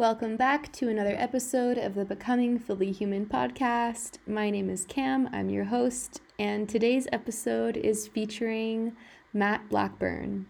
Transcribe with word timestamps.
Welcome 0.00 0.38
back 0.38 0.72
to 0.72 0.88
another 0.88 1.14
episode 1.18 1.76
of 1.76 1.94
the 1.94 2.06
Becoming 2.06 2.58
Fully 2.58 2.90
Human 2.90 3.26
podcast. 3.26 4.16
My 4.26 4.48
name 4.48 4.70
is 4.70 4.86
Cam, 4.86 5.28
I'm 5.30 5.50
your 5.50 5.64
host, 5.64 6.22
and 6.38 6.66
today's 6.66 7.06
episode 7.12 7.76
is 7.76 8.08
featuring 8.08 8.96
Matt 9.34 9.68
Blackburn. 9.68 10.46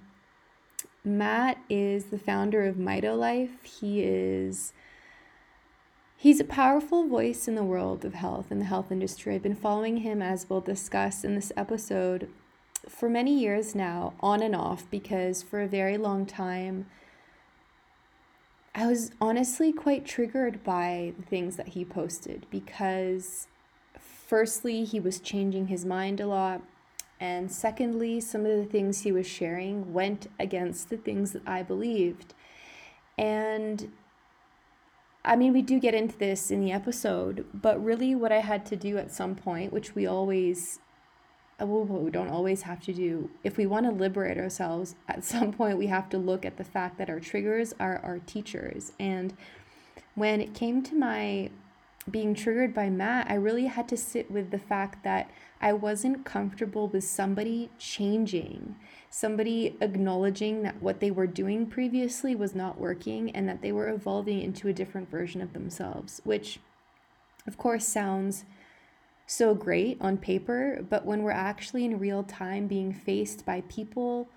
Matt 1.03 1.59
is 1.69 2.05
the 2.05 2.19
founder 2.19 2.65
of 2.65 2.77
MitoLife. 2.77 3.65
He 3.65 4.03
is 4.03 4.73
He's 6.17 6.39
a 6.39 6.45
powerful 6.45 7.09
voice 7.09 7.49
in 7.49 7.57
the 7.57 7.65
world 7.65 8.05
of 8.05 8.15
health 8.15 8.53
and 8.53 8.61
the 8.61 8.67
health 8.67 8.93
industry. 8.93 9.35
I've 9.35 9.43
been 9.43 9.57
following 9.57 9.97
him 9.97 10.23
as 10.23 10.49
we'll 10.49 10.61
discuss 10.61 11.25
in 11.25 11.35
this 11.35 11.51
episode 11.57 12.29
for 12.89 13.09
many 13.11 13.37
years 13.37 13.75
now, 13.75 14.15
on 14.21 14.45
and 14.45 14.55
off, 14.55 14.89
because 14.93 15.43
for 15.43 15.61
a 15.61 15.67
very 15.67 15.99
long 15.99 16.25
time 16.25 16.87
I 18.75 18.87
was 18.87 19.11
honestly 19.21 19.73
quite 19.73 20.07
triggered 20.07 20.63
by 20.63 21.13
the 21.19 21.27
things 21.27 21.57
that 21.57 21.69
he 21.69 21.85
posted 21.85 22.47
because, 22.51 23.49
firstly, 23.99 24.85
he 24.85 25.01
was 25.01 25.19
changing 25.19 25.67
his 25.67 25.85
mind 25.85 26.21
a 26.21 26.27
lot. 26.27 26.63
And 27.19 27.51
secondly, 27.51 28.21
some 28.21 28.47
of 28.47 28.57
the 28.57 28.65
things 28.65 29.01
he 29.01 29.13
was 29.13 29.27
sharing 29.27 29.93
went 29.93 30.29
against 30.39 30.89
the 30.89 30.97
things 30.97 31.33
that 31.33 31.47
I 31.47 31.63
believed. 31.63 32.33
And 33.19 33.93
I 35.25 35.37
mean, 35.37 35.53
we 35.53 35.63
do 35.63 35.79
get 35.79 35.95
into 35.95 36.17
this 36.17 36.51
in 36.51 36.61
the 36.61 36.73
episode, 36.73 37.47
but 37.53 37.83
really, 37.85 38.15
what 38.15 38.33
I 38.33 38.41
had 38.41 38.65
to 38.67 38.77
do 38.77 38.97
at 38.97 39.13
some 39.13 39.35
point, 39.35 39.73
which 39.73 39.95
we 39.95 40.07
always 40.07 40.79
we 41.67 42.11
don't 42.11 42.29
always 42.29 42.63
have 42.63 42.81
to 42.83 42.93
do. 42.93 43.31
If 43.45 43.57
we 43.57 43.67
want 43.67 43.87
to 43.87 43.93
liberate 43.93 44.39
ourselves, 44.39 44.95
at 45.09 45.25
some 45.25 45.53
point 45.53 45.79
we 45.79 45.87
have 45.87 46.09
to 46.11 46.19
look 46.19 46.45
at 46.45 46.57
the 46.57 46.65
fact 46.65 46.99
that 46.99 47.11
our 47.11 47.21
triggers 47.21 47.75
are 47.79 47.99
our 47.99 48.19
teachers. 48.21 48.93
And 48.99 49.35
when 50.15 50.41
it 50.41 50.55
came 50.55 50.83
to 50.85 50.95
my 50.95 51.51
being 52.11 52.35
triggered 52.35 52.73
by 52.75 52.89
Matt, 52.89 53.31
I 53.31 53.35
really 53.35 53.67
had 53.67 53.89
to 53.89 53.97
sit 53.97 54.31
with 54.31 54.51
the 54.51 54.59
fact 54.59 55.05
that 55.05 55.31
I 55.61 55.73
wasn't 55.75 56.25
comfortable 56.25 56.89
with 56.89 57.05
somebody 57.05 57.71
changing, 57.79 58.77
somebody 59.11 59.77
acknowledging 59.81 60.63
that 60.63 60.81
what 60.81 61.01
they 61.01 61.11
were 61.11 61.27
doing 61.27 61.67
previously 61.67 62.35
was 62.35 62.55
not 62.55 62.81
working 62.81 63.31
and 63.31 63.49
that 63.49 63.61
they 63.61 63.71
were 63.71 63.91
evolving 63.91 64.41
into 64.41 64.69
a 64.69 64.73
different 64.73 65.11
version 65.11 65.43
of 65.43 65.53
themselves, 65.53 66.21
which 66.25 66.59
of 67.47 67.59
course 67.59 67.87
sounds 67.87 68.45
so 69.31 69.55
great 69.55 69.97
on 70.01 70.19
paper, 70.19 70.85
but 70.91 71.07
when 71.07 71.23
we're 71.23 71.31
actually 71.31 71.85
in 71.85 72.01
real 72.01 72.25
time 72.25 72.67
being 72.67 72.93
faced 72.93 73.47
by 73.47 73.61
people 73.69 74.29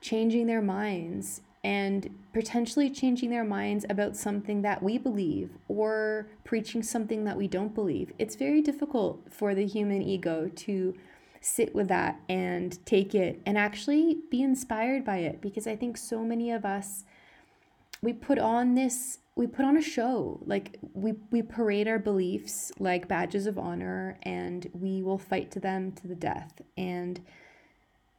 changing 0.00 0.46
their 0.46 0.62
minds 0.62 1.42
and 1.62 2.08
potentially 2.32 2.88
changing 2.88 3.28
their 3.28 3.44
minds 3.44 3.84
about 3.90 4.16
something 4.16 4.62
that 4.62 4.82
we 4.82 4.96
believe 4.96 5.50
or 5.68 6.26
preaching 6.42 6.82
something 6.82 7.24
that 7.24 7.36
we 7.36 7.46
don't 7.46 7.74
believe, 7.74 8.10
it's 8.18 8.34
very 8.34 8.62
difficult 8.62 9.20
for 9.30 9.54
the 9.54 9.66
human 9.66 10.00
ego 10.00 10.50
to 10.56 10.94
sit 11.42 11.74
with 11.74 11.88
that 11.88 12.18
and 12.30 12.84
take 12.86 13.14
it 13.14 13.42
and 13.44 13.58
actually 13.58 14.20
be 14.30 14.40
inspired 14.40 15.04
by 15.04 15.18
it 15.18 15.42
because 15.42 15.66
I 15.66 15.76
think 15.76 15.98
so 15.98 16.24
many 16.24 16.50
of 16.50 16.64
us 16.64 17.04
we 18.00 18.14
put 18.14 18.38
on 18.38 18.74
this 18.74 19.18
we 19.38 19.46
put 19.46 19.64
on 19.64 19.76
a 19.76 19.82
show. 19.82 20.40
Like 20.44 20.80
we 20.94 21.14
we 21.30 21.42
parade 21.42 21.86
our 21.86 22.00
beliefs 22.00 22.72
like 22.80 23.06
badges 23.06 23.46
of 23.46 23.56
honor 23.56 24.18
and 24.24 24.68
we 24.74 25.00
will 25.00 25.16
fight 25.16 25.52
to 25.52 25.60
them 25.60 25.92
to 25.92 26.08
the 26.08 26.16
death. 26.16 26.60
And 26.76 27.20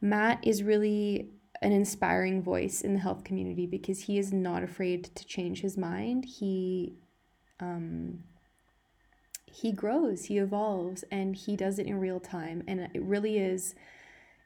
Matt 0.00 0.38
is 0.42 0.62
really 0.62 1.28
an 1.60 1.72
inspiring 1.72 2.42
voice 2.42 2.80
in 2.80 2.94
the 2.94 3.00
health 3.00 3.22
community 3.22 3.66
because 3.66 4.04
he 4.04 4.18
is 4.18 4.32
not 4.32 4.62
afraid 4.62 5.14
to 5.14 5.26
change 5.26 5.60
his 5.60 5.76
mind. 5.76 6.24
He 6.24 6.94
um 7.60 8.24
he 9.44 9.72
grows 9.72 10.24
he 10.24 10.38
evolves 10.38 11.04
and 11.10 11.36
he 11.36 11.54
does 11.54 11.78
it 11.78 11.86
in 11.86 12.00
real 12.00 12.18
time. 12.18 12.62
And 12.66 12.80
it 12.80 13.02
really 13.02 13.36
is 13.36 13.74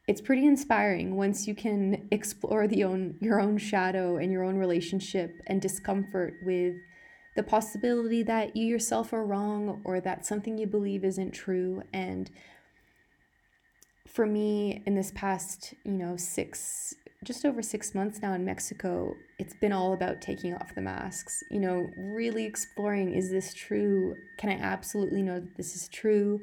it's 0.07 0.21
pretty 0.21 0.45
inspiring 0.45 1.17
once 1.17 1.47
you 1.47 1.55
can 1.55 2.09
explore 2.11 2.69
the 2.69 2.85
own 2.85 3.17
your 3.21 3.41
own 3.41 3.57
shadow 3.57 4.17
and 4.17 4.31
your 4.31 4.45
own 4.45 4.57
relationship 4.57 5.41
and 5.47 5.63
discomfort 5.63 6.35
with 6.43 6.75
the 7.37 7.43
possibility 7.43 8.23
that 8.23 8.55
you 8.55 8.67
yourself 8.67 9.13
are 9.13 9.25
wrong 9.25 9.81
or 9.85 10.01
that 10.01 10.25
something 10.25 10.57
you 10.57 10.67
believe 10.67 11.05
isn't 11.05 11.33
true. 11.33 11.83
And 11.93 12.31
for 14.07 14.27
me 14.27 14.83
in 14.87 14.95
this 14.95 15.11
past 15.13 15.75
you 15.85 15.93
know 15.93 16.17
six 16.17 16.95
just 17.25 17.45
over 17.45 17.63
six 17.63 17.97
months 17.97 18.21
now 18.23 18.33
in 18.33 18.45
mexico 18.45 19.13
it's 19.41 19.55
been 19.55 19.73
all 19.73 19.93
about 19.93 20.21
taking 20.21 20.55
off 20.55 20.75
the 20.77 20.81
masks 20.81 21.43
you 21.51 21.59
know 21.59 21.91
really 21.97 22.45
exploring 22.45 23.13
is 23.13 23.31
this 23.31 23.53
true? 23.55 24.15
Can 24.39 24.51
i 24.51 24.63
absolutely 24.63 25.21
know 25.21 25.41
that 25.41 25.57
this 25.57 25.75
is 25.75 25.89
true 25.89 26.41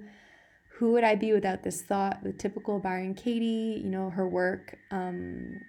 who 0.81 0.93
would 0.93 1.03
I 1.03 1.13
be 1.13 1.31
without 1.31 1.61
this 1.61 1.83
thought? 1.83 2.23
The 2.23 2.33
typical 2.33 2.79
Byron 2.79 3.13
Katie, 3.13 3.79
you 3.83 3.87
know, 3.87 4.09
her 4.09 4.27
work. 4.27 4.79
Um, 4.89 5.61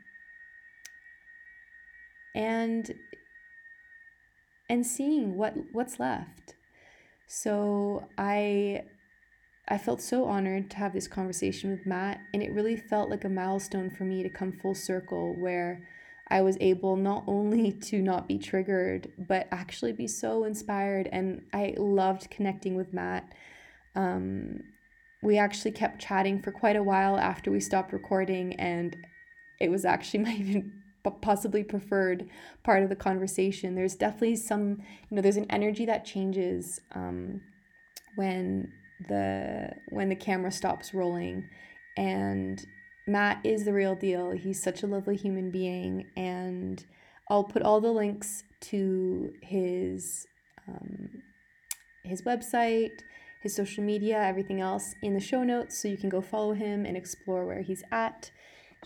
and 2.35 2.95
and 4.71 4.87
seeing 4.87 5.37
what 5.37 5.53
what's 5.73 6.01
left. 6.01 6.55
So 7.27 8.09
I 8.17 8.85
I 9.69 9.77
felt 9.77 10.01
so 10.01 10.25
honored 10.25 10.71
to 10.71 10.79
have 10.79 10.95
this 10.95 11.09
conversation 11.09 11.71
with 11.71 11.85
Matt, 11.85 12.19
and 12.33 12.43
it 12.43 12.55
really 12.55 12.77
felt 12.77 13.11
like 13.11 13.27
a 13.27 13.29
milestone 13.29 13.91
for 13.91 14.05
me 14.05 14.23
to 14.23 14.31
come 14.31 14.51
full 14.51 14.75
circle 14.75 15.35
where 15.39 15.87
I 16.29 16.41
was 16.41 16.57
able 16.59 16.97
not 16.97 17.25
only 17.27 17.71
to 17.91 18.01
not 18.01 18.29
be 18.29 18.39
triggered, 18.39 19.13
but 19.19 19.47
actually 19.53 19.93
be 19.93 20.07
so 20.07 20.45
inspired. 20.45 21.07
And 21.13 21.43
I 21.53 21.75
loved 21.77 22.31
connecting 22.31 22.77
with 22.77 22.95
Matt. 22.95 23.31
Um, 23.95 24.72
we 25.23 25.39
actually 25.39 25.71
kept 25.71 26.01
chatting 26.01 26.43
for 26.43 26.51
quite 26.51 26.77
a 26.77 26.83
while 26.83 27.17
after 27.17 27.51
we 27.51 27.61
stopped 27.61 27.93
recording, 27.93 28.55
and 28.57 28.97
it 29.61 29.71
was 29.71 29.85
actually 29.85 30.21
my 30.25 30.33
even 30.35 30.83
possibly 31.21 31.65
preferred 31.65 32.29
part 32.63 32.83
of 32.83 32.89
the 32.89 32.97
conversation. 32.97 33.75
There's 33.75 33.95
definitely 33.95 34.37
some, 34.37 34.83
you 35.09 35.17
know, 35.17 35.23
there's 35.23 35.37
an 35.37 35.51
energy 35.51 35.85
that 35.87 36.05
changes 36.05 36.81
um, 36.95 37.41
when 38.17 38.73
the 39.09 39.71
when 39.89 40.09
the 40.09 40.17
camera 40.17 40.53
stops 40.53 40.93
rolling, 40.93 41.49
and 41.97 42.65
Matt 43.07 43.45
is 43.45 43.65
the 43.65 43.73
real 43.73 43.95
deal. 43.95 44.33
He's 44.33 44.63
such 44.63 44.83
a 44.83 44.87
lovely 44.87 45.17
human 45.17 45.51
being, 45.51 46.07
and 46.17 46.85
I'll 47.29 47.45
put 47.45 47.63
all 47.63 47.81
the 47.81 47.93
links 47.93 48.45
to 48.63 49.33
his 49.43 50.27
um, 50.69 51.23
his 52.05 52.23
website 52.23 53.01
his 53.43 53.55
social 53.55 53.83
media, 53.83 54.23
everything 54.23 54.61
else 54.61 54.95
in 55.03 55.15
the 55.15 55.21
show 55.21 55.43
notes 55.43 55.81
so 55.81 55.89
you 55.89 55.97
can 55.97 56.09
go 56.09 56.21
follow 56.21 56.53
him 56.53 56.87
and 56.87 56.97
explore 56.97 57.45
where 57.45 57.63
he's 57.63 57.83
at. 57.91 58.31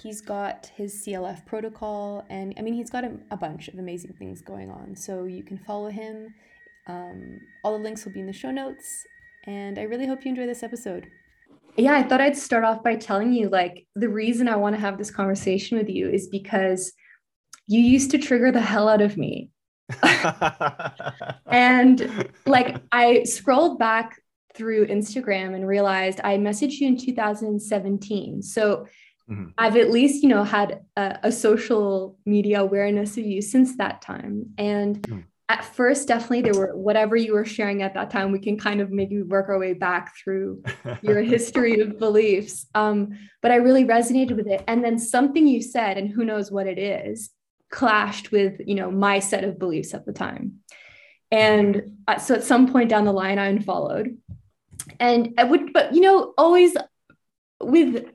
He's 0.01 0.21
got 0.21 0.71
his 0.75 1.05
CLF 1.07 1.47
protocol, 1.47 2.25
and 2.29 2.55
I 2.59 2.63
mean, 2.63 2.75
he's 2.75 2.91
got 2.91 3.05
a, 3.05 3.19
a 3.31 3.37
bunch 3.37 3.69
of 3.69 3.79
amazing 3.79 4.15
things 4.19 4.43
going 4.43 4.71
on. 4.71 4.95
So 4.95 5.25
you 5.25 5.43
can 5.43 5.59
follow 5.59 5.89
him. 5.89 6.35
Um, 6.87 7.41
all 7.65 7.77
the 7.77 7.83
links 7.83 8.05
will 8.05 8.13
be 8.13 8.21
in 8.21 8.27
the 8.27 8.33
show 8.33 8.51
notes. 8.51 9.05
And 9.47 9.79
I 9.79 9.83
really 9.83 10.07
hope 10.07 10.25
you 10.25 10.31
enjoy 10.31 10.47
this 10.47 10.63
episode. 10.63 11.07
Yeah, 11.77 11.95
I 11.95 12.03
thought 12.03 12.21
I'd 12.21 12.37
start 12.37 12.65
off 12.65 12.83
by 12.83 12.97
telling 12.97 13.33
you 13.33 13.49
like 13.49 13.87
the 13.95 14.09
reason 14.09 14.49
I 14.49 14.57
want 14.57 14.75
to 14.75 14.81
have 14.81 14.99
this 14.99 15.11
conversation 15.11 15.77
with 15.77 15.89
you 15.89 16.09
is 16.09 16.29
because 16.29 16.93
you 17.67 17.81
used 17.81 18.11
to 18.13 18.19
trigger 18.19 18.51
the 18.51 18.61
hell 18.61 18.89
out 18.89 19.03
of 19.03 19.17
me. 19.17 19.51
and 21.47 22.31
like 22.47 22.77
I 22.91 23.25
scrolled 23.25 23.79
back 23.79 24.21
through 24.57 24.87
Instagram 24.87 25.55
and 25.55 25.67
realized 25.67 26.21
I 26.25 26.39
messaged 26.39 26.81
you 26.81 26.89
in 26.89 26.97
2017. 26.97 28.43
So 28.43 28.87
mm-hmm. 29.31 29.47
I've 29.59 29.77
at 29.77 29.91
least, 29.91 30.23
you 30.23 30.29
know, 30.29 30.45
had 30.45 30.81
a, 30.97 31.19
a, 31.25 31.33
social 31.33 32.17
media 32.25 32.61
awareness 32.61 33.17
of 33.19 33.25
you 33.25 33.43
since 33.43 33.77
that 33.77 34.03
time. 34.03 34.47
And 34.57 35.03
mm-hmm. 35.03 35.21
at 35.49 35.65
first, 35.65 36.09
definitely 36.09 36.43
there 36.43 36.59
were 36.59 36.77
whatever 36.77 37.17
you 37.17 37.35
were 37.35 37.45
sharing 37.45 37.83
at 37.83 37.95
that 37.95 38.11
time, 38.11 38.33
we 38.33 38.39
can 38.39 38.59
kind 38.59 38.81
of 38.81 38.91
maybe 38.91 39.23
work 39.23 39.49
our 39.49 39.59
way 39.59 39.75
back 39.75 40.17
through 40.17 40.63
your 41.03 41.21
history 41.23 41.81
of 41.81 41.99
beliefs. 41.99 42.67
Um, 42.75 43.19
but 43.43 43.51
I 43.51 43.57
really 43.57 43.85
resonated 43.85 44.37
with 44.37 44.47
it. 44.47 44.65
And 44.67 44.83
then 44.83 44.99
something 44.99 45.47
you 45.47 45.63
said, 45.63 45.99
and 45.99 46.11
who 46.11 46.25
knows 46.25 46.51
what 46.51 46.67
it 46.67 46.79
is, 46.79 47.31
clashed 47.71 48.31
with, 48.31 48.61
you 48.65 48.75
know, 48.75 48.91
my 48.91 49.19
set 49.19 49.45
of 49.45 49.59
beliefs 49.59 49.93
at 49.93 50.07
the 50.07 50.13
time. 50.13 50.61
And 51.31 51.99
uh, 52.07 52.19
so 52.19 52.37
at 52.37 52.45
some 52.45 52.73
point 52.73 52.89
down 52.89 53.05
the 53.05 53.13
line, 53.13 53.39
I 53.39 53.47
unfollowed 53.47 54.17
and 55.01 55.35
I 55.39 55.45
would, 55.45 55.73
but 55.73 55.95
you 55.95 56.01
know, 56.01 56.35
always 56.39 56.77
with 57.61 58.07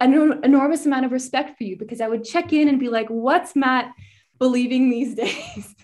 an 0.00 0.40
enormous 0.44 0.86
amount 0.86 1.06
of 1.06 1.12
respect 1.12 1.56
for 1.56 1.64
you 1.64 1.76
because 1.76 2.00
I 2.00 2.08
would 2.08 2.24
check 2.24 2.52
in 2.52 2.68
and 2.68 2.78
be 2.78 2.88
like, 2.88 3.08
what's 3.08 3.56
Matt 3.56 3.92
believing 4.38 4.90
these 4.90 5.14
days? 5.24 5.74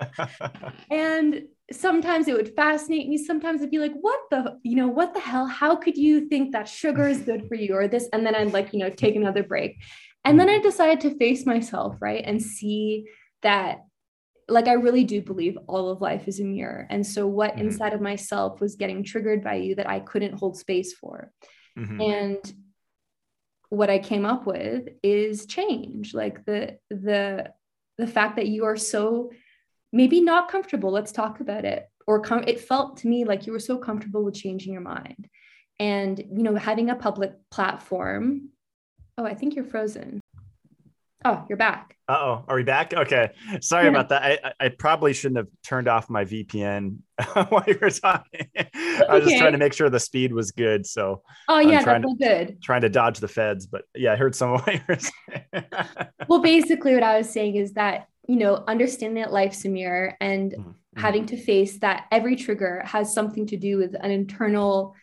and 0.90 1.42
sometimes 1.72 2.28
it 2.28 2.34
would 2.34 2.54
fascinate 2.54 3.08
me. 3.08 3.18
Sometimes 3.18 3.62
I'd 3.62 3.70
be 3.70 3.78
like, 3.78 3.92
what 3.92 4.20
the, 4.30 4.58
you 4.62 4.76
know, 4.76 4.88
what 4.88 5.14
the 5.14 5.20
hell? 5.20 5.46
How 5.46 5.76
could 5.76 5.96
you 5.96 6.28
think 6.28 6.52
that 6.52 6.68
sugar 6.68 7.06
is 7.06 7.20
good 7.20 7.48
for 7.48 7.54
you 7.54 7.74
or 7.74 7.88
this? 7.88 8.08
And 8.12 8.26
then 8.26 8.34
I'd 8.34 8.52
like, 8.52 8.72
you 8.72 8.80
know, 8.80 8.90
take 8.90 9.16
another 9.16 9.42
break. 9.42 9.76
And 10.24 10.38
then 10.38 10.48
hmm. 10.48 10.54
I 10.54 10.58
decided 10.58 11.00
to 11.00 11.16
face 11.16 11.46
myself, 11.46 11.96
right? 12.00 12.22
And 12.24 12.42
see 12.42 13.06
that 13.42 13.84
like 14.50 14.68
I 14.68 14.72
really 14.74 15.04
do 15.04 15.22
believe 15.22 15.56
all 15.66 15.88
of 15.90 16.00
life 16.00 16.26
is 16.28 16.40
a 16.40 16.44
mirror. 16.44 16.86
And 16.90 17.06
so 17.06 17.26
what 17.26 17.54
Mhm. 17.56 17.60
inside 17.60 17.92
of 17.94 18.00
myself 18.00 18.60
was 18.60 18.76
getting 18.76 19.02
triggered 19.04 19.42
by 19.44 19.54
you 19.56 19.74
that 19.76 19.88
I 19.88 20.00
couldn't 20.00 20.34
hold 20.34 20.56
space 20.58 20.92
for. 20.92 21.32
Mhm. 21.78 22.00
And 22.14 22.54
what 23.68 23.90
I 23.90 23.98
came 24.00 24.26
up 24.26 24.46
with 24.46 24.88
is 25.02 25.46
change. 25.46 26.12
Like 26.14 26.44
the 26.44 26.78
the 26.90 27.52
the 27.98 28.06
fact 28.06 28.36
that 28.36 28.48
you 28.48 28.64
are 28.64 28.76
so 28.76 29.30
maybe 29.92 30.20
not 30.20 30.50
comfortable, 30.50 30.90
let's 30.90 31.12
talk 31.12 31.40
about 31.40 31.64
it. 31.64 31.86
Or 32.06 32.20
com- 32.20 32.44
it 32.46 32.60
felt 32.60 32.96
to 32.98 33.08
me 33.08 33.24
like 33.24 33.46
you 33.46 33.52
were 33.52 33.58
so 33.60 33.76
comfortable 33.78 34.24
with 34.24 34.34
changing 34.34 34.72
your 34.72 34.82
mind. 34.82 35.28
And 35.78 36.18
you 36.18 36.42
know, 36.42 36.54
having 36.56 36.90
a 36.90 36.96
public 36.96 37.32
platform. 37.50 38.50
Oh, 39.18 39.24
I 39.24 39.34
think 39.34 39.54
you're 39.54 39.64
frozen. 39.64 40.19
Oh, 41.24 41.44
you're 41.48 41.58
back. 41.58 41.96
Uh 42.08 42.12
oh, 42.18 42.44
are 42.48 42.56
we 42.56 42.62
back? 42.62 42.94
Okay, 42.94 43.30
sorry 43.60 43.88
about 43.88 44.08
that. 44.08 44.22
I, 44.22 44.52
I- 44.58 44.68
probably 44.70 45.12
shouldn't 45.12 45.36
have 45.36 45.48
turned 45.62 45.86
off 45.86 46.08
my 46.08 46.24
VPN 46.24 46.96
while 47.50 47.62
you 47.66 47.78
were 47.80 47.90
talking. 47.90 48.46
I 48.56 49.06
was 49.10 49.24
just 49.24 49.36
trying 49.38 49.52
to 49.52 49.58
make 49.58 49.74
sure 49.74 49.90
the 49.90 50.00
speed 50.00 50.32
was 50.32 50.50
good, 50.50 50.86
so 50.86 51.22
Oh 51.48 51.56
I'm 51.56 51.68
yeah, 51.68 51.82
that's 51.84 52.04
all 52.04 52.14
good. 52.14 52.62
trying 52.62 52.80
to 52.80 52.88
dodge 52.88 53.18
the 53.20 53.28
feds. 53.28 53.66
But 53.66 53.82
yeah, 53.94 54.14
I 54.14 54.16
heard 54.16 54.34
some 54.34 54.52
of 54.54 54.62
what 54.66 54.74
you 54.74 54.80
were 54.88 54.98
saying. 54.98 55.64
well 56.28 56.40
basically 56.40 56.94
what 56.94 57.02
i 57.02 57.16
was 57.18 57.28
saying 57.28 57.56
is 57.56 57.72
that 57.74 58.06
you 58.28 58.36
know 58.36 58.62
understanding 58.68 59.22
that 59.22 59.32
life's 59.32 59.64
a 59.64 59.68
mirror 59.68 60.16
and 60.20 60.52
Mhm. 60.52 60.74
having 60.96 61.26
to 61.26 61.36
face 61.36 61.78
that 61.80 62.06
every 62.10 62.34
trigger 62.36 62.82
has 62.84 63.12
something 63.12 63.46
to 63.48 63.56
do 63.56 63.76
with 63.78 63.94
an 64.00 64.10
internal 64.10 64.94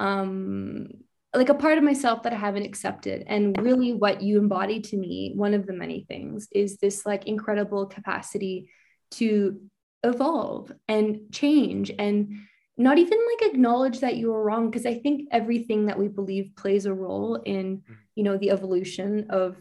um 0.00 0.88
like 1.36 1.48
a 1.48 1.54
part 1.54 1.78
of 1.78 1.84
myself 1.84 2.22
that 2.22 2.32
i 2.32 2.36
haven't 2.36 2.64
accepted. 2.64 3.24
And 3.26 3.56
really 3.60 3.92
what 3.92 4.22
you 4.22 4.38
embody 4.38 4.80
to 4.80 4.96
me 4.96 5.32
one 5.34 5.54
of 5.54 5.66
the 5.66 5.72
many 5.72 6.04
things 6.08 6.48
is 6.52 6.78
this 6.78 7.06
like 7.06 7.26
incredible 7.26 7.86
capacity 7.86 8.70
to 9.12 9.60
evolve 10.02 10.72
and 10.88 11.20
change 11.32 11.92
and 11.98 12.32
not 12.78 12.98
even 12.98 13.18
like 13.18 13.50
acknowledge 13.50 14.00
that 14.00 14.16
you 14.16 14.32
were 14.32 14.42
wrong. 14.42 14.70
Because 14.70 14.86
i 14.86 14.94
think 14.94 15.28
everything 15.30 15.86
that 15.86 15.98
we 15.98 16.08
believe 16.08 16.56
plays 16.56 16.86
a 16.86 16.94
role 16.94 17.36
in 17.36 17.82
you 18.14 18.24
know 18.24 18.36
the 18.36 18.50
evolution 18.50 19.26
of 19.30 19.56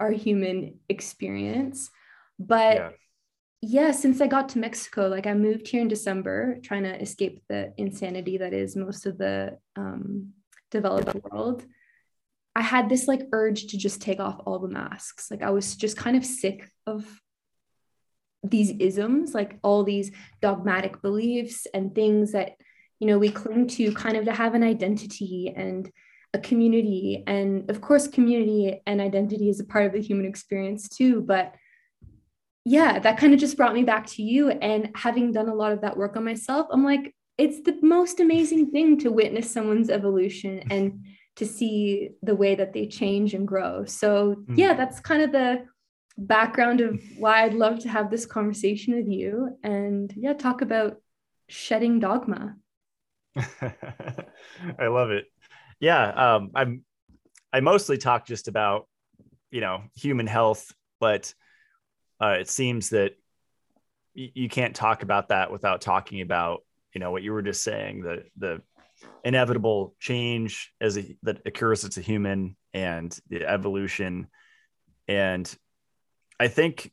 our 0.00 0.10
human 0.10 0.80
experience. 0.88 1.90
But 2.38 2.76
yeah. 2.76 2.90
yeah, 3.60 3.90
since 3.92 4.20
I 4.20 4.26
got 4.26 4.48
to 4.50 4.58
Mexico, 4.58 5.08
like 5.08 5.26
I 5.26 5.34
moved 5.34 5.68
here 5.68 5.82
in 5.82 5.88
December, 5.88 6.58
trying 6.64 6.84
to 6.84 7.00
escape 7.00 7.42
the 7.48 7.72
insanity 7.76 8.38
that 8.38 8.54
is 8.54 8.74
most 8.74 9.06
of 9.06 9.18
the 9.18 9.58
um, 9.76 10.32
developed 10.70 11.14
world. 11.30 11.64
I 12.54 12.62
had 12.62 12.88
this 12.88 13.06
like 13.06 13.22
urge 13.32 13.68
to 13.68 13.78
just 13.78 14.00
take 14.00 14.20
off 14.20 14.40
all 14.44 14.58
the 14.58 14.68
masks. 14.68 15.30
Like 15.30 15.42
I 15.42 15.50
was 15.50 15.76
just 15.76 15.96
kind 15.96 16.16
of 16.16 16.24
sick 16.24 16.68
of 16.86 17.06
these 18.42 18.70
isms, 18.78 19.34
like 19.34 19.58
all 19.62 19.84
these 19.84 20.10
dogmatic 20.40 21.02
beliefs 21.02 21.66
and 21.72 21.94
things 21.94 22.32
that, 22.32 22.52
you 22.98 23.06
know, 23.06 23.18
we 23.18 23.30
cling 23.30 23.66
to 23.68 23.92
kind 23.92 24.16
of 24.16 24.24
to 24.24 24.32
have 24.32 24.54
an 24.54 24.62
identity 24.62 25.52
and 25.54 25.90
a 26.32 26.38
community. 26.38 27.22
And 27.26 27.70
of 27.70 27.80
course, 27.80 28.08
community 28.08 28.80
and 28.86 29.00
identity 29.00 29.48
is 29.48 29.60
a 29.60 29.64
part 29.64 29.86
of 29.86 29.92
the 29.92 30.00
human 30.00 30.26
experience 30.26 30.88
too. 30.88 31.20
But 31.20 31.54
yeah, 32.64 32.98
that 32.98 33.18
kind 33.18 33.32
of 33.32 33.40
just 33.40 33.56
brought 33.56 33.74
me 33.74 33.84
back 33.84 34.06
to 34.08 34.22
you. 34.22 34.50
And 34.50 34.90
having 34.94 35.32
done 35.32 35.48
a 35.48 35.54
lot 35.54 35.72
of 35.72 35.82
that 35.82 35.96
work 35.96 36.16
on 36.16 36.24
myself, 36.24 36.66
I'm 36.70 36.84
like, 36.84 37.14
it's 37.40 37.62
the 37.62 37.78
most 37.80 38.20
amazing 38.20 38.70
thing 38.70 38.98
to 38.98 39.10
witness 39.10 39.50
someone's 39.50 39.88
evolution 39.90 40.62
and 40.70 41.06
to 41.36 41.46
see 41.46 42.10
the 42.22 42.34
way 42.34 42.54
that 42.54 42.72
they 42.74 42.86
change 42.86 43.32
and 43.32 43.48
grow. 43.48 43.84
So, 43.86 44.44
yeah, 44.56 44.74
that's 44.74 45.00
kind 45.00 45.22
of 45.22 45.32
the 45.32 45.64
background 46.18 46.82
of 46.82 47.02
why 47.16 47.44
I'd 47.44 47.54
love 47.54 47.78
to 47.80 47.88
have 47.88 48.10
this 48.10 48.26
conversation 48.26 48.94
with 48.94 49.08
you 49.08 49.56
and, 49.62 50.12
yeah, 50.16 50.34
talk 50.34 50.60
about 50.60 51.00
shedding 51.48 51.98
dogma. 51.98 52.56
I 53.36 54.88
love 54.88 55.10
it. 55.10 55.26
Yeah, 55.80 56.08
um, 56.08 56.50
I'm. 56.54 56.84
I 57.52 57.60
mostly 57.60 57.96
talk 57.96 58.26
just 58.26 58.46
about, 58.48 58.86
you 59.50 59.60
know, 59.60 59.82
human 59.96 60.26
health, 60.26 60.72
but 61.00 61.34
uh, 62.20 62.36
it 62.38 62.48
seems 62.48 62.90
that 62.90 63.12
y- 64.14 64.30
you 64.34 64.48
can't 64.48 64.74
talk 64.74 65.02
about 65.02 65.28
that 65.28 65.50
without 65.50 65.80
talking 65.80 66.20
about, 66.20 66.60
you 66.94 67.00
know, 67.00 67.10
what 67.10 67.22
you 67.22 67.32
were 67.32 67.42
just 67.42 67.62
saying 67.62 68.02
the 68.02 68.24
the 68.36 68.62
inevitable 69.24 69.94
change 69.98 70.72
as 70.80 70.98
a, 70.98 71.16
that 71.22 71.40
occurs 71.46 71.84
as 71.84 71.96
a 71.96 72.02
human 72.02 72.56
and 72.74 73.18
the 73.28 73.46
evolution, 73.46 74.28
and 75.08 75.52
I 76.38 76.48
think 76.48 76.90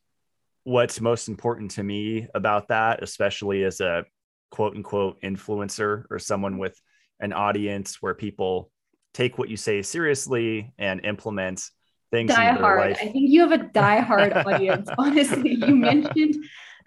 what's 0.63 0.99
most 0.99 1.29
important 1.29 1.71
to 1.71 1.83
me 1.83 2.27
about 2.35 2.67
that, 2.67 3.01
especially 3.01 3.63
as 3.63 3.79
a 3.79 4.03
quote 4.51 4.75
unquote 4.75 5.21
influencer 5.21 6.03
or 6.09 6.19
someone 6.19 6.57
with 6.57 6.79
an 7.19 7.33
audience 7.33 8.01
where 8.01 8.13
people 8.13 8.71
take 9.13 9.37
what 9.37 9.49
you 9.49 9.57
say 9.57 9.81
seriously 9.81 10.73
and 10.77 11.03
implement 11.05 11.69
things 12.11 12.33
Die 12.33 12.49
in 12.49 12.55
their 12.55 12.63
hard. 12.63 12.79
life. 12.91 12.97
I 13.01 13.07
think 13.07 13.29
you 13.29 13.41
have 13.41 13.51
a 13.51 13.63
die 13.63 13.99
hard 13.99 14.33
audience. 14.33 14.89
Honestly, 14.97 15.55
you 15.55 15.75
mentioned 15.75 16.35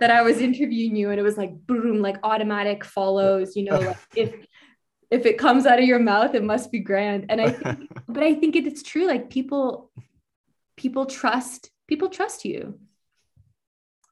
that 0.01 0.11
I 0.11 0.23
was 0.23 0.41
interviewing 0.41 0.97
you 0.97 1.11
and 1.11 1.21
it 1.21 1.23
was 1.23 1.37
like 1.37 1.67
boom, 1.67 2.01
like 2.01 2.17
automatic 2.23 2.85
follows, 2.85 3.55
you 3.55 3.65
know, 3.65 3.79
like 3.79 3.99
if 4.17 4.35
if 5.11 5.27
it 5.27 5.39
comes 5.39 5.67
out 5.67 5.79
of 5.79 5.85
your 5.85 5.99
mouth, 5.99 6.35
it 6.35 6.45
must 6.45 6.71
be 6.71 6.79
grand. 6.79 7.27
And 7.29 7.41
I 7.41 7.51
think, 7.51 7.91
but 8.09 8.23
I 8.23 8.35
think 8.35 8.57
it's 8.57 8.83
true. 8.83 9.07
Like 9.07 9.31
people, 9.31 9.91
people 10.77 11.07
trust, 11.07 11.71
people 11.89 12.09
trust 12.09 12.45
you. 12.45 12.79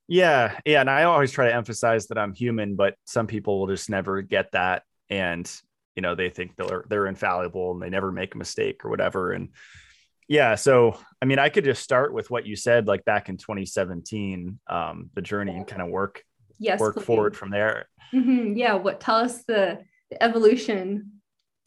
Yeah, 0.08 0.58
yeah, 0.64 0.80
and 0.80 0.88
I 0.88 1.04
always 1.04 1.30
try 1.30 1.48
to 1.48 1.54
emphasize 1.54 2.06
that 2.06 2.16
I'm 2.16 2.34
human, 2.34 2.76
but 2.76 2.94
some 3.04 3.26
people 3.26 3.60
will 3.60 3.66
just 3.66 3.90
never 3.90 4.22
get 4.22 4.52
that, 4.52 4.84
and 5.10 5.50
you 5.96 6.00
know 6.00 6.14
they 6.14 6.30
think 6.30 6.56
they're 6.56 6.84
they're 6.88 7.06
infallible 7.06 7.72
and 7.72 7.82
they 7.82 7.90
never 7.90 8.10
make 8.10 8.34
a 8.34 8.38
mistake 8.38 8.86
or 8.86 8.88
whatever. 8.88 9.32
And 9.32 9.50
yeah, 10.28 10.54
so 10.54 10.98
I 11.20 11.24
mean, 11.24 11.38
I 11.38 11.48
could 11.48 11.64
just 11.64 11.82
start 11.82 12.12
with 12.12 12.30
what 12.30 12.46
you 12.46 12.54
said, 12.54 12.86
like 12.86 13.04
back 13.04 13.28
in 13.28 13.36
2017, 13.38 14.60
um, 14.68 15.10
the 15.14 15.22
journey 15.22 15.56
and 15.56 15.66
kind 15.66 15.82
of 15.82 15.88
work 15.88 16.22
Yes. 16.60 16.80
work 16.80 16.94
please. 16.96 17.04
forward 17.04 17.36
from 17.36 17.50
there. 17.50 17.86
Mhm. 18.12 18.56
Yeah. 18.56 18.74
What 18.74 19.00
tell 19.00 19.16
us 19.16 19.44
the, 19.44 19.78
the 20.10 20.22
evolution 20.22 21.20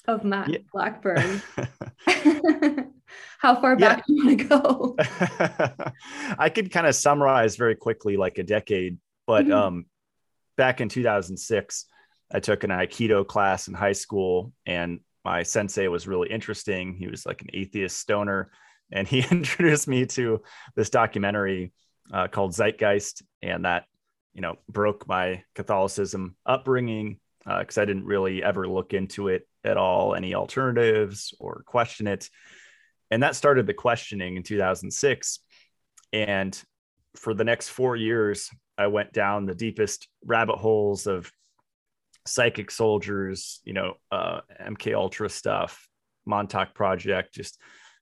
of 0.08 0.24
Matt 0.24 0.50
Yeah. 0.50 0.60
Blackburn? 0.74 1.42
How 3.40 3.60
far 3.60 3.76
back 3.76 4.06
do 4.06 4.14
you 4.14 4.26
want 4.26 4.40
to 4.40 4.46
go? 4.46 4.96
I 6.38 6.50
could 6.50 6.72
kind 6.72 6.88
of 6.88 6.96
summarize 6.96 7.56
very 7.56 7.76
quickly, 7.76 8.16
like 8.18 8.38
a 8.38 8.44
decade, 8.44 8.98
but 9.26 9.46
Mhm. 9.46 9.54
um, 9.54 9.86
back 10.58 10.80
in 10.82 10.90
2006, 10.90 11.86
I 12.34 12.40
took 12.40 12.64
an 12.64 12.70
Aikido 12.70 13.26
class 13.26 13.68
in 13.68 13.74
high 13.74 13.92
school, 13.94 14.54
and 14.66 15.00
my 15.24 15.44
sensei 15.44 15.88
was 15.88 16.08
really 16.08 16.30
interesting. 16.30 16.96
He 16.96 17.08
was 17.08 17.26
like 17.26 17.42
an 17.42 17.50
atheist 17.54 17.98
stoner, 17.98 18.52
and 18.92 19.08
he 19.08 19.26
introduced 19.32 19.88
me 19.88 20.06
to 20.08 20.42
this 20.76 20.90
documentary 20.90 21.74
uh, 22.14 22.28
called 22.28 22.54
Zeitgeist, 22.54 23.24
and 23.42 23.66
that 23.66 23.86
you 24.34 24.42
know 24.42 24.56
broke 24.70 25.08
my 25.08 25.44
Catholicism 25.56 26.36
upbringing 26.46 27.20
because 27.44 27.78
I 27.78 27.86
didn't 27.86 28.06
really 28.06 28.44
ever 28.44 28.68
look 28.68 28.94
into 28.94 29.28
it 29.28 29.48
at 29.64 29.78
all, 29.78 30.14
any 30.14 30.36
alternatives 30.36 31.34
or 31.40 31.64
question 31.66 32.08
it 32.08 32.30
and 33.12 33.22
that 33.22 33.36
started 33.36 33.68
the 33.68 33.74
questioning 33.74 34.38
in 34.38 34.44
2006 34.44 35.40
and 36.14 36.60
for 37.16 37.34
the 37.34 37.44
next 37.44 37.70
four 37.70 37.96
years 37.96 38.50
i 38.78 38.88
went 38.88 39.14
down 39.14 39.46
the 39.46 39.54
deepest 39.54 40.08
rabbit 40.26 40.56
holes 40.56 41.06
of 41.06 41.32
psychic 42.26 42.70
soldiers 42.70 43.62
you 43.64 43.74
know 43.74 43.96
uh, 44.12 44.42
mk 44.62 44.94
ultra 44.94 45.28
stuff 45.30 45.88
montauk 46.26 46.74
project 46.76 47.34
just 47.34 47.60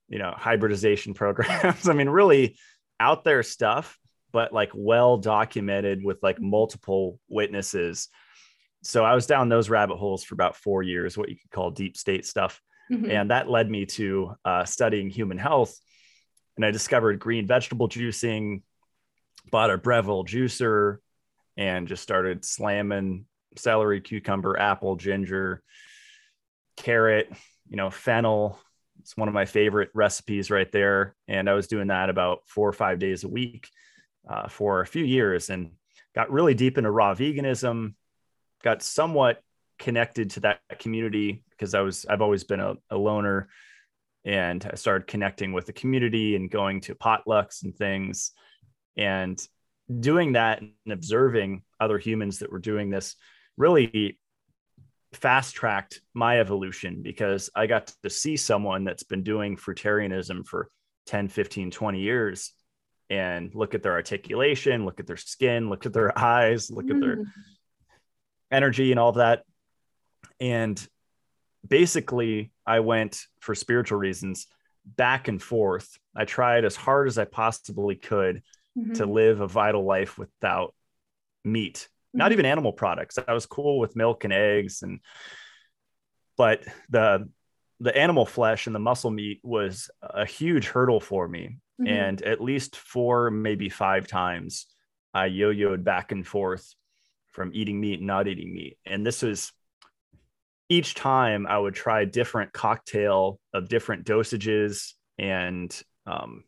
you 0.08 0.18
know 0.18 0.34
hybridization 0.36 1.14
programs. 1.22 1.88
I 1.88 1.92
mean 1.94 2.08
really 2.08 2.58
out 2.98 3.24
there 3.24 3.42
stuff 3.42 3.98
but 4.32 4.52
like 4.52 4.70
well 4.74 5.16
documented 5.16 6.04
with 6.04 6.18
like 6.22 6.40
multiple 6.40 7.18
witnesses. 7.28 8.08
So 8.82 9.04
i 9.04 9.14
was 9.14 9.26
down 9.26 9.48
those 9.48 9.70
rabbit 9.70 9.96
holes 9.96 10.22
for 10.22 10.34
about 10.34 10.56
four 10.56 10.82
years 10.82 11.16
what 11.16 11.28
you 11.28 11.36
could 11.36 11.50
call 11.50 11.70
deep 11.70 11.96
state 11.96 12.26
stuff. 12.26 12.60
Mhm. 12.92 13.08
and 13.08 13.30
that 13.30 13.48
led 13.48 13.70
me 13.70 13.86
to 13.86 14.34
uh, 14.44 14.64
studying 14.64 15.10
human 15.10 15.38
health. 15.38 15.78
And 16.56 16.64
i 16.66 16.70
discovered 16.72 17.18
green 17.20 17.46
vegetable 17.46 17.88
juicing 17.88 18.62
bought 19.50 19.70
a 19.70 19.78
breville 19.78 20.24
juicer 20.24 20.98
and 21.56 21.88
just 21.88 22.02
started 22.02 22.44
slamming 22.44 23.26
celery 23.56 24.00
cucumber 24.00 24.58
apple 24.58 24.96
ginger 24.96 25.62
carrot 26.76 27.30
you 27.68 27.76
know 27.76 27.90
fennel. 27.90 28.58
It's 29.00 29.16
one 29.16 29.28
of 29.28 29.34
my 29.34 29.46
favorite 29.46 29.90
recipes 29.94 30.50
right 30.50 30.70
there. 30.70 31.16
And 31.26 31.48
i 31.48 31.54
was 31.54 31.68
doing 31.68 31.88
that 31.88 32.10
about 32.10 32.42
four 32.46 32.68
or 32.68 32.72
five 32.72 32.98
days 32.98 33.24
a 33.24 33.28
week 33.28 33.68
uh, 34.28 34.48
for 34.48 34.80
a 34.80 34.86
few 34.86 35.04
years 35.04 35.50
and 35.50 35.72
got 36.14 36.30
really 36.30 36.54
deep 36.54 36.76
into 36.76 36.90
raw 36.90 37.14
veganism 37.14 37.94
got 38.62 38.82
somewhat 38.82 39.42
connected 39.78 40.30
to 40.30 40.40
that 40.40 40.60
community 40.78 41.42
because 41.50 41.74
I 41.74 41.80
was 41.80 42.06
I've 42.06 42.22
always 42.22 42.44
been 42.44 42.60
a, 42.60 42.74
a 42.90 42.96
loner. 42.96 43.48
And 44.24 44.68
I 44.70 44.74
started 44.74 45.08
connecting 45.08 45.52
with 45.52 45.64
the 45.64 45.72
community 45.72 46.36
and 46.36 46.50
going 46.50 46.82
to 46.82 46.94
potlucks 46.94 47.64
and 47.64 47.74
things 47.74 48.32
and 48.96 49.40
doing 49.98 50.32
that 50.32 50.60
and 50.60 50.74
observing 50.90 51.62
other 51.80 51.98
humans 51.98 52.40
that 52.40 52.52
were 52.52 52.58
doing 52.58 52.90
this 52.90 53.16
really 53.60 54.18
fast 55.12 55.54
tracked 55.54 56.00
my 56.14 56.40
evolution 56.40 57.02
because 57.02 57.50
I 57.54 57.66
got 57.66 57.92
to 58.02 58.10
see 58.10 58.36
someone 58.36 58.84
that's 58.84 59.02
been 59.02 59.22
doing 59.22 59.56
fruitarianism 59.56 60.46
for 60.46 60.70
10, 61.06 61.28
15, 61.28 61.70
20 61.70 62.00
years 62.00 62.52
and 63.10 63.54
look 63.54 63.74
at 63.74 63.82
their 63.82 63.92
articulation, 63.92 64.86
look 64.86 64.98
at 64.98 65.06
their 65.06 65.18
skin, 65.18 65.68
look 65.68 65.84
at 65.84 65.92
their 65.92 66.16
eyes, 66.18 66.70
look 66.70 66.86
mm. 66.86 66.94
at 66.94 67.00
their 67.00 67.16
mm. 67.16 67.26
energy 68.50 68.92
and 68.92 68.98
all 68.98 69.10
of 69.10 69.16
that. 69.16 69.42
And 70.40 70.80
basically, 71.66 72.52
I 72.66 72.80
went 72.80 73.26
for 73.40 73.54
spiritual 73.54 73.98
reasons 73.98 74.46
back 74.86 75.28
and 75.28 75.42
forth. 75.42 75.98
I 76.16 76.24
tried 76.24 76.64
as 76.64 76.76
hard 76.76 77.08
as 77.08 77.18
I 77.18 77.26
possibly 77.26 77.96
could 77.96 78.42
mm-hmm. 78.78 78.94
to 78.94 79.06
live 79.06 79.40
a 79.40 79.48
vital 79.48 79.84
life 79.84 80.16
without 80.16 80.74
meat. 81.44 81.88
Not 82.12 82.32
even 82.32 82.46
animal 82.46 82.72
products. 82.72 83.18
I 83.26 83.32
was 83.32 83.46
cool 83.46 83.78
with 83.78 83.96
milk 83.96 84.24
and 84.24 84.32
eggs 84.32 84.82
and 84.82 85.00
but 86.36 86.64
the 86.88 87.28
the 87.80 87.96
animal 87.96 88.26
flesh 88.26 88.66
and 88.66 88.74
the 88.74 88.80
muscle 88.80 89.10
meat 89.10 89.40
was 89.42 89.90
a 90.02 90.26
huge 90.26 90.66
hurdle 90.66 91.00
for 91.00 91.26
me. 91.26 91.58
Mm-hmm. 91.80 91.86
And 91.86 92.22
at 92.22 92.40
least 92.40 92.76
four, 92.76 93.30
maybe 93.30 93.70
five 93.70 94.06
times, 94.06 94.66
I 95.14 95.26
yo 95.26 95.52
yoed 95.52 95.82
back 95.82 96.12
and 96.12 96.26
forth 96.26 96.74
from 97.32 97.50
eating 97.54 97.80
meat 97.80 98.00
and 98.00 98.06
not 98.06 98.28
eating 98.28 98.52
meat. 98.54 98.76
And 98.84 99.06
this 99.06 99.22
was 99.22 99.52
each 100.68 100.94
time 100.94 101.46
I 101.46 101.58
would 101.58 101.74
try 101.74 102.02
a 102.02 102.06
different 102.06 102.52
cocktail 102.52 103.40
of 103.54 103.68
different 103.68 104.04
dosages 104.04 104.92
and 105.18 105.74
um, 106.06 106.44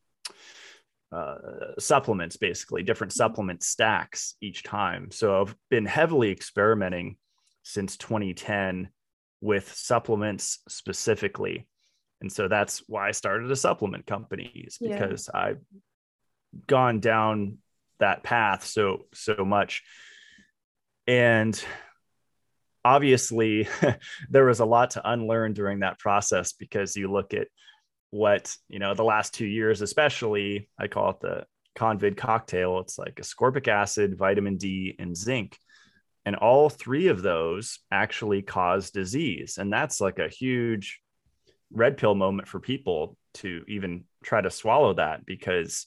uh, 1.12 1.36
supplements, 1.78 2.36
basically, 2.36 2.82
different 2.82 3.12
mm-hmm. 3.12 3.18
supplement 3.18 3.62
stacks 3.62 4.34
each 4.40 4.62
time. 4.62 5.10
So 5.10 5.42
I've 5.42 5.54
been 5.70 5.86
heavily 5.86 6.30
experimenting 6.30 7.16
since 7.62 7.96
2010 7.96 8.88
with 9.40 9.72
supplements 9.72 10.60
specifically. 10.68 11.68
And 12.20 12.32
so 12.32 12.48
that's 12.48 12.82
why 12.88 13.08
I 13.08 13.10
started 13.10 13.50
a 13.50 13.56
supplement 13.56 14.06
company 14.06 14.64
is 14.66 14.78
because 14.78 15.28
yeah. 15.32 15.40
I've 15.40 15.60
gone 16.66 17.00
down 17.00 17.58
that 17.98 18.22
path 18.22 18.64
so 18.64 19.06
so 19.12 19.44
much. 19.44 19.82
And 21.06 21.62
obviously 22.84 23.68
there 24.30 24.44
was 24.44 24.60
a 24.60 24.64
lot 24.64 24.90
to 24.90 25.10
unlearn 25.10 25.52
during 25.52 25.80
that 25.80 25.98
process 25.98 26.52
because 26.52 26.96
you 26.96 27.10
look 27.10 27.34
at 27.34 27.48
what 28.12 28.56
you 28.68 28.78
know 28.78 28.94
the 28.94 29.02
last 29.02 29.34
two 29.34 29.46
years 29.46 29.80
especially 29.82 30.68
i 30.78 30.86
call 30.86 31.10
it 31.10 31.20
the 31.20 31.44
convid 31.76 32.16
cocktail 32.16 32.78
it's 32.78 32.98
like 32.98 33.16
ascorbic 33.16 33.66
acid 33.66 34.16
vitamin 34.16 34.56
d 34.56 34.94
and 34.98 35.16
zinc 35.16 35.58
and 36.24 36.36
all 36.36 36.68
three 36.68 37.08
of 37.08 37.22
those 37.22 37.80
actually 37.90 38.42
cause 38.42 38.90
disease 38.90 39.58
and 39.58 39.72
that's 39.72 40.00
like 40.00 40.18
a 40.18 40.28
huge 40.28 41.00
red 41.72 41.96
pill 41.96 42.14
moment 42.14 42.46
for 42.46 42.60
people 42.60 43.16
to 43.32 43.64
even 43.66 44.04
try 44.22 44.40
to 44.40 44.50
swallow 44.50 44.92
that 44.92 45.24
because 45.24 45.86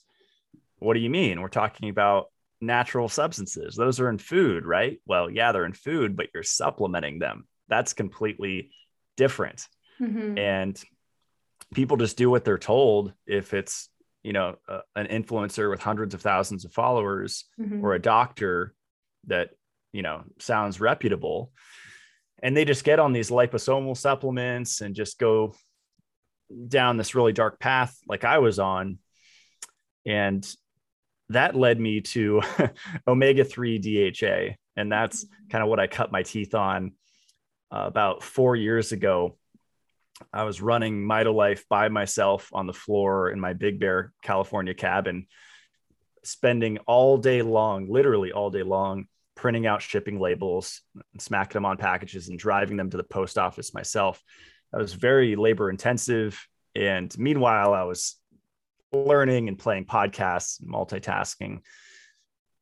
what 0.80 0.96
do 0.96 1.00
you 1.00 1.10
mean 1.10 1.40
we're 1.40 1.48
talking 1.48 1.90
about 1.90 2.28
natural 2.62 3.10
substances. 3.10 3.76
Those 3.76 4.00
are 4.00 4.10
in 4.10 4.18
food, 4.18 4.66
right? 4.66 5.00
Well, 5.06 5.30
yeah, 5.30 5.52
they're 5.52 5.66
in 5.66 5.74
food, 5.74 6.16
but 6.16 6.28
you're 6.34 6.44
supplementing 6.44 7.20
them. 7.20 7.48
That's 7.68 7.94
completely 7.94 8.72
different. 9.18 9.68
Mm-hmm. 10.02 10.38
And 10.38 10.84
people 11.74 11.98
just 11.98 12.18
do 12.18 12.30
what 12.30 12.46
they're 12.46 12.58
told 12.58 13.14
if 13.26 13.54
it's, 13.54 13.90
you 14.24 14.34
know, 14.34 14.56
uh, 14.68 14.82
an 14.96 15.08
influencer 15.08 15.70
with 15.70 15.82
hundreds 15.82 16.14
of 16.14 16.22
thousands 16.22 16.66
of 16.66 16.74
followers 16.74 17.46
mm-hmm. 17.60 17.84
or 17.84 17.94
a 17.94 18.02
doctor 18.02 18.74
that, 19.28 19.52
you 19.92 20.02
know, 20.02 20.24
sounds 20.40 20.80
reputable. 20.80 21.52
And 22.42 22.56
they 22.56 22.66
just 22.66 22.84
get 22.84 23.00
on 23.00 23.14
these 23.14 23.30
liposomal 23.30 23.98
supplements 23.98 24.82
and 24.82 24.96
just 24.96 25.20
go 25.20 25.56
down 26.68 26.98
this 26.98 27.16
really 27.16 27.34
dark 27.34 27.60
path 27.60 27.98
like 28.08 28.24
I 28.24 28.40
was 28.40 28.60
on. 28.60 29.00
And 30.06 30.48
that 31.30 31.56
led 31.56 31.80
me 31.80 32.02
to 32.02 32.42
omega 33.08 33.44
3 33.44 33.80
DHA. 34.12 34.56
And 34.76 34.92
that's 34.92 35.26
kind 35.50 35.64
of 35.64 35.70
what 35.70 35.80
I 35.80 35.88
cut 35.88 36.12
my 36.12 36.24
teeth 36.24 36.54
on 36.54 36.92
uh, 37.72 37.84
about 37.86 38.24
four 38.24 38.56
years 38.56 38.92
ago. 38.92 39.38
I 40.32 40.44
was 40.44 40.62
running 40.62 41.04
MitoLife 41.04 41.64
by 41.70 41.90
myself 41.90 42.50
on 42.54 42.68
the 42.68 42.74
floor 42.74 43.30
in 43.32 43.40
my 43.40 43.54
Big 43.54 43.80
Bear, 43.80 44.14
California 44.22 44.74
cabin, 44.74 45.28
spending 46.24 46.78
all 46.88 47.18
day 47.18 47.42
long, 47.42 47.90
literally 47.90 48.32
all 48.32 48.50
day 48.50 48.64
long, 48.64 49.08
printing 49.36 49.68
out 49.68 49.82
shipping 49.82 50.20
labels, 50.20 50.82
and 51.14 51.22
smacking 51.22 51.54
them 51.56 51.66
on 51.66 51.78
packages, 51.78 52.30
and 52.30 52.40
driving 52.40 52.78
them 52.78 52.90
to 52.90 52.98
the 52.98 53.04
post 53.04 53.38
office 53.38 53.74
myself. 53.74 54.24
That 54.72 54.82
was 54.82 54.94
very 54.94 55.36
labor 55.36 55.70
intensive. 55.70 56.48
And 56.76 57.16
meanwhile, 57.18 57.74
I 57.74 57.84
was 57.84 58.16
learning 58.92 59.50
and 59.50 59.60
playing 59.60 59.86
podcasts, 59.86 60.64
multitasking. 60.64 61.60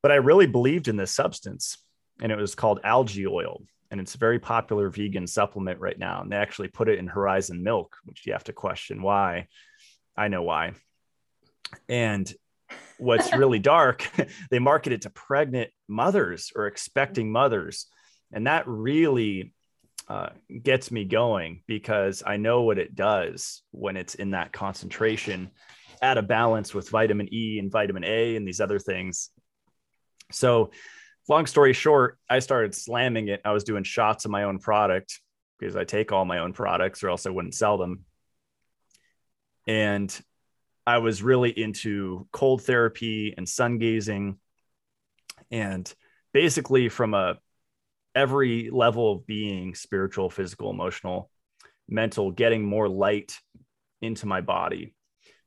But 0.02 0.12
I 0.12 0.16
really 0.16 0.48
believed 0.48 0.88
in 0.88 0.98
this 0.98 1.12
substance, 1.12 1.78
and 2.22 2.32
it 2.32 2.38
was 2.38 2.56
called 2.56 2.80
algae 2.84 3.28
oil. 3.28 3.62
And 3.94 4.02
it's 4.02 4.16
a 4.16 4.18
very 4.18 4.40
popular 4.40 4.90
vegan 4.90 5.28
supplement 5.28 5.80
right 5.80 6.00
now. 6.00 6.24
And 6.24 6.32
they 6.32 6.36
actually 6.36 6.70
put 6.70 6.90
it 6.90 6.98
in 6.98 7.06
Horizon 7.06 7.62
milk, 7.62 7.96
which 8.06 8.26
you 8.26 8.34
have 8.34 8.44
to 8.46 8.52
question 8.52 9.04
why. 9.04 9.46
I 10.18 10.30
know 10.30 10.42
why. 10.42 10.74
And 11.88 12.34
what's 12.98 13.32
really 13.36 13.60
dark, 13.76 14.10
they 14.50 14.58
market 14.58 14.94
it 14.94 15.04
to 15.04 15.12
pregnant 15.12 15.70
mothers 15.88 16.52
or 16.56 16.66
expecting 16.66 17.32
mothers. 17.32 17.86
And 18.32 18.48
that 18.48 18.68
really 18.68 19.54
uh, 20.08 20.30
gets 20.64 20.90
me 20.90 21.06
going 21.06 21.62
because 21.68 22.24
I 22.26 22.38
know 22.38 22.64
what 22.64 22.80
it 22.80 22.96
does 22.96 23.62
when 23.70 23.96
it's 23.96 24.16
in 24.16 24.32
that 24.32 24.52
concentration 24.52 25.52
at 26.02 26.18
a 26.18 26.24
balance 26.24 26.74
with 26.74 26.90
vitamin 26.90 27.32
E 27.32 27.60
and 27.60 27.72
vitamin 27.72 28.06
A 28.06 28.38
and 28.38 28.48
these 28.48 28.60
other 28.60 28.80
things. 28.80 29.30
So, 30.32 30.72
long 31.28 31.46
story 31.46 31.74
short, 31.74 32.18
I 32.30 32.40
started 32.40 32.76
slamming 32.76 33.28
it. 33.28 33.42
I 33.46 33.52
was 33.52 33.64
doing 33.64 33.84
shots 33.84 34.26
of 34.26 34.32
my 34.32 34.44
own 34.44 34.60
product 34.60 35.20
because 35.60 35.76
I 35.76 35.84
take 35.84 36.12
all 36.12 36.26
my 36.26 36.40
own 36.40 36.54
products 36.54 37.04
or 37.04 37.10
else 37.10 37.26
I 37.26 37.30
wouldn't 37.30 37.54
sell 37.54 37.78
them. 37.78 38.06
And 39.68 40.22
I 40.86 40.98
was 40.98 41.24
really 41.24 41.50
into 41.50 42.28
cold 42.32 42.64
therapy 42.64 43.34
and 43.38 43.48
sun 43.48 43.78
gazing 43.78 44.38
and 45.50 45.92
basically 46.34 46.90
from 46.90 47.14
a 47.14 47.38
every 48.14 48.70
level 48.70 49.14
of 49.14 49.26
being 49.26 49.76
spiritual, 49.76 50.30
physical, 50.30 50.70
emotional, 50.70 51.30
mental, 51.88 52.32
getting 52.32 52.66
more 52.66 52.90
light 52.90 53.38
into 54.02 54.26
my 54.26 54.42
body 54.42 54.94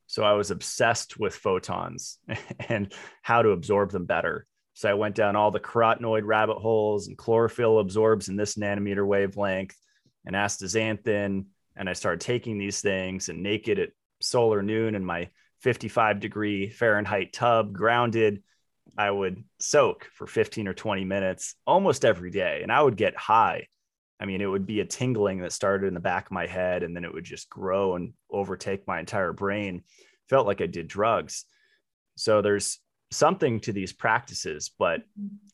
so 0.06 0.23
I 0.23 0.33
was 0.33 0.50
obsessed 0.50 1.18
with 1.18 1.35
photons 1.35 2.18
and 2.68 2.92
how 3.23 3.42
to 3.42 3.50
absorb 3.50 3.90
them 3.90 4.06
better. 4.06 4.47
So 4.76 4.88
I 4.88 4.95
went 4.95 5.14
down 5.14 5.37
all 5.37 5.50
the 5.50 5.59
carotenoid 5.59 6.23
rabbit 6.25 6.59
holes 6.59 7.09
and 7.09 7.18
chlorophyll 7.18 7.78
absorbs 7.78 8.28
in 8.28 8.37
this 8.37 8.54
nanometer 8.54 9.06
wavelength 9.06 9.76
and 10.25 10.37
astaxanthin. 10.37 11.47
And 11.76 11.88
I 11.88 11.92
started 11.95 12.21
taking 12.21 12.59
these 12.59 12.80
things 12.80 13.28
and 13.28 13.42
naked 13.42 13.78
at 13.78 13.90
solar 14.21 14.62
noon 14.62 14.95
in 14.95 15.04
my 15.04 15.30
55 15.62 16.21
degree 16.21 16.68
Fahrenheit 16.68 17.33
tub, 17.33 17.73
grounded. 17.73 18.42
I 18.97 19.11
would 19.11 19.42
soak 19.59 20.09
for 20.14 20.26
15 20.26 20.68
or 20.68 20.75
20 20.75 21.04
minutes 21.04 21.54
almost 21.66 22.04
every 22.04 22.30
day. 22.30 22.61
And 22.62 22.71
I 22.71 22.80
would 22.80 22.97
get 22.97 23.16
high 23.16 23.66
I 24.18 24.25
mean, 24.25 24.40
it 24.40 24.47
would 24.47 24.66
be 24.66 24.80
a 24.80 24.85
tingling 24.85 25.40
that 25.40 25.52
started 25.52 25.87
in 25.87 25.95
the 25.95 26.00
back 26.00 26.26
of 26.26 26.33
my 26.33 26.47
head 26.47 26.83
and 26.83 26.97
then 26.97 27.04
it 27.04 27.12
would 27.12 27.25
just 27.25 27.50
grow 27.50 27.97
and 27.97 28.14
overtake 28.30 28.87
my 28.87 28.99
entire 28.99 29.33
brain. 29.33 29.83
Felt 30.28 30.47
like 30.47 30.61
I 30.61 30.66
did 30.66 30.88
drugs. 30.88 31.45
So 32.16 32.40
there's 32.40 32.78
something 33.10 33.60
to 33.60 33.72
these 33.72 33.92
practices. 33.92 34.70
But 34.78 35.02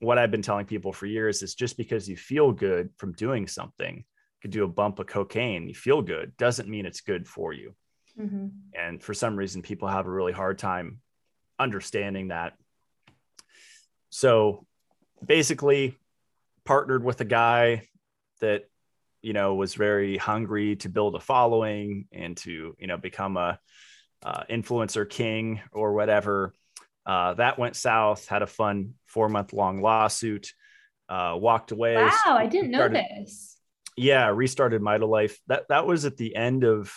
what 0.01 0.19
I've 0.19 0.31
been 0.31 0.43
telling 0.43 0.67
people 0.67 0.93
for 0.93 1.07
years 1.07 1.43
is 1.43 1.55
just 1.55 1.77
because 1.77 2.09
you 2.09 2.17
feel 2.17 2.53
good 2.53 2.91
from 2.97 3.13
doing 3.13 3.47
something, 3.47 3.97
you 3.97 4.41
could 4.41 4.51
do 4.51 4.65
a 4.65 4.69
bump 4.69 4.99
of 4.99 5.07
cocaine, 5.07 5.69
you 5.69 5.75
feel 5.75 6.03
good, 6.03 6.37
doesn't 6.37 6.69
mean 6.69 6.87
it's 6.87 7.01
good 7.01 7.29
for 7.29 7.53
you. 7.53 7.75
Mm-hmm. 8.19 8.49
And 8.79 9.03
for 9.03 9.15
some 9.15 9.37
reason, 9.37 9.63
people 9.63 9.89
have 9.89 10.07
a 10.07 10.11
really 10.11 10.33
hard 10.33 10.59
time 10.59 11.01
understanding 11.59 12.29
that. 12.29 12.55
So 14.11 14.67
basically, 15.25 15.99
partnered 16.65 17.03
with 17.03 17.21
a 17.21 17.25
guy 17.25 17.89
that 18.41 18.65
you 19.23 19.33
know 19.33 19.55
was 19.55 19.75
very 19.75 20.17
hungry 20.17 20.77
to 20.77 20.89
build 20.89 21.15
a 21.15 21.21
following 21.21 22.07
and 22.13 22.37
to 22.39 22.77
you 22.79 22.87
know 22.87 22.99
become 22.99 23.37
a 23.37 23.59
uh, 24.23 24.45
influencer 24.51 25.09
king 25.09 25.61
or 25.73 25.95
whatever 25.95 26.53
uh, 27.07 27.35
that 27.35 27.59
went 27.59 27.77
south 27.77 28.27
had 28.29 28.43
a 28.43 28.47
fun 28.47 28.95
four 29.07 29.29
month 29.29 29.53
long 29.53 29.81
lawsuit 29.81 30.53
uh, 31.09 31.35
walked 31.37 31.73
away 31.73 31.97
wow 31.97 32.13
i 32.27 32.47
didn't 32.47 32.73
started, 32.73 32.95
know 32.95 33.03
this 33.19 33.59
yeah 33.97 34.29
restarted 34.29 34.81
MitoLife 34.81 35.37
that 35.49 35.69
that 35.69 35.87
was 35.87 36.05
at 36.05 36.17
the 36.17 36.35
end 36.35 36.65
of 36.65 36.93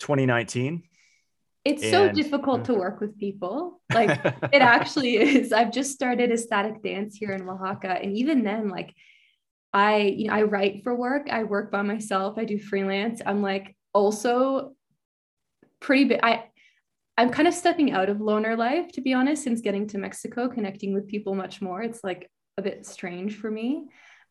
2019 0.00 0.82
It's 1.64 1.88
so 1.88 2.10
difficult 2.10 2.64
to 2.64 2.74
work 2.74 3.00
with 3.00 3.16
people. 3.16 3.80
Like 3.94 4.10
it 4.52 4.62
actually 4.62 5.16
is. 5.16 5.52
I've 5.52 5.70
just 5.70 5.92
started 5.92 6.32
a 6.32 6.36
static 6.36 6.82
dance 6.82 7.14
here 7.14 7.30
in 7.30 7.48
Oaxaca. 7.48 8.02
And 8.02 8.16
even 8.16 8.42
then, 8.42 8.68
like 8.68 8.92
I, 9.72 9.98
you 9.98 10.26
know, 10.26 10.34
I 10.34 10.42
write 10.42 10.82
for 10.82 10.94
work. 10.94 11.28
I 11.30 11.44
work 11.44 11.70
by 11.70 11.82
myself. 11.82 12.36
I 12.36 12.44
do 12.44 12.58
freelance. 12.58 13.22
I'm 13.24 13.42
like 13.42 13.76
also 13.94 14.72
pretty 15.78 16.06
big. 16.06 16.20
I 16.20 16.46
I'm 17.18 17.30
kind 17.30 17.46
of 17.46 17.54
stepping 17.54 17.92
out 17.92 18.08
of 18.08 18.20
loner 18.20 18.56
life, 18.56 18.90
to 18.92 19.00
be 19.00 19.12
honest, 19.12 19.44
since 19.44 19.60
getting 19.60 19.86
to 19.88 19.98
Mexico, 19.98 20.48
connecting 20.48 20.94
with 20.94 21.08
people 21.08 21.34
much 21.34 21.60
more. 21.60 21.82
It's 21.82 22.02
like 22.02 22.30
a 22.56 22.62
bit 22.62 22.86
strange 22.86 23.36
for 23.36 23.50
me. 23.50 23.86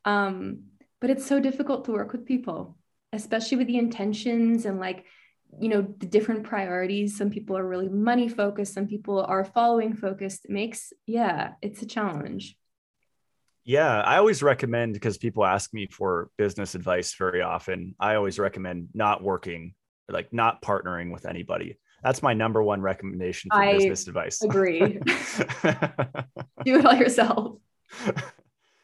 Um, 0.06 0.64
but 1.00 1.10
it's 1.10 1.26
so 1.26 1.40
difficult 1.40 1.86
to 1.86 1.92
work 1.92 2.12
with 2.12 2.26
people, 2.26 2.78
especially 3.14 3.58
with 3.58 3.68
the 3.68 3.78
intentions 3.78 4.66
and 4.66 4.80
like 4.80 5.06
you 5.60 5.70
know 5.70 5.82
the 5.82 6.06
different 6.06 6.44
priorities 6.44 7.18
some 7.18 7.30
people 7.30 7.58
are 7.58 7.68
really 7.68 7.90
money 7.90 8.30
focused 8.30 8.74
some 8.74 8.88
people 8.88 9.22
are 9.22 9.44
following 9.44 9.94
focused 9.94 10.46
it 10.46 10.52
makes 10.52 10.94
yeah 11.06 11.52
it's 11.62 11.82
a 11.82 11.86
challenge 11.86 12.56
yeah 13.66 14.02
i 14.02 14.18
always 14.18 14.42
recommend 14.42 14.94
because 14.94 15.18
people 15.18 15.46
ask 15.46 15.74
me 15.74 15.88
for 15.92 16.30
business 16.38 16.76
advice 16.76 17.14
very 17.16 17.42
often 17.42 17.96
i 18.00 18.16
always 18.16 18.40
recommend 18.40 18.88
not 18.94 19.22
working 19.22 19.74
like 20.08 20.32
not 20.32 20.62
partnering 20.62 21.12
with 21.12 21.26
anybody 21.26 21.78
that's 22.04 22.22
my 22.22 22.34
number 22.34 22.62
one 22.64 22.82
recommendation 22.82 23.50
for 23.52 23.62
I 23.62 23.74
business 23.74 24.08
advice 24.08 24.42
agree 24.42 24.80
do 26.66 26.78
it 26.78 26.86
all 26.86 26.96
yourself 26.96 27.58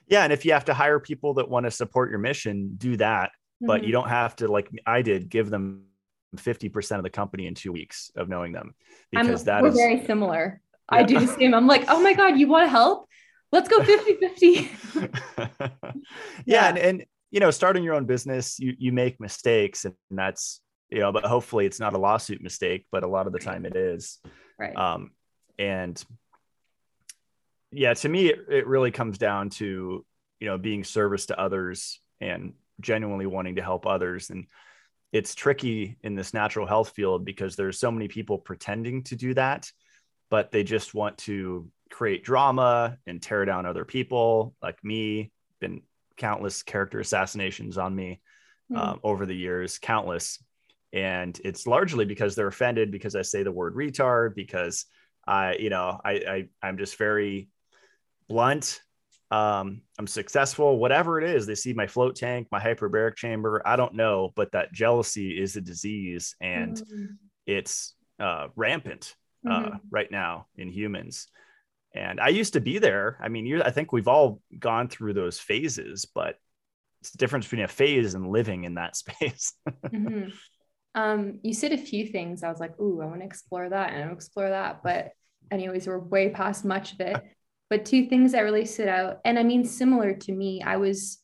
yeah 0.07 0.23
and 0.23 0.33
if 0.33 0.45
you 0.45 0.53
have 0.53 0.65
to 0.65 0.73
hire 0.73 0.99
people 0.99 1.35
that 1.35 1.49
want 1.49 1.65
to 1.65 1.71
support 1.71 2.09
your 2.09 2.19
mission 2.19 2.75
do 2.77 2.97
that 2.97 3.31
but 3.61 3.77
mm-hmm. 3.77 3.85
you 3.85 3.91
don't 3.91 4.09
have 4.09 4.35
to 4.37 4.47
like 4.47 4.69
i 4.85 5.01
did 5.01 5.29
give 5.29 5.49
them 5.49 5.87
50% 6.35 6.97
of 6.97 7.03
the 7.03 7.09
company 7.09 7.47
in 7.47 7.55
two 7.55 7.71
weeks 7.71 8.11
of 8.15 8.29
knowing 8.29 8.51
them 8.51 8.75
because 9.11 9.41
I'm, 9.41 9.45
that 9.45 9.63
we're 9.63 9.69
is, 9.69 9.75
very 9.75 10.05
similar. 10.05 10.61
Yeah. 10.91 10.97
I 10.99 11.03
do 11.03 11.19
the 11.19 11.27
same. 11.27 11.53
I'm 11.53 11.67
like, 11.67 11.85
oh 11.87 12.01
my 12.01 12.13
God, 12.13 12.37
you 12.37 12.47
want 12.47 12.65
to 12.65 12.69
help? 12.69 13.07
Let's 13.51 13.69
go 13.69 13.81
50 13.81 14.15
50. 14.15 14.71
yeah. 15.37 15.59
yeah. 16.45 16.67
And, 16.67 16.77
and, 16.77 17.05
you 17.31 17.39
know, 17.39 17.51
starting 17.51 17.83
your 17.83 17.95
own 17.95 18.05
business, 18.05 18.59
you, 18.59 18.73
you 18.77 18.91
make 18.91 19.19
mistakes 19.19 19.85
and 19.85 19.95
that's, 20.11 20.61
you 20.89 20.99
know, 20.99 21.11
but 21.11 21.25
hopefully 21.25 21.65
it's 21.65 21.79
not 21.79 21.93
a 21.93 21.97
lawsuit 21.97 22.41
mistake, 22.41 22.85
but 22.91 23.03
a 23.03 23.07
lot 23.07 23.27
of 23.27 23.33
the 23.33 23.39
time 23.39 23.65
it 23.65 23.75
is. 23.75 24.19
Right. 24.57 24.75
Um, 24.75 25.11
and 25.59 26.03
yeah, 27.71 27.93
to 27.93 28.09
me, 28.09 28.27
it, 28.27 28.39
it 28.49 28.67
really 28.67 28.91
comes 28.91 29.17
down 29.17 29.49
to, 29.51 30.05
you 30.39 30.47
know, 30.47 30.57
being 30.57 30.83
service 30.83 31.27
to 31.27 31.39
others 31.39 31.99
and 32.21 32.53
genuinely 32.79 33.25
wanting 33.25 33.55
to 33.55 33.61
help 33.61 33.85
others. 33.85 34.29
And, 34.29 34.47
it's 35.11 35.35
tricky 35.35 35.97
in 36.03 36.15
this 36.15 36.33
natural 36.33 36.67
health 36.67 36.89
field 36.89 37.23
because 37.23 37.55
there's 37.55 37.79
so 37.79 37.91
many 37.91 38.07
people 38.07 38.37
pretending 38.37 39.03
to 39.03 39.15
do 39.15 39.33
that 39.33 39.71
but 40.29 40.51
they 40.51 40.63
just 40.63 40.93
want 40.93 41.17
to 41.17 41.69
create 41.89 42.23
drama 42.23 42.97
and 43.07 43.21
tear 43.21 43.45
down 43.45 43.65
other 43.65 43.85
people 43.85 44.53
like 44.61 44.83
me 44.83 45.31
been 45.59 45.81
countless 46.17 46.63
character 46.63 46.99
assassinations 46.99 47.77
on 47.77 47.95
me 47.95 48.19
um, 48.75 48.99
over 49.03 49.25
the 49.25 49.35
years 49.35 49.79
countless 49.79 50.43
and 50.97 51.39
it's 51.43 51.67
largely 51.67 52.05
because 52.05 52.35
they're 52.35 52.47
offended 52.47 52.91
because 52.91 53.15
i 53.15 53.21
say 53.21 53.43
the 53.43 53.51
word 53.51 53.75
retard 53.75 54.33
because 54.35 54.85
i 55.27 55.55
you 55.55 55.69
know 55.69 55.99
i, 56.03 56.11
I 56.11 56.47
i'm 56.61 56.77
just 56.77 56.97
very 56.97 57.49
blunt 58.27 58.81
um, 59.29 59.81
I'm 59.99 60.07
successful, 60.07 60.79
whatever 60.79 61.19
it 61.19 61.29
is. 61.29 61.45
They 61.45 61.55
see 61.55 61.73
my 61.73 61.87
float 61.87 62.15
tank, 62.15 62.47
my 62.49 62.61
hyperbaric 62.61 63.15
chamber. 63.17 63.61
I 63.65 63.75
don't 63.75 63.95
know, 63.95 64.31
but 64.35 64.53
that 64.53 64.71
jealousy 64.71 65.37
is 65.37 65.55
a 65.55 65.61
disease 65.61 66.35
and 66.39 66.77
mm-hmm. 66.77 67.05
it's 67.45 67.93
uh, 68.21 68.47
rampant 68.55 69.15
uh, 69.45 69.59
mm-hmm. 69.59 69.77
right 69.91 70.09
now 70.09 70.47
in 70.55 70.69
humans. 70.69 71.27
And 71.93 72.19
I 72.21 72.29
used 72.29 72.53
to 72.53 72.61
be 72.61 72.79
there. 72.79 73.17
I 73.21 73.27
mean, 73.27 73.45
you, 73.45 73.61
I 73.63 73.71
think 73.71 73.91
we've 73.91 74.07
all 74.07 74.41
gone 74.57 74.87
through 74.87 75.13
those 75.13 75.39
phases, 75.39 76.05
but 76.05 76.35
it's 77.01 77.11
the 77.11 77.17
difference 77.17 77.45
between 77.45 77.65
a 77.65 77.67
phase 77.67 78.13
and 78.13 78.29
living 78.29 78.63
in 78.63 78.75
that 78.75 78.95
space. 78.95 79.53
mm-hmm. 79.85 80.29
Um, 80.97 81.39
you 81.43 81.53
said 81.53 81.73
a 81.73 81.77
few 81.77 82.07
things. 82.07 82.41
I 82.41 82.49
was 82.49 82.59
like, 82.59 82.77
ooh, 82.79 83.01
I 83.01 83.05
want 83.05 83.19
to 83.19 83.25
explore 83.25 83.69
that 83.69 83.93
and 83.93 84.11
explore 84.11 84.49
that. 84.49 84.81
But 84.83 85.11
anyways, 85.51 85.85
we're 85.85 85.99
way 85.99 86.29
past 86.29 86.65
much 86.65 86.93
of 86.93 87.01
it. 87.01 87.23
But 87.69 87.85
two 87.85 88.07
things 88.07 88.31
that 88.31 88.41
really 88.41 88.65
stood 88.65 88.87
out, 88.87 89.19
and 89.23 89.37
I 89.37 89.43
mean, 89.43 89.63
similar 89.63 90.15
to 90.15 90.31
me, 90.31 90.63
I 90.63 90.77
was, 90.77 91.19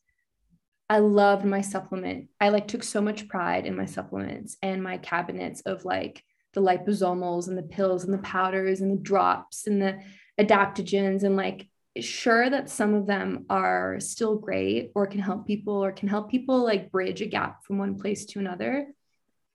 I 0.89 0.99
loved 0.99 1.43
my 1.43 1.61
supplement. 1.61 2.27
I 2.39 2.49
like 2.49 2.67
took 2.67 2.83
so 2.83 3.01
much 3.01 3.27
pride 3.27 3.65
in 3.65 3.75
my 3.75 3.85
supplements 3.85 4.57
and 4.61 4.83
my 4.83 4.99
cabinets 4.99 5.61
of 5.61 5.85
like 5.85 6.23
the 6.53 6.61
liposomals 6.61 7.47
and 7.47 7.57
the 7.57 7.63
pills 7.63 8.03
and 8.03 8.13
the 8.13 8.19
powders 8.19 8.81
and 8.81 8.91
the 8.91 9.01
drops 9.01 9.65
and 9.65 9.81
the 9.81 9.99
adaptogens 10.39 11.23
and 11.23 11.35
like 11.35 11.67
sure 11.99 12.47
that 12.47 12.69
some 12.69 12.93
of 12.93 13.07
them 13.07 13.45
are 13.49 13.99
still 13.99 14.35
great 14.35 14.91
or 14.93 15.07
can 15.07 15.19
help 15.19 15.47
people 15.47 15.83
or 15.83 15.91
can 15.91 16.09
help 16.09 16.29
people 16.29 16.63
like 16.63 16.91
bridge 16.91 17.21
a 17.21 17.25
gap 17.25 17.63
from 17.63 17.79
one 17.79 17.97
place 17.97 18.25
to 18.25 18.39
another 18.39 18.93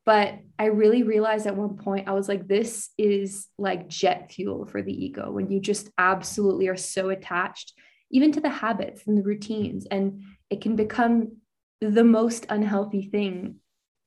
but 0.09 0.39
I 0.59 0.69
really 0.69 1.03
realized 1.03 1.47
at 1.47 1.55
one 1.55 1.77
point, 1.77 2.09
I 2.09 2.13
was 2.13 2.31
like, 2.31 2.49
this 2.49 2.89
is 2.97 3.47
like 3.59 3.89
jet 3.89 4.33
fuel 4.33 4.65
for 4.65 4.81
the 4.81 5.05
ego 5.05 5.31
when 5.31 5.51
you 5.51 5.61
just 5.61 5.91
absolutely 5.99 6.69
are 6.69 6.79
so 6.79 7.11
attached, 7.11 7.75
even 8.11 8.33
to 8.33 8.41
the 8.41 8.49
habits 8.49 9.03
and 9.07 9.19
the 9.19 9.23
routines. 9.23 9.85
And 9.91 10.23
it 10.49 10.63
can 10.63 10.77
become 10.77 11.37
the 11.83 12.05
most 12.05 12.47
unhealthy 12.49 13.03
thing 13.03 13.57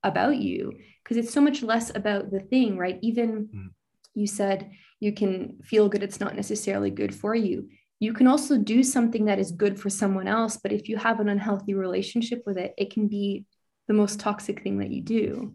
about 0.02 0.38
you 0.38 0.74
because 1.04 1.18
it's 1.18 1.32
so 1.32 1.40
much 1.40 1.62
less 1.62 1.96
about 1.96 2.32
the 2.32 2.40
thing, 2.40 2.80
right? 2.80 2.98
Even 3.04 3.50
mm. 3.56 3.68
you 4.16 4.26
said 4.26 4.72
you 5.00 5.14
can 5.14 5.60
feel 5.64 5.88
good, 5.88 6.02
it's 6.02 6.20
not 6.20 6.36
necessarily 6.36 6.90
good 6.90 7.14
for 7.14 7.36
you. 7.36 7.70
You 8.00 8.14
can 8.14 8.26
also 8.26 8.58
do 8.58 8.82
something 8.82 9.26
that 9.26 9.38
is 9.38 9.52
good 9.52 9.80
for 9.80 9.92
someone 9.92 10.28
else, 10.28 10.58
but 10.58 10.72
if 10.72 10.90
you 10.90 10.98
have 10.98 11.20
an 11.20 11.30
unhealthy 11.30 11.76
relationship 11.76 12.42
with 12.48 12.58
it, 12.58 12.74
it 12.76 12.92
can 12.92 13.08
be 13.08 13.46
the 13.88 13.94
most 13.94 14.20
toxic 14.20 14.64
thing 14.64 14.80
that 14.80 14.90
you 14.90 15.04
do 15.04 15.54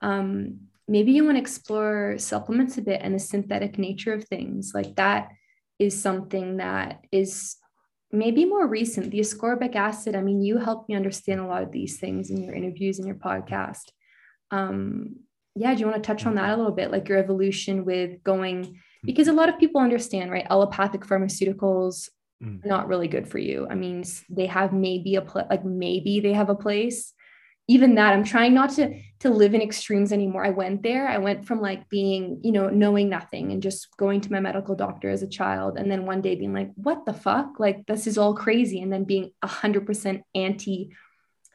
um, 0.00 0.60
maybe 0.88 1.12
you 1.12 1.24
want 1.24 1.36
to 1.36 1.40
explore 1.40 2.16
supplements 2.18 2.78
a 2.78 2.82
bit 2.82 3.00
and 3.02 3.14
the 3.14 3.18
synthetic 3.18 3.78
nature 3.78 4.12
of 4.12 4.24
things. 4.24 4.72
Like 4.74 4.96
that 4.96 5.30
is 5.78 6.00
something 6.00 6.58
that 6.58 7.00
is 7.12 7.56
maybe 8.12 8.44
more 8.44 8.66
recent. 8.66 9.10
The 9.10 9.20
ascorbic 9.20 9.74
acid, 9.74 10.14
I 10.14 10.22
mean, 10.22 10.42
you 10.42 10.58
helped 10.58 10.88
me 10.88 10.94
understand 10.94 11.40
a 11.40 11.46
lot 11.46 11.62
of 11.62 11.72
these 11.72 11.98
things 11.98 12.30
in 12.30 12.42
your 12.42 12.54
interviews 12.54 12.98
and 12.98 13.06
your 13.06 13.16
podcast. 13.16 13.90
Um, 14.50 15.16
yeah, 15.54 15.74
do 15.74 15.80
you 15.80 15.86
want 15.86 16.02
to 16.02 16.06
touch 16.06 16.26
on 16.26 16.34
that 16.34 16.52
a 16.52 16.56
little 16.56 16.72
bit, 16.72 16.90
like 16.90 17.08
your 17.08 17.18
evolution 17.18 17.84
with 17.84 18.22
going? 18.22 18.78
Because 19.04 19.28
a 19.28 19.32
lot 19.32 19.48
of 19.48 19.58
people 19.58 19.80
understand, 19.80 20.30
right? 20.30 20.46
Allopathic 20.50 21.02
pharmaceuticals 21.02 22.10
mm. 22.42 22.64
not 22.64 22.88
really 22.88 23.08
good 23.08 23.28
for 23.28 23.38
you. 23.38 23.66
I 23.68 23.74
mean, 23.74 24.04
they 24.28 24.46
have 24.46 24.72
maybe 24.72 25.16
a 25.16 25.22
pl- 25.22 25.46
like 25.48 25.64
maybe 25.64 26.20
they 26.20 26.32
have 26.32 26.50
a 26.50 26.54
place, 26.54 27.12
even 27.68 27.94
that 27.96 28.12
i'm 28.12 28.24
trying 28.24 28.54
not 28.54 28.70
to 28.70 29.00
to 29.18 29.30
live 29.30 29.54
in 29.54 29.62
extremes 29.62 30.12
anymore. 30.12 30.44
I 30.44 30.50
went 30.50 30.82
there 30.82 31.08
i 31.08 31.18
went 31.18 31.46
from 31.46 31.60
like 31.60 31.88
being 31.88 32.40
you 32.42 32.52
know 32.52 32.68
knowing 32.68 33.08
nothing 33.08 33.52
and 33.52 33.62
just 33.62 33.96
going 33.96 34.20
to 34.22 34.32
my 34.32 34.40
medical 34.40 34.74
doctor 34.74 35.08
as 35.08 35.22
a 35.22 35.28
child 35.28 35.76
and 35.78 35.90
then 35.90 36.06
one 36.06 36.20
day 36.20 36.34
being 36.34 36.52
like 36.52 36.70
what 36.74 37.06
the 37.06 37.14
fuck? 37.14 37.58
Like 37.58 37.86
this 37.86 38.06
is 38.06 38.18
all 38.18 38.34
crazy 38.34 38.80
and 38.80 38.92
then 38.92 39.04
being 39.04 39.32
100% 39.44 40.22
anti 40.34 40.92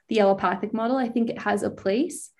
the 0.10 0.20
allopathic 0.20 0.74
model 0.74 0.98
i 0.98 1.08
think 1.08 1.30
it 1.30 1.40
has 1.40 1.64
a 1.64 1.70
place. 1.70 2.32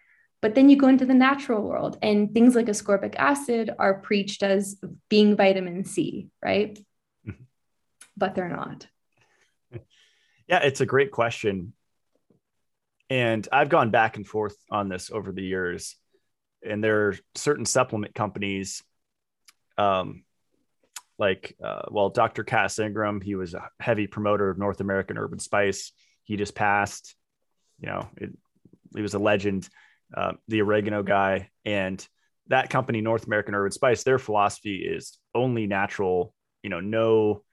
But 0.42 0.56
then 0.56 0.70
you 0.70 0.76
go 0.76 0.88
into 0.88 1.06
the 1.06 1.14
natural 1.14 1.62
world 1.62 2.00
and 2.02 2.34
things 2.34 2.56
like 2.56 2.66
ascorbic 2.66 3.14
acid 3.16 3.70
are 3.78 4.02
preached 4.02 4.42
as 4.42 4.76
being 5.08 5.38
vitamin 5.38 5.86
c 5.86 6.30
right? 6.44 6.78
Mm-hmm. 7.28 7.44
but 8.18 8.36
they're 8.36 8.50
not. 8.50 8.88
Yeah 10.48 10.60
it's 10.64 10.82
a 10.82 10.86
great 10.86 11.12
question 11.12 11.74
and 13.12 13.46
I've 13.52 13.68
gone 13.68 13.90
back 13.90 14.16
and 14.16 14.26
forth 14.26 14.56
on 14.72 14.88
this 14.88 15.12
over 15.12 15.34
the 15.34 15.44
years. 15.44 15.98
And 16.66 16.82
there 16.82 17.10
are 17.10 17.16
certain 17.36 17.66
supplement 17.66 18.16
companies, 18.16 18.84
um, 19.78 20.24
like, 21.20 21.58
uh, 21.62 21.82
well, 21.92 22.08
Dr. 22.08 22.46
Cass 22.46 22.80
Ingram, 22.80 23.20
he 23.20 23.36
was 23.36 23.54
a 23.54 23.68
heavy 23.82 24.08
promoter 24.08 24.50
of 24.50 24.58
North 24.58 24.80
American 24.80 25.18
Herb 25.18 25.34
and 25.34 25.42
Spice. 25.42 25.92
He 26.24 26.38
just 26.38 26.56
passed, 26.56 27.18
you 27.82 27.90
know, 27.90 28.08
it, 28.16 28.30
he 28.96 29.02
was 29.02 29.14
a 29.14 29.20
legend, 29.20 29.68
uh, 30.16 30.32
the 30.48 30.62
oregano 30.62 31.04
guy. 31.04 31.50
And 31.66 32.08
that 32.48 32.70
company, 32.70 33.02
North 33.02 33.28
American 33.28 33.54
Herb 33.56 33.66
and 33.66 33.74
Spice, 33.74 34.04
their 34.04 34.20
philosophy 34.20 34.86
is 34.86 35.18
only 35.36 35.68
natural, 35.68 36.34
you 36.64 36.70
know, 36.70 36.80
no 36.80 37.44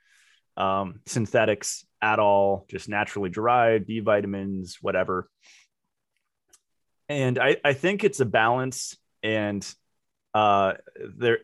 um, 0.57 1.01
synthetics 1.07 1.85
at 2.01 2.19
all, 2.19 2.67
just 2.69 2.89
naturally 2.89 3.31
derived, 3.31 3.87
B 3.87 4.01
vitamins, 4.01 4.79
whatever. 4.81 5.29
And 7.09 7.39
I, 7.39 7.57
I 7.65 7.73
think 7.73 8.05
it's 8.05 8.21
a 8.21 8.27
balance. 8.27 8.97
And 9.23 9.67
uh, 10.35 10.75
there, 11.17 11.39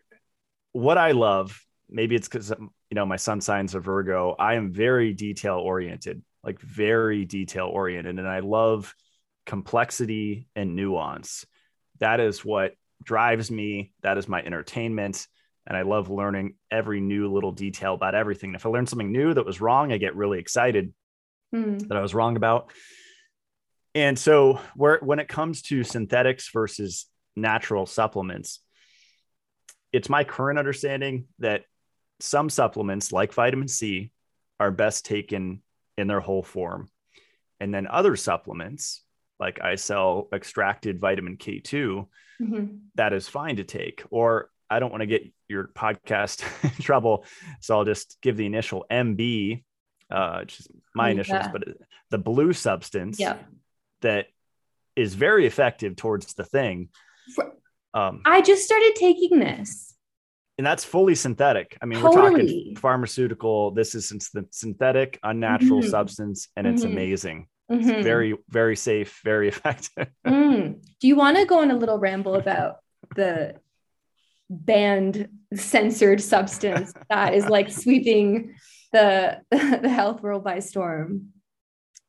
what 0.73 0.99
I 0.99 1.12
love, 1.12 1.61
maybe 1.88 2.14
it's 2.14 2.29
because 2.29 2.51
you 2.51 2.95
know 2.95 3.07
my 3.07 3.17
sun 3.17 3.40
signs 3.40 3.75
a 3.75 3.81
Virgo. 3.81 4.37
I 4.38 4.55
am 4.55 4.73
very 4.73 5.12
detail 5.12 5.57
oriented, 5.57 6.23
like 6.43 6.61
very 6.61 7.25
detail 7.25 7.67
oriented, 7.67 8.19
and 8.19 8.29
I 8.29 8.40
love 8.40 8.95
complexity 9.47 10.49
and 10.55 10.77
nuance. 10.77 11.47
That 12.01 12.21
is 12.21 12.45
what 12.45 12.75
drives 13.03 13.51
me. 13.51 13.93
That 14.03 14.19
is 14.19 14.29
my 14.29 14.43
entertainment. 14.43 15.27
And 15.66 15.77
I 15.77 15.83
love 15.83 16.11
learning 16.11 16.57
every 16.70 17.00
new 17.00 17.33
little 17.33 17.53
detail 17.53 17.94
about 17.94 18.14
everything. 18.14 18.55
If 18.55 18.66
I 18.66 18.68
learn 18.68 18.87
something 18.87 19.11
new 19.12 19.33
that 19.33 19.46
was 19.46 19.61
wrong, 19.61 19.92
I 19.92 19.98
get 19.98 20.16
really 20.16 20.38
excited 20.38 20.92
Hmm. 21.53 21.79
that 21.79 21.96
I 21.96 22.00
was 22.00 22.14
wrong 22.14 22.37
about. 22.37 22.72
And 23.94 24.18
so, 24.18 24.61
where 24.74 24.98
when 24.98 25.20
it 25.20 25.29
comes 25.29 25.62
to 25.62 25.85
synthetics 25.85 26.50
versus 26.53 27.07
natural 27.37 27.87
supplements, 27.87 28.61
it's 29.92 30.09
my 30.09 30.24
current 30.24 30.59
understanding 30.59 31.29
that 31.38 31.64
some 32.20 32.50
supplements, 32.50 33.12
like 33.12 33.33
vitamin 33.33 33.68
C, 33.68 34.11
are 34.59 34.70
best 34.72 35.05
taken 35.05 35.62
in 35.96 36.09
their 36.09 36.20
whole 36.20 36.42
form. 36.42 36.88
And 37.61 37.72
then 37.72 37.87
other 37.87 38.16
supplements, 38.16 39.05
like 39.38 39.61
I 39.61 39.77
sell 39.77 40.29
extracted 40.33 40.98
vitamin 41.00 41.37
K2, 41.37 42.09
Mhm. 42.40 42.81
that 42.96 43.12
is 43.12 43.29
fine 43.29 43.57
to 43.57 43.64
take. 43.64 44.03
Or 44.11 44.50
I 44.75 44.79
don't 44.81 44.91
want 44.91 45.03
to 45.03 45.07
get 45.07 45.23
your 45.49 45.69
podcast 45.69 46.43
in 46.65 46.83
trouble. 46.83 47.25
So 47.61 47.77
I'll 47.79 47.85
just 47.85 48.19
give 48.23 48.37
the 48.37 48.47
initial 48.47 48.85
MB, 48.91 49.63
uh, 50.11 50.39
which 50.41 50.61
is 50.61 50.69
my 50.95 51.09
Oh, 51.09 51.13
initials, 51.13 51.39
yeah. 51.43 51.53
but 51.53 51.63
the 52.11 52.19
blue 52.19 52.53
substance 52.53 53.19
Yeah. 53.21 53.37
that 54.03 54.27
is 54.97 55.15
very 55.15 55.47
effective 55.47 55.97
towards 55.97 56.35
the 56.35 56.45
thing. 56.45 56.89
Um, 57.95 58.23
I 58.25 58.41
just 58.43 58.65
started 58.65 58.95
taking 58.97 59.39
this. 59.39 59.93
and 60.57 60.65
that's 60.65 60.85
fully 60.85 61.17
synthetic. 61.17 61.77
I 61.83 61.87
mean, 61.87 62.01
we're 62.01 62.13
talking 62.13 62.77
pharmaceutical. 62.77 63.73
This 63.73 63.95
is 63.97 64.09
syn- 64.09 64.47
synthetic, 64.53 65.19
unnatural 65.25 65.81
Mhm. 65.83 65.91
substance, 65.91 66.49
and 66.57 66.65
it's 66.67 66.85
Mhm. 66.85 66.93
amazing. 66.93 67.49
Mhm. 67.71 67.79
It's 67.81 68.05
very, 68.05 68.37
very 68.51 68.77
safe, 68.77 69.21
very 69.25 69.49
effective. 69.55 70.09
Mm. 70.25 70.81
Do 71.01 71.09
you 71.09 71.17
want 71.17 71.39
to 71.39 71.45
go 71.45 71.59
on 71.61 71.73
a 71.73 71.77
little 71.77 71.99
ramble 71.99 72.37
about 72.37 72.77
the 73.17 73.57
banned 74.51 75.29
censored 75.55 76.21
substance 76.21 76.93
that 77.11 77.35
is 77.35 77.47
like 77.47 77.71
sweeping 77.71 78.55
the 78.93 79.41
the 79.51 79.89
health 79.89 80.23
world 80.23 80.45
by 80.45 80.59
storm? 80.59 81.33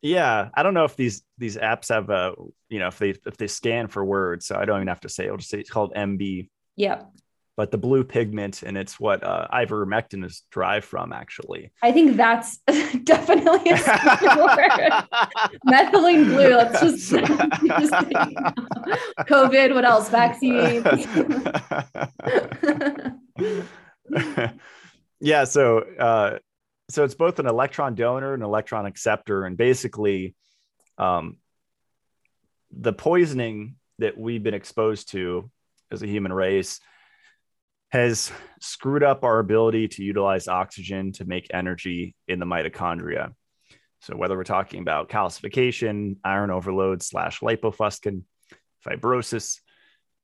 yeah, 0.06 0.50
I 0.54 0.62
don't 0.62 0.76
know 0.76 0.84
if 0.84 0.96
these 0.96 1.24
these 1.40 1.58
apps 1.58 1.90
have 1.90 2.12
a, 2.12 2.34
you 2.70 2.78
know, 2.78 2.88
if 2.88 3.00
they 3.00 3.16
if 3.26 3.38
they 3.38 3.48
scan 3.48 3.88
for 3.88 4.06
words, 4.06 4.46
so 4.46 4.56
I 4.56 4.66
don't 4.66 4.78
even 4.78 4.88
have 4.88 5.02
to 5.02 5.10
say. 5.10 5.26
it. 5.26 5.32
I'll 5.32 5.38
just 5.38 5.50
say 5.50 5.60
it's 5.60 5.70
called 5.70 5.94
MB. 5.96 6.48
Yep. 6.76 7.12
But 7.58 7.72
the 7.72 7.78
blue 7.78 8.04
pigment, 8.04 8.64
and 8.64 8.78
it's 8.78 9.00
what 9.00 9.24
uh, 9.24 9.48
ivermectin 9.54 10.26
is 10.26 10.44
derived 10.52 10.86
from, 10.86 11.14
actually. 11.14 11.72
I 11.82 11.94
think 11.94 12.18
that's 12.18 12.58
definitely 13.04 13.72
a. 13.72 13.78
Methylene 15.66 16.26
blue. 16.26 16.56
Let's 16.56 16.82
just, 16.82 17.10
just 17.12 17.94
COVID. 19.30 19.74
What 19.74 19.86
else? 19.86 20.10
Vaccines. 20.10 20.86
yeah 25.20 25.44
so 25.44 25.80
uh 25.80 26.38
so 26.90 27.04
it's 27.04 27.16
both 27.16 27.40
an 27.40 27.48
electron 27.48 27.96
donor 27.96 28.34
and 28.34 28.44
electron 28.44 28.86
acceptor 28.86 29.46
and 29.46 29.58
basically 29.58 30.36
um 30.98 31.38
the 32.72 32.94
poisoning 32.94 33.76
that 34.00 34.18
we've 34.18 34.44
been 34.44 34.54
exposed 34.54 35.12
to 35.12 35.50
as 35.92 36.04
a 36.04 36.08
human 36.08 36.34
race 36.34 36.80
has 37.96 38.30
screwed 38.60 39.04
up 39.04 39.24
our 39.24 39.40
ability 39.40 39.88
to 39.88 40.04
utilize 40.04 40.50
oxygen 40.50 41.14
to 41.14 41.24
make 41.24 41.48
energy 41.54 42.14
in 42.28 42.40
the 42.40 42.46
mitochondria 42.46 43.34
so 44.02 44.16
whether 44.18 44.36
we're 44.36 44.44
talking 44.44 44.82
about 44.82 45.08
calcification 45.08 46.18
iron 46.24 46.52
overload 46.52 47.02
slash 47.02 47.40
lipofuscin 47.40 48.22
fibrosis 48.86 49.60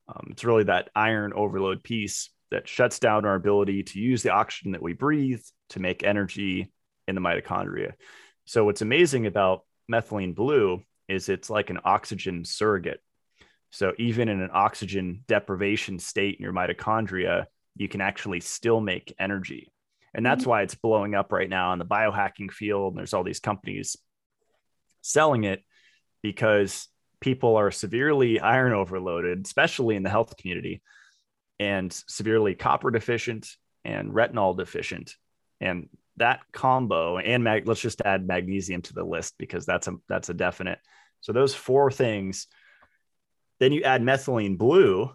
um, 0.09 0.27
it's 0.31 0.43
really 0.43 0.65
that 0.65 0.89
iron 0.95 1.31
overload 1.33 1.81
piece 1.81 2.29
that 2.49 2.67
shuts 2.67 2.99
down 2.99 3.25
our 3.25 3.35
ability 3.35 3.83
to 3.83 3.99
use 3.99 4.21
the 4.21 4.31
oxygen 4.31 4.73
that 4.73 4.81
we 4.81 4.91
breathe 4.93 5.41
to 5.69 5.79
make 5.79 6.03
energy 6.03 6.71
in 7.07 7.15
the 7.15 7.21
mitochondria. 7.21 7.93
So, 8.45 8.65
what's 8.65 8.81
amazing 8.81 9.25
about 9.25 9.63
methylene 9.89 10.35
blue 10.35 10.83
is 11.07 11.29
it's 11.29 11.49
like 11.49 11.69
an 11.69 11.79
oxygen 11.85 12.43
surrogate. 12.43 12.99
So, 13.71 13.93
even 13.97 14.27
in 14.27 14.41
an 14.41 14.49
oxygen 14.53 15.23
deprivation 15.27 15.97
state 15.97 16.37
in 16.37 16.43
your 16.43 16.53
mitochondria, 16.53 17.45
you 17.75 17.87
can 17.87 18.01
actually 18.01 18.39
still 18.39 18.81
make 18.81 19.13
energy. 19.19 19.71
And 20.13 20.25
that's 20.25 20.41
mm-hmm. 20.41 20.49
why 20.49 20.61
it's 20.63 20.75
blowing 20.75 21.15
up 21.15 21.31
right 21.31 21.49
now 21.49 21.73
in 21.73 21.79
the 21.79 21.85
biohacking 21.85 22.51
field. 22.51 22.93
And 22.93 22.99
there's 22.99 23.13
all 23.13 23.23
these 23.23 23.39
companies 23.39 23.95
selling 25.01 25.45
it 25.45 25.63
because 26.21 26.87
people 27.19 27.55
are 27.55 27.71
severely 27.71 28.39
iron 28.39 28.73
overloaded, 28.73 29.45
especially 29.45 29.95
in 29.95 30.03
the 30.03 30.09
health 30.09 30.35
community, 30.37 30.81
and 31.59 31.91
severely 32.07 32.55
copper 32.55 32.91
deficient 32.91 33.47
and 33.85 34.11
retinol 34.11 34.57
deficient. 34.57 35.15
And 35.59 35.89
that 36.17 36.41
combo 36.51 37.17
and 37.17 37.43
mag, 37.43 37.67
let's 37.67 37.81
just 37.81 38.01
add 38.01 38.27
magnesium 38.27 38.81
to 38.83 38.93
the 38.93 39.03
list 39.03 39.35
because 39.37 39.65
that's 39.65 39.87
a 39.87 39.95
that's 40.09 40.29
a 40.29 40.33
definite. 40.33 40.79
So 41.21 41.31
those 41.31 41.55
four 41.55 41.91
things, 41.91 42.47
then 43.59 43.71
you 43.71 43.83
add 43.83 44.01
methylene 44.01 44.57
blue 44.57 45.11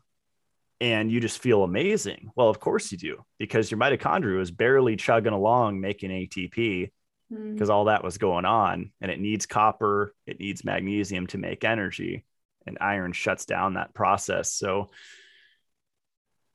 and 0.80 1.10
you 1.10 1.20
just 1.20 1.38
feel 1.38 1.62
amazing. 1.62 2.30
Well, 2.36 2.48
of 2.48 2.60
course 2.60 2.92
you 2.92 2.98
do, 2.98 3.24
because 3.38 3.70
your 3.70 3.80
mitochondria 3.80 4.40
is 4.40 4.50
barely 4.50 4.96
chugging 4.96 5.32
along 5.32 5.80
making 5.80 6.10
ATP 6.10 6.90
Mm. 7.32 7.54
because 7.54 7.70
all 7.70 7.86
that 7.86 8.04
was 8.04 8.18
going 8.18 8.44
on 8.44 8.92
and 9.00 9.10
it 9.10 9.18
needs 9.18 9.46
copper 9.46 10.14
it 10.28 10.38
needs 10.38 10.64
magnesium 10.64 11.26
to 11.26 11.38
make 11.38 11.64
energy 11.64 12.24
and 12.68 12.78
iron 12.80 13.10
shuts 13.12 13.46
down 13.46 13.74
that 13.74 13.92
process 13.92 14.52
so 14.52 14.90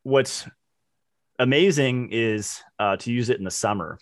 what's 0.03 0.47
amazing 1.39 2.09
is 2.13 2.61
uh, 2.79 2.95
to 2.95 3.11
use 3.11 3.29
it 3.29 3.37
in 3.37 3.43
the 3.43 3.51
summer 3.51 3.99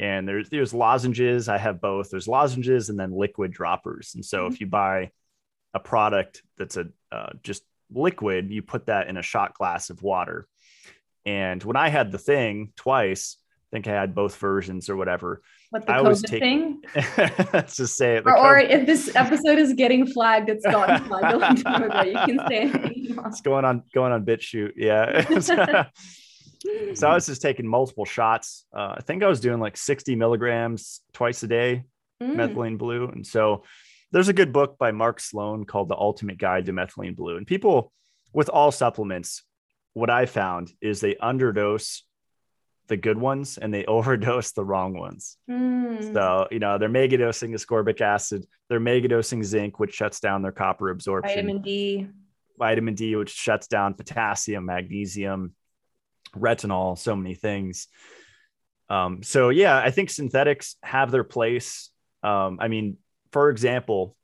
and 0.00 0.26
there's 0.26 0.48
there's 0.48 0.74
lozenges 0.74 1.48
i 1.48 1.58
have 1.58 1.80
both 1.80 2.10
there's 2.10 2.26
lozenges 2.26 2.88
and 2.88 2.98
then 2.98 3.12
liquid 3.12 3.52
droppers 3.52 4.16
and 4.16 4.24
so 4.24 4.46
if 4.46 4.60
you 4.60 4.66
buy 4.66 5.12
a 5.74 5.78
product 5.78 6.42
that's 6.58 6.76
a 6.76 6.88
uh, 7.12 7.30
just 7.44 7.62
liquid 7.92 8.50
you 8.50 8.62
put 8.62 8.86
that 8.86 9.08
in 9.08 9.16
a 9.16 9.22
shot 9.22 9.54
glass 9.54 9.90
of 9.90 10.02
water 10.02 10.46
and 11.26 11.62
when 11.64 11.76
i 11.76 11.88
had 11.88 12.10
the 12.12 12.18
thing 12.18 12.72
twice 12.76 13.36
i 13.72 13.76
think 13.76 13.86
i 13.88 13.92
had 13.92 14.14
both 14.14 14.36
versions 14.36 14.88
or 14.88 14.96
whatever 14.96 15.42
What 15.70 15.86
the 15.86 15.92
I 15.94 15.98
COVID 16.02 16.24
take- 16.26 16.40
thing? 16.42 16.82
let's 17.52 17.76
just 17.76 17.96
say 17.96 18.16
it. 18.16 18.24
Or, 18.26 18.36
or 18.36 18.58
if 18.58 18.86
this 18.86 19.14
episode 19.14 19.58
is 19.58 19.72
getting 19.74 20.04
flagged, 20.04 20.48
it's 20.50 20.66
gotten 20.66 21.04
flagged 21.06 21.32
a 21.34 21.38
long 21.38 21.54
time 21.56 21.82
ago. 21.84 22.02
You 22.02 22.18
can 22.26 22.38
say 22.48 22.58
anything 22.62 23.16
it's 23.26 23.40
going 23.40 23.64
on 23.64 23.84
going 23.94 24.12
on 24.12 24.24
BitChute. 24.24 24.72
Yeah. 24.74 25.22
so 26.94 27.08
I 27.08 27.14
was 27.14 27.26
just 27.26 27.40
taking 27.42 27.66
multiple 27.68 28.04
shots. 28.04 28.64
Uh, 28.76 28.94
I 28.98 29.00
think 29.02 29.22
I 29.22 29.28
was 29.28 29.40
doing 29.40 29.60
like 29.60 29.76
60 29.76 30.16
milligrams 30.16 31.00
twice 31.12 31.42
a 31.42 31.46
day, 31.48 31.84
Mm. 32.22 32.34
methylene 32.36 32.76
blue. 32.76 33.06
And 33.08 33.26
so 33.26 33.62
there's 34.12 34.28
a 34.28 34.32
good 34.32 34.52
book 34.52 34.78
by 34.78 34.92
Mark 34.92 35.20
Sloan 35.20 35.64
called 35.64 35.88
The 35.88 35.96
Ultimate 35.96 36.38
Guide 36.38 36.66
to 36.66 36.72
Methylene 36.72 37.16
Blue. 37.16 37.36
And 37.36 37.46
people 37.46 37.92
with 38.32 38.48
all 38.48 38.72
supplements, 38.72 39.42
what 39.92 40.10
I 40.10 40.26
found 40.26 40.72
is 40.80 41.00
they 41.00 41.14
underdose 41.16 42.02
the 42.88 42.96
good 42.96 43.18
ones 43.18 43.56
and 43.56 43.72
they 43.72 43.84
overdose 43.86 44.52
the 44.52 44.64
wrong 44.64 44.98
ones. 44.98 45.36
Mm. 45.48 46.12
So, 46.12 46.48
you 46.50 46.58
know, 46.58 46.78
they're 46.78 46.88
megadosing 46.88 47.54
ascorbic 47.54 48.00
acid, 48.00 48.46
they're 48.68 48.80
megadosing 48.80 49.44
zinc, 49.44 49.78
which 49.78 49.94
shuts 49.94 50.20
down 50.20 50.42
their 50.42 50.52
copper 50.52 50.90
absorption, 50.90 51.46
Vitamin 51.46 51.62
D. 51.62 52.08
vitamin 52.58 52.94
D, 52.94 53.16
which 53.16 53.30
shuts 53.30 53.68
down 53.68 53.94
potassium, 53.94 54.66
magnesium, 54.66 55.54
retinol, 56.36 56.98
so 56.98 57.14
many 57.16 57.34
things. 57.34 57.88
Um, 58.88 59.22
so, 59.22 59.50
yeah, 59.50 59.76
I 59.78 59.92
think 59.92 60.10
synthetics 60.10 60.74
have 60.82 61.12
their 61.12 61.22
place. 61.22 61.90
Um, 62.24 62.58
I 62.60 62.66
mean, 62.66 62.98
for 63.32 63.50
example, 63.50 64.16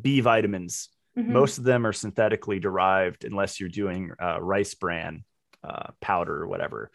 B 0.00 0.20
vitamins, 0.20 0.90
Mhm. 1.16 1.28
most 1.28 1.58
of 1.58 1.64
them 1.64 1.86
are 1.86 1.92
synthetically 1.92 2.58
derived 2.58 3.24
unless 3.24 3.58
you're 3.58 3.68
doing 3.70 4.12
uh, 4.20 4.40
rice 4.40 4.74
bran 4.74 5.24
uh, 5.64 5.90
powder 6.00 6.42
or 6.42 6.46
whatever, 6.46 6.90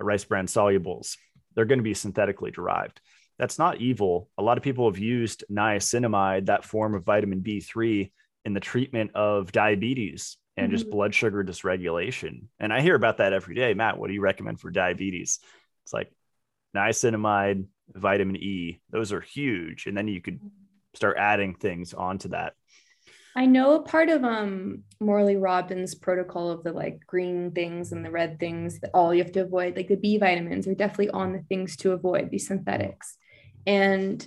uh, 0.00 0.04
rice 0.04 0.24
bran 0.24 0.46
solubles. 0.46 1.16
They're 1.54 1.66
going 1.66 1.78
to 1.78 1.84
be 1.84 1.94
synthetically 1.94 2.50
derived. 2.50 3.00
That's 3.38 3.58
not 3.58 3.80
evil. 3.80 4.30
A 4.38 4.42
lot 4.42 4.56
of 4.56 4.64
people 4.64 4.90
have 4.90 4.98
used 4.98 5.44
niacinamide, 5.50 6.46
that 6.46 6.64
form 6.64 6.94
of 6.94 7.04
vitamin 7.04 7.40
B3, 7.40 8.12
in 8.44 8.54
the 8.54 8.60
treatment 8.60 9.10
of 9.14 9.52
diabetes 9.52 10.38
and 10.56 10.72
just 10.72 10.86
Mhm. 10.86 10.90
blood 10.92 11.14
sugar 11.14 11.44
dysregulation. 11.44 12.46
And 12.58 12.72
I 12.72 12.80
hear 12.80 12.94
about 12.94 13.18
that 13.18 13.32
every 13.32 13.54
day. 13.54 13.74
Matt, 13.74 13.98
what 13.98 14.08
do 14.08 14.14
you 14.14 14.22
recommend 14.22 14.60
for 14.60 14.70
diabetes? 14.70 15.38
It's 15.84 15.92
like 15.92 16.10
niacinamide, 16.74 17.66
vitamin 17.94 18.36
E. 18.36 18.80
Those 18.90 19.12
are 19.12 19.20
huge. 19.20 19.86
And 19.86 19.96
then 19.96 20.08
you 20.08 20.20
could 20.20 20.40
start 20.94 21.16
adding 21.18 21.54
things 21.54 21.94
onto 21.94 22.28
that. 22.30 22.54
I 23.36 23.46
know 23.46 23.74
a 23.74 23.82
part 23.82 24.08
of 24.08 24.24
um 24.24 24.82
Morley 24.98 25.36
Robbins 25.36 25.94
protocol 25.94 26.50
of 26.50 26.64
the 26.64 26.72
like 26.72 27.00
green 27.06 27.52
things 27.52 27.92
and 27.92 28.04
the 28.04 28.10
red 28.10 28.40
things 28.40 28.80
that 28.80 28.90
all 28.92 29.14
you 29.14 29.22
have 29.22 29.32
to 29.32 29.42
avoid, 29.42 29.76
like 29.76 29.88
the 29.88 29.96
B 29.96 30.18
vitamins 30.18 30.66
are 30.66 30.74
definitely 30.74 31.10
on 31.10 31.32
the 31.32 31.44
things 31.48 31.76
to 31.76 31.92
avoid, 31.92 32.30
these 32.30 32.48
synthetics. 32.48 33.16
And 33.66 34.26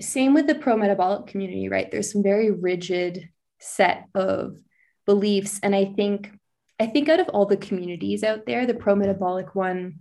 same 0.00 0.34
with 0.34 0.46
the 0.46 0.54
pro 0.54 0.76
metabolic 0.76 1.26
community, 1.26 1.68
right? 1.68 1.90
There's 1.90 2.12
some 2.12 2.22
very 2.22 2.50
rigid 2.50 3.28
set 3.58 4.04
of 4.14 4.56
beliefs. 5.06 5.58
And 5.62 5.74
I 5.74 5.86
think, 5.96 6.30
I 6.78 6.86
think 6.86 7.08
out 7.08 7.20
of 7.20 7.28
all 7.30 7.46
the 7.46 7.56
communities 7.56 8.22
out 8.22 8.46
there, 8.46 8.66
the 8.66 8.74
pro 8.74 8.94
metabolic 8.94 9.54
one 9.54 10.00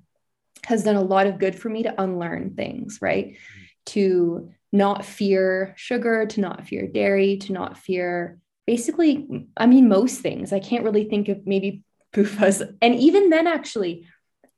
has 0.66 0.84
done 0.84 0.96
a 0.96 1.02
lot 1.02 1.28
of 1.28 1.40
good 1.40 1.56
for 1.56 1.70
me 1.70 1.84
to 1.84 2.02
unlearn 2.02 2.56
things, 2.56 3.00
right? 3.02 3.28
Mm-hmm. 3.28 3.64
To 3.88 4.52
not 4.72 5.06
fear 5.06 5.74
sugar, 5.78 6.26
to 6.26 6.42
not 6.42 6.68
fear 6.68 6.88
dairy, 6.88 7.38
to 7.38 7.54
not 7.54 7.78
fear 7.78 8.40
basically, 8.68 9.48
I 9.56 9.68
mean, 9.68 9.88
most 9.88 10.22
things. 10.22 10.52
I 10.52 10.60
can't 10.60 10.84
really 10.84 11.06
think 11.06 11.30
of 11.30 11.46
maybe 11.46 11.84
PUFAs. 12.14 12.76
And 12.82 12.96
even 12.96 13.30
then, 13.30 13.48
actually, 13.48 14.08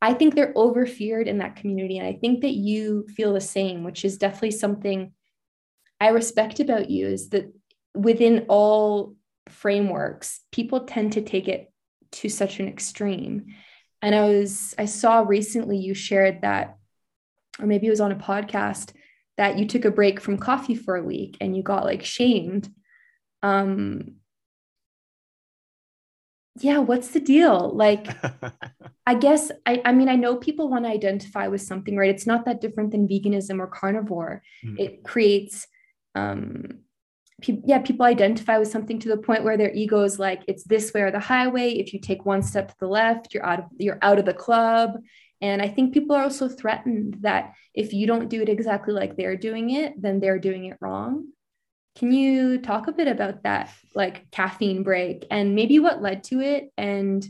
I 0.02 0.14
think 0.14 0.34
they're 0.34 0.54
over 0.56 0.86
feared 0.86 1.28
in 1.28 1.40
that 1.40 1.58
community. 1.58 1.98
And 1.98 2.08
I 2.08 2.14
think 2.14 2.42
that 2.42 2.54
you 2.54 3.08
feel 3.16 3.34
the 3.34 3.42
same, 3.42 3.84
which 3.84 4.06
is 4.06 4.18
definitely 4.18 4.52
something 4.52 5.12
I 6.00 6.10
respect 6.10 6.60
about 6.60 6.90
you 6.90 7.08
is 7.08 7.30
that 7.30 7.52
within 7.96 8.46
all 8.48 9.16
frameworks, 9.50 10.42
people 10.52 10.82
tend 10.82 11.14
to 11.14 11.22
take 11.22 11.48
it 11.48 11.72
to 12.12 12.30
such 12.30 12.60
an 12.60 12.68
extreme. 12.68 13.56
And 14.02 14.14
I 14.14 14.28
was, 14.28 14.76
I 14.78 14.86
saw 14.86 15.22
recently 15.22 15.78
you 15.78 15.94
shared 15.94 16.42
that, 16.42 16.78
or 17.60 17.66
maybe 17.66 17.88
it 17.88 17.92
was 17.92 18.02
on 18.02 18.12
a 18.12 18.16
podcast, 18.16 18.94
that 19.38 19.58
you 19.58 19.68
took 19.68 19.86
a 19.86 19.92
break 19.92 20.20
from 20.20 20.38
coffee 20.38 20.76
for 20.76 20.96
a 20.96 21.04
week 21.04 21.38
and 21.42 21.56
you 21.56 21.64
got 21.64 21.86
like 21.86 22.04
shamed. 22.04 22.70
Um, 23.44 24.16
yeah, 26.60 26.80
what's 26.80 27.10
the 27.10 27.20
deal? 27.20 27.72
Like, 27.76 28.08
I 29.06 29.16
guess, 29.16 29.52
I, 29.66 29.82
I 29.86 29.92
mean, 29.92 30.10
I 30.10 30.16
know 30.16 30.38
people 30.38 30.70
want 30.70 30.86
to 30.86 30.92
identify 30.92 31.48
with 31.48 31.62
something, 31.62 31.96
right? 31.96 32.10
It's 32.10 32.28
not 32.28 32.46
that 32.46 32.62
different 32.62 32.92
than 32.92 33.08
veganism 33.08 33.60
or 33.60 33.68
carnivore. 33.68 34.42
Mm. 34.66 34.80
It 34.80 35.04
creates, 35.04 35.68
um, 36.16 36.80
pe- 37.42 37.62
yeah, 37.66 37.80
people 37.80 38.06
identify 38.06 38.58
with 38.58 38.70
something 38.70 39.00
to 39.00 39.10
the 39.10 39.18
point 39.18 39.44
where 39.44 39.58
their 39.58 39.74
ego 39.74 40.04
is 40.04 40.20
like, 40.20 40.44
it's 40.48 40.64
this 40.64 40.94
way 40.94 41.02
or 41.02 41.12
the 41.12 41.20
highway. 41.20 41.72
If 41.72 41.94
you 41.94 42.00
take 42.00 42.26
one 42.26 42.42
step 42.42 42.70
to 42.70 42.76
the 42.80 42.88
left, 42.88 43.34
you're 43.34 43.46
out 43.46 43.60
of, 43.60 43.66
you're 43.78 44.00
out 44.02 44.20
of 44.20 44.26
the 44.26 44.34
club. 44.34 45.00
And 45.42 45.62
I 45.62 45.68
think 45.68 45.94
people 45.94 46.16
are 46.16 46.24
also 46.24 46.50
threatened 46.50 47.18
that 47.22 47.54
if 47.74 47.94
you 47.94 48.08
don't 48.08 48.30
do 48.30 48.42
it 48.42 48.50
exactly 48.50 48.94
like 48.94 49.16
they're 49.16 49.38
doing 49.38 49.70
it, 49.70 50.02
then 50.02 50.20
they're 50.20 50.40
doing 50.40 50.66
it 50.66 50.78
wrong. 50.82 51.28
Can 51.96 52.12
you 52.12 52.60
talk 52.60 52.88
a 52.88 52.92
bit 52.92 53.08
about 53.08 53.44
that, 53.44 53.72
like 53.96 54.30
caffeine 54.32 54.84
break, 54.84 55.26
and 55.32 55.56
maybe 55.56 55.80
what 55.80 56.02
led 56.02 56.24
to 56.26 56.42
it, 56.42 56.72
and 56.78 57.28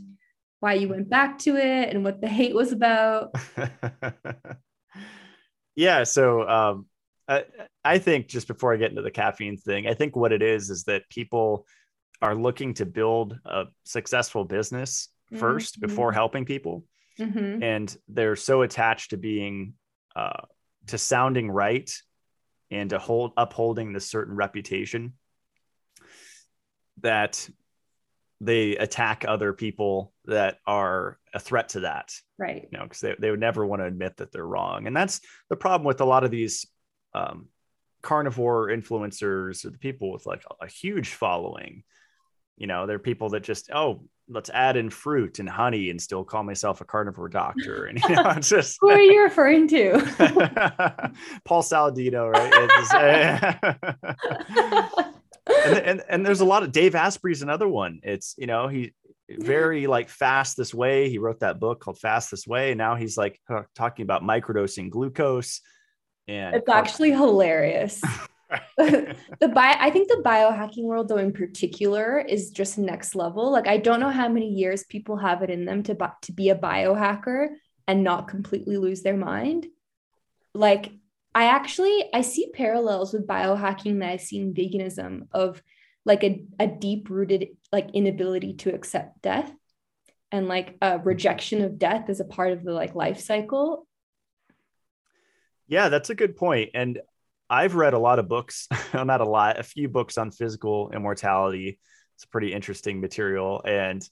why 0.60 0.74
you 0.74 0.88
went 0.88 1.08
back 1.08 1.38
to 1.40 1.56
it, 1.56 1.90
and 1.90 2.04
what 2.04 2.20
the 2.20 2.28
hate 2.28 2.54
was 2.54 2.72
about? 2.72 3.34
yeah. 5.76 6.04
So 6.04 6.46
um, 6.46 6.86
I, 7.28 7.44
I 7.84 7.98
think 7.98 8.28
just 8.28 8.48
before 8.48 8.72
I 8.72 8.76
get 8.76 8.90
into 8.90 9.02
the 9.02 9.10
caffeine 9.10 9.56
thing, 9.56 9.86
I 9.86 9.94
think 9.94 10.16
what 10.16 10.32
it 10.32 10.42
is 10.42 10.70
is 10.70 10.84
that 10.84 11.08
people 11.10 11.66
are 12.22 12.34
looking 12.34 12.74
to 12.74 12.86
build 12.86 13.38
a 13.44 13.66
successful 13.84 14.44
business 14.44 15.08
1st 15.32 15.40
mm-hmm. 15.40 15.86
before 15.86 16.12
helping 16.12 16.44
people. 16.44 16.84
Mm-hmm. 17.20 17.62
And 17.62 17.96
they're 18.08 18.36
so 18.36 18.62
attached 18.62 19.10
to 19.10 19.16
being, 19.16 19.74
uh, 20.16 20.42
to 20.86 20.98
sounding 20.98 21.50
right 21.50 21.90
and 22.70 22.90
to 22.90 22.98
hold 22.98 23.32
upholding 23.36 23.92
this 23.92 24.08
certain 24.08 24.34
reputation 24.34 25.14
that 27.00 27.48
they 28.40 28.76
attack 28.76 29.24
other 29.26 29.52
people 29.52 30.12
that 30.26 30.58
are 30.66 31.18
a 31.34 31.40
threat 31.40 31.70
to 31.70 31.80
that 31.80 32.12
right 32.38 32.68
you 32.70 32.78
know 32.78 32.84
because 32.84 33.00
they, 33.00 33.14
they 33.18 33.30
would 33.30 33.40
never 33.40 33.66
want 33.66 33.82
to 33.82 33.86
admit 33.86 34.16
that 34.16 34.30
they're 34.30 34.46
wrong 34.46 34.86
and 34.86 34.96
that's 34.96 35.20
the 35.50 35.56
problem 35.56 35.84
with 35.84 36.00
a 36.00 36.04
lot 36.04 36.24
of 36.24 36.30
these 36.30 36.66
um, 37.14 37.48
carnivore 38.02 38.68
influencers 38.68 39.64
or 39.64 39.70
the 39.70 39.78
people 39.78 40.12
with 40.12 40.26
like 40.26 40.44
a, 40.50 40.64
a 40.64 40.68
huge 40.68 41.10
following 41.10 41.82
you 42.56 42.66
know 42.66 42.86
they're 42.86 42.98
people 42.98 43.30
that 43.30 43.42
just 43.42 43.70
oh 43.72 44.00
let's 44.30 44.50
add 44.50 44.76
in 44.76 44.90
fruit 44.90 45.38
and 45.38 45.48
honey 45.48 45.90
and 45.90 46.00
still 46.00 46.24
call 46.24 46.42
myself 46.42 46.80
a 46.80 46.84
carnivore 46.84 47.28
doctor. 47.28 47.86
And 47.86 47.98
you 48.08 48.14
know, 48.14 48.30
it's 48.36 48.48
just 48.48 48.76
who 48.80 48.90
are 48.90 49.00
you 49.00 49.22
referring 49.22 49.68
to? 49.68 49.98
Paul 51.44 51.62
Saladino, 51.62 52.30
right? 52.30 52.52
and, 55.66 55.78
and 55.78 56.02
and 56.08 56.26
there's 56.26 56.40
a 56.40 56.44
lot 56.44 56.62
of 56.62 56.72
Dave 56.72 56.94
Asprey's 56.94 57.42
another 57.42 57.68
one. 57.68 58.00
It's 58.02 58.34
you 58.38 58.46
know 58.46 58.68
he 58.68 58.92
very 59.30 59.86
like 59.86 60.08
fast 60.08 60.56
this 60.56 60.74
way. 60.74 61.10
He 61.10 61.18
wrote 61.18 61.40
that 61.40 61.60
book 61.60 61.80
called 61.80 61.98
Fast 61.98 62.30
This 62.30 62.46
Way, 62.46 62.70
and 62.70 62.78
now 62.78 62.94
he's 62.96 63.16
like 63.16 63.40
talking 63.74 64.02
about 64.02 64.22
microdosing 64.22 64.90
glucose. 64.90 65.60
And 66.28 66.56
it's 66.56 66.68
actually 66.68 67.10
hilarious. 67.10 68.02
the 68.76 69.52
bio, 69.54 69.74
I 69.78 69.90
think 69.90 70.08
the 70.08 70.22
biohacking 70.24 70.84
world, 70.84 71.08
though, 71.08 71.18
in 71.18 71.32
particular, 71.32 72.18
is 72.18 72.50
just 72.50 72.78
next 72.78 73.14
level. 73.14 73.50
Like, 73.50 73.66
I 73.66 73.76
don't 73.76 74.00
know 74.00 74.10
how 74.10 74.28
many 74.28 74.48
years 74.48 74.84
people 74.84 75.16
have 75.16 75.42
it 75.42 75.50
in 75.50 75.64
them 75.64 75.82
to 75.84 75.96
to 76.22 76.32
be 76.32 76.50
a 76.50 76.54
biohacker 76.54 77.48
and 77.86 78.04
not 78.04 78.28
completely 78.28 78.76
lose 78.76 79.02
their 79.02 79.16
mind. 79.16 79.66
Like, 80.54 80.92
I 81.34 81.44
actually 81.44 82.08
I 82.12 82.22
see 82.22 82.50
parallels 82.52 83.12
with 83.12 83.26
biohacking 83.26 84.00
that 84.00 84.10
I 84.10 84.16
see 84.16 84.38
in 84.38 84.54
veganism 84.54 85.28
of 85.32 85.62
like 86.04 86.24
a, 86.24 86.44
a 86.58 86.66
deep 86.66 87.10
rooted 87.10 87.48
like 87.70 87.90
inability 87.92 88.54
to 88.54 88.74
accept 88.74 89.20
death 89.22 89.52
and 90.32 90.48
like 90.48 90.76
a 90.80 90.98
rejection 90.98 91.62
of 91.62 91.78
death 91.78 92.08
as 92.08 92.20
a 92.20 92.24
part 92.24 92.52
of 92.52 92.64
the 92.64 92.72
like 92.72 92.94
life 92.94 93.20
cycle. 93.20 93.86
Yeah, 95.68 95.90
that's 95.90 96.10
a 96.10 96.14
good 96.14 96.36
point. 96.36 96.70
And 96.74 97.00
I've 97.50 97.74
read 97.74 97.94
a 97.94 97.98
lot 97.98 98.18
of 98.18 98.28
books, 98.28 98.68
not 98.94 99.20
a 99.20 99.28
lot, 99.28 99.58
a 99.58 99.62
few 99.62 99.88
books 99.88 100.18
on 100.18 100.30
physical 100.30 100.90
immortality. 100.92 101.78
It's 102.16 102.24
pretty 102.24 102.52
interesting 102.52 103.00
material. 103.00 103.62
And 103.64 104.06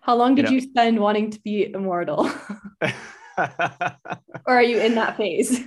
how 0.00 0.16
long 0.16 0.34
did 0.34 0.46
you, 0.46 0.50
know, 0.50 0.54
you 0.54 0.60
spend 0.62 0.98
wanting 0.98 1.30
to 1.30 1.40
be 1.40 1.72
immortal? 1.72 2.28
or 3.38 3.46
are 4.46 4.62
you 4.62 4.78
in 4.78 4.96
that 4.96 5.16
phase? 5.16 5.60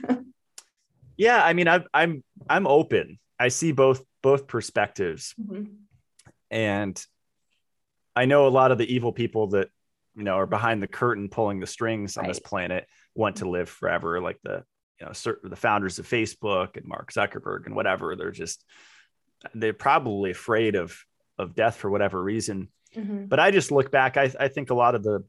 yeah, 1.18 1.44
I 1.44 1.54
mean, 1.54 1.68
I'm 1.68 1.86
I'm 1.94 2.24
I'm 2.50 2.68
open. 2.68 3.20
I 3.40 3.48
see 3.48 3.72
both 3.72 4.04
both 4.22 4.48
perspectives, 4.48 5.34
mm-hmm. 5.40 5.64
and 6.52 7.06
I 8.16 8.26
know 8.26 8.48
a 8.48 8.50
lot 8.50 8.72
of 8.72 8.78
the 8.78 8.94
evil 8.94 9.14
people 9.14 9.48
that 9.48 9.70
you 10.16 10.24
know 10.24 10.36
are 10.36 10.46
behind 10.46 10.84
the 10.84 10.88
curtain 10.88 11.30
pulling 11.30 11.60
the 11.60 11.68
strings 11.68 12.18
on 12.18 12.28
this 12.28 12.40
planet 12.40 12.88
want 13.14 13.38
to 13.38 13.50
live 13.50 13.70
forever, 13.70 14.20
like 14.22 14.40
the 14.44 14.64
you 15.00 15.06
know 15.06 15.14
certain 15.14 15.50
the 15.50 15.56
founders 15.56 16.00
of 16.00 16.08
facebook 16.08 16.78
and 16.78 16.86
mark 16.86 17.12
zuckerberg 17.12 17.66
and 17.66 17.76
whatever 17.76 18.16
they're 18.16 18.32
just 18.32 18.64
they're 19.54 19.74
probably 19.74 20.32
afraid 20.32 20.76
of 20.76 20.98
of 21.38 21.54
death 21.54 21.76
for 21.76 21.90
whatever 21.90 22.22
reason. 22.22 22.70
Mm-hmm. 22.96 23.26
but 23.26 23.40
i 23.42 23.52
just 23.52 23.72
look 23.72 23.92
back 23.92 24.16
I, 24.16 24.32
I 24.40 24.48
think 24.48 24.70
a 24.70 24.76
lot 24.76 24.96
of 24.96 25.04
the 25.04 25.24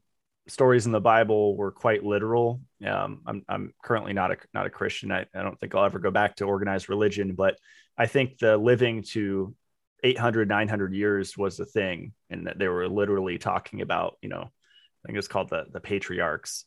stories 0.47 0.85
in 0.85 0.93
the 0.93 1.01
bible 1.01 1.57
were 1.57 1.71
quite 1.71 2.05
literal. 2.05 2.61
Um, 2.85 3.19
I'm, 3.27 3.43
I'm 3.49 3.73
currently 3.83 4.13
not 4.13 4.31
a 4.31 4.37
not 4.53 4.65
a 4.65 4.69
christian. 4.69 5.11
I, 5.11 5.25
I 5.35 5.43
don't 5.43 5.59
think 5.59 5.75
i'll 5.75 5.83
ever 5.83 5.99
go 5.99 6.11
back 6.11 6.37
to 6.37 6.45
organized 6.45 6.87
religion 6.87 7.35
but 7.35 7.57
i 7.97 8.05
think 8.05 8.37
the 8.37 8.55
living 8.55 9.03
to 9.09 9.53
800 10.01 10.47
900 10.47 10.93
years 10.93 11.37
was 11.37 11.57
the 11.57 11.65
thing 11.65 12.13
and 12.29 12.47
that 12.47 12.57
they 12.57 12.69
were 12.69 12.87
literally 12.87 13.37
talking 13.37 13.81
about 13.81 14.15
you 14.21 14.29
know 14.29 14.43
i 14.43 15.07
think 15.07 15.17
it's 15.17 15.27
called 15.27 15.49
the 15.49 15.65
the 15.73 15.81
patriarchs. 15.81 16.63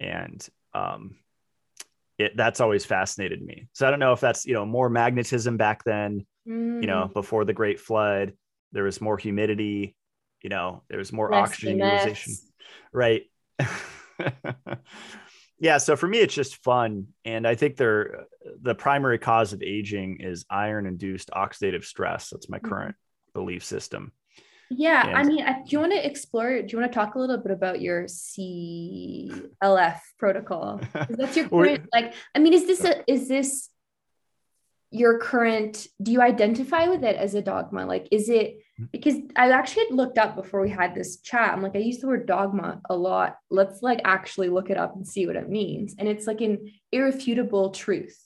And 0.00 0.46
um, 0.74 1.16
it, 2.18 2.36
that's 2.36 2.60
always 2.60 2.84
fascinated 2.84 3.42
me. 3.42 3.68
So 3.72 3.86
I 3.86 3.90
don't 3.90 4.00
know 4.00 4.12
if 4.12 4.20
that's, 4.20 4.46
you 4.46 4.54
know, 4.54 4.64
more 4.64 4.88
magnetism 4.88 5.56
back 5.56 5.84
then, 5.84 6.26
mm. 6.48 6.80
you 6.80 6.86
know, 6.86 7.08
mm. 7.08 7.12
before 7.12 7.44
the 7.44 7.52
great 7.52 7.80
flood, 7.80 8.32
there 8.72 8.84
was 8.84 9.00
more 9.00 9.18
humidity, 9.18 9.96
you 10.42 10.50
know, 10.50 10.82
there 10.88 10.98
was 10.98 11.12
more 11.12 11.30
Less 11.30 11.50
oxygen 11.50 11.78
utilization. 11.78 12.34
Right. 12.92 13.22
yeah. 15.58 15.78
So 15.78 15.96
for 15.96 16.06
me, 16.06 16.18
it's 16.18 16.34
just 16.34 16.62
fun. 16.62 17.08
And 17.24 17.46
I 17.46 17.54
think 17.54 17.76
they're 17.76 18.26
the 18.60 18.74
primary 18.74 19.18
cause 19.18 19.52
of 19.52 19.62
aging 19.62 20.18
is 20.20 20.44
iron 20.50 20.86
induced 20.86 21.30
oxidative 21.30 21.84
stress. 21.84 22.30
That's 22.30 22.48
my 22.48 22.58
mm. 22.58 22.68
current 22.68 22.94
mm. 22.94 23.32
belief 23.32 23.64
system. 23.64 24.12
Yeah, 24.70 25.06
and, 25.06 25.16
I 25.16 25.22
mean, 25.22 25.44
do 25.44 25.62
you 25.68 25.80
want 25.80 25.92
to 25.92 26.06
explore? 26.06 26.62
Do 26.62 26.66
you 26.68 26.78
want 26.78 26.90
to 26.90 26.94
talk 26.94 27.14
a 27.14 27.18
little 27.18 27.38
bit 27.38 27.52
about 27.52 27.80
your 27.80 28.04
CLF 28.04 29.98
protocol? 30.18 30.80
That's 31.10 31.36
your 31.36 31.48
current, 31.48 31.88
like. 31.92 32.14
I 32.34 32.38
mean, 32.38 32.52
is 32.52 32.66
this 32.66 32.82
a 32.84 33.10
is 33.10 33.28
this 33.28 33.68
your 34.90 35.18
current? 35.18 35.86
Do 36.02 36.12
you 36.12 36.22
identify 36.22 36.88
with 36.88 37.04
it 37.04 37.16
as 37.16 37.34
a 37.34 37.42
dogma? 37.42 37.86
Like, 37.86 38.08
is 38.10 38.28
it 38.28 38.56
mm-hmm. 38.80 38.84
because 38.90 39.16
I 39.36 39.50
actually 39.50 39.86
had 39.86 39.94
looked 39.94 40.18
up 40.18 40.34
before 40.34 40.60
we 40.60 40.70
had 40.70 40.94
this 40.94 41.20
chat. 41.20 41.52
I'm 41.52 41.62
like, 41.62 41.76
I 41.76 41.80
use 41.80 41.98
the 41.98 42.08
word 42.08 42.26
dogma 42.26 42.80
a 42.88 42.96
lot. 42.96 43.36
Let's 43.50 43.82
like 43.82 44.00
actually 44.04 44.48
look 44.48 44.70
it 44.70 44.78
up 44.78 44.96
and 44.96 45.06
see 45.06 45.26
what 45.26 45.36
it 45.36 45.48
means. 45.48 45.94
And 45.98 46.08
it's 46.08 46.26
like 46.26 46.40
an 46.40 46.72
irrefutable 46.90 47.70
truth. 47.70 48.18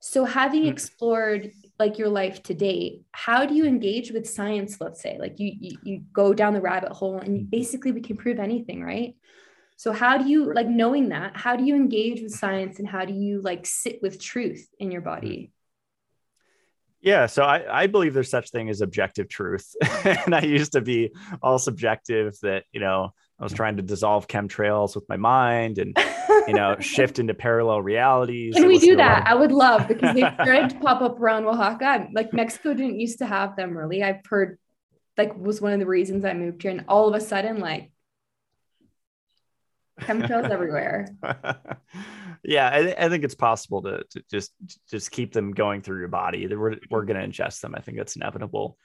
So, 0.00 0.24
having 0.24 0.64
mm. 0.64 0.70
explored 0.70 1.50
like 1.78 1.98
your 1.98 2.08
life 2.08 2.42
to 2.42 2.54
date 2.54 3.02
how 3.12 3.44
do 3.44 3.54
you 3.54 3.64
mm-hmm. 3.64 3.74
engage 3.74 4.10
with 4.12 4.28
science 4.28 4.80
let's 4.80 5.02
say? 5.02 5.18
Like 5.18 5.38
you, 5.38 5.52
you 5.58 5.78
you 5.82 6.02
go 6.12 6.32
down 6.32 6.54
the 6.54 6.60
rabbit 6.60 6.92
hole 6.92 7.18
and 7.18 7.38
mm-hmm. 7.38 7.50
basically 7.50 7.92
we 7.92 8.00
can 8.00 8.16
prove 8.16 8.38
anything 8.38 8.82
right? 8.82 9.14
So 9.76 9.92
how 9.92 10.16
do 10.16 10.28
you 10.28 10.52
like 10.52 10.68
knowing 10.68 11.10
that 11.10 11.36
how 11.36 11.56
do 11.56 11.64
you 11.64 11.74
engage 11.74 12.22
with 12.22 12.32
science 12.32 12.78
and 12.78 12.88
how 12.88 13.04
do 13.04 13.12
you 13.12 13.40
like 13.42 13.66
sit 13.66 14.00
with 14.02 14.20
truth 14.20 14.66
in 14.78 14.90
your 14.90 15.02
body? 15.02 15.28
Mm-hmm. 15.28 15.52
Yeah, 17.02 17.26
so 17.26 17.44
I, 17.44 17.82
I 17.82 17.86
believe 17.86 18.14
there's 18.14 18.30
such 18.30 18.50
thing 18.50 18.68
as 18.68 18.80
objective 18.80 19.28
truth. 19.28 19.76
and 20.04 20.34
I 20.34 20.40
used 20.40 20.72
to 20.72 20.80
be 20.80 21.12
all 21.40 21.58
subjective 21.58 22.36
that, 22.42 22.64
you 22.72 22.80
know, 22.80 23.12
I 23.38 23.44
was 23.44 23.52
trying 23.52 23.76
to 23.76 23.82
dissolve 23.82 24.28
chemtrails 24.28 24.94
with 24.94 25.06
my 25.08 25.16
mind 25.16 25.78
and, 25.78 25.96
you 26.46 26.54
know, 26.54 26.76
shift 26.80 27.18
into 27.18 27.34
parallel 27.34 27.82
realities. 27.82 28.54
Can 28.54 28.66
we 28.66 28.78
do 28.78 28.96
that? 28.96 29.26
I 29.26 29.34
would 29.34 29.52
love 29.52 29.86
because 29.88 30.14
they 30.14 30.20
started 30.20 30.70
to 30.70 30.76
pop 30.80 31.02
up 31.02 31.20
around 31.20 31.44
Oaxaca. 31.44 32.08
Like 32.14 32.32
Mexico 32.32 32.72
didn't 32.72 32.98
used 32.98 33.18
to 33.18 33.26
have 33.26 33.54
them 33.54 33.76
really. 33.76 34.02
I've 34.02 34.24
heard 34.26 34.58
like 35.18 35.36
was 35.36 35.60
one 35.60 35.72
of 35.72 35.80
the 35.80 35.86
reasons 35.86 36.24
I 36.24 36.32
moved 36.32 36.62
here. 36.62 36.70
And 36.70 36.84
all 36.88 37.08
of 37.08 37.14
a 37.14 37.20
sudden, 37.20 37.58
like 37.60 37.90
chemtrails 40.00 40.48
everywhere. 40.48 41.08
yeah, 42.42 42.68
I, 42.68 43.04
I, 43.04 43.08
think 43.08 43.24
it's 43.24 43.34
possible 43.34 43.82
to, 43.82 44.04
to, 44.10 44.22
just 44.30 44.52
just 44.90 45.10
keep 45.10 45.32
them 45.32 45.52
going 45.52 45.82
through 45.82 45.98
your 45.98 46.08
body. 46.08 46.46
We're 46.46 46.76
we're 46.90 47.04
going 47.04 47.20
to 47.20 47.26
ingest 47.26 47.60
them. 47.60 47.74
I 47.76 47.80
think 47.80 47.98
that's 47.98 48.16
inevitable. 48.16 48.78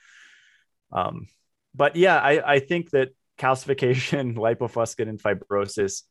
Um, 0.91 1.27
but 1.75 1.95
yeah, 1.95 2.17
I 2.17 2.53
I 2.55 2.59
think 2.59 2.91
that 2.91 3.09
calcification, 3.41 4.35
lipofuscin, 4.35 5.09
and 5.09 5.21
fibrosis 5.21 6.03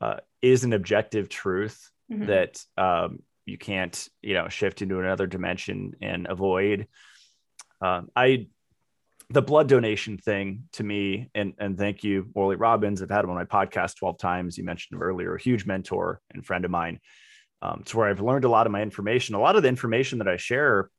uh, 0.00 0.16
is 0.42 0.64
an 0.64 0.72
objective 0.72 1.28
truth 1.28 1.90
mm-hmm. 2.12 2.26
that 2.26 2.60
um, 2.76 3.20
you 3.44 3.56
can't 3.56 4.08
you 4.22 4.34
know 4.34 4.48
shift 4.48 4.82
into 4.82 5.00
another 5.00 5.26
dimension 5.26 5.94
and 6.02 6.26
avoid. 6.28 6.88
Um, 7.80 8.08
I 8.16 8.48
the 9.30 9.42
blood 9.42 9.68
donation 9.68 10.18
thing 10.18 10.64
to 10.72 10.84
me, 10.84 11.30
and 11.34 11.54
and 11.58 11.78
thank 11.78 12.04
you, 12.04 12.28
Morley 12.34 12.56
Robbins. 12.56 13.02
I've 13.02 13.10
had 13.10 13.24
him 13.24 13.30
on 13.30 13.36
my 13.36 13.44
podcast 13.44 13.96
12 13.96 14.18
times. 14.18 14.58
You 14.58 14.64
mentioned 14.64 14.96
him 14.96 15.02
earlier, 15.02 15.34
a 15.34 15.40
huge 15.40 15.66
mentor 15.66 16.20
and 16.32 16.44
friend 16.44 16.64
of 16.64 16.70
mine. 16.70 17.00
Um, 17.62 17.78
it's 17.80 17.94
where 17.94 18.08
I've 18.08 18.20
learned 18.20 18.44
a 18.44 18.50
lot 18.50 18.66
of 18.66 18.72
my 18.72 18.82
information. 18.82 19.34
A 19.34 19.40
lot 19.40 19.56
of 19.56 19.62
the 19.62 19.68
information 19.68 20.18
that 20.18 20.28
I 20.28 20.36
share 20.36 20.90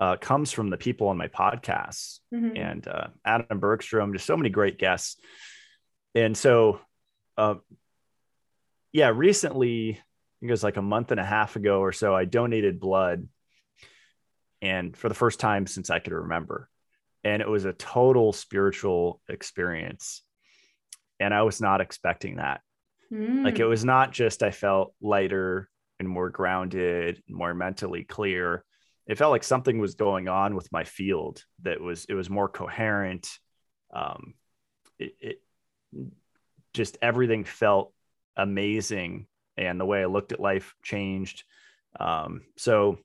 uh, 0.00 0.16
comes 0.16 0.52
from 0.52 0.70
the 0.70 0.76
people 0.76 1.08
on 1.08 1.16
my 1.16 1.28
podcasts 1.28 2.20
mm-hmm. 2.32 2.56
and 2.56 2.86
uh, 2.86 3.08
Adam 3.24 3.58
Bergstrom, 3.58 4.12
just 4.12 4.26
so 4.26 4.36
many 4.36 4.48
great 4.50 4.78
guests. 4.78 5.16
And 6.14 6.36
so, 6.36 6.80
uh, 7.36 7.56
yeah, 8.92 9.10
recently, 9.14 9.90
I 9.90 9.94
think 10.40 10.48
it 10.48 10.50
was 10.50 10.64
like 10.64 10.76
a 10.76 10.82
month 10.82 11.10
and 11.10 11.20
a 11.20 11.24
half 11.24 11.56
ago 11.56 11.80
or 11.80 11.92
so, 11.92 12.14
I 12.14 12.24
donated 12.24 12.80
blood. 12.80 13.28
And 14.62 14.96
for 14.96 15.08
the 15.08 15.14
first 15.14 15.40
time 15.40 15.66
since 15.66 15.90
I 15.90 15.98
could 15.98 16.12
remember 16.12 16.68
and 17.24 17.42
it 17.42 17.48
was 17.48 17.64
a 17.64 17.72
total 17.72 18.32
spiritual 18.32 19.20
experience 19.28 20.22
and 21.20 21.34
i 21.34 21.42
was 21.42 21.60
not 21.60 21.80
expecting 21.80 22.36
that 22.36 22.60
mm. 23.12 23.44
like 23.44 23.58
it 23.58 23.64
hmm. 23.64 23.68
was 23.68 23.84
not 23.84 24.12
just 24.12 24.42
i 24.42 24.50
felt 24.50 24.94
lighter 25.00 25.68
and 25.98 26.08
more 26.08 26.30
grounded 26.30 27.22
more 27.28 27.54
mentally 27.54 28.04
clear 28.04 28.64
it 29.08 29.18
felt 29.18 29.32
like 29.32 29.42
something 29.42 29.78
was 29.78 29.94
going 29.94 30.28
on 30.28 30.54
with 30.54 30.70
my 30.70 30.84
field 30.84 31.44
that 31.62 31.80
was 31.80 32.04
it 32.04 32.14
was 32.14 32.30
more 32.30 32.48
coherent 32.48 33.38
um 33.92 34.34
it, 34.98 35.14
it 35.20 35.42
just 36.74 36.98
everything 37.02 37.44
felt 37.44 37.92
amazing 38.36 39.26
and 39.56 39.80
the 39.80 39.86
way 39.86 40.02
i 40.02 40.06
looked 40.06 40.32
at 40.32 40.40
life 40.40 40.74
changed 40.82 41.44
um 41.98 42.42
so 42.56 42.98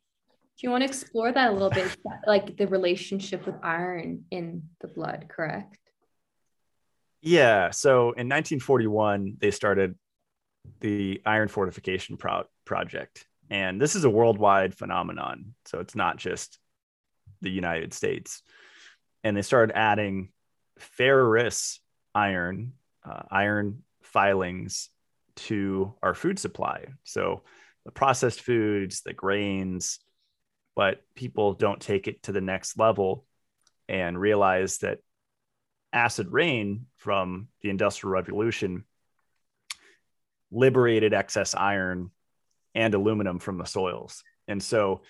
do 0.57 0.67
you 0.67 0.71
want 0.71 0.81
to 0.81 0.87
explore 0.87 1.31
that 1.31 1.49
a 1.49 1.53
little 1.53 1.69
bit, 1.69 1.97
like 2.27 2.57
the 2.57 2.67
relationship 2.67 3.45
with 3.45 3.55
iron 3.63 4.25
in 4.29 4.63
the 4.81 4.87
blood, 4.87 5.25
correct? 5.27 5.79
Yeah. 7.21 7.71
So 7.71 8.11
in 8.11 8.29
1941, 8.29 9.37
they 9.39 9.51
started 9.51 9.95
the 10.79 11.21
iron 11.25 11.47
fortification 11.47 12.17
pro- 12.17 12.45
project. 12.65 13.25
And 13.53 13.79
this 13.79 13.95
is 13.95 14.03
a 14.03 14.09
worldwide 14.09 14.73
phenomenon. 14.73 15.53
So 15.65 15.79
it's 15.79 15.93
not 15.93 16.17
just 16.17 16.57
the 17.41 17.51
United 17.51 17.93
States. 17.93 18.41
And 19.23 19.37
they 19.37 19.43
started 19.43 19.77
adding 19.77 20.29
ferrous 20.79 21.79
iron, 22.15 22.73
uh, 23.07 23.21
iron 23.29 23.83
filings 24.01 24.89
to 25.35 25.93
our 26.01 26.15
food 26.15 26.39
supply. 26.39 26.87
So 27.03 27.43
the 27.85 27.91
processed 27.91 28.41
foods, 28.41 29.01
the 29.01 29.13
grains, 29.13 29.99
but 30.75 31.03
people 31.13 31.53
don't 31.53 31.79
take 31.79 32.07
it 32.07 32.23
to 32.23 32.31
the 32.31 32.41
next 32.41 32.79
level 32.79 33.23
and 33.87 34.19
realize 34.19 34.79
that 34.79 34.97
acid 35.93 36.31
rain 36.31 36.87
from 36.97 37.49
the 37.61 37.69
industrial 37.69 38.13
revolution 38.13 38.83
liberated 40.49 41.13
excess 41.13 41.53
iron 41.53 42.09
and 42.75 42.93
aluminum 42.93 43.39
from 43.39 43.57
the 43.57 43.65
soils 43.65 44.23
and 44.47 44.61
so 44.61 45.01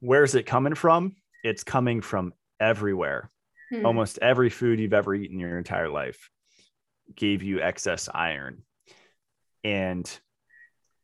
where's 0.00 0.34
it 0.34 0.44
coming 0.44 0.74
from 0.74 1.14
it's 1.44 1.64
coming 1.64 2.00
from 2.00 2.32
everywhere 2.58 3.30
hmm. 3.70 3.84
almost 3.84 4.18
every 4.20 4.50
food 4.50 4.78
you've 4.78 4.94
ever 4.94 5.14
eaten 5.14 5.38
your 5.38 5.58
entire 5.58 5.88
life 5.88 6.30
gave 7.14 7.42
you 7.42 7.60
excess 7.60 8.08
iron 8.14 8.62
and 9.64 10.18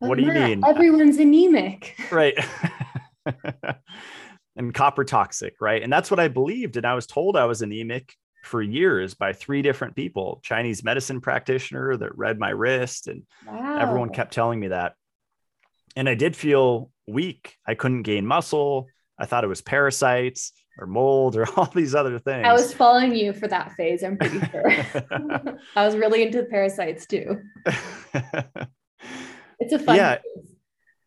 but 0.01 0.11
what 0.11 0.19
do 0.19 0.25
you 0.25 0.33
mean 0.33 0.63
everyone's 0.65 1.19
anemic 1.19 1.97
right 2.11 2.39
and 4.57 4.73
copper 4.73 5.05
toxic, 5.05 5.55
right? 5.61 5.83
And 5.83 5.93
that's 5.93 6.11
what 6.11 6.21
I 6.21 6.29
believed. 6.29 6.77
And 6.77 6.87
I 6.87 6.95
was 6.95 7.07
told 7.07 7.37
I 7.37 7.45
was 7.45 7.63
anemic 7.63 8.15
for 8.43 8.63
years 8.63 9.15
by 9.15 9.33
three 9.33 9.63
different 9.63 9.95
people 9.95 10.41
Chinese 10.43 10.83
medicine 10.83 11.21
practitioner 11.21 11.97
that 11.97 12.17
read 12.17 12.39
my 12.39 12.51
wrist, 12.51 13.09
and 13.09 13.23
wow. 13.47 13.79
everyone 13.79 14.11
kept 14.11 14.33
telling 14.33 14.59
me 14.59 14.69
that. 14.69 14.95
And 15.97 16.09
I 16.09 16.15
did 16.15 16.37
feel 16.37 16.91
weak. 17.09 17.57
I 17.67 17.75
couldn't 17.75 18.03
gain 18.03 18.27
muscle. 18.27 18.89
I 19.19 19.27
thought 19.27 19.45
it 19.45 19.49
was 19.49 19.63
parasites 19.63 20.53
or 20.79 20.87
mold 20.87 21.37
or 21.37 21.47
all 21.57 21.71
these 21.75 21.95
other 21.95 22.19
things. 22.19 22.47
I 22.47 22.53
was 22.53 22.73
following 22.73 23.15
you 23.15 23.33
for 23.33 23.49
that 23.49 23.73
phase, 23.73 24.03
I'm 24.03 24.17
pretty 24.17 24.41
sure. 24.51 24.71
I 25.75 25.87
was 25.87 25.97
really 25.97 26.23
into 26.23 26.45
parasites 26.45 27.07
too. 27.07 27.41
it's 27.65 29.73
a 29.73 29.79
fun 29.79 29.97
yeah. 29.97 30.19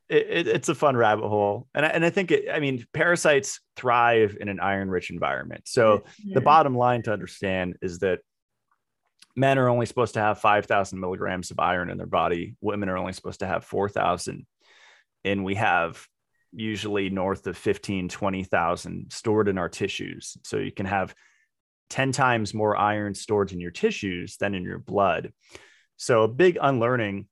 It, 0.09 0.27
it, 0.27 0.47
it's 0.47 0.69
a 0.69 0.75
fun 0.75 0.97
rabbit 0.97 1.27
hole 1.27 1.67
and 1.75 1.85
I, 1.85 1.89
and 1.89 2.03
I 2.03 2.09
think 2.09 2.31
it, 2.31 2.45
I 2.51 2.59
mean 2.59 2.83
parasites 2.93 3.59
thrive 3.75 4.35
in 4.41 4.49
an 4.49 4.59
iron 4.59 4.89
rich 4.89 5.11
environment 5.11 5.67
so 5.67 5.99
mm-hmm. 5.99 6.33
the 6.33 6.41
bottom 6.41 6.75
line 6.75 7.03
to 7.03 7.13
understand 7.13 7.77
is 7.83 7.99
that 7.99 8.21
men 9.35 9.59
are 9.59 9.69
only 9.69 9.85
supposed 9.85 10.15
to 10.15 10.19
have 10.19 10.39
5000 10.39 10.99
milligrams 10.99 11.51
of 11.51 11.59
iron 11.59 11.91
in 11.91 11.99
their 11.99 12.07
body 12.07 12.55
women 12.59 12.89
are 12.89 12.97
only 12.97 13.13
supposed 13.13 13.41
to 13.41 13.45
have 13.45 13.63
4000 13.63 14.47
and 15.23 15.43
we 15.43 15.55
have 15.55 16.05
usually 16.51 17.09
north 17.09 17.45
of 17.47 17.57
15 17.57 18.09
20000 18.09 19.11
stored 19.11 19.47
in 19.47 19.57
our 19.57 19.69
tissues 19.69 20.35
so 20.43 20.57
you 20.57 20.71
can 20.71 20.85
have 20.85 21.13
10 21.91 22.11
times 22.11 22.53
more 22.53 22.75
iron 22.75 23.13
stored 23.13 23.51
in 23.51 23.59
your 23.59 23.71
tissues 23.71 24.37
than 24.37 24.55
in 24.55 24.63
your 24.63 24.79
blood 24.79 25.31
so 25.97 26.23
a 26.23 26.27
big 26.27 26.57
unlearning 26.59 27.27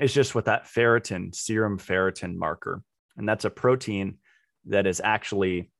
is 0.00 0.12
just 0.12 0.34
with 0.34 0.46
that 0.46 0.64
ferritin, 0.64 1.34
serum 1.34 1.78
ferritin 1.78 2.34
marker. 2.34 2.82
And 3.16 3.28
that's 3.28 3.44
a 3.44 3.50
protein 3.50 4.18
that 4.66 4.86
is 4.86 5.00
actually 5.04 5.70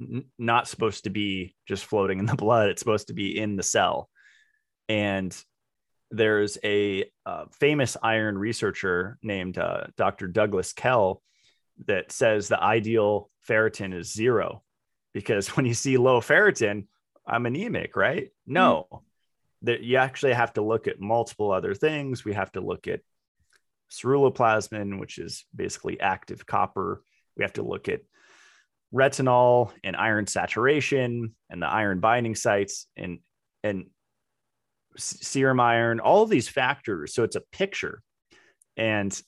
n- 0.00 0.24
not 0.38 0.68
supposed 0.68 1.04
to 1.04 1.10
be 1.10 1.54
just 1.66 1.84
floating 1.84 2.18
in 2.18 2.26
the 2.26 2.36
blood, 2.36 2.68
it's 2.68 2.80
supposed 2.80 3.08
to 3.08 3.14
be 3.14 3.36
in 3.36 3.56
the 3.56 3.62
cell. 3.62 4.08
And 4.88 5.36
there's 6.12 6.58
a 6.62 7.04
uh, 7.26 7.46
famous 7.58 7.96
iron 8.02 8.38
researcher 8.38 9.18
named 9.22 9.58
uh, 9.58 9.84
Dr. 9.96 10.28
Douglas 10.28 10.72
Kell 10.72 11.22
that 11.86 12.12
says 12.12 12.48
the 12.48 12.62
ideal 12.62 13.30
ferritin 13.48 13.94
is 13.94 14.12
zero 14.12 14.62
because 15.12 15.48
when 15.56 15.66
you 15.66 15.74
see 15.74 15.96
low 15.96 16.20
ferritin, 16.20 16.86
I'm 17.26 17.46
anemic, 17.46 17.96
right? 17.96 18.30
No, 18.46 18.86
mm-hmm 18.92 19.04
that 19.62 19.82
you 19.82 19.96
actually 19.96 20.32
have 20.32 20.52
to 20.54 20.62
look 20.62 20.86
at 20.86 21.00
multiple 21.00 21.52
other 21.52 21.74
things. 21.74 22.24
We 22.24 22.34
have 22.34 22.52
to 22.52 22.60
look 22.60 22.88
at 22.88 23.00
ceruloplasmin, 23.90 24.98
which 24.98 25.18
is 25.18 25.44
basically 25.54 26.00
active 26.00 26.46
copper. 26.46 27.02
We 27.36 27.44
have 27.44 27.54
to 27.54 27.62
look 27.62 27.88
at 27.88 28.00
retinol 28.92 29.70
and 29.84 29.96
iron 29.96 30.26
saturation 30.26 31.34
and 31.48 31.62
the 31.62 31.66
iron 31.66 32.00
binding 32.00 32.34
sites 32.34 32.86
and 32.96 33.20
and 33.62 33.86
serum 34.96 35.60
iron, 35.60 36.00
all 36.00 36.22
of 36.22 36.30
these 36.30 36.48
factors. 36.48 37.14
So 37.14 37.24
it's 37.24 37.36
a 37.36 37.42
picture. 37.52 38.02
And 38.76 39.18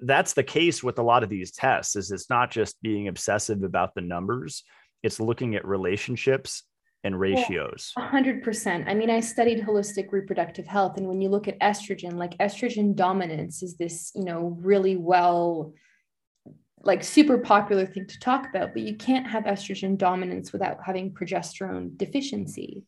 that's 0.00 0.34
the 0.34 0.42
case 0.42 0.82
with 0.82 0.98
a 0.98 1.02
lot 1.02 1.22
of 1.22 1.28
these 1.28 1.52
tests 1.52 1.96
is 1.96 2.10
it's 2.10 2.30
not 2.30 2.50
just 2.50 2.80
being 2.82 3.08
obsessive 3.08 3.62
about 3.62 3.94
the 3.94 4.00
numbers, 4.00 4.64
it's 5.02 5.20
looking 5.20 5.54
at 5.54 5.66
relationships 5.66 6.64
and 7.04 7.20
ratios? 7.20 7.92
Hundred 7.96 8.42
percent. 8.42 8.88
I 8.88 8.94
mean, 8.94 9.10
I 9.10 9.20
studied 9.20 9.62
holistic 9.62 10.10
reproductive 10.10 10.66
health, 10.66 10.96
and 10.96 11.06
when 11.06 11.20
you 11.20 11.28
look 11.28 11.46
at 11.46 11.60
estrogen, 11.60 12.14
like 12.14 12.36
estrogen 12.38 12.96
dominance 12.96 13.62
is 13.62 13.76
this, 13.76 14.10
you 14.14 14.24
know, 14.24 14.56
really 14.60 14.96
well, 14.96 15.74
like 16.80 17.04
super 17.04 17.38
popular 17.38 17.86
thing 17.86 18.06
to 18.06 18.18
talk 18.18 18.48
about, 18.48 18.72
but 18.72 18.82
you 18.82 18.96
can't 18.96 19.26
have 19.26 19.44
estrogen 19.44 19.98
dominance 19.98 20.52
without 20.52 20.78
having 20.84 21.12
progesterone 21.12 21.96
deficiency. 21.96 22.84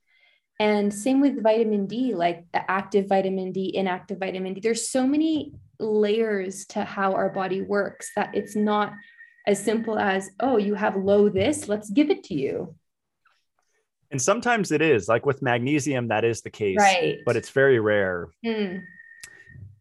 And 0.59 0.93
same 0.93 1.21
with 1.21 1.43
vitamin 1.43 1.87
D, 1.87 2.15
like 2.15 2.47
the 2.53 2.71
active 2.71 3.09
vitamin 3.09 3.53
D, 3.53 3.77
inactive 3.77 4.19
vitamin 4.19 4.55
D. 4.55 4.61
There's 4.61 4.89
so 4.89 5.07
many 5.07 5.53
layers 5.79 6.65
to 6.67 6.85
how 6.85 7.13
our 7.13 7.29
body 7.29 7.61
works 7.61 8.11
that 8.17 8.35
it's 8.35 8.57
not 8.57 8.95
as 9.47 9.63
simple 9.63 9.99
as, 9.99 10.31
oh, 10.41 10.57
you 10.57 10.75
have 10.75 10.97
low 10.97 11.29
this, 11.29 11.69
let's 11.69 11.91
give 11.91 12.11
it 12.11 12.25
to 12.25 12.35
you. 12.35 12.75
And 14.11 14.21
sometimes 14.21 14.73
it 14.73 14.83
is 14.83 15.09
like 15.09 15.27
with 15.27 15.43
magnesium, 15.43 16.09
that 16.09 16.25
is 16.25 16.41
the 16.41 16.51
case, 16.51 16.79
right. 16.79 17.19
but 17.27 17.37
it's 17.37 17.51
very 17.51 17.79
rare. 17.79 18.29
Mm. 18.45 18.83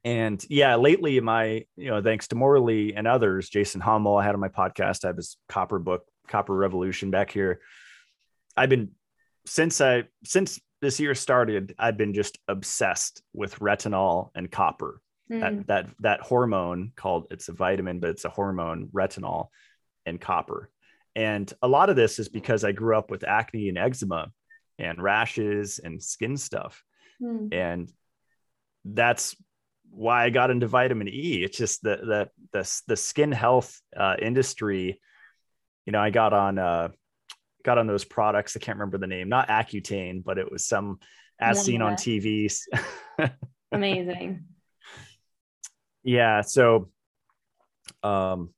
And 0.04 0.46
yeah, 0.50 0.76
lately, 0.76 1.20
my, 1.20 1.66
you 1.76 1.90
know, 1.90 2.02
thanks 2.02 2.28
to 2.28 2.36
Morley 2.36 2.96
and 2.96 3.08
others, 3.08 3.50
Jason 3.50 3.82
Hommel, 3.82 4.22
I 4.22 4.26
had 4.26 4.36
on 4.36 4.42
my 4.42 4.50
podcast, 4.50 5.04
I 5.04 5.08
have 5.08 5.16
his 5.16 5.38
copper 5.48 5.80
book, 5.80 6.06
Copper 6.28 6.56
Revolution 6.56 7.10
back 7.12 7.32
here. 7.32 7.60
I've 8.58 8.70
been, 8.70 8.92
since 9.46 9.82
I, 9.82 10.04
since 10.24 10.60
this 10.82 11.00
year 11.00 11.16
started, 11.16 11.76
I've 11.80 11.98
been 11.98 12.14
just 12.14 12.38
obsessed 12.48 13.22
with 13.34 13.60
retinol 13.60 14.30
and 14.36 14.52
copper. 14.52 15.02
Mm. 15.32 15.40
That, 15.40 15.68
that, 15.68 15.90
that 16.02 16.22
hormone 16.22 16.92
called, 16.96 17.28
it's 17.32 17.50
a 17.50 17.54
vitamin, 17.54 18.00
but 18.00 18.12
it's 18.12 18.26
a 18.26 18.30
hormone, 18.30 18.90
retinol 18.94 19.48
and 20.06 20.22
copper. 20.22 20.70
And 21.16 21.52
a 21.62 21.68
lot 21.68 21.90
of 21.90 21.96
this 21.96 22.20
is 22.20 22.30
because 22.30 22.64
I 22.64 22.74
grew 22.74 22.98
up 22.98 23.10
with 23.10 23.24
acne 23.24 23.70
and 23.70 23.78
eczema 23.78 24.32
and 24.78 25.02
rashes 25.02 25.80
and 25.80 26.04
skin 26.04 26.38
stuff. 26.38 26.84
Mm. 27.22 27.54
And 27.54 27.92
that's 28.84 29.36
why 29.90 30.26
I 30.26 30.30
got 30.30 30.52
into 30.52 30.68
vitamin 30.68 31.08
E. 31.08 31.44
It's 31.44 31.58
just 31.58 31.82
the 31.82 31.98
the 31.98 32.30
the, 32.52 32.82
the 32.88 32.98
skin 32.98 33.32
health 33.32 33.80
uh, 33.96 34.16
industry. 34.22 35.00
You 35.86 35.94
know, 35.94 36.00
I 36.00 36.10
got 36.10 36.34
on 36.34 36.60
uh, 36.60 36.90
got 37.66 37.78
on 37.78 37.88
those 37.88 38.06
products. 38.06 38.56
I 38.56 38.60
can't 38.60 38.78
remember 38.78 38.98
the 38.98 39.08
name, 39.08 39.28
not 39.28 39.50
Accutane, 39.50 40.24
but 40.24 40.38
it 40.38 40.52
was 40.52 40.66
some 40.66 41.00
as 41.40 41.64
seen 41.66 41.82
on 41.82 41.96
TV. 41.96 42.54
Amazing. 43.72 44.46
Yeah. 46.04 46.42
So, 46.42 46.90
um, 48.04 48.54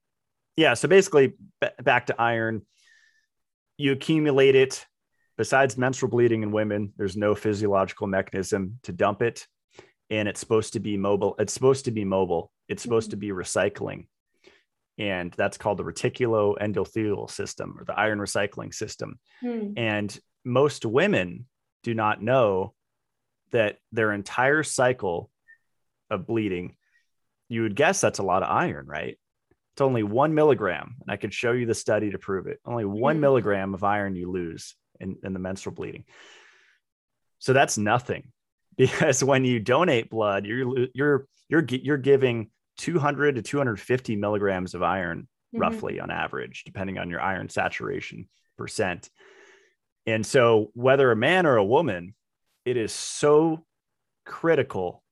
yeah. 0.55 0.76
So 0.76 0.88
basically, 0.88 1.34
b- 1.62 1.68
back 1.82 2.08
to 2.08 2.22
iron. 2.22 2.64
You 3.78 3.93
accumulate 3.93 4.55
it. 4.55 4.86
Besides 5.38 5.78
menstrual 5.78 6.10
bleeding 6.10 6.43
in 6.43 6.51
women, 6.51 6.93
there's 6.97 7.16
no 7.16 7.36
physiological 7.36 8.08
mechanism 8.08 8.80
to 8.84 8.91
dump 8.91 9.22
it 9.22 9.47
and 10.10 10.28
it's 10.28 10.39
supposed 10.39 10.74
to 10.74 10.80
be 10.80 10.97
mobile. 10.97 11.36
It's 11.39 11.53
supposed 11.53 11.86
to 11.86 11.91
be 11.91 12.05
mobile. 12.05 12.51
It's 12.68 12.82
supposed 12.82 13.12
to 13.12 13.18
mm-hmm. 13.18 13.38
be 13.38 13.43
recycling. 13.43 14.08
And 14.98 15.32
that's 15.38 15.58
called 15.58 15.78
the 15.78 15.84
reticuloendothelial 15.84 17.30
system 17.30 17.76
or 17.78 17.86
the 17.86 17.98
iron 17.98 18.20
recycling 18.20 18.74
system. 18.74 19.20
Hmm. 19.41 19.74
And 19.78 20.20
most 20.43 20.86
women 20.86 21.45
do 21.84 21.93
not 21.93 22.22
know 22.22 22.74
that 23.52 23.78
their 23.91 24.12
entire 24.12 24.64
cycle 24.64 25.30
of 26.10 26.26
bleeding, 26.26 26.76
you 27.48 27.62
would 27.62 27.76
guess 27.76 28.02
that's 28.02 28.20
a 28.20 28.24
lot 28.24 28.43
of 28.43 28.50
iron, 28.50 28.88
right? 28.88 29.18
It's 29.74 29.82
only 29.82 30.04
one 30.04 30.34
milligram. 30.34 30.95
And 31.02 31.12
I 31.12 31.18
could 31.18 31.34
show 31.34 31.52
you 31.52 31.68
the 31.68 31.76
study 31.76 32.12
to 32.12 32.18
prove 32.18 32.48
it. 32.48 32.60
Only 32.66 32.86
one 32.86 33.18
hmm. 33.18 33.22
milligram 33.22 33.74
of 33.74 33.84
iron 33.84 34.16
you 34.16 34.32
lose 34.32 34.76
in, 35.00 35.18
in 35.24 35.34
the 35.34 35.39
menstrual 35.39 35.76
bleeding. 35.76 36.06
So 37.39 37.54
that's 37.54 37.78
nothing 37.78 38.32
because 38.78 39.24
when 39.24 39.45
you 39.45 39.60
donate 39.60 40.10
blood, 40.10 40.45
you're 40.45 40.88
you're 40.93 41.28
you're 41.50 41.66
you're 41.70 41.98
giving 41.98 42.50
200 42.78 43.36
to 43.36 43.41
250 43.41 44.15
milligrams 44.15 44.73
of 44.73 44.84
iron 44.84 45.21
mm-hmm. 45.21 45.61
roughly 45.61 45.99
on 45.99 46.11
average, 46.11 46.63
depending 46.65 46.97
on 46.97 47.09
your 47.09 47.21
iron 47.21 47.49
saturation 47.49 48.28
percent. 48.57 49.09
And 50.05 50.25
so, 50.25 50.71
whether 50.73 51.11
a 51.11 51.15
man 51.15 51.45
or 51.45 51.57
a 51.57 51.65
woman, 51.65 52.15
it 52.65 52.78
is 52.78 52.91
so 52.91 53.65
critical 54.25 55.03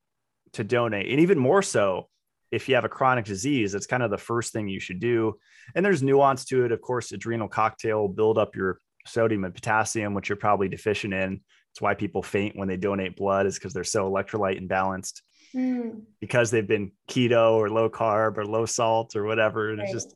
to 0.54 0.64
donate, 0.64 1.10
and 1.10 1.20
even 1.20 1.38
more 1.38 1.62
so 1.62 2.08
if 2.52 2.70
you 2.70 2.76
have 2.76 2.86
a 2.86 2.90
chronic 2.90 3.26
disease. 3.26 3.76
It's 3.76 3.88
kind 3.88 4.04
of 4.04 4.12
the 4.12 4.18
first 4.18 4.54
thing 4.54 4.68
you 4.68 4.80
should 4.80 5.00
do. 5.00 5.38
And 5.76 5.86
there's 5.86 6.02
nuance 6.02 6.46
to 6.46 6.66
it, 6.66 6.72
of 6.72 6.82
course. 6.82 7.12
Adrenal 7.12 7.50
cocktail 7.50 8.08
build 8.08 8.38
up 8.38 8.56
your 8.56 8.80
sodium 9.06 9.44
and 9.44 9.54
potassium, 9.54 10.14
which 10.14 10.30
you're 10.30 10.38
probably 10.38 10.70
deficient 10.70 11.14
in. 11.14 11.42
It's 11.72 11.82
why 11.82 11.94
people 11.94 12.24
faint 12.24 12.56
when 12.56 12.68
they 12.68 12.78
donate 12.78 13.18
blood 13.18 13.46
is 13.46 13.56
because 13.56 13.74
they're 13.74 13.84
so 13.84 14.10
electrolyte 14.10 14.66
imbalanced 14.66 15.22
mm. 15.56 16.02
because 16.20 16.52
they've 16.52 16.68
been 16.68 16.92
keto 17.08 17.54
or 17.54 17.70
low 17.70 17.90
carb 17.90 18.38
or 18.38 18.46
low 18.46 18.66
salt 18.66 19.16
or 19.16 19.24
whatever. 19.24 19.70
And 19.70 19.80
right. 19.80 19.90
it 19.90 19.94
just 19.94 20.16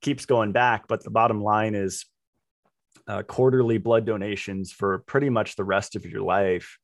keeps 0.00 0.26
going 0.26 0.52
back. 0.52 0.88
But 0.88 1.02
the 1.02 1.10
bottom 1.10 1.42
line 1.42 1.74
is 1.74 2.06
uh, 3.06 3.22
quarterly 3.22 3.78
blood 3.78 4.06
donations 4.06 4.72
for 4.72 5.00
pretty 5.00 5.30
much 5.30 5.56
the 5.56 5.64
rest 5.64 5.96
of 5.96 6.06
your 6.06 6.22
life 6.22 6.78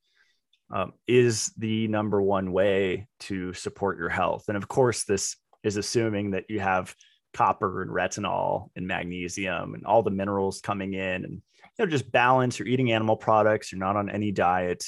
um, 0.73 0.93
is 1.07 1.51
the 1.57 1.87
number 1.87 2.21
one 2.21 2.51
way 2.51 3.07
to 3.21 3.53
support 3.53 3.97
your 3.97 4.09
health. 4.09 4.45
And 4.47 4.57
of 4.57 4.67
course, 4.67 5.05
this 5.05 5.37
is 5.63 5.77
assuming 5.77 6.31
that 6.31 6.45
you 6.49 6.59
have 6.59 6.93
copper 7.33 7.81
and 7.81 7.91
retinol 7.91 8.69
and 8.75 8.87
magnesium 8.87 9.73
and 9.73 9.85
all 9.85 10.01
the 10.01 10.09
minerals 10.09 10.59
coming 10.61 10.93
in 10.93 11.23
and 11.23 11.33
you 11.33 11.41
know 11.77 11.85
just 11.85 12.11
balance 12.11 12.57
you're 12.57 12.67
eating 12.67 12.91
animal 12.91 13.15
products 13.15 13.71
you're 13.71 13.77
not 13.77 13.95
on 13.95 14.09
any 14.09 14.31
diet 14.31 14.83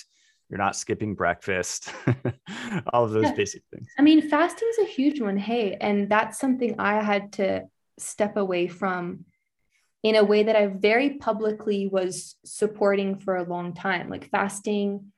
you're 0.49 0.57
not 0.57 0.75
skipping 0.75 1.15
breakfast 1.15 1.93
all 2.93 3.03
of 3.03 3.11
those 3.11 3.23
yeah. 3.23 3.33
basic 3.33 3.63
things 3.71 3.87
i 3.97 4.01
mean 4.01 4.27
fasting 4.29 4.67
is 4.71 4.79
a 4.79 4.91
huge 4.91 5.21
one 5.21 5.37
hey 5.37 5.77
and 5.79 6.09
that's 6.09 6.39
something 6.39 6.75
i 6.79 7.01
had 7.01 7.31
to 7.33 7.63
step 7.97 8.37
away 8.37 8.67
from 8.67 9.25
in 10.03 10.15
a 10.15 10.23
way 10.23 10.43
that 10.43 10.55
i 10.55 10.67
very 10.67 11.11
publicly 11.15 11.87
was 11.87 12.35
supporting 12.45 13.17
for 13.19 13.35
a 13.35 13.43
long 13.43 13.73
time 13.73 14.09
like 14.09 14.29
fasting 14.29 15.11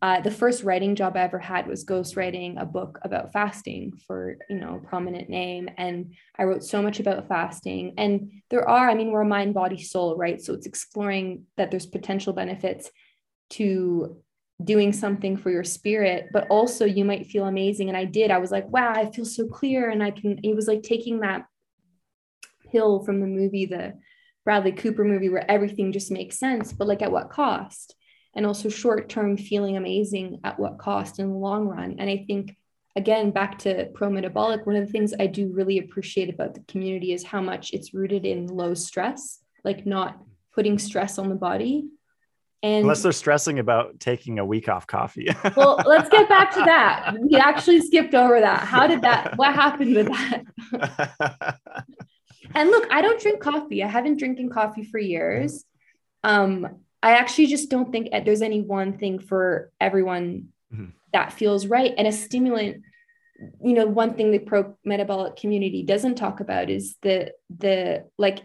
uh, 0.00 0.20
the 0.20 0.30
first 0.30 0.62
writing 0.62 0.94
job 0.94 1.16
I 1.16 1.20
ever 1.20 1.38
had 1.38 1.66
was 1.66 1.84
ghostwriting 1.84 2.60
a 2.60 2.64
book 2.64 2.98
about 3.02 3.32
fasting 3.32 3.92
for 4.06 4.36
you 4.48 4.56
know 4.56 4.76
a 4.76 4.86
prominent 4.86 5.28
name, 5.28 5.68
and 5.76 6.14
I 6.38 6.44
wrote 6.44 6.64
so 6.64 6.80
much 6.80 7.00
about 7.00 7.28
fasting. 7.28 7.94
And 7.98 8.32
there 8.50 8.68
are, 8.68 8.88
I 8.88 8.94
mean, 8.94 9.10
we're 9.10 9.22
a 9.22 9.26
mind, 9.26 9.54
body, 9.54 9.82
soul, 9.82 10.16
right? 10.16 10.40
So 10.40 10.54
it's 10.54 10.66
exploring 10.66 11.44
that 11.56 11.70
there's 11.70 11.86
potential 11.86 12.32
benefits 12.32 12.90
to 13.50 14.16
doing 14.64 14.92
something 14.92 15.36
for 15.36 15.50
your 15.50 15.64
spirit, 15.64 16.28
but 16.32 16.46
also 16.48 16.84
you 16.84 17.04
might 17.04 17.26
feel 17.26 17.46
amazing. 17.46 17.88
And 17.88 17.96
I 17.96 18.04
did. 18.04 18.30
I 18.30 18.38
was 18.38 18.50
like, 18.50 18.68
wow, 18.68 18.92
I 18.94 19.10
feel 19.10 19.24
so 19.24 19.46
clear, 19.46 19.90
and 19.90 20.02
I 20.02 20.10
can. 20.10 20.40
It 20.42 20.54
was 20.54 20.66
like 20.68 20.82
taking 20.82 21.20
that 21.20 21.46
pill 22.70 23.02
from 23.04 23.20
the 23.20 23.26
movie, 23.26 23.66
the 23.66 23.94
Bradley 24.44 24.72
Cooper 24.72 25.04
movie, 25.04 25.28
where 25.28 25.50
everything 25.50 25.92
just 25.92 26.10
makes 26.10 26.38
sense, 26.38 26.72
but 26.72 26.88
like 26.88 27.02
at 27.02 27.12
what 27.12 27.30
cost? 27.30 27.94
and 28.34 28.46
also 28.46 28.68
short 28.68 29.08
term 29.08 29.36
feeling 29.36 29.76
amazing 29.76 30.40
at 30.44 30.58
what 30.58 30.78
cost 30.78 31.18
in 31.18 31.28
the 31.28 31.36
long 31.36 31.66
run. 31.66 31.96
And 31.98 32.08
I 32.08 32.24
think, 32.26 32.56
again, 32.96 33.30
back 33.30 33.58
to 33.60 33.90
pro 33.94 34.10
metabolic, 34.10 34.66
one 34.66 34.76
of 34.76 34.86
the 34.86 34.92
things 34.92 35.12
I 35.18 35.26
do 35.26 35.52
really 35.52 35.78
appreciate 35.78 36.32
about 36.32 36.54
the 36.54 36.64
community 36.68 37.12
is 37.12 37.24
how 37.24 37.40
much 37.40 37.72
it's 37.72 37.94
rooted 37.94 38.24
in 38.24 38.46
low 38.46 38.74
stress, 38.74 39.40
like 39.64 39.86
not 39.86 40.18
putting 40.54 40.78
stress 40.78 41.18
on 41.18 41.28
the 41.28 41.34
body. 41.34 41.88
And 42.64 42.82
unless 42.82 43.02
they're 43.02 43.10
stressing 43.10 43.58
about 43.58 43.98
taking 43.98 44.38
a 44.38 44.44
week 44.44 44.68
off 44.68 44.86
coffee. 44.86 45.28
well, 45.56 45.80
let's 45.84 46.08
get 46.08 46.28
back 46.28 46.52
to 46.54 46.60
that. 46.60 47.16
We 47.20 47.36
actually 47.36 47.80
skipped 47.80 48.14
over 48.14 48.38
that. 48.38 48.60
How 48.60 48.86
did 48.86 49.02
that? 49.02 49.36
What 49.36 49.52
happened 49.52 49.96
with 49.96 50.06
that? 50.06 51.58
and 52.54 52.70
look, 52.70 52.86
I 52.92 53.02
don't 53.02 53.20
drink 53.20 53.40
coffee. 53.40 53.82
I 53.82 53.88
haven't 53.88 54.18
drinking 54.18 54.50
coffee 54.50 54.84
for 54.84 54.98
years. 54.98 55.64
Um, 56.22 56.68
I 57.02 57.14
actually 57.14 57.46
just 57.46 57.68
don't 57.68 57.90
think 57.90 58.10
there's 58.24 58.42
any 58.42 58.60
one 58.60 58.96
thing 58.96 59.18
for 59.18 59.72
everyone 59.80 60.48
mm-hmm. 60.72 60.90
that 61.12 61.32
feels 61.32 61.66
right. 61.66 61.92
And 61.98 62.06
a 62.06 62.12
stimulant, 62.12 62.82
you 63.60 63.74
know, 63.74 63.86
one 63.86 64.14
thing 64.14 64.30
the 64.30 64.38
pro 64.38 64.76
metabolic 64.84 65.34
community 65.34 65.82
doesn't 65.82 66.14
talk 66.14 66.38
about 66.38 66.70
is 66.70 66.96
the 67.02 67.32
the 67.58 68.04
like, 68.18 68.38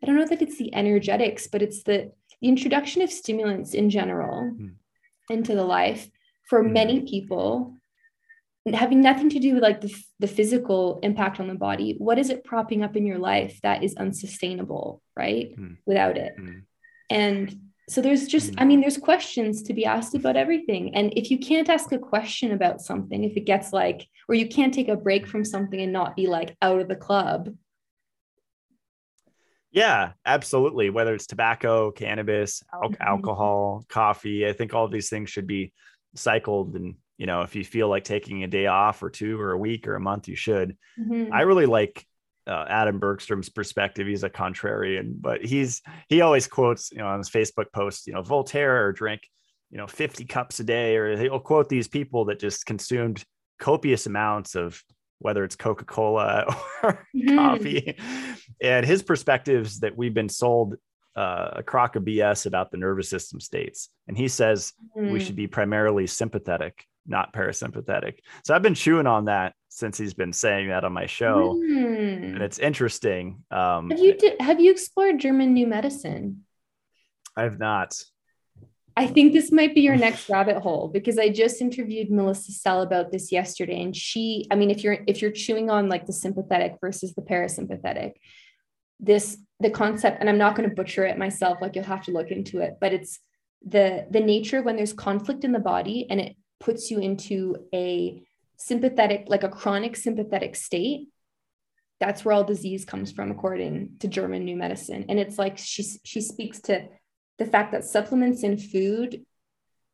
I 0.00 0.06
don't 0.06 0.16
know 0.16 0.26
that 0.26 0.42
it's 0.42 0.58
the 0.58 0.72
energetics, 0.72 1.48
but 1.48 1.60
it's 1.60 1.82
the 1.82 2.12
the 2.42 2.48
introduction 2.48 3.00
of 3.00 3.10
stimulants 3.10 3.72
in 3.72 3.88
general 3.88 4.50
mm-hmm. 4.52 5.32
into 5.32 5.54
the 5.54 5.64
life 5.64 6.10
for 6.48 6.62
mm-hmm. 6.62 6.72
many 6.72 7.00
people 7.02 7.74
having 8.74 9.00
nothing 9.00 9.28
to 9.28 9.40
do 9.40 9.54
with 9.54 9.62
like 9.62 9.80
the, 9.80 9.92
the 10.20 10.28
physical 10.28 11.00
impact 11.02 11.40
on 11.40 11.48
the 11.48 11.54
body 11.54 11.96
what 11.98 12.18
is 12.18 12.30
it 12.30 12.44
propping 12.44 12.84
up 12.84 12.96
in 12.96 13.06
your 13.06 13.18
life 13.18 13.58
that 13.62 13.82
is 13.82 13.96
unsustainable 13.96 15.02
right 15.16 15.56
mm. 15.58 15.76
without 15.84 16.16
it 16.16 16.34
mm. 16.38 16.62
and 17.10 17.58
so 17.88 18.00
there's 18.00 18.28
just 18.28 18.54
i 18.58 18.64
mean 18.64 18.80
there's 18.80 18.98
questions 18.98 19.62
to 19.64 19.74
be 19.74 19.84
asked 19.84 20.14
about 20.14 20.36
everything 20.36 20.94
and 20.94 21.12
if 21.16 21.28
you 21.28 21.38
can't 21.38 21.68
ask 21.68 21.90
a 21.90 21.98
question 21.98 22.52
about 22.52 22.80
something 22.80 23.24
if 23.24 23.36
it 23.36 23.46
gets 23.46 23.72
like 23.72 24.06
or 24.28 24.36
you 24.36 24.46
can't 24.46 24.72
take 24.72 24.88
a 24.88 24.96
break 24.96 25.26
from 25.26 25.44
something 25.44 25.80
and 25.80 25.92
not 25.92 26.14
be 26.14 26.28
like 26.28 26.56
out 26.62 26.80
of 26.80 26.86
the 26.86 26.94
club 26.94 27.52
yeah 29.72 30.12
absolutely 30.24 30.90
whether 30.90 31.14
it's 31.14 31.26
tobacco 31.26 31.90
cannabis 31.90 32.62
al- 32.72 32.90
mm-hmm. 32.90 33.02
alcohol 33.02 33.84
coffee 33.88 34.46
i 34.46 34.52
think 34.52 34.74
all 34.74 34.88
these 34.88 35.08
things 35.08 35.30
should 35.30 35.46
be 35.46 35.72
cycled 36.14 36.76
and 36.76 36.94
you 37.18 37.26
know 37.26 37.42
if 37.42 37.56
you 37.56 37.64
feel 37.64 37.88
like 37.88 38.04
taking 38.04 38.44
a 38.44 38.48
day 38.48 38.66
off 38.66 39.02
or 39.02 39.10
two 39.10 39.40
or 39.40 39.52
a 39.52 39.58
week 39.58 39.88
or 39.88 39.94
a 39.94 40.00
month 40.00 40.28
you 40.28 40.36
should 40.36 40.76
mm-hmm. 40.98 41.32
i 41.32 41.42
really 41.42 41.66
like 41.66 42.06
uh, 42.46 42.64
Adam 42.68 42.98
Bergstrom's 42.98 43.48
perspective. 43.48 44.06
He's 44.06 44.24
a 44.24 44.30
contrarian, 44.30 45.14
but 45.20 45.44
he's 45.44 45.80
he 46.08 46.22
always 46.22 46.48
quotes, 46.48 46.90
you 46.90 46.98
know, 46.98 47.06
on 47.06 47.18
his 47.18 47.30
Facebook 47.30 47.66
post, 47.72 48.06
you 48.06 48.14
know, 48.14 48.22
Voltaire 48.22 48.84
or 48.84 48.92
drink, 48.92 49.22
you 49.70 49.78
know, 49.78 49.86
50 49.86 50.24
cups 50.24 50.58
a 50.60 50.64
day, 50.64 50.96
or 50.96 51.16
he'll 51.16 51.38
quote 51.38 51.68
these 51.68 51.88
people 51.88 52.24
that 52.26 52.40
just 52.40 52.66
consumed 52.66 53.24
copious 53.58 54.06
amounts 54.06 54.56
of 54.56 54.82
whether 55.22 55.44
it's 55.44 55.56
Coca 55.56 55.84
Cola 55.84 56.44
or 56.82 57.06
Mhm. 57.14 57.36
coffee. 57.36 57.96
And 58.60 58.84
his 58.84 59.02
perspectives 59.02 59.80
that 59.80 59.96
we've 59.96 60.14
been 60.14 60.28
sold 60.28 60.76
uh, 61.14 61.50
a 61.56 61.62
crock 61.62 61.94
of 61.96 62.04
BS 62.04 62.46
about 62.46 62.70
the 62.70 62.78
nervous 62.78 63.06
system 63.10 63.38
states. 63.38 63.90
And 64.08 64.16
he 64.16 64.28
says 64.28 64.72
we 64.96 65.02
Mm. 65.18 65.20
should 65.20 65.36
be 65.36 65.46
primarily 65.46 66.06
sympathetic, 66.06 66.86
not 67.06 67.34
parasympathetic. 67.34 68.20
So 68.44 68.54
I've 68.54 68.62
been 68.62 68.74
chewing 68.74 69.06
on 69.06 69.26
that 69.26 69.52
since 69.68 69.98
he's 69.98 70.14
been 70.14 70.32
saying 70.32 70.68
that 70.68 70.84
on 70.84 70.92
my 70.94 71.04
show. 71.04 71.54
Mm. 71.62 72.34
And 72.34 72.42
it's 72.42 72.58
interesting. 72.58 73.42
Um, 73.50 73.90
Have 73.90 73.98
you 74.00 74.16
have 74.40 74.58
you 74.58 74.70
explored 74.70 75.20
German 75.20 75.52
new 75.52 75.66
medicine? 75.66 76.44
I've 77.36 77.58
not. 77.58 77.94
I 78.96 79.06
think 79.06 79.32
this 79.32 79.50
might 79.50 79.74
be 79.74 79.80
your 79.80 79.96
next 79.96 80.28
rabbit 80.28 80.58
hole 80.58 80.88
because 80.88 81.18
I 81.18 81.28
just 81.28 81.60
interviewed 81.60 82.10
Melissa 82.10 82.52
Sell 82.52 82.82
about 82.82 83.10
this 83.10 83.32
yesterday 83.32 83.82
and 83.82 83.96
she 83.96 84.46
I 84.50 84.54
mean 84.54 84.70
if 84.70 84.84
you're 84.84 84.98
if 85.06 85.22
you're 85.22 85.30
chewing 85.30 85.70
on 85.70 85.88
like 85.88 86.06
the 86.06 86.12
sympathetic 86.12 86.76
versus 86.80 87.14
the 87.14 87.22
parasympathetic 87.22 88.12
this 89.00 89.38
the 89.60 89.70
concept 89.70 90.18
and 90.20 90.28
I'm 90.28 90.38
not 90.38 90.56
going 90.56 90.68
to 90.68 90.74
butcher 90.74 91.04
it 91.04 91.18
myself 91.18 91.58
like 91.60 91.74
you'll 91.74 91.84
have 91.84 92.04
to 92.04 92.12
look 92.12 92.30
into 92.30 92.60
it 92.60 92.74
but 92.80 92.92
it's 92.92 93.18
the 93.66 94.06
the 94.10 94.20
nature 94.20 94.62
when 94.62 94.76
there's 94.76 94.92
conflict 94.92 95.44
in 95.44 95.52
the 95.52 95.58
body 95.58 96.06
and 96.10 96.20
it 96.20 96.36
puts 96.60 96.90
you 96.90 96.98
into 96.98 97.56
a 97.74 98.22
sympathetic 98.56 99.24
like 99.28 99.42
a 99.42 99.48
chronic 99.48 99.96
sympathetic 99.96 100.54
state 100.54 101.08
that's 102.02 102.24
where 102.24 102.34
all 102.34 102.42
disease 102.42 102.84
comes 102.84 103.12
from 103.12 103.30
according 103.30 103.92
to 104.00 104.08
German 104.08 104.44
new 104.44 104.56
medicine. 104.56 105.04
And 105.08 105.20
it's 105.20 105.38
like 105.38 105.56
she 105.56 105.84
she 106.02 106.20
speaks 106.20 106.60
to 106.62 106.88
the 107.38 107.46
fact 107.46 107.72
that 107.72 107.84
supplements 107.84 108.42
in 108.42 108.58
food 108.58 109.24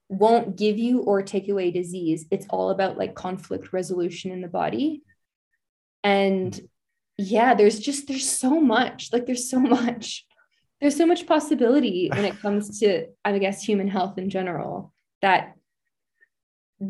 won't 0.08 0.56
give 0.56 0.78
you 0.78 1.00
or 1.00 1.22
take 1.22 1.48
away 1.48 1.70
disease. 1.70 2.26
It's 2.30 2.46
all 2.48 2.70
about 2.70 2.98
like 2.98 3.14
conflict 3.14 3.72
resolution 3.72 4.30
in 4.30 4.40
the 4.40 4.48
body. 4.48 5.02
And 6.02 6.52
mm-hmm. 6.52 6.64
yeah, 7.18 7.54
there's 7.54 7.78
just, 7.78 8.08
there's 8.08 8.28
so 8.28 8.60
much, 8.60 9.10
like, 9.12 9.26
there's 9.26 9.50
so 9.50 9.60
much, 9.76 10.26
there's 10.80 10.96
so 10.96 11.06
much 11.06 11.26
possibility 11.26 12.08
when 12.12 12.24
it 12.24 12.40
comes 12.40 12.80
to, 12.80 13.06
I 13.24 13.38
guess, 13.38 13.62
human 13.62 13.88
health 13.88 14.16
in 14.16 14.30
general 14.30 14.92
that 15.22 15.54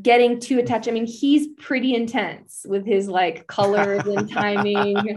getting 0.02 0.38
too 0.38 0.58
attached. 0.58 0.86
I 0.86 0.90
mean, 0.90 1.06
he's 1.06 1.48
pretty 1.58 1.94
intense 1.94 2.66
with 2.68 2.84
his 2.84 3.08
like 3.08 3.46
colors 3.46 4.06
and 4.06 4.30
timing. 4.32 5.16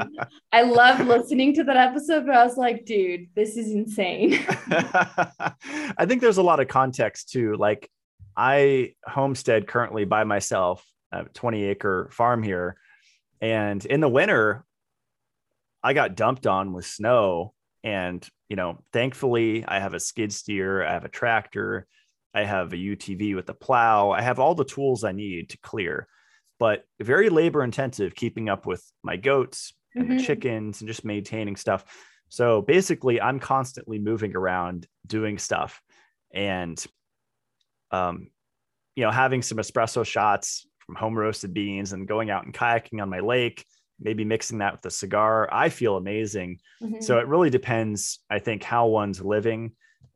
I 0.51 0.61
love 0.61 1.05
listening 1.05 1.53
to 1.55 1.63
that 1.65 1.75
episode, 1.75 2.25
but 2.25 2.35
I 2.35 2.45
was 2.45 2.57
like, 2.57 2.85
dude, 2.85 3.27
this 3.35 3.57
is 3.57 3.71
insane. 3.71 4.33
I 4.69 6.05
think 6.07 6.21
there's 6.21 6.37
a 6.37 6.43
lot 6.43 6.61
of 6.61 6.69
context 6.69 7.29
too. 7.31 7.55
Like 7.55 7.89
I 8.37 8.93
homestead 9.05 9.67
currently 9.67 10.05
by 10.05 10.23
myself, 10.23 10.85
uh, 11.13 11.23
a 11.25 11.29
20 11.29 11.63
acre 11.65 12.09
farm 12.11 12.41
here. 12.41 12.77
And 13.41 13.83
in 13.85 13.99
the 13.99 14.09
winter, 14.09 14.63
I 15.83 15.93
got 15.93 16.15
dumped 16.15 16.47
on 16.47 16.71
with 16.71 16.85
snow. 16.85 17.53
And, 17.83 18.25
you 18.47 18.55
know, 18.55 18.79
thankfully 18.93 19.65
I 19.67 19.79
have 19.79 19.95
a 19.95 19.99
skid 19.99 20.31
steer, 20.31 20.85
I 20.85 20.93
have 20.93 21.03
a 21.03 21.09
tractor, 21.09 21.87
I 22.33 22.43
have 22.43 22.73
a 22.73 22.77
UTV 22.77 23.35
with 23.35 23.49
a 23.49 23.53
plow, 23.53 24.11
I 24.11 24.21
have 24.21 24.39
all 24.39 24.55
the 24.55 24.65
tools 24.65 25.03
I 25.03 25.11
need 25.11 25.49
to 25.51 25.57
clear, 25.59 26.07
but 26.59 26.85
very 27.01 27.29
labor 27.29 27.63
intensive 27.63 28.15
keeping 28.15 28.49
up 28.49 28.65
with 28.65 28.83
my 29.03 29.17
goats 29.17 29.73
and 29.99 30.09
the 30.09 30.15
Mhm. 30.15 30.15
chickens 30.15 30.81
and 30.81 30.87
just 30.87 31.05
maintaining 31.05 31.55
stuff. 31.55 31.85
So 32.29 32.61
basically, 32.61 33.19
I'm 33.21 33.39
constantly 33.39 33.99
moving 33.99 34.35
around 34.35 34.87
doing 35.07 35.37
stuff 35.37 35.81
and, 36.33 36.83
um, 37.91 38.29
you 38.95 39.03
know, 39.05 39.11
having 39.11 39.41
some 39.41 39.59
espresso 39.59 40.05
shots 40.05 40.67
from 40.85 40.95
home 40.95 41.17
roasted 41.17 41.53
beans 41.53 41.93
and 41.93 42.07
going 42.07 42.29
out 42.29 42.45
and 42.45 42.53
kayaking 42.53 43.01
on 43.01 43.09
my 43.09 43.19
lake, 43.21 43.65
maybe 43.99 44.25
mixing 44.25 44.59
that 44.59 44.73
with 44.73 44.85
a 44.85 44.91
cigar. 44.91 45.49
I 45.53 45.69
feel 45.69 45.97
amazing. 45.97 46.59
Mhm. 46.81 46.99
So 46.99 47.19
it 47.19 47.27
really 47.27 47.49
depends, 47.49 48.19
I 48.29 48.39
think, 48.39 48.63
how 48.63 48.87
one's 48.87 49.21
living 49.21 49.73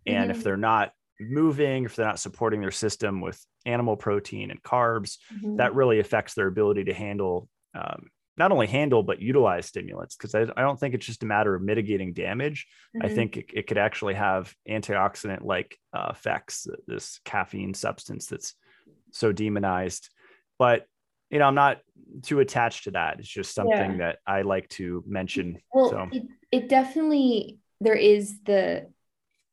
and 0.07 0.31
if 0.31 0.41
Mhm. 0.41 0.43
they're 0.43 0.57
not 0.57 0.93
moving, 1.19 1.85
if 1.85 1.95
they're 1.95 2.05
not 2.05 2.19
supporting 2.19 2.61
their 2.61 2.71
system 2.71 3.21
with 3.21 3.43
animal 3.65 3.95
protein 3.95 4.51
and 4.51 4.61
carbs, 4.63 5.17
Mhm. 5.33 5.57
that 5.57 5.75
really 5.75 5.99
affects 5.99 6.33
their 6.33 6.47
ability 6.47 6.85
to 6.85 6.93
handle 6.93 7.49
um, 7.73 8.09
not 8.37 8.51
only 8.51 8.67
handle 8.67 9.01
but 9.01 9.21
utilize 9.21 9.65
stimulants 9.65 10.15
because 10.15 10.35
I, 10.35 10.41
I 10.41 10.61
don't 10.61 10.77
think 10.79 10.93
it's 10.93 11.05
just 11.05 11.23
a 11.23 11.25
matter 11.25 11.55
of 11.55 11.61
mitigating 11.61 12.13
damage 12.13 12.67
i 13.01 13.07
Mhm. 13.07 13.15
think 13.15 13.37
it, 13.37 13.45
it 13.53 13.67
could 13.67 13.77
actually 13.77 14.13
have 14.13 14.53
antioxidant 14.69 15.43
like 15.43 15.77
uh, 15.93 16.07
effects 16.11 16.67
this 16.87 17.19
caffeine 17.25 17.73
substance 17.73 18.27
that's 18.27 18.53
so 19.11 19.31
demonized 19.31 20.09
but 20.59 20.85
you 21.29 21.39
know 21.39 21.45
i'm 21.45 21.55
not 21.55 21.79
too 22.23 22.39
attached 22.41 22.85
to 22.85 22.91
that 22.91 23.19
it's 23.19 23.27
just 23.27 23.53
something 23.55 23.91
Yeah. 23.91 23.97
that 23.97 24.19
i 24.27 24.41
like 24.41 24.67
to 24.69 25.03
mention 25.07 25.57
Well, 25.73 25.89
so 25.89 26.07
it, 26.11 26.23
it 26.51 26.69
definitely 26.69 27.59
there 27.81 27.95
is 27.95 28.41
the 28.43 28.89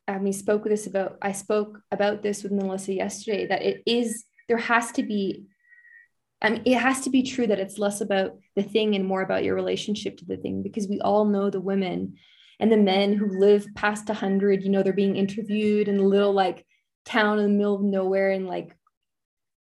um, 0.09 0.25
we 0.25 0.33
spoke 0.33 0.65
this 0.65 0.87
about 0.87 1.19
I 1.23 1.33
spoke 1.33 1.81
about 1.91 2.23
this 2.23 2.43
with 2.43 2.53
Melissa 2.53 2.93
yesterday 2.93 3.47
that 3.47 3.63
it 3.63 3.83
is 3.87 4.25
there 4.49 4.59
has 4.59 4.93
to 4.93 5.03
be 5.03 5.45
I 6.41 6.51
mean 6.51 6.63
it 6.65 6.79
has 6.79 7.03
to 7.03 7.11
be 7.11 7.23
true 7.23 7.47
that 7.47 7.61
it's 7.61 7.79
less 7.79 8.01
about 8.01 8.33
the 8.57 8.63
thing 8.63 8.95
and 8.95 9.05
more 9.05 9.23
about 9.23 9.45
your 9.45 9.55
relationship 9.55 10.17
to 10.19 10.25
the 10.25 10.37
thing 10.37 10.63
because 10.63 10.89
we 10.89 11.01
all 11.01 11.25
know 11.25 11.51
the 11.51 11.61
women 11.61 12.15
and 12.59 12.71
the 12.71 12.77
men 12.77 13.13
who 13.13 13.39
live 13.39 13.67
past 13.75 14.09
100 14.09 14.63
you 14.63 14.71
know 14.71 14.83
they're 14.83 14.93
being 14.93 15.17
interviewed 15.17 15.89
in 15.89 15.99
a 15.99 16.05
little 16.07 16.33
like 16.33 16.67
town 17.05 17.39
in 17.39 17.45
the 17.45 17.51
middle 17.51 17.77
of 17.77 17.83
nowhere 17.83 18.31
in 18.31 18.47
like 18.47 18.77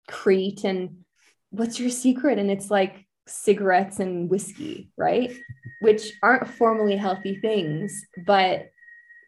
Crete 0.08 0.64
and 0.64 1.04
what's 1.50 1.80
your 1.80 1.90
secret? 1.90 2.38
And 2.38 2.50
it's 2.50 2.70
like 2.70 3.04
cigarettes 3.26 3.98
and 3.98 4.30
whiskey 4.30 4.90
right? 4.96 5.32
Which 5.80 6.12
aren't 6.22 6.48
formally 6.48 6.96
healthy 6.96 7.38
things 7.40 8.04
but 8.26 8.68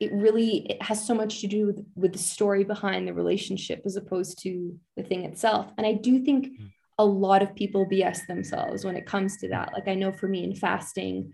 it 0.01 0.13
really 0.13 0.67
it 0.71 0.83
has 0.83 1.05
so 1.05 1.15
much 1.15 1.41
to 1.41 1.47
do 1.47 1.67
with, 1.67 1.85
with 1.97 2.13
the 2.13 2.19
story 2.19 2.65
behind 2.65 3.07
the 3.07 3.15
relationship 3.15 3.83
as 3.85 3.97
opposed 3.97 4.43
to 4.43 4.79
the 4.97 5.03
thing 5.03 5.25
itself. 5.25 5.71
And 5.77 5.87
i 5.87 5.93
do 5.93 6.25
think 6.25 6.47
hmm. 6.47 6.67
a 6.99 7.05
lot 7.05 7.43
of 7.43 7.55
people 7.55 7.87
bs 7.87 8.27
themselves 8.27 8.85
when 8.85 8.97
it 8.97 9.07
comes 9.07 9.39
to 9.39 9.49
that. 9.49 9.73
Like 9.73 9.89
i 9.89 9.95
know 9.95 10.13
for 10.13 10.29
me 10.29 10.45
in 10.45 10.55
fasting 10.55 11.33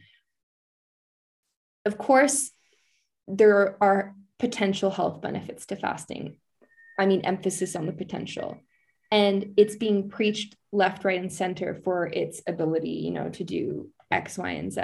of 1.85 1.99
course 1.99 2.51
there 3.29 3.77
are 3.83 4.15
potential 4.39 4.91
health 4.91 5.23
benefits 5.23 5.67
to 5.67 5.77
fasting. 5.77 6.39
I 6.99 7.07
mean 7.07 7.23
emphasis 7.23 7.77
on 7.77 7.87
the 7.87 7.93
potential. 7.93 8.59
And 9.11 9.55
it's 9.57 9.77
being 9.77 10.09
preached 10.09 10.57
left 10.73 11.05
right 11.05 11.21
and 11.21 11.33
center 11.33 11.75
for 11.85 12.07
its 12.07 12.43
ability 12.47 12.91
you 13.05 13.13
know 13.13 13.29
to 13.31 13.45
do 13.45 13.91
x 14.11 14.37
y 14.39 14.51
and 14.51 14.73
z 14.73 14.81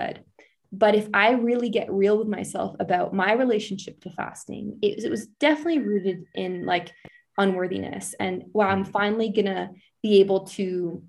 but 0.73 0.95
if 0.95 1.09
i 1.14 1.31
really 1.33 1.68
get 1.68 1.93
real 1.93 2.18
with 2.18 2.29
myself 2.29 2.77
about 2.81 3.12
my 3.12 3.33
relationship 3.33 4.01
to 4.01 4.11
fasting 4.11 4.79
it, 4.83 4.97
was- 4.97 5.05
it 5.05 5.11
was 5.11 5.27
definitely 5.27 5.81
rooted 5.81 6.25
in 6.35 6.64
like 6.64 6.93
unworthiness. 7.39 8.14
And 8.21 8.45
wow 8.53 8.68
i'm 8.68 8.85
finally 8.85 9.31
gonna 9.31 9.71
be 10.03 10.21
able 10.21 10.47
to 10.49 11.03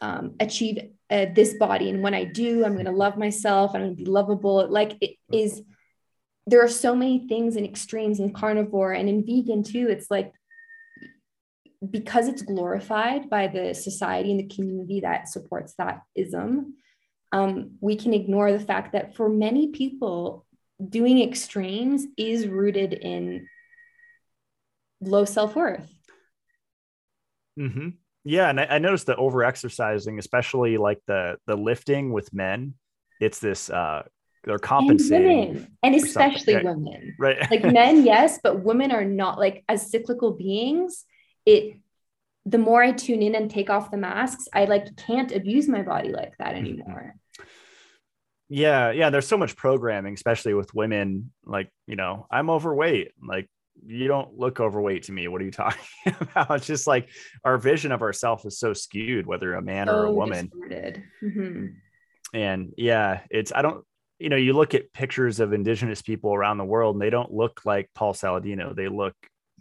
um, 0.00 0.34
achieve 0.38 0.78
uh, 1.10 1.26
this 1.34 1.54
body 1.58 1.90
and 1.90 2.02
when 2.02 2.14
i 2.14 2.24
do 2.24 2.64
i'm 2.64 2.76
gonna 2.76 2.92
love 2.92 3.16
myself 3.16 3.74
i'm 3.74 3.82
gonna 3.82 3.94
be 3.94 4.04
lovable. 4.04 4.68
Like 4.68 4.96
it 5.00 5.16
is 5.32 5.62
there 6.46 6.62
are 6.64 6.68
so 6.68 6.94
many 6.94 7.26
things 7.28 7.56
in 7.56 7.64
extremes 7.64 8.20
in 8.20 8.32
carnivore 8.32 8.92
and 8.92 9.08
in 9.08 9.24
vegan 9.26 9.62
too. 9.62 9.88
It's 9.90 10.10
like 10.10 10.32
because 11.90 12.26
it's 12.26 12.42
glorified 12.42 13.30
by 13.30 13.46
the 13.48 13.74
society 13.74 14.30
and 14.30 14.40
the 14.40 14.54
community 14.54 15.00
that 15.00 15.28
supports 15.28 15.74
that 15.74 16.02
ism, 16.14 16.74
um, 17.32 17.72
we 17.80 17.96
can 17.96 18.14
ignore 18.14 18.52
the 18.52 18.60
fact 18.60 18.92
that 18.92 19.14
for 19.16 19.28
many 19.28 19.68
people, 19.68 20.46
doing 20.88 21.20
extremes 21.20 22.06
is 22.16 22.46
rooted 22.46 22.92
in 22.92 23.48
low 25.00 25.24
self 25.24 25.54
worth. 25.56 25.88
hmm 27.56 27.88
yeah 28.24 28.48
and 28.48 28.60
I, 28.60 28.64
I 28.64 28.78
noticed 28.78 29.06
the 29.06 29.16
over 29.16 29.42
exercising 29.44 30.18
especially 30.18 30.76
like 30.76 31.00
the 31.06 31.36
the 31.46 31.56
lifting 31.56 32.12
with 32.12 32.32
men 32.32 32.74
it's 33.20 33.38
this 33.38 33.70
uh 33.70 34.02
they're 34.44 34.54
And 34.54 34.62
compensating 34.62 35.26
women, 35.26 35.76
and 35.82 35.94
especially 35.94 36.54
Yeah. 36.54 36.62
women. 36.62 37.14
right 37.18 37.38
Like 37.50 37.64
men, 37.64 38.04
yes, 38.04 38.38
but 38.42 38.62
women 38.62 38.92
are 38.92 39.04
not 39.04 39.38
like 39.38 39.64
as 39.68 39.90
cyclical 39.90 40.32
beings. 40.32 41.04
It 41.44 41.76
the 42.50 42.58
more 42.58 42.82
I 42.82 42.92
tune 42.92 43.22
in 43.22 43.34
and 43.34 43.50
take 43.50 43.70
off 43.70 43.90
the 43.90 43.96
masks, 43.96 44.48
I 44.52 44.64
like 44.64 44.96
can't 44.96 45.32
abuse 45.32 45.68
my 45.68 45.82
body 45.82 46.10
like 46.10 46.34
that 46.38 46.54
anymore. 46.54 47.14
yeah 48.48 48.90
yeah 48.90 49.10
there's 49.10 49.26
so 49.26 49.36
much 49.36 49.54
programming 49.56 50.14
especially 50.14 50.54
with 50.54 50.72
women 50.74 51.30
like 51.44 51.68
you 51.86 51.96
know 51.96 52.26
i'm 52.30 52.48
overweight 52.48 53.08
like 53.22 53.46
you 53.86 54.08
don't 54.08 54.32
look 54.38 54.58
overweight 54.58 55.02
to 55.02 55.12
me 55.12 55.28
what 55.28 55.42
are 55.42 55.44
you 55.44 55.50
talking 55.64 55.80
about 56.20 56.50
it's 56.56 56.66
just 56.66 56.86
like 56.86 57.10
our 57.44 57.58
vision 57.58 57.92
of 57.92 58.00
ourselves 58.00 58.44
is 58.46 58.58
so 58.58 58.72
skewed 58.72 59.26
whether 59.26 59.54
a 59.54 59.60
man 59.62 59.88
or 59.88 60.04
a 60.06 60.12
woman. 60.12 60.50
Mhm. 61.22 61.74
and 62.32 62.72
yeah 62.78 63.20
it's 63.30 63.52
i 63.54 63.60
don't 63.60 63.84
you 64.18 64.30
know 64.30 64.36
you 64.36 64.54
look 64.54 64.72
at 64.74 64.92
pictures 64.94 65.40
of 65.40 65.52
indigenous 65.52 66.00
people 66.00 66.34
around 66.34 66.56
the 66.56 66.64
world 66.64 66.94
and 66.96 67.02
they 67.02 67.10
don't 67.10 67.32
look 67.32 67.60
like 67.66 67.90
paul 67.94 68.14
saladino 68.14 68.74
they 68.74 68.88
look 68.88 69.14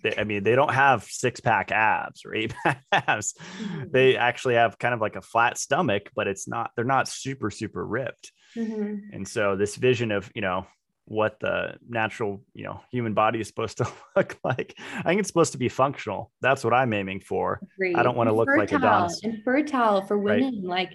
they, 0.03 0.15
I 0.17 0.23
mean, 0.23 0.43
they 0.43 0.55
don't 0.55 0.73
have 0.73 1.03
six 1.03 1.39
pack 1.39 1.71
abs 1.71 2.23
or 2.25 2.35
eight 2.35 2.53
pack 2.63 2.83
abs. 2.91 3.33
Mm-hmm. 3.61 3.83
They 3.91 4.17
actually 4.17 4.55
have 4.55 4.77
kind 4.77 4.93
of 4.93 5.01
like 5.01 5.15
a 5.15 5.21
flat 5.21 5.57
stomach, 5.57 6.09
but 6.15 6.27
it's 6.27 6.47
not, 6.47 6.71
they're 6.75 6.85
not 6.85 7.07
super, 7.07 7.49
super 7.49 7.85
ripped. 7.85 8.31
Mm-hmm. 8.55 9.13
And 9.13 9.27
so 9.27 9.55
this 9.55 9.75
vision 9.75 10.11
of, 10.11 10.31
you 10.35 10.41
know, 10.41 10.67
what 11.05 11.39
the 11.39 11.75
natural, 11.87 12.43
you 12.53 12.65
know, 12.65 12.81
human 12.91 13.13
body 13.13 13.39
is 13.39 13.47
supposed 13.47 13.77
to 13.79 13.87
look 14.15 14.37
like. 14.43 14.75
I 14.93 15.03
think 15.03 15.19
it's 15.19 15.29
supposed 15.29 15.53
to 15.53 15.57
be 15.57 15.69
functional. 15.69 16.31
That's 16.41 16.63
what 16.63 16.73
I'm 16.73 16.93
aiming 16.93 17.21
for. 17.21 17.61
Agreed. 17.75 17.95
I 17.95 18.03
don't 18.03 18.17
want 18.17 18.29
to 18.29 18.35
look 18.35 18.47
fertile, 18.47 18.59
like 18.59 18.71
a 18.71 18.75
Adonis. 18.75 19.21
And 19.23 19.43
fertile 19.43 20.01
for 20.01 20.17
women, 20.17 20.55
right. 20.55 20.63
like 20.63 20.93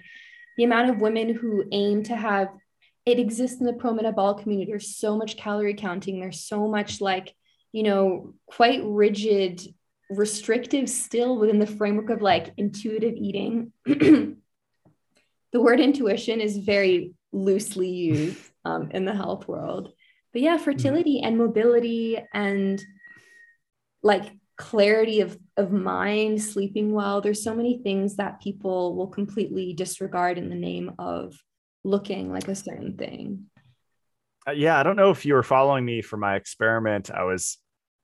the 0.57 0.63
amount 0.63 0.89
of 0.89 1.01
women 1.01 1.33
who 1.33 1.65
aim 1.71 2.03
to 2.03 2.15
have 2.15 2.49
it 3.05 3.19
exists 3.19 3.59
in 3.59 3.65
the 3.65 3.73
pro 3.73 3.93
metabolic 3.93 4.43
community. 4.43 4.71
There's 4.71 4.95
so 4.95 5.17
much 5.17 5.35
calorie 5.35 5.73
counting. 5.73 6.19
There's 6.19 6.43
so 6.45 6.67
much 6.67 7.01
like, 7.01 7.33
you 7.73 7.83
know, 7.83 8.35
quite 8.45 8.81
rigid, 8.85 9.61
restrictive 10.09 10.89
still 10.89 11.37
within 11.37 11.59
the 11.59 11.67
framework 11.67 12.11
of 12.11 12.21
like 12.21 12.53
intuitive 12.55 13.15
eating. 13.15 13.73
the 13.85 14.37
word 15.53 15.81
intuition 15.81 16.39
is 16.39 16.57
very 16.57 17.13
loosely 17.33 17.89
used 17.89 18.39
um, 18.63 18.91
in 18.91 19.03
the 19.03 19.15
health 19.15 19.47
world. 19.47 19.91
But 20.31 20.43
yeah, 20.43 20.57
fertility 20.57 21.21
and 21.21 21.37
mobility 21.37 22.17
and 22.33 22.81
like 24.03 24.31
clarity 24.55 25.21
of, 25.21 25.37
of 25.57 25.71
mind, 25.71 26.41
sleeping 26.41 26.91
well. 26.91 27.21
There's 27.21 27.43
so 27.43 27.55
many 27.55 27.81
things 27.81 28.17
that 28.17 28.41
people 28.41 28.95
will 28.95 29.07
completely 29.07 29.73
disregard 29.73 30.37
in 30.37 30.49
the 30.49 30.55
name 30.55 30.93
of 30.99 31.35
looking 31.83 32.31
like 32.31 32.47
a 32.47 32.55
certain 32.55 32.97
thing. 32.97 33.45
Uh, 34.47 34.51
yeah, 34.51 34.79
I 34.79 34.83
don't 34.83 34.95
know 34.95 35.09
if 35.09 35.25
you 35.25 35.33
were 35.33 35.43
following 35.43 35.85
me 35.85 36.01
for 36.01 36.17
my 36.17 36.35
experiment. 36.35 37.09
I 37.09 37.23
was 37.23 37.57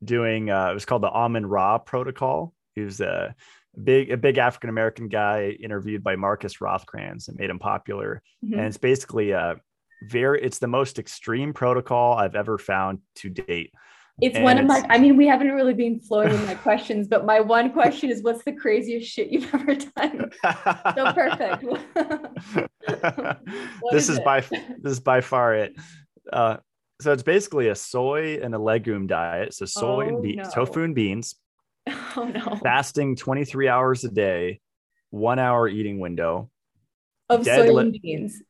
doing 0.03 0.49
uh, 0.49 0.71
it 0.71 0.73
was 0.73 0.85
called 0.85 1.03
the 1.03 1.09
Amin 1.09 1.45
Ra 1.45 1.77
protocol. 1.77 2.53
He 2.75 2.81
was 2.81 3.01
a 3.01 3.35
big 3.83 4.11
a 4.11 4.17
big 4.17 4.37
African 4.37 4.69
American 4.69 5.07
guy 5.07 5.57
interviewed 5.61 6.03
by 6.03 6.15
Marcus 6.15 6.57
Rothkranz 6.57 7.27
and 7.27 7.37
made 7.37 7.49
him 7.49 7.59
popular. 7.59 8.21
Mm-hmm. 8.43 8.57
And 8.57 8.67
it's 8.67 8.77
basically 8.77 9.31
a 9.31 9.55
very 10.09 10.41
it's 10.41 10.59
the 10.59 10.67
most 10.67 10.99
extreme 10.99 11.53
protocol 11.53 12.13
I've 12.13 12.35
ever 12.35 12.57
found 12.57 12.99
to 13.15 13.29
date. 13.29 13.71
It's 14.21 14.35
and 14.35 14.43
one 14.43 14.57
of 14.57 14.65
my, 14.65 14.85
I 14.89 14.97
mean, 14.97 15.15
we 15.15 15.27
haven't 15.27 15.51
really 15.51 15.73
been 15.73 15.99
flowing 16.01 16.33
in 16.33 16.45
my 16.45 16.55
questions, 16.55 17.07
but 17.07 17.25
my 17.25 17.39
one 17.39 17.71
question 17.71 18.09
is 18.09 18.21
what's 18.21 18.43
the 18.43 18.51
craziest 18.51 19.09
shit 19.09 19.29
you've 19.29 19.49
ever 19.53 19.75
done? 19.75 20.31
so 20.95 21.13
perfect. 21.13 21.63
this 23.91 24.09
is, 24.09 24.17
is 24.17 24.19
by 24.19 24.41
this 24.41 24.91
is 24.91 24.99
by 24.99 25.21
far 25.21 25.55
it. 25.55 25.73
Uh, 26.31 26.57
so 27.01 27.11
it's 27.13 27.23
basically 27.23 27.69
a 27.69 27.75
soy 27.75 28.39
and 28.41 28.53
a 28.53 28.59
legume 28.59 29.07
diet. 29.07 29.53
So 29.53 29.65
soy 29.65 30.05
oh, 30.05 30.21
and 30.21 30.35
no. 30.35 30.43
tofu 30.43 30.83
and 30.83 30.95
beans. 30.95 31.35
Oh 32.15 32.25
no. 32.25 32.59
Fasting 32.61 33.15
23 33.15 33.67
hours 33.67 34.03
a 34.03 34.09
day, 34.09 34.59
one 35.09 35.39
hour 35.39 35.67
eating 35.67 35.99
window. 35.99 36.51
Of 37.29 37.45
soy 37.45 37.77
and 37.77 37.97
beans. 37.99 38.41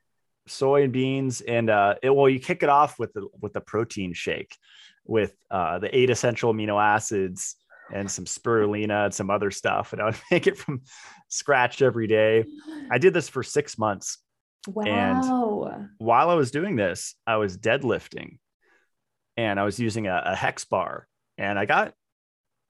Soy 0.47 0.83
and 0.83 0.91
beans, 0.91 1.41
and 1.41 1.69
uh, 1.69 1.95
it, 2.01 2.13
well, 2.13 2.27
you 2.27 2.39
kick 2.39 2.63
it 2.63 2.69
off 2.69 2.99
with 2.99 3.13
the 3.13 3.27
with 3.39 3.53
the 3.53 3.61
protein 3.61 4.13
shake 4.13 4.57
with 5.05 5.35
uh, 5.51 5.79
the 5.79 5.95
eight 5.95 6.09
essential 6.09 6.53
amino 6.53 6.81
acids 6.81 7.55
and 7.93 8.09
some 8.09 8.25
spirulina 8.25 9.05
and 9.05 9.13
some 9.13 9.29
other 9.29 9.51
stuff. 9.51 9.93
And 9.93 10.01
I 10.01 10.05
would 10.05 10.19
make 10.31 10.47
it 10.47 10.57
from 10.57 10.81
scratch 11.27 11.81
every 11.81 12.07
day. 12.07 12.45
I 12.91 12.97
did 12.97 13.13
this 13.13 13.29
for 13.29 13.43
six 13.43 13.77
months. 13.77 14.17
Wow. 14.67 15.63
And 15.71 15.89
while 15.97 16.29
I 16.29 16.35
was 16.35 16.51
doing 16.51 16.75
this, 16.75 17.15
I 17.25 17.37
was 17.37 17.57
deadlifting 17.57 18.39
and 19.37 19.59
I 19.59 19.63
was 19.63 19.79
using 19.79 20.07
a, 20.07 20.21
a 20.25 20.35
hex 20.35 20.65
bar 20.65 21.07
and 21.37 21.57
I 21.57 21.65
got 21.65 21.93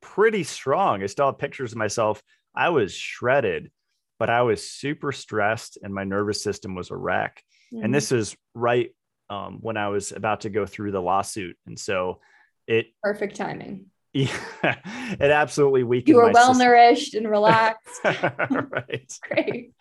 pretty 0.02 0.44
strong. 0.44 1.04
I 1.04 1.08
still 1.08 1.26
have 1.26 1.40
pictures 1.40 1.72
of 1.72 1.78
myself. 1.78 2.22
I 2.56 2.70
was 2.70 2.94
shredded, 2.94 3.72
but 4.20 4.30
I 4.30 4.44
was 4.44 4.70
super 4.70 5.12
stressed 5.12 5.78
and 5.82 5.94
my 5.94 6.04
nervous 6.04 6.44
system 6.44 6.76
was 6.76 6.92
a 6.92 6.96
wreck. 6.96 7.44
Mm-hmm. 7.74 7.86
And 7.86 7.96
this 7.96 8.12
is 8.12 8.36
right 8.54 8.92
um, 9.30 9.60
when 9.62 9.78
I 9.78 9.90
was 9.90 10.12
about 10.12 10.42
to 10.42 10.50
go 10.50 10.66
through 10.66 10.92
the 10.92 11.02
lawsuit. 11.02 11.58
And 11.66 11.78
so 11.78 12.20
it 12.68 12.88
perfect 13.04 13.36
timing. 13.36 13.88
Yeah, 14.12 14.36
it 14.64 15.22
absolutely 15.22 15.84
weakened. 15.84 16.08
You 16.08 16.16
were 16.16 16.32
well 16.32 16.56
system. 16.56 16.66
nourished 16.66 17.14
and 17.14 17.30
relaxed. 17.30 18.04
right. 18.04 19.14
Great. 19.22 19.74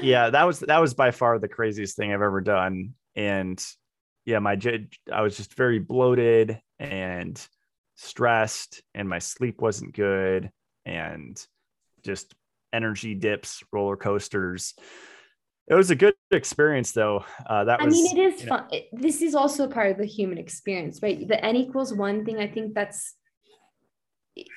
Yeah, 0.00 0.30
that 0.30 0.46
was 0.46 0.60
that 0.60 0.78
was 0.80 0.94
by 0.94 1.10
far 1.10 1.38
the 1.38 1.48
craziest 1.48 1.96
thing 1.96 2.12
I've 2.12 2.22
ever 2.22 2.40
done. 2.40 2.94
And 3.16 3.64
yeah, 4.24 4.38
my 4.38 4.58
I 5.12 5.22
was 5.22 5.36
just 5.36 5.54
very 5.54 5.78
bloated 5.78 6.60
and 6.78 7.48
stressed, 7.96 8.82
and 8.94 9.08
my 9.08 9.18
sleep 9.18 9.60
wasn't 9.60 9.94
good, 9.94 10.50
and 10.84 11.44
just 12.04 12.34
energy 12.72 13.14
dips, 13.14 13.62
roller 13.72 13.96
coasters 13.96 14.74
it 15.68 15.74
was 15.74 15.90
a 15.90 15.94
good 15.94 16.14
experience 16.30 16.92
though 16.92 17.24
uh, 17.46 17.64
that 17.64 17.82
was 17.82 17.94
i 17.94 17.96
mean 17.96 18.18
it 18.18 18.34
is 18.34 18.42
fun 18.42 18.66
know. 18.72 18.80
this 18.92 19.22
is 19.22 19.34
also 19.34 19.68
part 19.68 19.90
of 19.90 19.98
the 19.98 20.06
human 20.06 20.38
experience 20.38 21.00
right 21.02 21.28
the 21.28 21.44
n 21.44 21.56
equals 21.56 21.92
one 21.92 22.24
thing 22.24 22.38
i 22.38 22.46
think 22.46 22.74
that's 22.74 23.14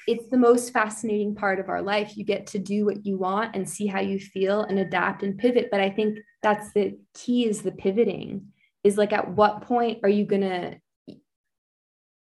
it's 0.07 0.29
the 0.29 0.37
most 0.37 0.71
fascinating 0.71 1.35
part 1.35 1.59
of 1.59 1.69
our 1.69 1.81
life. 1.81 2.17
You 2.17 2.25
get 2.25 2.47
to 2.47 2.59
do 2.59 2.85
what 2.85 3.05
you 3.05 3.17
want 3.17 3.55
and 3.55 3.69
see 3.69 3.87
how 3.87 3.99
you 3.99 4.19
feel 4.19 4.61
and 4.61 4.79
adapt 4.79 5.23
and 5.23 5.37
pivot. 5.37 5.69
But 5.71 5.81
i 5.81 5.89
think 5.89 6.19
that's 6.41 6.71
the 6.73 6.97
key 7.13 7.45
is 7.45 7.61
the 7.61 7.71
pivoting 7.71 8.47
is 8.83 8.97
like 8.97 9.13
at 9.13 9.29
what 9.29 9.61
point 9.61 9.99
are 10.03 10.09
you 10.09 10.25
gonna 10.25 10.77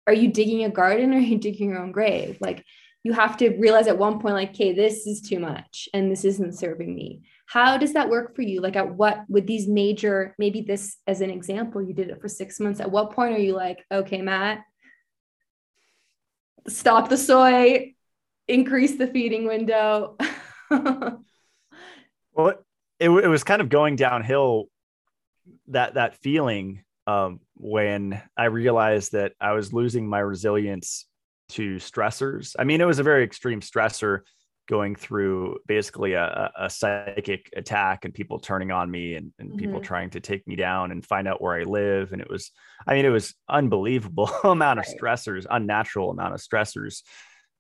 are 0.06 0.14
you 0.14 0.30
digging 0.30 0.64
a 0.64 0.70
garden 0.70 1.14
or 1.14 1.18
are 1.18 1.22
you 1.22 1.38
digging 1.38 1.70
your 1.70 1.80
own 1.80 1.94
grave? 1.94 2.38
Like 2.42 2.66
you 3.04 3.14
have 3.14 3.38
to 3.38 3.50
realize 3.58 3.88
at 3.88 3.98
one 3.98 4.20
point 4.20 4.34
like 4.34 4.50
okay 4.50 4.74
this 4.74 5.08
is 5.08 5.22
too 5.22 5.40
much 5.40 5.88
and 5.94 6.12
this 6.12 6.26
isn't 6.26 6.58
serving 6.58 6.94
me. 6.94 7.22
How 7.46 7.78
does 7.78 7.94
that 7.94 8.10
work 8.10 8.36
for 8.36 8.42
you? 8.42 8.62
Like 8.62 8.76
at 8.76 8.96
what 8.96 9.24
with 9.30 9.48
these 9.48 9.68
major 9.68 10.36
maybe 10.38 10.62
this 10.62 10.98
as 11.08 11.22
an 11.22 11.30
example 11.30 11.82
you 11.82 11.94
did 11.94 12.10
it 12.10 12.22
for 12.22 12.28
six 12.28 12.60
months 12.60 12.80
at 12.80 12.92
what 12.92 13.12
point 13.12 13.36
are 13.36 13.40
you 13.40 13.54
like 13.54 13.86
okay 13.92 14.22
matt 14.22 14.60
stop 16.68 17.10
the 17.10 17.18
soy 17.18 17.94
increase 18.48 18.98
the 18.98 19.08
feeding 19.08 19.48
window. 19.48 20.18
Well 22.36 22.56
it, 23.00 23.10
it 23.10 23.28
was 23.28 23.44
kind 23.44 23.62
of 23.62 23.70
going 23.70 23.96
downhill 23.96 24.66
that 25.68 25.96
that 25.96 26.16
feeling 26.16 26.84
um, 27.06 27.42
when 27.56 28.22
i 28.38 28.46
realized 28.46 29.12
that 29.12 29.34
i 29.40 29.52
was 29.52 29.74
losing 29.74 30.08
my 30.08 30.20
resilience 30.20 31.06
to 31.50 31.76
stressors. 31.76 32.56
I 32.58 32.64
mean 32.64 32.82
it 32.82 32.86
was 32.86 33.00
a 33.00 33.04
very 33.04 33.24
extreme 33.24 33.62
stressor 33.62 34.22
going 34.68 34.96
through 34.96 35.58
basically 35.68 36.14
a, 36.14 36.52
a, 36.58 36.70
psychic 36.70 37.50
attack 37.56 38.06
and 38.06 38.14
people 38.14 38.40
turning 38.40 38.72
on 38.72 38.90
me 38.90 39.16
and, 39.16 39.34
and 39.38 39.50
mm-hmm. 39.50 39.60
people 39.60 39.82
trying 39.82 40.10
to 40.10 40.20
take 40.20 40.48
me 40.48 40.56
down 40.56 40.92
and 40.92 41.06
find 41.06 41.28
out 41.28 41.42
where 41.42 41.60
I 41.60 41.64
live. 41.64 42.14
And 42.14 42.22
it 42.22 42.30
was, 42.30 42.52
I 42.88 42.94
mean, 42.94 43.06
it 43.06 43.10
was 43.10 43.36
unbelievable 43.50 44.32
amount 44.44 44.80
of 44.80 44.86
stressors, 44.86 45.46
unnatural 45.50 46.12
amount 46.12 46.34
of 46.34 46.40
stressors. 46.40 47.02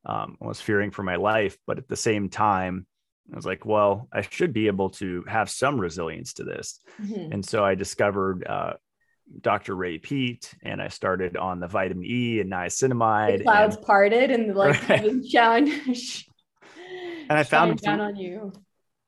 Um, 0.05 0.37
I 0.41 0.47
was 0.47 0.61
fearing 0.61 0.91
for 0.91 1.03
my 1.03 1.17
life, 1.17 1.57
but 1.67 1.77
at 1.77 1.87
the 1.87 1.95
same 1.95 2.29
time, 2.29 2.87
I 3.31 3.35
was 3.35 3.45
like, 3.45 3.65
well, 3.65 4.07
I 4.11 4.21
should 4.21 4.53
be 4.53 4.67
able 4.67 4.89
to 4.91 5.23
have 5.27 5.49
some 5.49 5.79
resilience 5.79 6.33
to 6.33 6.43
this. 6.43 6.79
Mm-hmm. 7.01 7.33
And 7.33 7.45
so 7.45 7.63
I 7.63 7.75
discovered 7.75 8.45
uh, 8.45 8.73
Dr. 9.41 9.75
Ray 9.75 9.97
Peat, 9.97 10.53
and 10.61 10.81
I 10.81 10.89
started 10.89 11.37
on 11.37 11.59
the 11.59 11.67
vitamin 11.67 12.05
E 12.05 12.39
and 12.41 12.51
niacinamide. 12.51 13.39
The 13.39 13.43
clouds 13.43 13.77
and, 13.77 13.85
parted 13.85 14.31
and 14.31 14.55
like 14.55 14.89
right. 14.89 15.03
and 17.29 17.37
I 17.37 17.43
found 17.43 17.71
him 17.71 17.77
down 17.77 17.97
through, 17.97 18.05
on 18.05 18.15
you. 18.15 18.53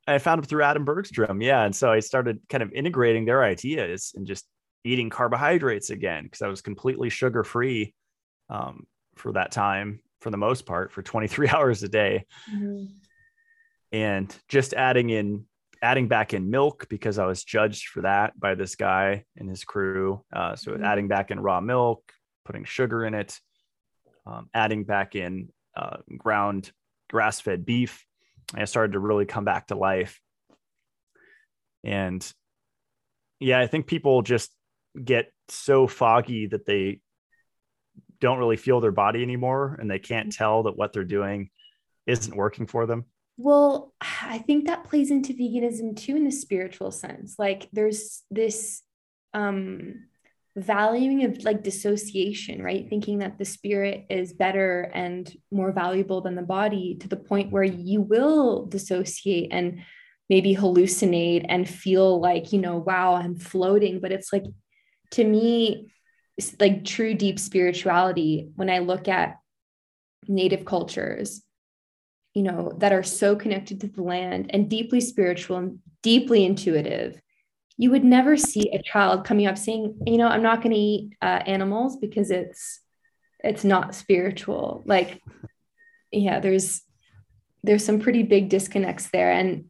I 0.07 0.17
found 0.19 0.39
him 0.39 0.45
through 0.45 0.63
Adam 0.63 0.85
Bergstrom. 0.85 1.41
Yeah. 1.41 1.63
And 1.63 1.75
so 1.75 1.91
I 1.91 1.99
started 1.99 2.39
kind 2.49 2.63
of 2.63 2.71
integrating 2.73 3.25
their 3.25 3.43
ideas 3.43 4.13
and 4.15 4.27
just 4.27 4.45
eating 4.83 5.09
carbohydrates 5.09 5.89
again 5.89 6.23
because 6.23 6.41
I 6.41 6.47
was 6.47 6.61
completely 6.61 7.09
sugar 7.09 7.43
free 7.43 7.93
um, 8.49 8.85
for 9.15 9.33
that 9.33 9.51
time, 9.51 10.01
for 10.21 10.29
the 10.29 10.37
most 10.37 10.65
part, 10.65 10.91
for 10.91 11.01
23 11.01 11.49
hours 11.53 11.83
a 11.83 11.89
day. 11.89 12.25
Mm-hmm. 12.53 12.85
And 13.91 14.35
just 14.47 14.73
adding 14.73 15.09
in, 15.09 15.45
adding 15.81 16.07
back 16.07 16.33
in 16.33 16.49
milk 16.49 16.87
because 16.89 17.17
I 17.17 17.25
was 17.25 17.43
judged 17.43 17.87
for 17.87 18.01
that 18.01 18.39
by 18.39 18.55
this 18.55 18.75
guy 18.75 19.23
and 19.37 19.49
his 19.49 19.63
crew. 19.63 20.23
Uh, 20.33 20.55
so 20.55 20.71
mm-hmm. 20.71 20.83
adding 20.83 21.07
back 21.07 21.31
in 21.31 21.39
raw 21.39 21.61
milk, 21.61 22.03
putting 22.43 22.65
sugar 22.65 23.05
in 23.05 23.13
it, 23.13 23.39
um, 24.27 24.49
adding 24.53 24.83
back 24.83 25.15
in 25.15 25.49
uh, 25.75 25.97
ground 26.17 26.71
grass 27.09 27.39
fed 27.39 27.65
beef. 27.65 28.05
And 28.53 28.61
I 28.61 28.65
started 28.65 28.93
to 28.93 28.99
really 28.99 29.25
come 29.25 29.45
back 29.45 29.67
to 29.67 29.75
life. 29.75 30.19
And 31.83 32.25
yeah, 33.39 33.59
I 33.59 33.67
think 33.67 33.87
people 33.87 34.21
just 34.21 34.51
get 35.03 35.31
so 35.49 35.87
foggy 35.87 36.47
that 36.47 36.65
they 36.65 37.01
don't 38.19 38.39
really 38.39 38.57
feel 38.57 38.79
their 38.81 38.91
body 38.91 39.21
anymore 39.21 39.77
and 39.79 39.89
they 39.89 39.99
can't 39.99 40.29
mm-hmm. 40.29 40.43
tell 40.43 40.63
that 40.63 40.77
what 40.77 40.93
they're 40.93 41.03
doing 41.03 41.49
isn't 42.07 42.35
working 42.35 42.67
for 42.67 42.85
them. 42.85 43.05
Well, 43.37 43.93
I 43.99 44.37
think 44.39 44.67
that 44.67 44.85
plays 44.85 45.11
into 45.11 45.33
veganism 45.33 45.95
too 45.97 46.15
in 46.15 46.23
the 46.23 46.31
spiritual 46.31 46.91
sense. 46.91 47.35
Like 47.37 47.67
there's 47.73 48.23
this 48.31 48.81
um 49.33 50.05
valuing 50.55 51.25
of 51.25 51.43
like 51.43 51.63
dissociation, 51.63 52.61
right? 52.61 52.87
Thinking 52.89 53.19
that 53.19 53.37
the 53.37 53.45
spirit 53.45 54.05
is 54.09 54.33
better 54.33 54.89
and 54.93 55.31
more 55.51 55.71
valuable 55.71 56.21
than 56.21 56.35
the 56.35 56.41
body 56.41 56.95
to 57.01 57.07
the 57.07 57.17
point 57.17 57.51
where 57.51 57.63
you 57.63 58.01
will 58.01 58.65
dissociate 58.65 59.49
and 59.51 59.81
maybe 60.29 60.55
hallucinate 60.55 61.45
and 61.49 61.67
feel 61.67 62.19
like, 62.19 62.53
you 62.53 62.59
know, 62.59 62.77
wow, 62.77 63.15
I'm 63.15 63.35
floating. 63.35 63.99
But 63.99 64.11
it's 64.11 64.31
like, 64.31 64.45
to 65.11 65.23
me, 65.23 65.91
like 66.59 66.85
true 66.85 67.13
deep 67.13 67.39
spirituality, 67.39 68.49
when 68.55 68.69
I 68.69 68.79
look 68.79 69.07
at 69.07 69.35
native 70.27 70.65
cultures, 70.65 71.43
you 72.33 72.43
know, 72.43 72.73
that 72.79 72.91
are 72.91 73.03
so 73.03 73.35
connected 73.35 73.81
to 73.81 73.87
the 73.87 74.03
land 74.03 74.51
and 74.51 74.69
deeply 74.69 74.99
spiritual 75.01 75.57
and 75.57 75.79
deeply 76.01 76.45
intuitive, 76.45 77.21
you 77.77 77.91
would 77.91 78.03
never 78.03 78.37
see 78.37 78.69
a 78.71 78.81
child 78.81 79.25
coming 79.25 79.47
up 79.47 79.57
saying, 79.57 79.99
you 80.05 80.17
know, 80.17 80.27
I'm 80.27 80.43
not 80.43 80.61
going 80.61 80.73
to 80.73 80.79
eat 80.79 81.13
uh, 81.21 81.41
animals 81.45 81.97
because 81.97 82.31
it's 82.31 82.81
it's 83.43 83.63
not 83.63 83.93
spiritual. 83.93 84.83
Like, 84.85 85.21
yeah, 86.11 86.39
there's 86.39 86.81
there's 87.63 87.85
some 87.85 87.99
pretty 87.99 88.23
big 88.23 88.49
disconnects 88.49 89.09
there, 89.09 89.31
and 89.31 89.65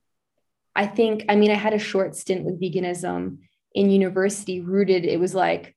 I 0.75 0.85
think, 0.85 1.25
I 1.29 1.35
mean, 1.35 1.51
I 1.51 1.55
had 1.55 1.73
a 1.73 1.79
short 1.79 2.15
stint 2.15 2.43
with 2.43 2.61
veganism 2.61 3.37
in 3.73 3.89
university, 3.89 4.59
rooted. 4.61 5.05
It 5.05 5.19
was 5.19 5.33
like, 5.33 5.75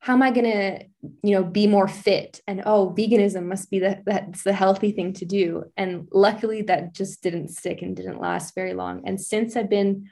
how 0.00 0.12
am 0.12 0.22
I 0.22 0.30
going 0.30 0.50
to, 0.50 0.84
you 1.22 1.34
know, 1.34 1.44
be 1.44 1.66
more 1.66 1.88
fit? 1.88 2.40
And 2.46 2.62
oh, 2.66 2.94
veganism 2.96 3.44
must 3.44 3.70
be 3.70 3.78
the 3.78 4.02
that's 4.04 4.42
the 4.42 4.52
healthy 4.52 4.92
thing 4.92 5.12
to 5.14 5.24
do. 5.24 5.64
And 5.76 6.08
luckily, 6.12 6.62
that 6.62 6.92
just 6.92 7.22
didn't 7.22 7.48
stick 7.48 7.82
and 7.82 7.96
didn't 7.96 8.20
last 8.20 8.54
very 8.54 8.74
long. 8.74 9.02
And 9.06 9.20
since 9.20 9.56
I've 9.56 9.70
been, 9.70 10.10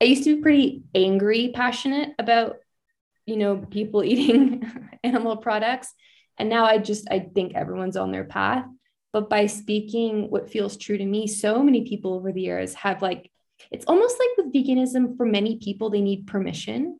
I 0.00 0.04
used 0.04 0.24
to 0.24 0.36
be 0.36 0.42
pretty 0.42 0.82
angry, 0.94 1.52
passionate 1.54 2.10
about, 2.18 2.56
you 3.26 3.36
know, 3.36 3.56
people 3.56 4.04
eating 4.04 4.70
animal 5.02 5.36
products, 5.36 5.92
and 6.38 6.48
now 6.48 6.64
I 6.64 6.78
just 6.78 7.08
I 7.10 7.20
think 7.20 7.54
everyone's 7.54 7.96
on 7.96 8.10
their 8.10 8.24
path. 8.24 8.66
But 9.12 9.30
by 9.30 9.46
speaking 9.46 10.28
what 10.30 10.50
feels 10.50 10.76
true 10.76 10.98
to 10.98 11.04
me 11.04 11.28
so 11.28 11.62
many 11.62 11.86
people 11.86 12.14
over 12.14 12.32
the 12.32 12.42
years 12.42 12.74
have 12.74 13.00
like 13.00 13.30
it's 13.70 13.84
almost 13.86 14.18
like 14.18 14.28
with 14.36 14.52
veganism 14.52 15.16
for 15.16 15.24
many 15.24 15.58
people 15.58 15.90
they 15.90 16.00
need 16.00 16.26
permission. 16.26 16.98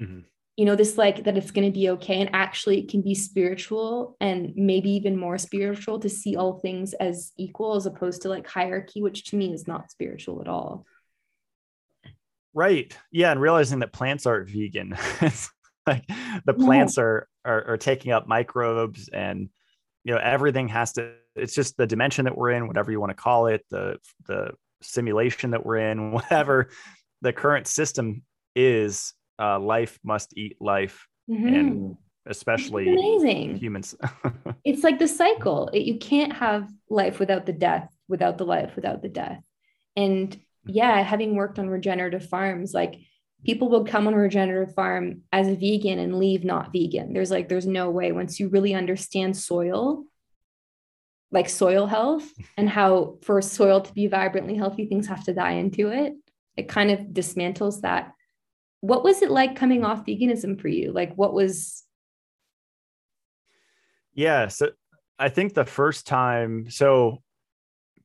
Mm-hmm. 0.00 0.20
you 0.56 0.64
know 0.64 0.76
this 0.76 0.96
like 0.96 1.24
that 1.24 1.36
it's 1.36 1.50
going 1.50 1.66
to 1.70 1.78
be 1.78 1.90
okay 1.90 2.22
and 2.22 2.30
actually 2.32 2.78
it 2.78 2.88
can 2.88 3.02
be 3.02 3.14
spiritual 3.14 4.16
and 4.18 4.54
maybe 4.56 4.90
even 4.92 5.14
more 5.14 5.36
spiritual 5.36 6.00
to 6.00 6.08
see 6.08 6.36
all 6.36 6.58
things 6.58 6.94
as 6.94 7.32
equal 7.36 7.74
as 7.74 7.84
opposed 7.84 8.22
to 8.22 8.30
like 8.30 8.46
hierarchy 8.46 9.02
which 9.02 9.24
to 9.24 9.36
me 9.36 9.52
is 9.52 9.68
not 9.68 9.90
spiritual 9.90 10.40
at 10.40 10.48
all 10.48 10.86
right 12.54 12.96
yeah 13.10 13.30
and 13.30 13.40
realizing 13.40 13.78
that 13.80 13.92
plants 13.92 14.26
aren't 14.26 14.48
vegan 14.48 14.96
like 15.86 16.04
the 16.44 16.54
plants 16.54 16.96
yeah. 16.96 17.04
are, 17.04 17.28
are 17.44 17.64
are 17.68 17.76
taking 17.76 18.12
up 18.12 18.26
microbes 18.26 19.08
and 19.08 19.48
you 20.04 20.12
know 20.12 20.20
everything 20.22 20.68
has 20.68 20.92
to 20.92 21.12
it's 21.36 21.54
just 21.54 21.76
the 21.76 21.86
dimension 21.86 22.24
that 22.24 22.36
we're 22.36 22.50
in 22.50 22.66
whatever 22.66 22.90
you 22.90 23.00
want 23.00 23.10
to 23.10 23.14
call 23.14 23.46
it 23.46 23.64
the 23.70 23.96
the 24.26 24.50
simulation 24.82 25.50
that 25.52 25.64
we're 25.64 25.78
in, 25.78 26.12
whatever 26.12 26.70
the 27.22 27.32
current 27.32 27.66
system 27.66 28.22
is, 28.54 29.14
uh, 29.38 29.58
life 29.58 29.98
must 30.04 30.36
eat 30.36 30.56
life, 30.60 31.06
mm-hmm. 31.30 31.46
and 31.46 31.96
especially 32.26 32.88
amazing 32.88 33.56
humans. 33.56 33.94
it's 34.64 34.84
like 34.84 34.98
the 34.98 35.08
cycle. 35.08 35.68
It, 35.68 35.82
you 35.82 35.98
can't 35.98 36.32
have 36.32 36.68
life 36.88 37.18
without 37.18 37.46
the 37.46 37.52
death, 37.52 37.88
without 38.08 38.38
the 38.38 38.44
life, 38.44 38.76
without 38.76 39.02
the 39.02 39.08
death. 39.08 39.42
And 39.96 40.38
yeah, 40.66 41.02
having 41.02 41.34
worked 41.34 41.58
on 41.58 41.68
regenerative 41.68 42.28
farms, 42.28 42.72
like 42.74 42.96
people 43.44 43.68
will 43.68 43.84
come 43.84 44.06
on 44.06 44.14
regenerative 44.14 44.74
farm 44.74 45.22
as 45.32 45.48
a 45.48 45.54
vegan 45.54 45.98
and 45.98 46.18
leave 46.18 46.44
not 46.44 46.72
vegan. 46.72 47.12
There's 47.12 47.30
like, 47.30 47.48
there's 47.48 47.66
no 47.66 47.90
way 47.90 48.12
once 48.12 48.38
you 48.38 48.48
really 48.48 48.74
understand 48.74 49.36
soil 49.36 50.04
like 51.32 51.48
soil 51.48 51.86
health 51.86 52.28
and 52.56 52.68
how 52.68 53.16
for 53.22 53.40
soil 53.40 53.80
to 53.80 53.92
be 53.92 54.06
vibrantly 54.06 54.56
healthy, 54.56 54.86
things 54.86 55.06
have 55.06 55.24
to 55.24 55.34
die 55.34 55.52
into 55.52 55.88
it. 55.88 56.14
It 56.56 56.68
kind 56.68 56.90
of 56.90 56.98
dismantles 57.12 57.82
that. 57.82 58.12
What 58.80 59.04
was 59.04 59.22
it 59.22 59.30
like 59.30 59.56
coming 59.56 59.84
off 59.84 60.04
veganism 60.04 60.60
for 60.60 60.68
you? 60.68 60.92
Like, 60.92 61.14
what 61.14 61.32
was? 61.32 61.84
Yeah. 64.14 64.48
So 64.48 64.70
I 65.18 65.28
think 65.28 65.54
the 65.54 65.64
first 65.64 66.06
time, 66.06 66.68
so 66.70 67.22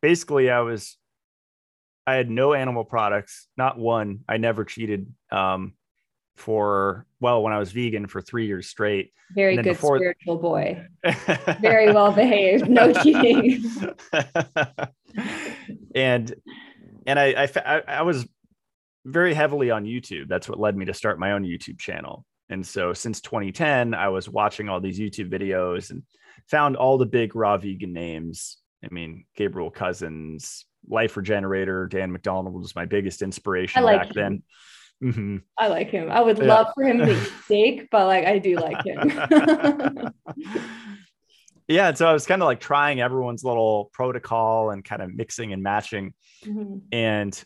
basically, 0.01 0.51
I 0.51 0.59
was, 0.59 0.97
I 2.07 2.15
had 2.15 2.29
no 2.29 2.53
animal 2.53 2.83
products, 2.83 3.47
not 3.57 3.77
one. 3.77 4.19
I 4.27 4.37
never 4.37 4.63
cheated. 4.63 5.11
Um, 5.31 5.73
for 6.35 7.05
well 7.19 7.41
when 7.41 7.53
I 7.53 7.59
was 7.59 7.71
vegan 7.71 8.07
for 8.07 8.21
three 8.21 8.45
years 8.45 8.67
straight. 8.67 9.11
Very 9.33 9.55
good 9.55 9.63
before... 9.63 9.97
spiritual 9.97 10.37
boy. 10.37 10.85
Very 11.61 11.91
well 11.91 12.11
behaved. 12.11 12.69
No 12.69 12.93
cheating. 13.01 13.63
and 15.95 16.33
and 17.07 17.19
I, 17.19 17.47
I 17.65 17.81
I 17.87 18.01
was 18.03 18.27
very 19.05 19.33
heavily 19.33 19.71
on 19.71 19.85
YouTube. 19.85 20.27
That's 20.27 20.49
what 20.49 20.59
led 20.59 20.75
me 20.75 20.85
to 20.85 20.93
start 20.93 21.19
my 21.19 21.31
own 21.31 21.43
YouTube 21.43 21.79
channel. 21.79 22.25
And 22.49 22.65
so 22.65 22.93
since 22.93 23.21
2010, 23.21 23.93
I 23.93 24.09
was 24.09 24.29
watching 24.29 24.69
all 24.69 24.79
these 24.79 24.99
YouTube 24.99 25.31
videos 25.31 25.89
and 25.91 26.03
found 26.47 26.75
all 26.75 26.97
the 26.97 27.05
big 27.05 27.35
raw 27.35 27.57
vegan 27.57 27.93
names. 27.93 28.57
I 28.83 28.93
mean, 28.93 29.25
Gabriel 29.35 29.71
Cousens, 29.71 30.65
Life 30.87 31.17
Regenerator, 31.17 31.87
Dan 31.87 32.11
McDonald 32.11 32.55
was 32.55 32.75
my 32.75 32.85
biggest 32.85 33.21
inspiration 33.21 33.83
like 33.83 33.99
back 33.99 34.07
him. 34.07 34.13
then. 34.15 34.43
Mm-hmm. 35.03 35.37
I 35.57 35.67
like 35.67 35.89
him. 35.89 36.09
I 36.09 36.21
would 36.21 36.37
yeah. 36.37 36.45
love 36.45 36.67
for 36.73 36.83
him 36.83 36.99
to 36.99 37.11
eat 37.11 37.31
steak, 37.45 37.89
but 37.91 38.07
like 38.07 38.25
I 38.25 38.39
do 38.39 38.55
like 38.55 38.85
him. 38.85 40.13
yeah. 41.67 41.93
So 41.93 42.07
I 42.07 42.13
was 42.13 42.25
kind 42.25 42.41
of 42.41 42.45
like 42.45 42.59
trying 42.59 43.01
everyone's 43.01 43.43
little 43.43 43.89
protocol 43.93 44.69
and 44.71 44.83
kind 44.83 45.01
of 45.01 45.13
mixing 45.13 45.53
and 45.53 45.61
matching. 45.61 46.13
Mm-hmm. 46.45 46.77
And 46.91 47.43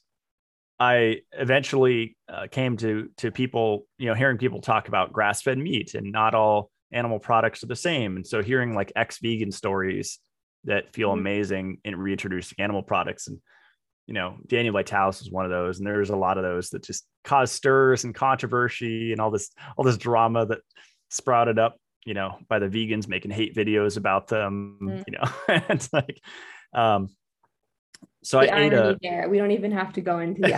I 0.79 1.21
eventually 1.33 2.15
uh, 2.29 2.47
came 2.49 2.77
to 2.77 3.09
to 3.17 3.31
people, 3.31 3.85
you 3.97 4.07
know, 4.07 4.13
hearing 4.13 4.37
people 4.37 4.61
talk 4.61 4.87
about 4.87 5.11
grass 5.11 5.41
fed 5.41 5.57
meat 5.57 5.95
and 5.95 6.11
not 6.11 6.35
all 6.35 6.71
animal 6.91 7.19
products 7.19 7.63
are 7.63 7.67
the 7.67 7.75
same. 7.75 8.15
And 8.15 8.25
so 8.25 8.41
hearing 8.41 8.73
like 8.73 8.91
ex 8.95 9.19
vegan 9.19 9.51
stories 9.51 10.19
that 10.66 10.93
feel 10.93 11.10
mm-hmm. 11.10 11.20
amazing 11.20 11.78
in 11.84 11.95
reintroducing 11.95 12.60
animal 12.60 12.84
products 12.84 13.28
and 13.28 13.39
you 14.10 14.16
know, 14.16 14.38
Daniel 14.47 14.74
Vitalis 14.74 15.20
was 15.20 15.30
one 15.30 15.45
of 15.45 15.51
those, 15.51 15.78
and 15.78 15.86
there's 15.86 16.10
a 16.10 16.16
lot 16.16 16.39
of 16.39 16.43
those 16.43 16.72
that 16.72 16.84
just 16.84 17.05
cause 17.24 17.51
stirs 17.51 18.05
and 18.05 18.16
controversy 18.16 19.12
and 19.12 19.22
all 19.22 19.30
this 19.30 19.51
all 19.78 19.86
this 19.86 19.97
drama 19.97 20.47
that 20.47 20.62
sprouted 21.12 21.60
up, 21.60 21.78
you 22.05 22.16
know, 22.16 22.39
by 22.47 22.57
the 22.57 22.68
vegans 22.68 23.07
making 23.07 23.30
hate 23.30 23.55
videos 23.55 23.97
about 23.97 24.28
them, 24.28 24.80
mm. 24.82 25.03
you 25.05 25.14
know, 25.14 25.32
it's 25.70 25.93
like, 25.93 26.20
um, 26.74 27.10
so 28.24 28.41
the 28.41 28.51
I 28.51 28.62
ate 28.62 28.74
a. 28.74 28.97
There. 28.99 29.30
We 29.30 29.38
don't 29.38 29.51
even 29.51 29.72
have 29.74 29.93
to 29.93 30.01
go 30.01 30.18
into 30.18 30.41
the, 30.41 30.49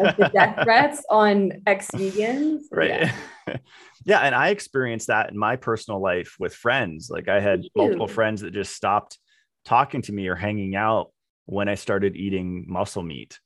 like 0.00 0.16
the 0.16 0.30
death 0.34 0.58
threats 0.64 1.04
on 1.08 1.52
ex 1.64 1.88
vegans, 1.92 2.62
right? 2.72 3.08
Yeah. 3.46 3.56
yeah, 4.04 4.18
and 4.18 4.34
I 4.34 4.48
experienced 4.48 5.06
that 5.06 5.30
in 5.30 5.38
my 5.38 5.54
personal 5.54 6.00
life 6.00 6.34
with 6.40 6.54
friends. 6.54 7.08
Like 7.08 7.28
I 7.28 7.38
had 7.38 7.62
multiple 7.76 8.08
friends 8.08 8.40
that 8.40 8.52
just 8.52 8.74
stopped 8.74 9.18
talking 9.66 10.00
to 10.02 10.12
me 10.12 10.28
or 10.28 10.34
hanging 10.34 10.74
out 10.74 11.10
when 11.44 11.68
I 11.68 11.74
started 11.74 12.16
eating 12.16 12.64
muscle 12.66 13.02
meat. 13.02 13.38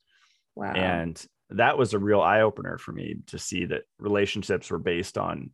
Wow. 0.55 0.73
And 0.73 1.27
that 1.51 1.77
was 1.77 1.95
a 1.95 1.99
real 1.99 2.21
eye 2.21 2.43
opener 2.43 2.79
for 2.79 2.93
me 2.93 3.17
to 3.29 3.39
see 3.39 3.65
that 3.65 3.83
relationships 3.99 4.71
were 4.71 4.79
based 4.79 5.19
on, 5.19 5.51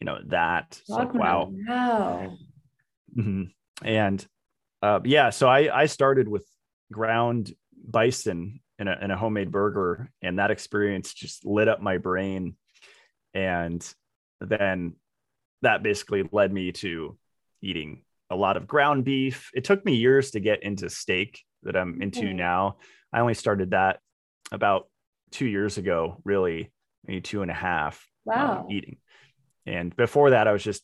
you 0.00 0.04
know, 0.04 0.18
that. 0.26 0.80
like, 0.88 1.14
wow. 1.14 1.50
Wow. 1.66 2.36
Mm-hmm. 3.16 3.44
And 3.82 4.26
uh, 4.82 5.00
yeah, 5.04 5.30
so 5.30 5.48
I, 5.48 5.82
I 5.82 5.86
started 5.86 6.28
with 6.28 6.46
ground 6.92 7.54
bison 7.88 8.60
in 8.78 8.88
a, 8.88 8.98
in 9.00 9.10
a 9.10 9.16
homemade 9.16 9.50
burger, 9.50 10.10
and 10.22 10.38
that 10.38 10.50
experience 10.50 11.14
just 11.14 11.44
lit 11.44 11.68
up 11.68 11.80
my 11.80 11.98
brain. 11.98 12.56
And 13.34 13.86
then 14.40 14.94
that 15.62 15.82
basically 15.82 16.28
led 16.30 16.52
me 16.52 16.72
to 16.72 17.16
eating 17.62 18.02
a 18.30 18.36
lot 18.36 18.56
of 18.56 18.66
ground 18.66 19.04
beef. 19.04 19.50
It 19.54 19.64
took 19.64 19.84
me 19.84 19.94
years 19.94 20.32
to 20.32 20.40
get 20.40 20.62
into 20.62 20.90
steak 20.90 21.42
that 21.62 21.76
I'm 21.76 22.02
into 22.02 22.22
mm-hmm. 22.22 22.36
now. 22.36 22.76
I 23.12 23.20
only 23.20 23.34
started 23.34 23.70
that 23.70 24.00
about 24.52 24.88
two 25.30 25.46
years 25.46 25.78
ago, 25.78 26.20
really, 26.24 26.72
maybe 27.06 27.20
two 27.20 27.42
and 27.42 27.50
a 27.50 27.54
half. 27.54 28.06
Um, 28.30 28.38
wow. 28.38 28.60
Um, 28.60 28.70
eating. 28.70 28.96
And 29.66 29.94
before 29.96 30.30
that, 30.30 30.46
I 30.48 30.52
was 30.52 30.62
just 30.62 30.82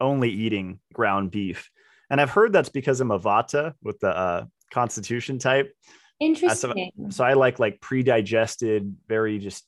only 0.00 0.30
eating 0.30 0.80
ground 0.92 1.30
beef. 1.30 1.70
And 2.10 2.20
I've 2.20 2.30
heard 2.30 2.52
that's 2.52 2.68
because 2.68 3.00
I'm 3.00 3.10
a 3.10 3.18
Vata 3.18 3.74
with 3.82 3.98
the 4.00 4.08
uh, 4.08 4.44
Constitution 4.70 5.38
type. 5.38 5.72
Interesting. 6.20 6.92
So, 6.96 7.10
so 7.10 7.24
I 7.24 7.34
like 7.34 7.58
like 7.58 7.80
pre-digested, 7.80 8.96
very 9.08 9.38
just, 9.38 9.64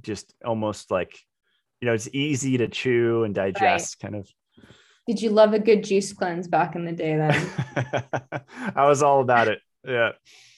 just 0.00 0.34
almost 0.44 0.90
like, 0.90 1.18
you 1.80 1.86
know, 1.86 1.94
it's 1.94 2.08
easy 2.12 2.58
to 2.58 2.68
chew 2.68 3.24
and 3.24 3.34
digest, 3.34 3.96
right. 4.02 4.10
kind 4.10 4.20
of 4.20 4.28
did 5.10 5.20
you 5.20 5.30
love 5.30 5.54
a 5.54 5.58
good 5.58 5.82
juice 5.82 6.12
cleanse 6.12 6.46
back 6.46 6.76
in 6.76 6.84
the 6.84 6.92
day 6.92 7.16
then? 7.16 7.50
I 8.76 8.88
was 8.88 9.02
all 9.02 9.20
about 9.20 9.48
it. 9.48 9.58
Yeah. 9.84 10.10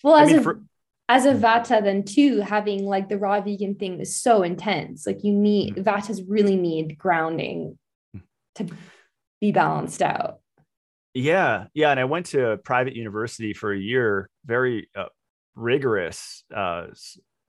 Well, 0.04 0.16
as 0.16 0.28
I 0.28 0.32
mean, 0.32 0.40
a, 0.40 0.42
for... 0.42 0.62
as 1.08 1.24
a 1.24 1.32
vata 1.32 1.82
then 1.82 2.04
too 2.04 2.40
having 2.40 2.84
like 2.84 3.08
the 3.08 3.16
raw 3.16 3.40
vegan 3.40 3.76
thing 3.76 3.98
is 3.98 4.14
so 4.14 4.42
intense 4.42 5.06
like 5.06 5.24
you 5.24 5.32
need 5.32 5.76
mm-hmm. 5.76 5.88
vatas 5.88 6.22
really 6.28 6.56
need 6.56 6.98
grounding 6.98 7.78
to 8.56 8.66
be 9.40 9.52
balanced 9.52 10.02
out 10.02 10.40
yeah 11.14 11.64
yeah 11.72 11.90
and 11.90 12.00
i 12.00 12.04
went 12.04 12.26
to 12.26 12.50
a 12.50 12.56
private 12.58 12.94
university 12.94 13.54
for 13.54 13.72
a 13.72 13.78
year 13.78 14.28
very 14.44 14.88
uh, 14.94 15.06
rigorous 15.54 16.44
uh, 16.54 16.86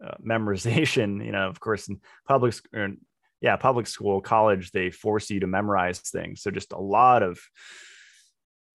uh, 0.04 0.16
memorization 0.26 1.24
you 1.26 1.32
know 1.32 1.50
of 1.50 1.60
course 1.60 1.90
in 1.90 2.00
public 2.28 2.56
yeah 3.44 3.56
public 3.56 3.86
school 3.86 4.20
college 4.20 4.72
they 4.72 4.90
force 4.90 5.30
you 5.30 5.40
to 5.40 5.48
memorize 5.48 6.00
things 6.00 6.42
so 6.42 6.50
just 6.50 6.72
a 6.72 6.80
lot 6.80 7.22
of 7.22 7.40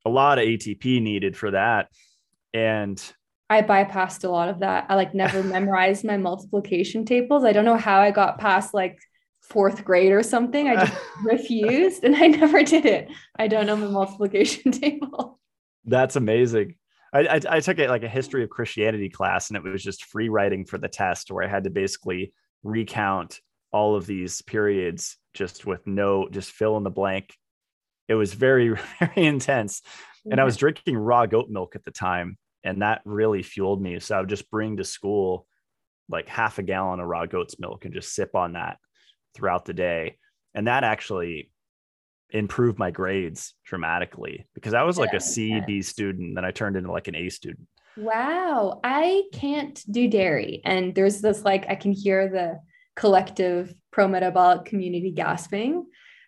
a 0.07 0.11
lot 0.11 0.39
of 0.39 0.45
atp 0.45 1.03
needed 1.03 1.37
for 1.37 1.51
that 1.51 1.89
and 2.55 3.13
I 3.51 3.63
bypassed 3.63 4.25
a 4.25 4.29
lot 4.29 4.49
of 4.49 4.61
that. 4.61 4.87
I 4.89 4.95
like 4.95 5.15
never 5.15 5.43
memorized 5.43 6.05
my 6.05 6.17
multiplication 6.17 7.05
tables. 7.05 7.45
I 7.45 7.53
don't 7.53 7.65
know 7.65 7.77
how 7.77 8.01
I 8.01 8.11
got 8.11 8.39
past 8.39 8.75
like 8.75 8.99
fourth 9.43 9.85
grade 9.85 10.13
or 10.13 10.23
something. 10.23 10.69
I 10.69 10.85
just 10.85 11.01
refused 11.25 12.05
and 12.05 12.15
I 12.15 12.27
never 12.27 12.63
did 12.63 12.85
it. 12.85 13.09
I 13.39 13.49
don't 13.49 13.67
know 13.67 13.77
my 13.77 13.87
multiplication 13.87 14.73
table. 14.73 15.39
That's 15.85 16.17
amazing. 16.17 16.75
I, 17.13 17.21
I, 17.21 17.41
I 17.49 17.61
took 17.61 17.79
it 17.79 17.89
like 17.89 18.03
a 18.03 18.09
history 18.09 18.45
of 18.45 18.51
Christianity 18.51 19.09
class 19.09 19.49
and 19.49 19.57
it 19.57 19.63
was 19.63 19.83
just 19.83 20.05
free 20.05 20.29
writing 20.29 20.67
for 20.67 20.77
the 20.77 20.89
test 20.89 21.31
where 21.31 21.43
I 21.43 21.49
had 21.49 21.65
to 21.65 21.71
basically 21.71 22.35
recount 22.63 23.41
all 23.73 23.97
of 23.97 24.07
these 24.07 24.43
periods 24.43 25.17
just 25.35 25.67
with 25.67 25.87
no, 25.87 26.29
just 26.31 26.51
fill 26.51 26.77
in 26.77 26.85
the 26.85 26.91
blank. 26.91 27.35
It 28.09 28.15
was 28.15 28.35
very, 28.35 28.69
very 28.99 29.27
intense. 29.27 29.83
And 30.31 30.41
I 30.41 30.45
was 30.45 30.55
mm-hmm. 30.55 30.61
drinking 30.61 30.97
raw 30.97 31.27
goat 31.27 31.49
milk 31.49 31.77
at 31.77 31.85
the 31.85 31.91
time 31.91 32.37
and 32.65 32.83
that 32.83 33.03
really 33.05 33.43
fueled 33.43 33.81
me. 33.81 34.01
So 34.01 34.17
I 34.17 34.21
would 34.21 34.29
just 34.29 34.51
bring 34.51 34.77
to 34.77 34.85
school 34.85 35.47
like 36.09 36.29
half 36.29 36.59
a 36.59 36.63
gallon 36.63 37.01
of 37.01 37.07
raw 37.07 37.27
goat's 37.27 37.59
milk 37.59 37.85
and 37.85 37.95
just 37.95 38.15
sip 38.15 38.35
on 38.35 38.55
that 38.55 38.79
throughout 39.35 39.65
the 39.65 39.75
day. 39.75 40.19
And 40.55 40.67
that 40.67 40.85
actually 40.85 41.51
improved 42.31 42.79
my 42.79 42.91
grades 42.91 43.55
dramatically 43.65 44.47
because 44.55 44.75
I 44.75 44.83
was 44.83 44.99
like 44.99 45.13
a 45.13 45.21
C, 45.21 45.61
B 45.67 45.83
student. 45.83 46.35
Then 46.35 46.45
I 46.45 46.51
turned 46.51 46.77
into 46.77 46.93
like 46.93 47.09
an 47.09 47.15
A 47.15 47.29
student. 47.29 47.67
Wow. 47.97 48.81
I 48.85 49.25
can't 49.33 49.83
do 49.91 50.09
dairy. 50.09 50.61
And 50.65 50.95
there's 50.95 51.21
this 51.21 51.45
like, 51.45 51.67
I 51.69 51.75
can 51.75 51.93
hear 51.93 52.29
the 52.29 52.61
collective 52.99 53.73
pro 53.93 54.09
metabolic 54.09 54.65
community 54.65 55.13
gasping 55.13 55.87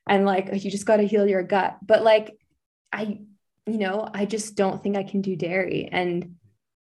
and 0.08 0.24
like, 0.24 0.48
you 0.64 0.70
just 0.70 0.86
got 0.86 0.98
to 0.98 1.06
heal 1.06 1.28
your 1.28 1.42
gut. 1.42 1.76
But 1.82 2.02
like, 2.02 2.38
I 2.92 3.20
you 3.66 3.78
know, 3.78 4.08
I 4.12 4.24
just 4.24 4.56
don't 4.56 4.82
think 4.82 4.96
I 4.96 5.02
can 5.02 5.20
do 5.20 5.36
dairy. 5.36 5.88
And 5.90 6.36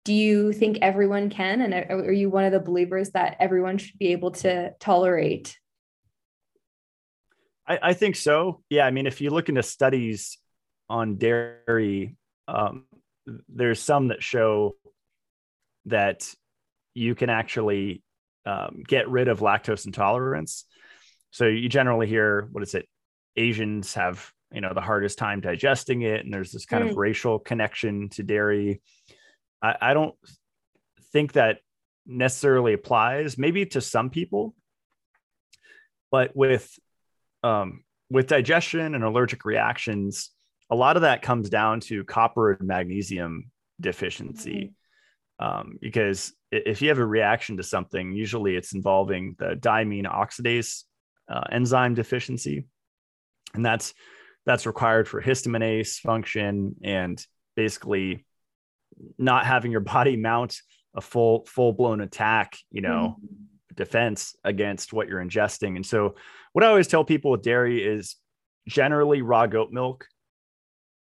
do 0.04 0.12
you 0.12 0.52
think 0.52 0.78
everyone 0.82 1.30
can? 1.30 1.60
And 1.60 1.74
are 1.74 2.12
you 2.12 2.28
one 2.28 2.44
of 2.44 2.52
the 2.52 2.60
believers 2.60 3.10
that 3.10 3.36
everyone 3.38 3.78
should 3.78 3.98
be 3.98 4.08
able 4.08 4.32
to 4.32 4.72
tolerate? 4.80 5.56
I, 7.68 7.78
I 7.82 7.92
think 7.92 8.16
so. 8.16 8.62
Yeah. 8.68 8.84
I 8.84 8.90
mean, 8.90 9.06
if 9.06 9.20
you 9.20 9.30
look 9.30 9.48
into 9.48 9.62
studies 9.62 10.38
on 10.88 11.16
dairy, 11.16 12.16
um, 12.48 12.86
there's 13.48 13.80
some 13.80 14.08
that 14.08 14.22
show 14.22 14.74
that 15.86 16.28
you 16.94 17.14
can 17.14 17.30
actually 17.30 18.02
um, 18.46 18.82
get 18.86 19.08
rid 19.08 19.28
of 19.28 19.40
lactose 19.40 19.86
intolerance. 19.86 20.64
So 21.30 21.46
you 21.46 21.68
generally 21.68 22.06
hear, 22.06 22.48
what 22.52 22.62
is 22.62 22.74
it? 22.74 22.88
Asians 23.36 23.94
have 23.94 24.32
you 24.52 24.60
know 24.60 24.72
the 24.74 24.80
hardest 24.80 25.18
time 25.18 25.40
digesting 25.40 26.02
it 26.02 26.24
and 26.24 26.32
there's 26.32 26.52
this 26.52 26.66
kind 26.66 26.84
mm. 26.84 26.90
of 26.90 26.96
racial 26.96 27.38
connection 27.38 28.08
to 28.10 28.22
dairy 28.22 28.80
I, 29.62 29.76
I 29.80 29.94
don't 29.94 30.14
think 31.12 31.32
that 31.32 31.58
necessarily 32.06 32.72
applies 32.72 33.38
maybe 33.38 33.66
to 33.66 33.80
some 33.80 34.10
people 34.10 34.54
but 36.10 36.36
with 36.36 36.70
um, 37.42 37.82
with 38.10 38.26
digestion 38.26 38.94
and 38.94 39.02
allergic 39.02 39.44
reactions 39.44 40.30
a 40.70 40.76
lot 40.76 40.96
of 40.96 41.02
that 41.02 41.22
comes 41.22 41.48
down 41.50 41.80
to 41.80 42.04
copper 42.04 42.52
and 42.52 42.66
magnesium 42.66 43.50
deficiency 43.80 44.70
mm. 44.70 44.72
Um, 45.42 45.78
because 45.80 46.32
if 46.52 46.80
you 46.80 46.88
have 46.88 46.98
a 46.98 47.06
reaction 47.06 47.56
to 47.56 47.62
something 47.64 48.12
usually 48.12 48.54
it's 48.54 48.74
involving 48.74 49.34
the 49.38 49.56
diamine 49.56 50.06
oxidase 50.06 50.84
uh, 51.28 51.42
enzyme 51.50 51.94
deficiency. 51.94 52.66
And 53.54 53.64
that's 53.64 53.92
that's 54.46 54.66
required 54.66 55.08
for 55.08 55.20
histaminase 55.20 55.98
function 55.98 56.76
and 56.82 57.24
basically 57.56 58.24
not 59.18 59.46
having 59.46 59.72
your 59.72 59.80
body 59.96 60.16
mount 60.16 60.60
a 60.94 61.00
full 61.00 61.44
full 61.46 61.72
blown 61.72 62.00
attack 62.02 62.56
you 62.70 62.82
know 62.82 63.16
mm-hmm. 63.18 63.74
defense 63.74 64.36
against 64.44 64.92
what 64.92 65.08
you're 65.08 65.24
ingesting. 65.24 65.76
And 65.76 65.84
so 65.84 66.14
what 66.52 66.64
i 66.64 66.68
always 66.68 66.88
tell 66.88 67.04
people 67.04 67.30
with 67.30 67.42
dairy 67.42 67.82
is 67.82 68.16
generally 68.68 69.22
raw 69.22 69.46
goat 69.46 69.72
milk 69.72 70.06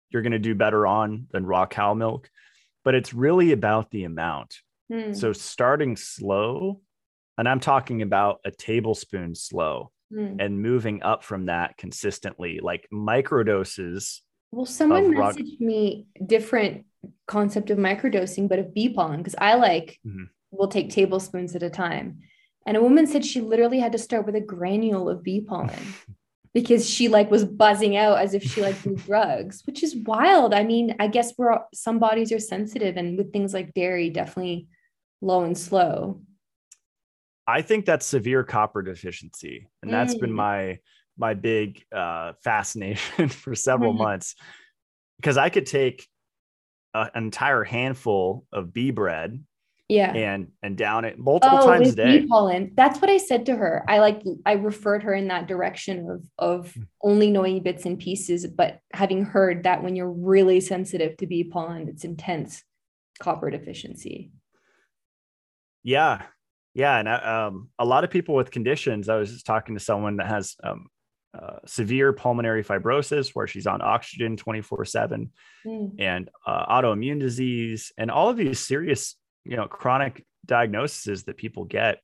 you're 0.09 0.21
going 0.21 0.31
to 0.31 0.39
do 0.39 0.55
better 0.55 0.87
on 0.87 1.27
than 1.31 1.45
raw 1.45 1.65
cow 1.65 1.93
milk 1.93 2.29
but 2.83 2.95
it's 2.95 3.13
really 3.13 3.51
about 3.51 3.91
the 3.91 4.03
amount 4.03 4.55
mm. 4.91 5.15
so 5.15 5.33
starting 5.33 5.95
slow 5.95 6.81
and 7.37 7.47
i'm 7.47 7.59
talking 7.59 8.01
about 8.01 8.39
a 8.45 8.51
tablespoon 8.51 9.35
slow 9.35 9.91
mm. 10.13 10.35
and 10.39 10.61
moving 10.61 11.01
up 11.03 11.23
from 11.23 11.47
that 11.47 11.77
consistently, 11.77 12.59
like 12.61 12.87
microdoses. 12.93 14.21
Well, 14.51 14.65
someone 14.65 15.13
messaged 15.13 15.59
me 15.59 16.05
different 16.25 16.85
concept 17.27 17.69
of 17.69 17.77
microdosing, 17.77 18.47
but 18.47 18.59
of 18.59 18.73
bee 18.73 18.89
pollen, 18.89 19.17
because 19.17 19.35
I 19.37 19.55
like 19.55 19.99
mm-hmm. 20.05 20.25
will 20.51 20.67
take 20.67 20.91
tablespoons 20.91 21.55
at 21.55 21.63
a 21.63 21.69
time. 21.69 22.19
And 22.65 22.77
a 22.77 22.81
woman 22.81 23.07
said 23.07 23.25
she 23.25 23.41
literally 23.41 23.79
had 23.79 23.91
to 23.91 23.97
start 23.97 24.25
with 24.25 24.35
a 24.35 24.41
granule 24.41 25.09
of 25.09 25.23
bee 25.23 25.41
pollen 25.41 25.71
because 26.53 26.87
she 26.87 27.07
like 27.07 27.31
was 27.31 27.45
buzzing 27.45 27.97
out 27.97 28.19
as 28.19 28.33
if 28.33 28.43
she 28.43 28.61
like 28.61 28.81
do 28.83 28.95
drugs, 29.05 29.63
which 29.65 29.83
is 29.83 29.95
wild. 29.95 30.53
I 30.53 30.63
mean, 30.63 30.95
I 30.99 31.07
guess 31.07 31.33
we're 31.37 31.59
some 31.73 31.99
bodies 31.99 32.31
are 32.31 32.39
sensitive, 32.39 32.97
and 32.97 33.17
with 33.17 33.33
things 33.33 33.53
like 33.53 33.73
dairy, 33.73 34.09
definitely 34.09 34.67
low 35.21 35.43
and 35.43 35.57
slow. 35.57 36.21
I 37.45 37.61
think 37.61 37.85
that's 37.85 38.05
severe 38.05 38.43
copper 38.43 38.81
deficiency, 38.81 39.67
and 39.81 39.91
that's 39.91 40.15
been 40.15 40.31
my 40.31 40.79
my 41.17 41.33
big 41.33 41.83
uh, 41.91 42.33
fascination 42.43 43.27
for 43.29 43.55
several 43.55 43.93
mm. 43.93 43.99
months 43.99 44.35
because 45.17 45.37
I 45.37 45.49
could 45.49 45.65
take 45.65 46.07
a, 46.93 47.09
an 47.13 47.25
entire 47.25 47.63
handful 47.63 48.45
of 48.51 48.73
bee 48.73 48.91
bread, 48.91 49.43
yeah, 49.89 50.13
and 50.13 50.47
and 50.61 50.77
down 50.77 51.05
it 51.05 51.19
multiple 51.19 51.59
oh, 51.61 51.67
times 51.67 51.89
a 51.89 51.95
day. 51.95 52.25
Pollen. 52.25 52.71
That's 52.75 53.01
what 53.01 53.09
I 53.09 53.17
said 53.17 53.45
to 53.47 53.55
her. 53.55 53.83
I 53.87 53.99
like 53.99 54.21
I 54.45 54.53
referred 54.53 55.03
her 55.03 55.13
in 55.13 55.27
that 55.27 55.47
direction 55.47 56.09
of 56.09 56.23
of 56.37 56.73
hmm. 56.73 56.83
only 57.01 57.29
knowing 57.29 57.61
bits 57.63 57.85
and 57.85 57.99
pieces, 57.99 58.47
but 58.47 58.79
having 58.93 59.25
heard 59.25 59.63
that 59.63 59.83
when 59.83 59.95
you're 59.95 60.11
really 60.11 60.61
sensitive 60.61 61.17
to 61.17 61.27
bee 61.27 61.43
pollen, 61.43 61.89
it's 61.89 62.05
intense 62.05 62.63
copper 63.19 63.49
deficiency. 63.49 64.31
Yeah, 65.83 66.21
yeah, 66.73 66.97
and 66.97 67.07
uh, 67.07 67.49
um, 67.49 67.69
a 67.77 67.85
lot 67.85 68.03
of 68.03 68.09
people 68.09 68.35
with 68.35 68.51
conditions. 68.51 69.09
I 69.09 69.17
was 69.17 69.31
just 69.31 69.45
talking 69.45 69.75
to 69.75 69.83
someone 69.83 70.17
that 70.17 70.27
has 70.27 70.55
um, 70.63 70.87
uh, 71.37 71.57
severe 71.65 72.13
pulmonary 72.13 72.63
fibrosis, 72.63 73.31
where 73.33 73.47
she's 73.47 73.67
on 73.67 73.81
oxygen 73.81 74.37
twenty 74.37 74.61
four 74.61 74.85
seven, 74.85 75.31
hmm. 75.63 75.87
and 75.99 76.29
uh, 76.47 76.65
autoimmune 76.67 77.19
disease, 77.19 77.91
and 77.97 78.09
all 78.09 78.29
of 78.29 78.37
these 78.37 78.59
serious, 78.59 79.15
you 79.45 79.57
know, 79.57 79.67
chronic 79.67 80.25
diagnoses 80.45 81.23
that 81.23 81.37
people 81.37 81.65
get. 81.65 81.99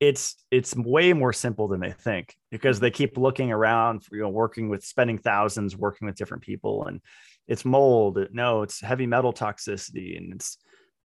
It's 0.00 0.36
it's 0.50 0.76
way 0.76 1.12
more 1.12 1.32
simple 1.32 1.68
than 1.68 1.80
they 1.80 1.92
think 1.92 2.34
because 2.50 2.80
they 2.80 2.90
keep 2.90 3.16
looking 3.16 3.52
around, 3.52 4.02
you 4.10 4.20
know, 4.20 4.28
working 4.28 4.68
with 4.68 4.84
spending 4.84 5.18
thousands, 5.18 5.76
working 5.76 6.06
with 6.06 6.16
different 6.16 6.42
people, 6.42 6.86
and 6.86 7.00
it's 7.46 7.64
mold. 7.64 8.18
No, 8.32 8.62
it's 8.62 8.80
heavy 8.80 9.06
metal 9.06 9.32
toxicity, 9.32 10.16
and 10.16 10.34
it's 10.34 10.58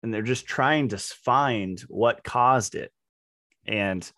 and 0.02 0.14
they're 0.14 0.22
just 0.22 0.48
trying 0.48 0.90
to 0.90 0.98
find 0.98 1.80
what 1.82 2.24
caused 2.24 2.76
it. 2.76 2.92
And 3.68 4.10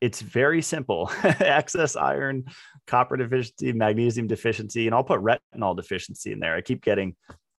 it's 0.00 0.20
very 0.20 0.62
simple 0.62 1.10
excess 1.22 1.96
iron, 1.96 2.44
copper 2.86 3.16
deficiency, 3.16 3.72
magnesium 3.72 4.26
deficiency, 4.26 4.86
and 4.86 4.94
I'll 4.94 5.04
put 5.04 5.20
retinol 5.20 5.76
deficiency 5.76 6.32
in 6.32 6.40
there. 6.40 6.54
I 6.54 6.60
keep 6.60 6.82
getting 6.82 7.16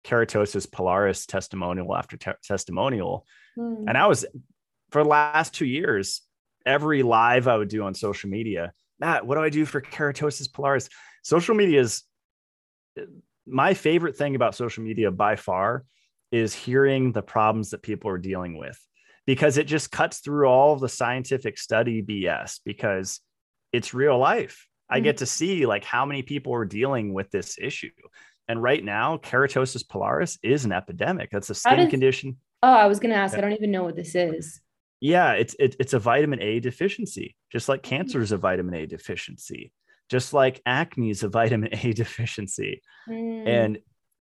keratosis 0.07 0.67
pilaris 0.67 1.27
testimonial 1.27 1.95
after 1.95 2.17
te- 2.17 2.31
testimonial. 2.43 3.27
Mm. 3.59 3.85
And 3.89 3.99
I 3.99 4.07
was, 4.07 4.25
for 4.91 5.03
the 5.03 5.09
last 5.09 5.55
two 5.55 5.67
years, 5.67 6.23
every 6.65 7.03
live 7.03 7.49
I 7.49 7.57
would 7.57 7.69
do 7.69 7.83
on 7.83 7.95
social 7.95 8.31
media, 8.31 8.73
Matt, 8.99 9.27
what 9.27 9.35
do 9.35 9.43
I 9.43 9.51
do 9.51 9.65
for 9.67 9.81
keratosis 9.81 10.49
pilaris? 10.49 10.89
Social 11.23 11.55
media 11.55 11.81
is 11.81 12.05
my 13.47 13.75
favorite 13.75 14.17
thing 14.17 14.35
about 14.35 14.55
social 14.55 14.83
media 14.85 15.11
by 15.11 15.37
far 15.37 15.85
is 16.33 16.55
hearing 16.55 17.13
the 17.13 17.23
problems 17.23 17.71
that 17.71 17.83
people 17.83 18.11
are 18.11 18.19
dealing 18.19 18.59
with 18.59 18.79
because 19.27 19.59
it 19.59 19.67
just 19.67 19.91
cuts 19.91 20.19
through 20.19 20.47
all 20.47 20.77
the 20.77 20.89
scientific 20.89 21.59
study 21.59 22.03
BS 22.03 22.61
because 22.65 23.21
it's 23.73 23.95
real 23.95 24.19
life. 24.19 24.67
I 24.89 25.01
get 25.01 25.17
mm-hmm. 25.17 25.21
to 25.21 25.27
see 25.27 25.67
like 25.67 25.85
how 25.85 26.07
many 26.07 26.23
people 26.23 26.55
are 26.55 26.65
dealing 26.65 27.13
with 27.13 27.31
this 27.31 27.59
issue. 27.61 27.91
And 28.49 28.63
right 28.63 28.85
now, 28.85 29.17
keratosis 29.19 29.85
pilaris 29.87 30.39
is 30.43 30.65
an 30.65 30.73
epidemic. 30.73 31.31
That's 31.31 31.51
a 31.51 31.55
skin 31.55 31.91
condition. 31.91 32.37
Oh, 32.63 32.73
I 32.73 32.87
was 32.87 33.01
gonna 33.01 33.15
ask. 33.15 33.37
I 33.37 33.41
don't 33.41 33.53
even 33.53 33.71
know 33.71 33.83
what 33.85 33.97
this 33.97 34.15
is. 34.15 34.61
Yeah, 35.01 35.33
it's 35.33 35.55
it, 35.59 35.77
it's 35.79 35.93
a 35.93 35.99
vitamin 35.99 36.41
A 36.41 36.61
deficiency, 36.61 37.37
just 37.53 37.69
like 37.69 37.83
cancer 37.83 38.21
is 38.21 38.33
a 38.33 38.37
vitamin 38.39 38.75
A 38.75 38.87
deficiency, 38.87 39.73
just 40.09 40.33
like 40.33 40.63
acne 40.65 41.11
is 41.11 41.23
a 41.23 41.29
vitamin 41.41 41.71
A 41.75 41.93
deficiency, 41.93 42.83
Mm. 43.09 43.47
and 43.47 43.79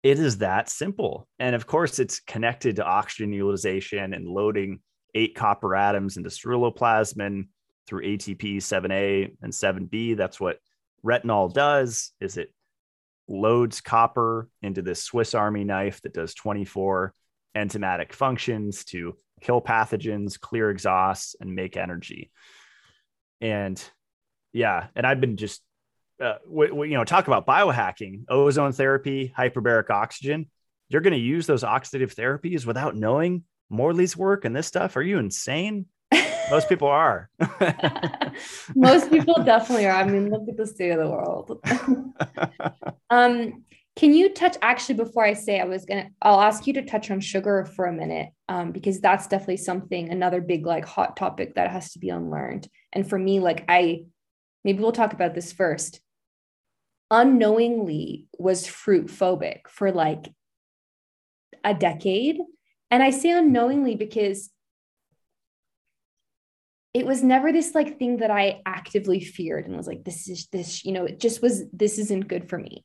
it 0.03 0.19
is 0.19 0.39
that 0.39 0.69
simple. 0.69 1.27
And 1.39 1.57
of 1.57 1.67
course, 1.67 1.99
it's 1.99 2.21
connected 2.21 2.77
to 2.77 2.85
oxygen 2.85 3.33
utilization 3.33 4.15
and 4.15 4.29
loading 4.29 4.81
eight 5.15 5.35
copper 5.35 5.75
atoms 5.75 6.17
into 6.17 6.29
ceruloplasmin 6.31 7.49
through 7.89 8.03
ATP 8.03 8.59
7A 8.59 9.33
and 9.43 9.53
7B. 9.53 10.17
That's 10.17 10.39
what 10.39 10.59
retinol 11.05 11.53
does. 11.53 12.13
Is 12.21 12.37
it 12.37 12.53
loads 13.29 13.81
copper 13.81 14.49
into 14.63 14.83
this 14.83 15.03
Swiss 15.03 15.35
Army 15.35 15.65
knife 15.65 16.01
that 16.03 16.15
does 16.15 16.35
24 16.35 17.13
enzymatic 17.57 18.13
functions 18.13 18.85
to 18.87 19.17
kill 19.41 19.61
pathogens, 19.61 20.41
clear 20.41 20.71
exhausts, 20.71 21.37
and 21.41 21.55
make 21.55 21.77
energy. 21.77 22.31
And 23.41 23.83
yeah, 24.53 24.89
and 24.97 25.07
I've 25.07 25.21
been 25.21 25.37
just, 25.37 25.63
uh, 26.21 26.37
you 26.49 26.97
know, 26.97 27.05
talk 27.05 27.27
about 27.27 27.47
biohacking, 27.47 28.25
ozone 28.29 28.73
therapy, 28.73 29.33
hyperbaric 29.37 29.91
oxygen. 29.91 30.51
You're 30.89 31.03
going 31.03 31.13
to 31.13 31.19
use 31.19 31.47
those 31.47 31.63
oxidative 31.63 32.15
therapies 32.15 32.65
without 32.65 32.97
knowing 32.97 33.45
Morley's 33.71 34.17
work 34.17 34.45
and 34.45 34.57
this 34.57 34.67
stuff. 34.67 34.97
Are 34.97 35.03
you 35.03 35.19
insane? 35.19 35.87
Most 36.51 36.69
people 36.69 36.89
are. 36.89 37.31
Most 38.75 39.11
people 39.11 39.43
definitely 39.43 39.87
are. 39.87 39.93
I 39.93 40.05
mean, 40.05 40.31
look 40.31 40.49
at 40.49 40.57
the 40.57 40.67
state 40.67 40.91
of 40.91 40.99
the 40.99 41.09
world. 41.09 41.61
um, 43.11 43.65
can 43.97 44.15
you 44.15 44.33
touch 44.33 44.57
actually 44.63 44.95
before 44.95 45.25
I 45.25 45.33
say 45.33 45.61
I 45.61 45.65
was 45.65 45.85
gonna 45.85 46.11
I'll 46.23 46.41
ask 46.41 46.67
you 46.67 46.73
to 46.75 46.85
touch 46.85 47.11
on 47.11 47.21
sugar 47.21 47.65
for 47.65 47.87
a 47.87 47.93
minute 47.93 48.29
um, 48.49 48.71
because 48.71 49.01
that's 49.01 49.27
definitely 49.27 49.57
something 49.57 50.11
another 50.11 50.41
big 50.41 50.65
like 50.65 50.85
hot 50.85 51.17
topic 51.17 51.57
that 51.57 51.71
has 51.71 51.93
to 51.93 51.99
be 51.99 52.09
unlearned. 52.09 52.69
And 52.93 53.09
for 53.09 53.19
me, 53.19 53.41
like 53.41 53.65
I 53.69 54.05
maybe 54.65 54.81
we'll 54.81 54.93
talk 54.93 55.13
about 55.13 55.35
this 55.35 55.53
first. 55.53 56.01
Unknowingly 57.11 58.27
was 58.39 58.67
fruit 58.67 59.07
phobic 59.07 59.69
for 59.69 59.91
like 59.91 60.29
a 61.65 61.75
decade. 61.75 62.39
And 62.91 63.03
I 63.03 63.11
say 63.11 63.31
unknowingly 63.31 63.97
because 63.97 64.51
it 66.99 67.07
was 67.07 67.23
never 67.23 67.53
this 67.53 67.77
like 67.77 67.99
thing 67.99 68.17
that 68.17 68.31
I 68.31 68.61
actively 68.67 69.21
feared 69.21 69.67
and 69.67 69.77
was 69.77 69.87
like, 69.87 70.03
this 70.03 70.29
is 70.29 70.49
this, 70.49 70.85
you 70.85 70.91
know, 70.91 71.05
it 71.05 71.21
just 71.21 71.41
was, 71.41 71.63
this 71.73 71.97
isn't 71.99 72.27
good 72.27 72.49
for 72.49 72.59
me. 72.59 72.83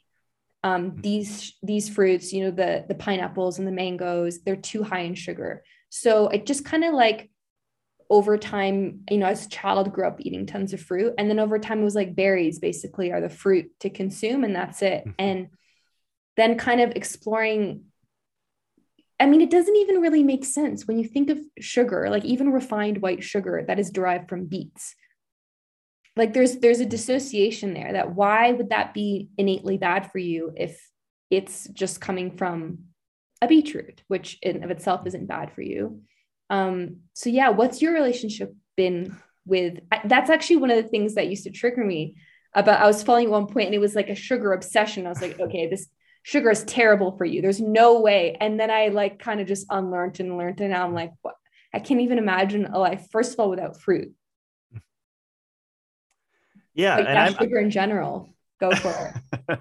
Um, 0.64 0.96
these 0.98 1.58
these 1.64 1.90
fruits, 1.90 2.32
you 2.32 2.44
know, 2.44 2.52
the 2.52 2.86
the 2.88 2.96
pineapples 2.96 3.58
and 3.58 3.68
the 3.68 3.72
mangoes, 3.72 4.44
they're 4.44 4.56
too 4.56 4.84
high 4.84 5.02
in 5.02 5.16
sugar. 5.16 5.64
So 5.90 6.28
it 6.28 6.46
just 6.46 6.64
kind 6.64 6.84
of 6.84 6.94
like 6.94 7.32
over 8.08 8.38
time, 8.38 9.02
you 9.10 9.18
know, 9.18 9.26
as 9.26 9.48
a 9.48 9.50
child 9.50 9.92
grew 9.92 10.08
up 10.08 10.22
eating 10.22 10.46
tons 10.46 10.72
of 10.72 10.80
fruit. 10.80 11.16
And 11.18 11.28
then 11.30 11.40
over 11.40 11.58
time 11.58 11.82
it 11.82 11.84
was 11.84 11.96
like 11.96 12.16
berries 12.16 12.60
basically 12.60 13.12
are 13.12 13.20
the 13.20 13.30
fruit 13.30 13.72
to 13.80 13.90
consume, 13.90 14.44
and 14.44 14.56
that's 14.56 14.82
it. 14.84 15.04
And 15.18 15.48
then 16.38 16.58
kind 16.58 16.82
of 16.82 16.92
exploring 16.92 17.86
I 19.20 19.26
mean, 19.26 19.42
it 19.42 19.52
doesn't 19.52 19.76
even 19.76 20.02
really 20.02 20.24
make 20.24 20.44
sense 20.44 20.88
when 20.88 20.98
you 20.98 21.08
think 21.08 21.30
of 21.30 21.40
sugar, 21.60 22.10
like 22.10 22.26
even 22.26 22.52
refined 22.52 23.02
white 23.02 23.24
sugar 23.24 23.64
that 23.68 23.80
is 23.80 23.92
derived 23.92 24.28
from 24.28 24.46
beets. 24.46 24.96
Like 26.16 26.34
there's 26.34 26.58
there's 26.58 26.80
a 26.80 26.86
dissociation 26.86 27.74
there 27.74 27.94
that 27.94 28.16
why 28.16 28.52
would 28.52 28.70
that 28.70 28.94
be 28.94 29.30
innately 29.38 29.78
bad 29.78 30.12
for 30.12 30.20
you 30.20 30.52
if 30.56 30.80
it's 31.30 31.68
just 31.70 32.02
coming 32.02 32.38
from 32.38 32.80
a 33.42 33.48
beetroot, 33.48 34.04
which 34.08 34.38
in 34.42 34.64
of 34.64 34.72
itself 34.72 35.08
isn't 35.08 35.28
bad 35.28 35.52
for 35.54 35.62
you. 35.62 36.02
Um, 36.50 36.98
so 37.14 37.30
yeah, 37.30 37.50
what's 37.50 37.82
your 37.82 37.94
relationship 37.94 38.54
been 38.76 39.18
with 39.46 39.80
that's 40.06 40.30
actually 40.30 40.58
one 40.58 40.72
of 40.72 40.82
the 40.82 40.90
things 40.90 41.16
that 41.16 41.28
used 41.28 41.44
to 41.44 41.52
trigger 41.52 41.84
me 41.84 42.16
about 42.54 42.82
I 42.82 42.88
was 42.88 43.04
following 43.04 43.26
at 43.26 43.32
one 43.32 43.48
point 43.48 43.68
and 43.68 43.76
it 43.76 43.80
was 43.80 43.96
like 43.96 44.10
a 44.10 44.16
sugar 44.16 44.54
obsession. 44.54 45.06
I 45.06 45.10
was 45.10 45.22
like, 45.22 45.40
okay, 45.40 45.68
this 45.68 45.88
sugar 46.24 46.50
is 46.50 46.64
terrible 46.64 47.12
for 47.18 47.26
you. 47.26 47.42
There's 47.42 47.62
no 47.62 48.00
way. 48.00 48.36
And 48.40 48.60
then 48.60 48.72
I 48.72 48.88
like 48.88 49.20
kind 49.20 49.40
of 49.40 49.48
just 49.48 49.68
unlearned 49.70 50.20
and 50.20 50.38
learned. 50.38 50.62
And 50.62 50.72
now 50.72 50.86
I'm 50.86 50.94
like, 50.94 51.12
what? 51.22 51.36
I 51.74 51.80
can't 51.80 52.02
even 52.02 52.18
imagine 52.18 52.66
a 52.66 52.80
life, 52.80 53.08
first 53.12 53.34
of 53.34 53.40
all, 53.40 53.50
without 53.50 53.80
fruit. 53.80 54.14
Yeah. 56.74 56.96
Like 56.96 57.06
and 57.08 57.16
yeah, 57.16 57.26
I'm, 57.26 57.34
uh, 57.34 57.38
sugar 57.38 57.60
in 57.60 57.70
general. 57.70 58.34
Go 58.60 58.72
for 58.72 59.14
it. 59.50 59.60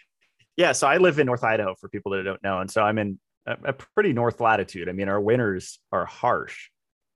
yeah. 0.56 0.72
So 0.72 0.86
I 0.86 0.98
live 0.98 1.18
in 1.18 1.26
North 1.26 1.44
Idaho 1.44 1.74
for 1.74 1.88
people 1.88 2.12
that 2.12 2.22
don't 2.22 2.42
know. 2.42 2.60
And 2.60 2.70
so 2.70 2.82
I'm 2.82 2.98
in 2.98 3.18
a, 3.46 3.56
a 3.64 3.72
pretty 3.72 4.12
north 4.12 4.40
latitude. 4.40 4.88
I 4.88 4.92
mean, 4.92 5.08
our 5.08 5.20
winters 5.20 5.78
are 5.92 6.06
harsh. 6.06 6.68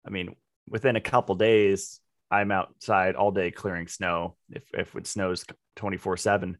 I 0.06 0.10
mean, 0.10 0.36
within 0.68 0.96
a 0.96 1.02
couple 1.02 1.36
days, 1.36 2.00
I'm 2.32 2.52
outside 2.52 3.16
all 3.16 3.32
day 3.32 3.52
clearing 3.52 3.88
snow 3.88 4.36
if, 4.50 4.64
if 4.74 4.96
it 4.96 5.08
snows 5.08 5.46
24 5.76 6.18
7. 6.18 6.58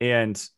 And 0.00 0.48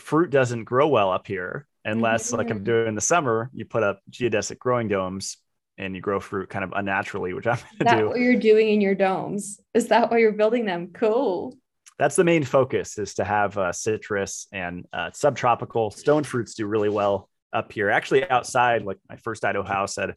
fruit 0.00 0.30
doesn't 0.30 0.64
grow 0.64 0.88
well 0.88 1.10
up 1.10 1.26
here 1.26 1.66
unless, 1.84 2.28
mm-hmm. 2.28 2.38
like 2.38 2.50
I'm 2.50 2.64
doing 2.64 2.88
in 2.88 2.94
the 2.94 3.00
summer, 3.00 3.50
you 3.52 3.64
put 3.64 3.82
up 3.82 4.00
geodesic 4.10 4.58
growing 4.58 4.88
domes 4.88 5.36
and 5.78 5.94
you 5.94 6.00
grow 6.00 6.20
fruit 6.20 6.50
kind 6.50 6.64
of 6.64 6.72
unnaturally, 6.74 7.32
which 7.32 7.46
I'm 7.46 7.58
going 7.78 7.96
to 7.96 8.02
do. 8.02 8.08
what 8.08 8.18
you're 8.18 8.36
doing 8.36 8.68
in 8.68 8.80
your 8.80 8.94
domes? 8.94 9.60
Is 9.74 9.88
that 9.88 10.10
why 10.10 10.18
you're 10.18 10.32
building 10.32 10.66
them? 10.66 10.88
Cool. 10.92 11.56
That's 11.98 12.16
the 12.16 12.24
main 12.24 12.44
focus 12.44 12.98
is 12.98 13.14
to 13.14 13.24
have 13.24 13.56
uh, 13.58 13.72
citrus 13.72 14.46
and 14.52 14.86
uh, 14.92 15.10
subtropical 15.12 15.90
stone 15.90 16.24
fruits 16.24 16.54
do 16.54 16.66
really 16.66 16.88
well 16.88 17.28
up 17.52 17.72
here. 17.72 17.90
Actually, 17.90 18.28
outside, 18.28 18.84
like 18.84 18.98
my 19.08 19.16
first 19.16 19.44
Idaho 19.44 19.66
house 19.66 19.96
had 19.96 20.14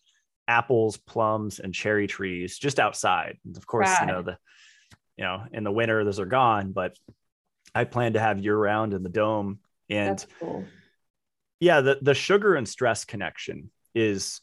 apples, 0.48 0.98
plums, 0.98 1.60
and 1.60 1.74
cherry 1.74 2.08
trees 2.08 2.58
just 2.58 2.80
outside. 2.80 3.38
And 3.46 3.58
of 3.58 3.68
course, 3.68 3.88
Rad. 3.88 4.08
you 4.08 4.14
know 4.14 4.22
the, 4.22 4.38
you 5.18 5.24
know, 5.24 5.44
in 5.52 5.64
the 5.64 5.72
winter 5.72 6.04
those 6.04 6.20
are 6.20 6.26
gone, 6.26 6.72
but 6.72 6.98
I 7.76 7.86
plan 7.86 8.14
to 8.14 8.20
have 8.20 8.40
year 8.40 8.58
round 8.58 8.94
in 8.94 9.04
the 9.04 9.10
dome. 9.10 9.60
And 9.90 10.26
cool. 10.40 10.66
yeah, 11.60 11.82
the 11.82 12.00
the 12.02 12.14
sugar 12.14 12.56
and 12.56 12.68
stress 12.68 13.06
connection 13.06 13.72
is 13.94 14.42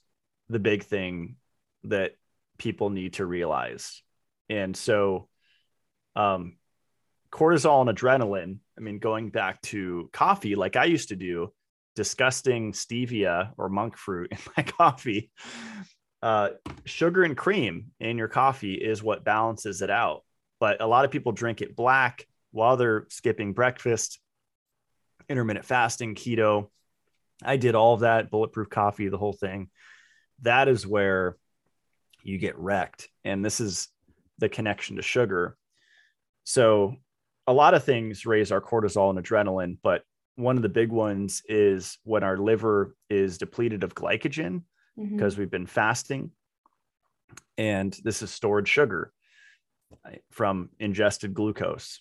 the 0.49 0.59
big 0.59 0.85
thing 0.85 1.37
that 1.85 2.13
people 2.59 2.91
need 2.91 3.15
to 3.15 3.27
realize. 3.27 4.03
And 4.49 4.77
so, 4.77 5.29
um, 6.17 6.57
cortisol 7.33 7.89
and 7.89 7.97
adrenaline. 7.97 8.59
I 8.77 8.81
mean, 8.81 8.99
going 8.99 9.31
back 9.31 9.63
to 9.63 10.11
coffee, 10.13 10.57
like 10.57 10.77
I 10.77 10.85
used 10.85 11.09
to 11.09 11.17
do, 11.17 11.53
disgusting 11.97 12.73
stevia 12.73 13.53
or 13.57 13.69
monk 13.69 13.97
fruit 13.97 14.33
in 14.33 14.39
my 14.57 14.63
coffee. 14.63 15.31
Uh, 16.23 16.51
sugar 16.85 17.25
and 17.25 17.37
cream 17.37 17.93
in 17.99 18.19
your 18.19 18.29
coffee 18.29 18.75
is 18.75 19.03
what 19.03 19.25
balances 19.25 19.81
it 19.81 19.91
out. 19.91 20.23
But 20.59 20.83
a 20.83 20.87
lot 20.87 21.05
of 21.05 21.11
people 21.11 21.33
drink 21.33 21.63
it 21.63 21.75
black 21.75 22.27
while 22.51 22.77
they're 22.77 23.07
skipping 23.09 23.55
breakfast, 23.55 24.21
intermittent 25.31 25.65
fasting, 25.65 26.15
keto. 26.15 26.69
I 27.43 27.57
did 27.57 27.75
all 27.75 27.95
of 27.95 28.01
that, 28.01 28.31
bulletproof 28.31 28.69
coffee, 28.69 29.09
the 29.09 29.17
whole 29.17 29.33
thing. 29.33 29.71
That 30.43 30.69
is 30.69 30.87
where 30.87 31.37
you 32.23 32.37
get 32.37 32.59
wrecked. 32.59 33.09
And 33.25 33.43
this 33.45 33.61
is 33.61 33.89
the 34.39 34.49
connection 34.49 34.97
to 34.97 35.03
sugar. 35.03 35.57
So, 36.45 36.97
a 37.47 37.53
lot 37.53 37.75
of 37.75 37.85
things 37.85 38.27
raise 38.27 38.53
our 38.53 38.61
cortisol 38.61 39.11
and 39.11 39.25
adrenaline, 39.25 39.79
but 39.83 40.03
one 40.37 40.57
of 40.57 40.63
the 40.63 40.69
big 40.69 40.91
ones 40.91 41.43
is 41.49 41.99
when 42.05 42.23
our 42.23 42.37
liver 42.37 42.95
is 43.09 43.39
depleted 43.39 43.83
of 43.83 43.95
glycogen 43.95 44.63
because 44.97 45.35
mm-hmm. 45.35 45.41
we've 45.41 45.51
been 45.51 45.67
fasting. 45.67 46.31
And 47.57 47.97
this 48.05 48.23
is 48.23 48.31
stored 48.31 48.69
sugar 48.69 49.13
from 50.31 50.71
ingested 50.79 51.35
glucose. 51.35 52.01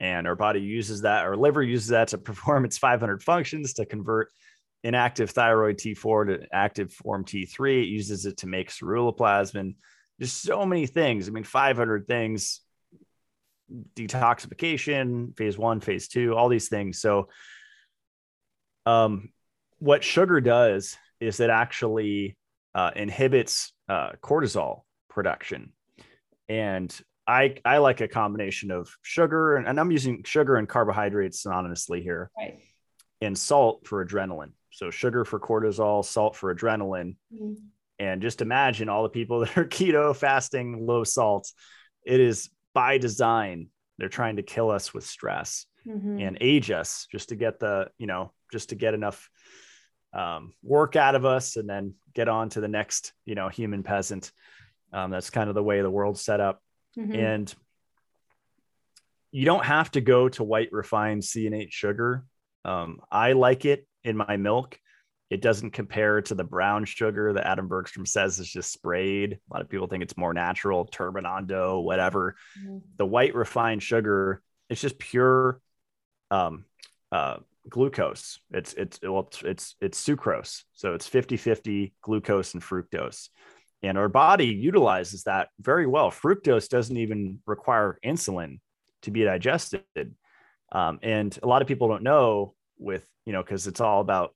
And 0.00 0.26
our 0.26 0.36
body 0.36 0.60
uses 0.60 1.02
that, 1.02 1.24
our 1.24 1.36
liver 1.36 1.62
uses 1.62 1.88
that 1.88 2.08
to 2.08 2.18
perform 2.30 2.64
its 2.64 2.78
500 2.78 3.22
functions 3.22 3.74
to 3.74 3.86
convert 3.86 4.28
inactive 4.84 5.30
thyroid 5.30 5.76
T4 5.76 6.26
to 6.26 6.46
active 6.52 6.92
form 6.92 7.24
T3. 7.24 7.82
It 7.82 7.86
uses 7.86 8.26
it 8.26 8.38
to 8.38 8.46
make 8.46 8.70
ceruloplasmin. 8.70 9.74
Just 10.20 10.42
so 10.42 10.64
many 10.64 10.86
things. 10.86 11.28
I 11.28 11.30
mean, 11.32 11.44
500 11.44 12.06
things 12.06 12.60
detoxification, 13.94 15.36
phase 15.36 15.58
one, 15.58 15.80
phase 15.80 16.08
two, 16.08 16.34
all 16.34 16.48
these 16.48 16.68
things. 16.68 17.00
So, 17.00 17.28
um, 18.86 19.30
what 19.78 20.02
sugar 20.02 20.40
does 20.40 20.96
is 21.20 21.40
it 21.40 21.50
actually 21.50 22.36
uh, 22.74 22.90
inhibits 22.96 23.72
uh, 23.88 24.12
cortisol 24.22 24.82
production. 25.10 25.72
And 26.48 26.98
I, 27.28 27.56
I 27.64 27.78
like 27.78 28.00
a 28.00 28.08
combination 28.08 28.70
of 28.70 28.90
sugar, 29.02 29.56
and, 29.56 29.68
and 29.68 29.78
I'm 29.78 29.90
using 29.90 30.24
sugar 30.24 30.56
and 30.56 30.66
carbohydrates 30.66 31.44
synonymously 31.44 32.02
here, 32.02 32.30
right. 32.38 32.58
and 33.20 33.36
salt 33.36 33.86
for 33.86 34.04
adrenaline. 34.04 34.52
So, 34.70 34.90
sugar 34.90 35.26
for 35.26 35.38
cortisol, 35.38 36.04
salt 36.04 36.34
for 36.34 36.54
adrenaline. 36.54 37.16
Mm-hmm. 37.32 37.54
And 37.98 38.22
just 38.22 38.40
imagine 38.40 38.88
all 38.88 39.02
the 39.02 39.08
people 39.10 39.40
that 39.44 39.58
are 39.58 39.66
keto, 39.66 40.16
fasting, 40.16 40.86
low 40.86 41.04
salt. 41.04 41.52
It 42.06 42.20
is 42.20 42.48
by 42.72 42.96
design 42.96 43.68
they're 43.98 44.08
trying 44.08 44.36
to 44.36 44.42
kill 44.42 44.70
us 44.70 44.94
with 44.94 45.04
stress 45.04 45.66
mm-hmm. 45.86 46.20
and 46.20 46.38
age 46.40 46.70
us 46.70 47.06
just 47.10 47.30
to 47.30 47.36
get 47.36 47.58
the, 47.58 47.88
you 47.98 48.06
know, 48.06 48.32
just 48.52 48.70
to 48.70 48.76
get 48.76 48.94
enough 48.94 49.28
um, 50.14 50.52
work 50.62 50.96
out 50.96 51.14
of 51.14 51.24
us 51.24 51.56
and 51.56 51.68
then 51.68 51.94
get 52.14 52.28
on 52.28 52.48
to 52.50 52.60
the 52.60 52.68
next, 52.68 53.12
you 53.26 53.34
know, 53.34 53.48
human 53.48 53.82
peasant. 53.82 54.32
Um, 54.92 55.10
that's 55.10 55.30
kind 55.30 55.48
of 55.48 55.54
the 55.54 55.62
way 55.62 55.82
the 55.82 55.90
world's 55.90 56.20
set 56.22 56.40
up. 56.40 56.62
Mhm. 56.98 57.14
And 57.14 57.54
you 59.30 59.44
don't 59.44 59.64
have 59.64 59.90
to 59.92 60.00
go 60.00 60.28
to 60.30 60.42
white 60.42 60.72
refined 60.72 61.24
C&H 61.24 61.72
sugar. 61.72 62.24
Um, 62.64 63.00
I 63.10 63.32
like 63.32 63.64
it 63.64 63.86
in 64.04 64.16
my 64.16 64.36
milk. 64.36 64.78
It 65.30 65.42
doesn't 65.42 65.72
compare 65.72 66.22
to 66.22 66.34
the 66.34 66.44
brown 66.44 66.86
sugar 66.86 67.34
that 67.34 67.46
Adam 67.46 67.68
Bergstrom 67.68 68.06
says 68.06 68.38
is 68.38 68.48
just 68.48 68.72
sprayed. 68.72 69.34
A 69.34 69.52
lot 69.52 69.60
of 69.60 69.68
people 69.68 69.86
think 69.86 70.02
it's 70.02 70.16
more 70.16 70.32
natural, 70.32 70.86
turbinado, 70.86 71.82
whatever. 71.82 72.36
Mhm. 72.58 72.82
The 72.96 73.06
white 73.06 73.34
refined 73.34 73.82
sugar, 73.82 74.42
it's 74.70 74.80
just 74.80 74.98
pure 74.98 75.60
um, 76.30 76.64
uh, 77.12 77.38
glucose. 77.68 78.38
It's 78.50 78.72
it's 78.74 79.00
well, 79.02 79.28
it's 79.28 79.42
it's 79.42 79.76
it's 79.80 80.02
sucrose. 80.04 80.64
So 80.72 80.94
it's 80.94 81.08
50-50 81.08 81.92
glucose 82.02 82.54
and 82.54 82.62
fructose. 82.62 83.28
And 83.82 83.96
our 83.96 84.08
body 84.08 84.46
utilizes 84.46 85.24
that 85.24 85.48
very 85.60 85.86
well. 85.86 86.10
Fructose 86.10 86.68
doesn't 86.68 86.96
even 86.96 87.40
require 87.46 87.98
insulin 88.04 88.58
to 89.02 89.10
be 89.12 89.22
digested. 89.22 89.84
Um, 90.72 90.98
and 91.02 91.38
a 91.42 91.46
lot 91.46 91.62
of 91.62 91.68
people 91.68 91.88
don't 91.88 92.02
know 92.02 92.54
with, 92.78 93.06
you 93.24 93.32
know, 93.32 93.42
because 93.42 93.66
it's 93.68 93.80
all 93.80 94.00
about 94.00 94.34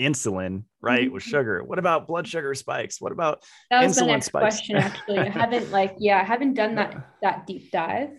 insulin, 0.00 0.64
right? 0.80 1.12
With 1.12 1.22
Mhm. 1.22 1.26
sugar. 1.28 1.62
What 1.62 1.78
about 1.78 2.06
blood 2.06 2.26
sugar 2.26 2.54
spikes? 2.54 3.00
What 3.00 3.12
about 3.12 3.44
That 3.70 3.84
was 3.84 3.96
the 3.96 4.02
insulin 4.02 4.06
next 4.08 4.26
spikes. 4.26 4.42
question. 4.56 4.76
Actually, 4.76 5.18
I 5.20 5.28
haven't 5.28 5.70
like 5.70 5.94
yeah, 5.98 6.20
I 6.20 6.24
haven't 6.24 6.54
done 6.54 6.74
that 6.76 6.96
that 7.22 7.46
deep 7.46 7.70
dive. 7.70 8.10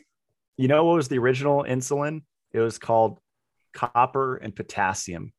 you 0.57 0.67
know 0.69 0.85
what 0.85 0.95
was 0.95 1.07
the 1.09 1.17
original 1.17 1.63
insulin? 1.63 2.21
It 2.53 2.59
was 2.59 2.77
called 2.77 3.19
copper 3.73 4.37
and 4.37 4.55
potassium. 4.55 5.33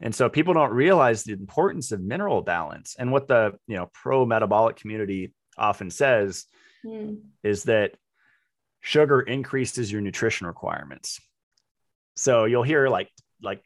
And 0.00 0.14
so 0.14 0.28
people 0.28 0.54
don't 0.54 0.72
realize 0.72 1.22
the 1.22 1.32
importance 1.32 1.92
of 1.92 2.00
mineral 2.00 2.42
balance. 2.42 2.96
And 2.98 3.12
what 3.12 3.28
the 3.28 3.58
you 3.66 3.76
know 3.76 3.90
pro 3.92 4.24
metabolic 4.26 4.76
community 4.76 5.32
often 5.58 5.90
says 5.90 6.46
Hmm. 6.84 7.14
is 7.42 7.64
that 7.64 7.96
sugar 8.80 9.20
increases 9.20 9.90
your 9.90 10.00
nutrition 10.00 10.46
requirements. 10.46 11.20
So 12.14 12.44
you'll 12.44 12.62
hear 12.62 12.88
like 12.88 13.10
like 13.42 13.62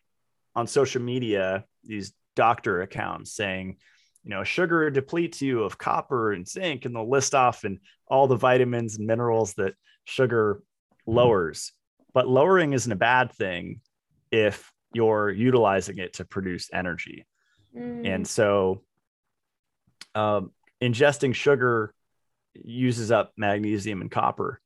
on 0.54 0.66
social 0.66 1.02
media 1.02 1.64
these 1.84 2.12
doctor 2.34 2.82
accounts 2.82 3.32
saying, 3.32 3.76
you 4.24 4.30
know, 4.30 4.44
sugar 4.44 4.90
depletes 4.90 5.42
you 5.42 5.64
of 5.64 5.78
copper 5.78 6.32
and 6.32 6.48
zinc, 6.48 6.84
and 6.84 6.94
they'll 6.94 7.08
list 7.08 7.34
off 7.34 7.64
and 7.64 7.78
all 8.06 8.26
the 8.26 8.36
vitamins 8.36 8.96
and 8.96 9.06
minerals 9.06 9.54
that 9.54 9.74
sugar 10.04 10.62
lowers. 11.06 11.72
But 12.14 12.28
lowering 12.28 12.72
isn't 12.72 12.90
a 12.92 12.96
bad 12.96 13.32
thing 13.32 13.80
if 14.30 14.70
you're 14.92 15.30
utilizing 15.30 15.98
it 15.98 16.14
to 16.14 16.24
produce 16.24 16.68
energy. 16.72 17.26
Hmm. 17.74 18.04
And 18.04 18.26
so 18.28 18.82
um, 20.14 20.50
ingesting 20.82 21.34
sugar 21.34 21.94
uses 22.54 23.10
up 23.12 23.32
magnesium 23.36 24.00
and 24.00 24.10
copper. 24.10 24.60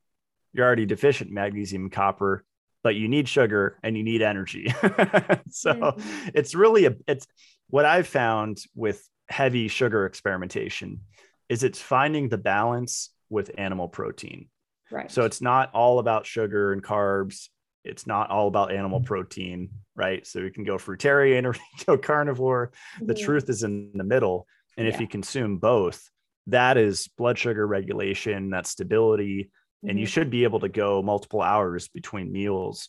You're 0.53 0.65
already 0.67 0.87
deficient 0.87 1.29
in 1.29 1.35
magnesium 1.35 1.83
and 1.83 1.93
copper, 1.93 2.45
but 2.83 2.95
you 2.95 3.09
need 3.09 3.29
sugar 3.29 3.79
and 3.83 3.97
you 3.97 4.03
need 4.05 4.23
energy. 4.23 4.69
so 5.51 5.73
Mhm. 5.75 6.31
it's 6.35 6.55
really 6.55 6.87
a 6.87 6.97
it's 7.07 7.27
what 7.69 7.85
I've 7.85 8.07
found 8.07 8.59
with 8.75 9.07
heavy 9.29 9.69
sugar 9.69 10.07
experimentation 10.07 11.01
is 11.49 11.63
it's 11.63 11.81
finding 11.81 12.29
the 12.29 12.39
balance 12.39 13.11
with 13.31 13.51
animal 13.59 13.89
protein. 13.89 14.49
right. 14.91 15.11
So 15.11 15.25
it's 15.25 15.41
not 15.41 15.71
all 15.75 15.99
about 15.99 16.25
sugar 16.27 16.73
and 16.73 16.83
carbs. 16.83 17.49
It's 17.85 18.07
not 18.07 18.31
all 18.31 18.49
about 18.49 18.73
animal 18.73 19.01
protein, 19.01 19.71
right? 19.95 20.27
So 20.27 20.39
you 20.41 20.51
can 20.51 20.65
go 20.65 20.77
fruitarian 20.77 21.45
or 21.49 21.53
can 21.53 21.63
go 21.87 21.99
carnivore. 21.99 22.73
The 23.01 23.15
truth 23.15 23.49
is 23.51 23.63
in 23.63 23.91
the 23.95 24.05
middle. 24.05 24.47
And 24.77 24.89
if 24.89 24.95
Yeah. 24.95 25.03
you 25.03 25.09
consume 25.09 25.59
both, 25.59 26.11
that 26.49 26.77
is 26.77 27.09
blood 27.17 27.39
sugar 27.39 27.67
regulation, 27.67 28.51
that's 28.51 28.71
stability. 28.71 29.51
And 29.87 29.99
you 29.99 30.07
Mhm. 30.07 30.11
should 30.11 30.31
be 30.31 30.45
able 30.45 30.61
to 30.61 30.69
go 30.69 31.03
multiple 31.03 31.43
hours 31.43 31.89
between 31.89 32.33
meals. 32.33 32.89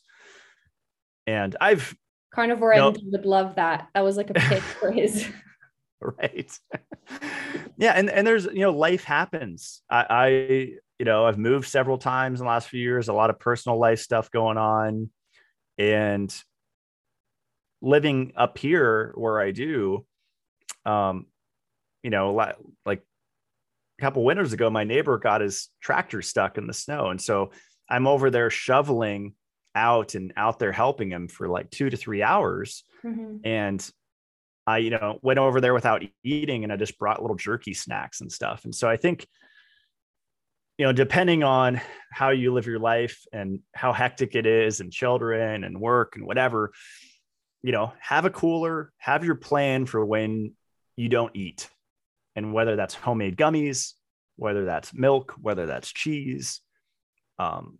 And 1.27 1.55
I've, 1.59 1.95
carnivore 2.33 2.73
would 2.73 3.25
love 3.25 3.55
that. 3.55 3.89
That 3.93 4.01
was 4.03 4.15
like 4.17 4.29
a 4.29 4.33
pitch 4.49 4.61
for 4.79 4.91
his. 4.91 5.27
right. 6.01 6.57
yeah. 7.77 7.91
And, 7.93 8.09
and 8.09 8.25
there's, 8.25 8.45
you 8.45 8.61
know, 8.61 8.71
life 8.71 9.03
happens. 9.03 9.81
I, 9.89 10.05
I, 10.09 10.69
you 10.99 11.05
know, 11.05 11.25
I've 11.25 11.37
moved 11.37 11.67
several 11.67 11.97
times 11.97 12.39
in 12.39 12.45
the 12.45 12.49
last 12.49 12.69
few 12.69 12.81
years, 12.81 13.07
a 13.07 13.13
lot 13.13 13.29
of 13.29 13.39
personal 13.39 13.77
life 13.77 13.99
stuff 13.99 14.31
going 14.31 14.57
on. 14.57 15.09
And 15.77 16.33
living 17.81 18.31
up 18.35 18.57
here 18.57 19.11
where 19.15 19.39
I 19.39 19.51
do, 19.51 20.05
um, 20.85 21.25
you 22.01 22.09
know, 22.09 22.33
like 22.85 23.01
a 23.99 24.01
couple 24.01 24.23
winters 24.23 24.53
ago, 24.53 24.69
my 24.69 24.83
neighbor 24.83 25.17
got 25.17 25.41
his 25.41 25.69
tractor 25.81 26.21
stuck 26.21 26.57
in 26.57 26.67
the 26.67 26.73
snow. 26.73 27.09
And 27.09 27.21
so 27.21 27.51
I'm 27.89 28.07
over 28.07 28.29
there 28.29 28.49
shoveling 28.49 29.35
out 29.75 30.15
and 30.15 30.31
out 30.37 30.59
there 30.59 30.71
helping 30.71 31.11
him 31.11 31.27
for 31.27 31.49
like 31.49 31.69
two 31.69 31.89
to 31.89 31.97
three 31.97 32.23
hours. 32.23 32.83
Mhm. 33.03 33.41
And 33.43 33.91
I, 34.65 34.77
you 34.77 34.89
know, 34.89 35.19
went 35.21 35.39
over 35.39 35.59
there 35.59 35.73
without 35.73 36.03
eating 36.23 36.63
and 36.63 36.71
I 36.71 36.77
just 36.77 36.97
brought 36.97 37.21
little 37.21 37.35
jerky 37.35 37.73
snacks 37.73 38.21
and 38.21 38.31
stuff. 38.31 38.63
And 38.63 38.73
so 38.73 38.89
I 38.89 38.97
think, 38.97 39.27
you 40.77 40.85
know, 40.85 40.91
depending 40.91 41.43
on 41.43 41.79
how 42.11 42.29
you 42.29 42.53
live 42.53 42.65
your 42.65 42.79
life 42.79 43.23
and 43.31 43.59
how 43.73 43.93
hectic 43.93 44.35
it 44.35 44.45
is 44.45 44.79
and 44.79 44.91
children 44.91 45.63
and 45.63 45.79
work 45.79 46.15
and 46.15 46.25
whatever, 46.25 46.71
you 47.63 47.71
know, 47.71 47.93
have 47.99 48.25
a 48.25 48.29
cooler, 48.29 48.91
have 48.97 49.23
your 49.23 49.35
plan 49.35 49.85
for 49.85 50.05
when 50.05 50.53
you 50.95 51.09
don't 51.09 51.35
eat. 51.35 51.69
And 52.35 52.53
whether 52.53 52.75
that's 52.75 52.93
homemade 52.93 53.37
gummies, 53.37 53.93
whether 54.35 54.65
that's 54.65 54.93
milk, 54.93 55.33
whether 55.41 55.65
that's 55.65 55.91
cheese. 55.91 56.59
Um, 57.39 57.79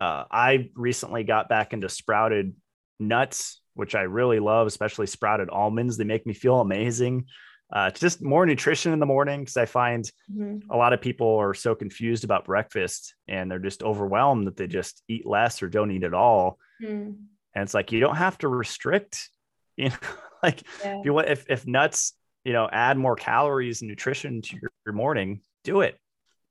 uh, 0.00 0.24
I 0.30 0.70
recently 0.74 1.24
got 1.24 1.50
back 1.50 1.74
into 1.74 1.88
sprouted 1.88 2.54
nuts, 2.98 3.60
which 3.74 3.94
I 3.94 4.02
really 4.02 4.40
love, 4.40 4.66
especially 4.66 5.06
sprouted 5.06 5.50
almonds. 5.50 5.96
They 5.96 6.04
make 6.04 6.26
me 6.26 6.32
feel 6.32 6.60
amazing. 6.60 7.26
Uh, 7.74 7.86
it's 7.90 8.00
just 8.00 8.22
more 8.22 8.44
nutrition 8.44 8.92
in 8.92 8.98
the 8.98 9.06
morning 9.06 9.40
because 9.40 9.56
I 9.56 9.64
find 9.64 10.04
Mhm. 10.30 10.62
a 10.70 10.76
lot 10.76 10.92
of 10.92 11.00
people 11.00 11.36
are 11.36 11.54
so 11.54 11.74
confused 11.74 12.22
about 12.24 12.44
breakfast 12.44 13.14
and 13.28 13.50
they're 13.50 13.58
just 13.58 13.82
overwhelmed 13.82 14.46
that 14.46 14.56
they 14.56 14.66
just 14.66 15.02
eat 15.08 15.24
less 15.26 15.62
or 15.62 15.68
don't 15.68 15.90
eat 15.90 16.04
at 16.04 16.12
all. 16.14 16.58
Hmm. 16.80 17.12
And 17.54 17.62
it's 17.64 17.74
like 17.74 17.90
you 17.92 18.00
don't 18.00 18.16
have 18.16 18.36
to 18.38 18.48
restrict, 18.48 19.30
you 19.76 19.88
know, 19.88 19.96
like 20.42 20.62
Yeah. 20.84 20.98
if 20.98 21.04
you 21.06 21.14
want 21.14 21.28
if 21.28 21.46
if 21.48 21.66
nuts, 21.66 22.12
you 22.44 22.52
know, 22.52 22.68
add 22.70 22.98
more 22.98 23.16
calories 23.16 23.80
and 23.82 23.88
nutrition 23.88 24.42
to 24.42 24.56
your, 24.60 24.70
your 24.84 24.94
morning, 24.94 25.40
do 25.64 25.80
it. 25.80 25.98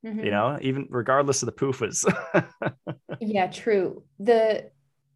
Mhm. 0.04 0.24
You 0.24 0.30
know, 0.32 0.58
even 0.60 0.88
regardless 0.90 1.42
of 1.42 1.46
the 1.46 1.52
PUFAs. 1.52 2.04
Yeah, 3.20 3.46
true. 3.46 4.02
The 4.18 4.70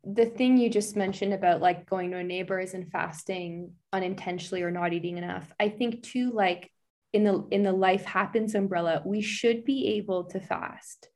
the 0.08 0.26
thing 0.26 0.56
you 0.56 0.70
just 0.70 0.94
mentioned 0.94 1.34
about 1.34 1.60
like 1.60 1.88
going 1.90 2.12
to 2.12 2.18
a 2.18 2.24
neighbor's 2.24 2.74
and 2.74 2.90
fasting 2.90 3.72
unintentionally 3.92 4.62
or 4.62 4.70
not 4.70 4.92
eating 4.92 5.18
enough. 5.18 5.52
I 5.58 5.68
think 5.68 6.04
too 6.04 6.30
like 6.32 6.70
in 7.12 7.24
the 7.24 7.46
in 7.50 7.64
the 7.64 7.72
life 7.72 8.04
happens 8.04 8.54
umbrella, 8.54 9.02
we 9.04 9.20
should 9.20 9.64
be 9.64 9.96
able 9.96 10.24
to 10.26 10.40
fast. 10.40 11.08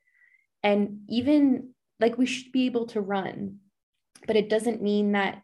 And 0.65 1.03
even 1.09 1.71
like 2.01 2.19
we 2.19 2.27
should 2.27 2.51
be 2.51 2.67
able 2.67 2.87
to 2.89 3.01
run. 3.01 3.59
But 4.27 4.37
it 4.37 4.49
doesn't 4.49 4.83
mean 4.83 5.13
that 5.13 5.43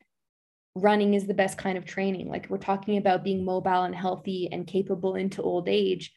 running 0.75 1.15
is 1.15 1.27
the 1.27 1.35
best 1.35 1.57
kind 1.57 1.79
of 1.79 1.85
training. 1.85 2.29
Like 2.29 2.49
we're 2.51 2.59
talking 2.59 2.97
about 2.97 3.25
being 3.25 3.45
mobile 3.45 3.85
and 3.85 3.95
healthy 3.95 4.49
and 4.51 4.67
capable 4.67 5.15
into 5.15 5.41
old 5.41 5.69
age. 5.69 6.13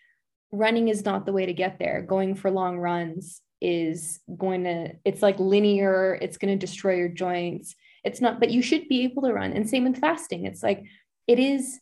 Running 0.52 0.88
is 0.88 1.06
not 1.06 1.28
the 1.28 1.34
way 1.34 1.46
to 1.46 1.54
get 1.54 1.78
there. 1.78 2.02
Going 2.02 2.34
for 2.34 2.50
long 2.50 2.80
runs 2.80 3.42
is 3.62 4.20
going 4.38 4.64
to 4.64 4.92
it's 5.04 5.22
like 5.22 5.38
linear 5.40 6.18
it's 6.22 6.38
going 6.38 6.58
to 6.58 6.66
destroy 6.66 6.96
your 6.96 7.10
joints. 7.10 7.76
It's 8.04 8.22
not 8.22 8.40
but 8.40 8.52
you 8.52 8.62
should 8.62 8.88
be 8.88 9.04
able 9.04 9.24
to 9.24 9.34
run 9.34 9.54
and 9.54 9.70
same 9.70 9.84
with 9.84 10.00
fasting. 10.00 10.46
It's 10.46 10.64
like 10.64 10.86
it 11.28 11.40
is 11.40 11.80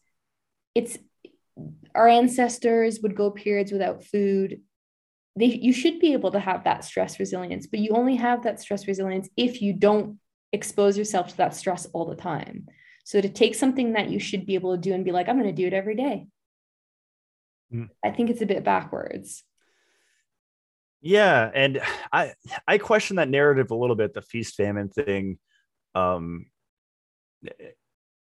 it's 0.73 0.97
our 1.95 2.07
ancestors 2.07 2.99
would 3.01 3.15
go 3.15 3.31
periods 3.31 3.71
without 3.71 4.03
food. 4.03 4.61
They 5.35 5.45
you 5.45 5.71
should 5.71 5.99
be 5.99 6.13
able 6.13 6.31
to 6.31 6.39
have 6.39 6.63
that 6.63 6.83
stress 6.83 7.19
resilience 7.19 7.67
but 7.67 7.79
you 7.79 7.91
only 7.91 8.15
have 8.15 8.43
that 8.43 8.59
stress 8.59 8.87
resilience 8.87 9.29
if 9.37 9.61
you 9.61 9.73
don't 9.73 10.19
expose 10.53 10.97
yourself 10.97 11.29
to 11.29 11.37
that 11.37 11.55
stress 11.55 11.85
all 11.93 12.05
the 12.05 12.15
time. 12.15 12.67
So 13.03 13.21
to 13.21 13.29
take 13.29 13.55
something 13.55 13.93
that 13.93 14.09
you 14.09 14.19
should 14.19 14.45
be 14.45 14.55
able 14.55 14.75
to 14.75 14.81
do 14.81 14.93
and 14.93 15.05
be 15.05 15.11
like 15.11 15.29
i'm 15.29 15.39
going 15.39 15.55
to 15.55 15.61
do 15.61 15.67
it 15.67 15.73
every 15.73 15.95
day. 15.95 16.27
Mm. 17.73 17.89
i 18.01 18.11
think 18.11 18.29
it's 18.29 18.41
a 18.41 18.45
bit 18.45 18.63
backwards 18.63 19.43
yeah 21.01 21.49
and 21.53 21.81
i 22.11 22.33
i 22.67 22.77
question 22.77 23.17
that 23.17 23.29
narrative 23.29 23.71
a 23.71 23.75
little 23.75 23.95
bit 23.95 24.13
the 24.13 24.21
feast 24.21 24.55
famine 24.55 24.89
thing 24.89 25.37
um 25.95 26.45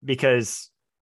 because 0.05 0.71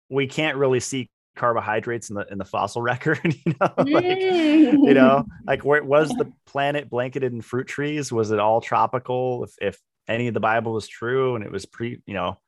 we 0.09 0.27
can't 0.27 0.57
really 0.57 0.81
see 0.81 1.11
carbohydrates 1.37 2.11
in 2.11 2.17
the 2.17 2.27
in 2.31 2.39
the 2.39 2.45
fossil 2.45 2.83
record 2.91 3.21
you 3.25 3.55
know 3.61 3.73
like 3.93 4.21
you 4.21 4.95
know 4.95 5.25
like 5.47 5.65
where 5.65 5.83
was 5.83 6.11
the 6.11 6.31
planet 6.47 6.91
blanketed 6.91 7.33
in 7.33 7.41
fruit 7.41 7.67
trees? 7.67 8.13
Was 8.13 8.31
it 8.31 8.39
all 8.39 8.61
tropical 8.61 9.45
if 9.45 9.53
if 9.61 9.79
any 10.09 10.27
of 10.27 10.35
the 10.35 10.41
bible 10.41 10.73
was 10.73 10.89
true 10.89 11.37
and 11.37 11.45
it 11.45 11.53
was 11.53 11.65
pre 11.67 12.01
you 12.07 12.15
know 12.15 12.39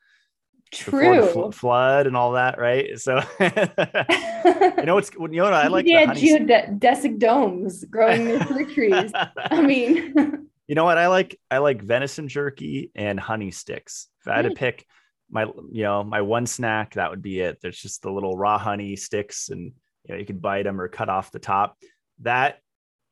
True. 0.73 1.51
flood 1.51 2.07
and 2.07 2.17
all 2.17 2.33
that, 2.33 2.59
right? 2.59 2.99
So 2.99 3.21
you 3.41 4.85
know 4.85 4.95
what's 4.95 5.11
you 5.13 5.29
know 5.29 5.45
what 5.45 5.53
I 5.53 5.67
like? 5.67 5.87
Yeah, 5.87 6.07
geodesic 6.07 7.19
domes 7.19 7.85
growing 7.85 8.25
near 8.25 8.41
fruit 8.45 8.73
trees. 8.73 9.11
I 9.15 9.63
mean, 9.67 10.15
you 10.69 10.75
know 10.75 10.85
what 10.85 10.99
I 10.99 11.09
like? 11.09 11.39
I 11.51 11.59
like 11.59 11.83
venison 11.83 12.29
jerky 12.29 12.93
and 12.95 13.19
honey 13.19 13.51
sticks. 13.51 14.09
If 14.21 14.29
I 14.29 14.37
had 14.37 14.43
to 14.43 14.53
pick 14.53 14.87
my 15.29 15.45
you 15.73 15.83
know 15.83 16.05
my 16.05 16.21
one 16.21 16.47
snack, 16.47 16.95
that 16.95 17.11
would 17.11 17.23
be 17.23 17.41
it. 17.41 17.59
There's 17.61 17.79
just 17.79 18.03
the 18.03 18.13
little 18.13 18.37
raw 18.37 18.59
honey 18.59 18.95
sticks, 18.95 19.49
and 19.49 19.73
you 20.05 20.15
know 20.15 20.17
you 20.17 20.27
could 20.27 20.41
bite 20.41 20.65
them 20.65 20.81
or 20.81 20.87
cut 20.87 21.09
off 21.09 21.33
the 21.33 21.41
top. 21.41 21.79
That 22.21 22.61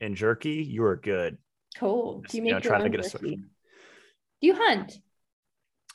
and 0.00 0.14
jerky, 0.14 0.62
you 0.62 0.84
are 0.84 0.96
good. 0.96 1.38
Cool. 1.76 2.22
Do 2.28 2.36
you 2.36 2.42
make 2.44 2.64
you 2.64 2.70
know, 2.70 2.76
your 2.76 2.84
own 2.84 2.92
jerky? 2.92 3.36
Do 4.40 4.46
you 4.46 4.54
hunt? 4.54 5.00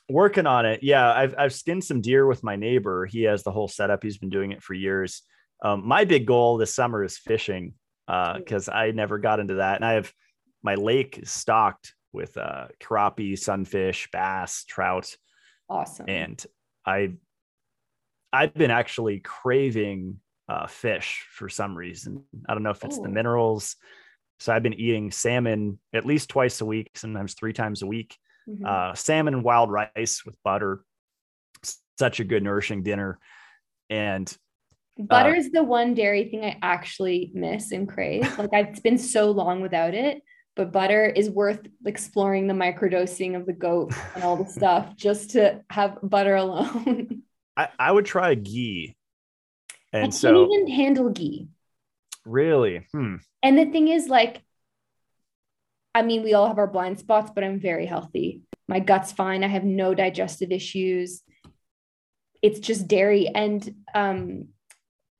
Working 0.08 0.46
on 0.46 0.66
it. 0.66 0.82
Yeah, 0.82 1.12
I've 1.12 1.34
I've 1.38 1.52
skinned 1.52 1.84
some 1.84 2.00
deer 2.00 2.26
with 2.26 2.42
my 2.42 2.56
neighbor. 2.56 3.06
He 3.06 3.22
has 3.22 3.42
the 3.42 3.52
whole 3.52 3.68
setup. 3.68 4.02
He's 4.02 4.18
been 4.18 4.30
doing 4.30 4.52
it 4.52 4.62
for 4.62 4.74
years. 4.74 5.22
Um, 5.62 5.86
my 5.86 6.04
big 6.04 6.26
goal 6.26 6.58
this 6.58 6.74
summer 6.74 7.04
is 7.04 7.16
fishing 7.16 7.74
because 8.06 8.68
uh, 8.68 8.72
I 8.72 8.90
never 8.90 9.18
got 9.18 9.40
into 9.40 9.54
that, 9.54 9.76
and 9.76 9.84
I 9.84 9.92
have 9.92 10.12
my 10.62 10.74
lake 10.74 11.18
is 11.18 11.30
stocked 11.30 11.94
with 12.12 12.36
uh, 12.36 12.66
crappie, 12.82 13.38
sunfish, 13.38 14.08
bass, 14.12 14.64
trout. 14.64 15.14
Awesome. 15.68 16.06
And 16.08 16.44
I 16.86 17.14
I've 18.32 18.54
been 18.54 18.70
actually 18.70 19.20
craving 19.20 20.20
uh, 20.48 20.66
fish 20.66 21.26
for 21.30 21.48
some 21.48 21.76
reason. 21.76 22.24
I 22.48 22.54
don't 22.54 22.62
know 22.62 22.70
if 22.70 22.84
it's 22.84 22.98
Ooh. 22.98 23.02
the 23.02 23.08
minerals. 23.08 23.76
So 24.40 24.52
I've 24.52 24.64
been 24.64 24.74
eating 24.74 25.12
salmon 25.12 25.78
at 25.94 26.04
least 26.04 26.28
twice 26.28 26.60
a 26.60 26.64
week, 26.64 26.90
sometimes 26.96 27.34
three 27.34 27.52
times 27.52 27.82
a 27.82 27.86
week 27.86 28.18
mm-hmm. 28.48 28.64
uh, 28.64 28.94
salmon 28.94 29.34
and 29.34 29.44
wild 29.44 29.70
rice 29.70 30.24
with 30.24 30.36
butter. 30.42 30.84
Such 31.98 32.20
a 32.20 32.24
good 32.24 32.42
nourishing 32.42 32.82
dinner. 32.82 33.18
And 33.88 34.34
butter 34.98 35.34
is 35.34 35.46
uh, 35.46 35.50
the 35.54 35.64
one 35.64 35.94
dairy 35.94 36.28
thing 36.28 36.44
I 36.44 36.58
actually 36.62 37.30
miss 37.34 37.72
and 37.72 37.88
crave. 37.88 38.22
Like 38.38 38.52
I've 38.52 38.82
been 38.82 38.98
so 38.98 39.30
long 39.30 39.60
without 39.60 39.94
it, 39.94 40.22
but 40.56 40.72
butter 40.72 41.06
is 41.06 41.30
worth 41.30 41.60
exploring 41.84 42.46
the 42.46 42.54
microdosing 42.54 43.36
of 43.36 43.46
the 43.46 43.52
goat 43.52 43.92
and 44.14 44.24
all 44.24 44.36
the 44.36 44.50
stuff 44.50 44.96
just 44.96 45.30
to 45.30 45.62
have 45.70 45.98
butter 46.02 46.36
alone. 46.36 47.22
I, 47.56 47.68
I 47.78 47.92
would 47.92 48.06
try 48.06 48.34
ghee. 48.34 48.96
And 49.92 50.00
I 50.00 50.06
can't 50.06 50.14
so, 50.14 50.52
even 50.52 50.66
handle 50.66 51.10
ghee. 51.10 51.48
Really? 52.24 52.86
Hmm. 52.92 53.16
And 53.42 53.58
the 53.58 53.66
thing 53.66 53.88
is, 53.88 54.08
like, 54.08 54.42
I 55.94 56.02
mean, 56.02 56.22
we 56.22 56.34
all 56.34 56.48
have 56.48 56.58
our 56.58 56.66
blind 56.66 56.98
spots, 56.98 57.30
but 57.34 57.44
I'm 57.44 57.60
very 57.60 57.86
healthy. 57.86 58.42
My 58.66 58.80
gut's 58.80 59.12
fine. 59.12 59.44
I 59.44 59.48
have 59.48 59.64
no 59.64 59.94
digestive 59.94 60.50
issues. 60.50 61.22
It's 62.42 62.58
just 62.58 62.88
dairy. 62.88 63.28
And 63.28 63.74
um, 63.94 64.48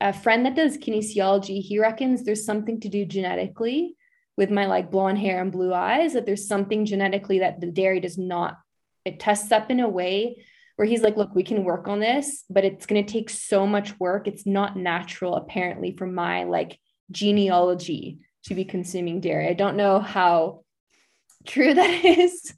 a 0.01 0.11
friend 0.11 0.45
that 0.45 0.55
does 0.55 0.77
kinesiology, 0.77 1.61
he 1.61 1.79
reckons 1.79 2.23
there's 2.23 2.45
something 2.45 2.81
to 2.81 2.89
do 2.89 3.05
genetically 3.05 3.95
with 4.37 4.51
my 4.51 4.65
like 4.65 4.91
blonde 4.91 5.17
hair 5.17 5.41
and 5.41 5.51
blue 5.51 5.73
eyes, 5.73 6.13
that 6.13 6.25
there's 6.25 6.47
something 6.47 6.85
genetically 6.85 7.39
that 7.39 7.61
the 7.61 7.67
dairy 7.67 8.01
does 8.01 8.17
not, 8.17 8.57
it 9.05 9.19
tests 9.19 9.53
up 9.53 9.71
in 9.71 9.79
a 9.79 9.87
way 9.87 10.43
where 10.75 10.87
he's 10.87 11.01
like, 11.01 11.15
look, 11.15 11.33
we 11.33 11.43
can 11.43 11.63
work 11.63 11.87
on 11.87 12.01
this, 12.01 12.43
but 12.49 12.65
it's 12.65 12.85
going 12.85 13.03
to 13.03 13.11
take 13.11 13.29
so 13.29 13.65
much 13.65 13.97
work. 13.97 14.27
It's 14.27 14.45
not 14.45 14.75
natural, 14.75 15.35
apparently, 15.35 15.95
for 15.97 16.05
my 16.05 16.43
like 16.43 16.77
genealogy 17.11 18.19
to 18.43 18.55
be 18.55 18.65
consuming 18.65 19.21
dairy. 19.21 19.47
I 19.47 19.53
don't 19.53 19.77
know 19.77 19.99
how 19.99 20.64
true 21.45 21.73
that 21.73 22.05
is. 22.05 22.53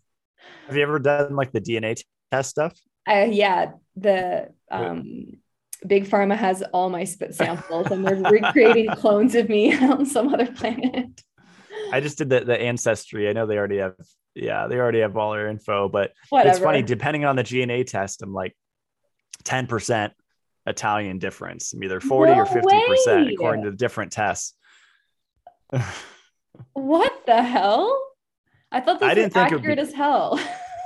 Have 0.68 0.76
you 0.76 0.84
ever 0.84 1.00
done 1.00 1.36
like 1.36 1.52
the 1.52 1.62
DNA 1.62 2.02
test 2.32 2.50
stuff? 2.50 2.78
Uh, 3.10 3.28
yeah, 3.30 3.72
the 3.96 4.50
um, 4.70 5.38
Big 5.86 6.08
Pharma 6.08 6.36
has 6.36 6.64
all 6.74 6.90
my 6.90 7.04
spit 7.04 7.36
samples, 7.36 7.88
and 7.92 8.06
they're 8.06 8.16
recreating 8.16 8.88
clones 8.96 9.36
of 9.36 9.50
me 9.50 9.76
on 9.82 10.06
some 10.06 10.34
other 10.34 10.52
planet. 10.52 11.22
I 11.92 12.02
just 12.02 12.18
did 12.18 12.30
the, 12.30 12.42
the 12.42 12.60
ancestry. 12.60 13.30
I 13.30 13.34
know 13.34 13.46
they 13.46 13.58
already 13.58 13.78
have, 13.78 13.96
yeah, 14.36 14.68
they 14.68 14.76
already 14.76 15.00
have 15.00 15.16
all 15.16 15.32
their 15.32 15.48
info, 15.48 15.88
but 15.88 16.12
Whatever. 16.30 16.50
it's 16.50 16.60
funny. 16.60 16.82
Depending 16.82 17.26
on 17.26 17.36
the 17.36 17.44
DNA 17.44 17.86
test, 17.86 18.22
I'm 18.22 18.34
like 18.34 18.56
ten 19.44 19.68
percent 19.68 20.14
Italian 20.66 21.20
difference. 21.20 21.74
I'm 21.74 21.84
either 21.84 22.02
forty 22.02 22.34
no 22.34 22.40
or 22.40 22.46
fifty 22.46 22.84
percent 22.88 23.32
according 23.32 23.64
to 23.64 23.72
the 23.72 23.78
different 23.78 24.12
tests. 24.12 24.54
what 26.74 27.26
the 27.26 27.42
hell? 27.42 28.07
I 28.72 28.82
thought 28.82 29.00
this 29.00 29.10
I 29.10 29.14
didn't 29.14 29.34
was 29.34 29.34
think 29.34 29.54
accurate 29.54 29.78
be... 29.78 29.82
as 29.82 29.94
hell. 29.94 30.40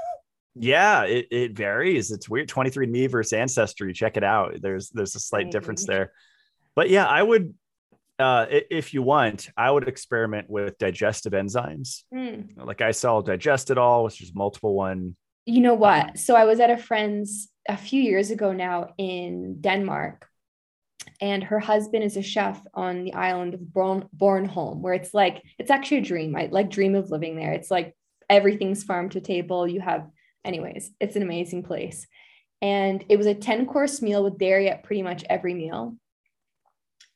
yeah, 0.56 1.04
it, 1.04 1.28
it 1.32 1.52
varies. 1.54 2.12
It's 2.12 2.30
weird. 2.30 2.50
23andMe 2.50 3.10
versus 3.10 3.34
Ancestry. 3.34 3.94
Check 3.94 4.18
it 4.18 4.24
out. 4.24 4.62
There's 4.62 4.90
there's 4.90 5.16
a 5.16 5.20
slight 5.20 5.52
difference 5.52 5.86
there. 5.86 6.12
But 6.76 6.90
yeah, 6.90 7.06
I 7.06 7.22
would 7.22 7.54
uh, 8.22 8.46
if 8.50 8.94
you 8.94 9.02
want, 9.02 9.50
I 9.58 9.72
would 9.72 9.88
experiment 9.88 10.50
with 10.50 10.78
digestive 10.78 11.34
enzymes. 11.34 12.04
Mm. 12.14 12.54
Like 12.56 12.82
I 12.82 12.92
saw 12.92 13.22
digest 13.22 13.72
it 13.72 13.78
all, 13.78 14.04
which 14.04 14.22
is 14.22 14.34
multiple 14.36 14.76
one. 14.76 15.16
You 15.46 15.62
know 15.62 15.74
what? 15.74 16.20
So 16.20 16.36
I 16.36 16.46
was 16.46 16.60
at 16.60 16.70
a 16.70 16.78
friend's 16.78 17.50
a 17.68 17.76
few 17.76 18.02
years 18.02 18.30
ago 18.30 18.54
now 18.54 18.94
in 18.98 19.60
Denmark, 19.60 20.28
and 21.20 21.44
her 21.44 21.60
husband 21.60 22.04
is 22.04 22.18
a 22.18 22.22
chef 22.22 22.62
on 22.74 23.04
the 23.04 23.14
island 23.14 23.54
of 23.54 23.74
Born- 23.74 24.10
Bornholm, 24.16 24.80
where 24.80 24.94
it's 24.94 25.14
like 25.14 25.44
it's 25.58 25.72
actually 25.72 25.98
a 25.98 26.02
dream. 26.02 26.36
I 26.36 26.50
like 26.52 26.70
dream 26.70 26.96
of 26.96 27.12
living 27.12 27.36
there. 27.36 27.54
It's 27.54 27.72
like 27.72 27.96
everything's 28.30 28.84
farm 28.84 29.10
to 29.10 29.22
table. 29.22 29.68
You 29.68 29.82
have, 29.82 30.08
anyways, 30.44 30.92
it's 31.00 31.16
an 31.16 31.22
amazing 31.22 31.64
place. 31.64 32.08
And 32.62 33.04
it 33.10 33.18
was 33.18 33.28
a 33.28 33.36
10 33.36 33.66
course 33.66 34.02
meal 34.02 34.24
with 34.24 34.38
dairy 34.38 34.70
at 34.70 34.84
pretty 34.84 35.04
much 35.04 35.24
every 35.30 35.54
meal. 35.54 35.96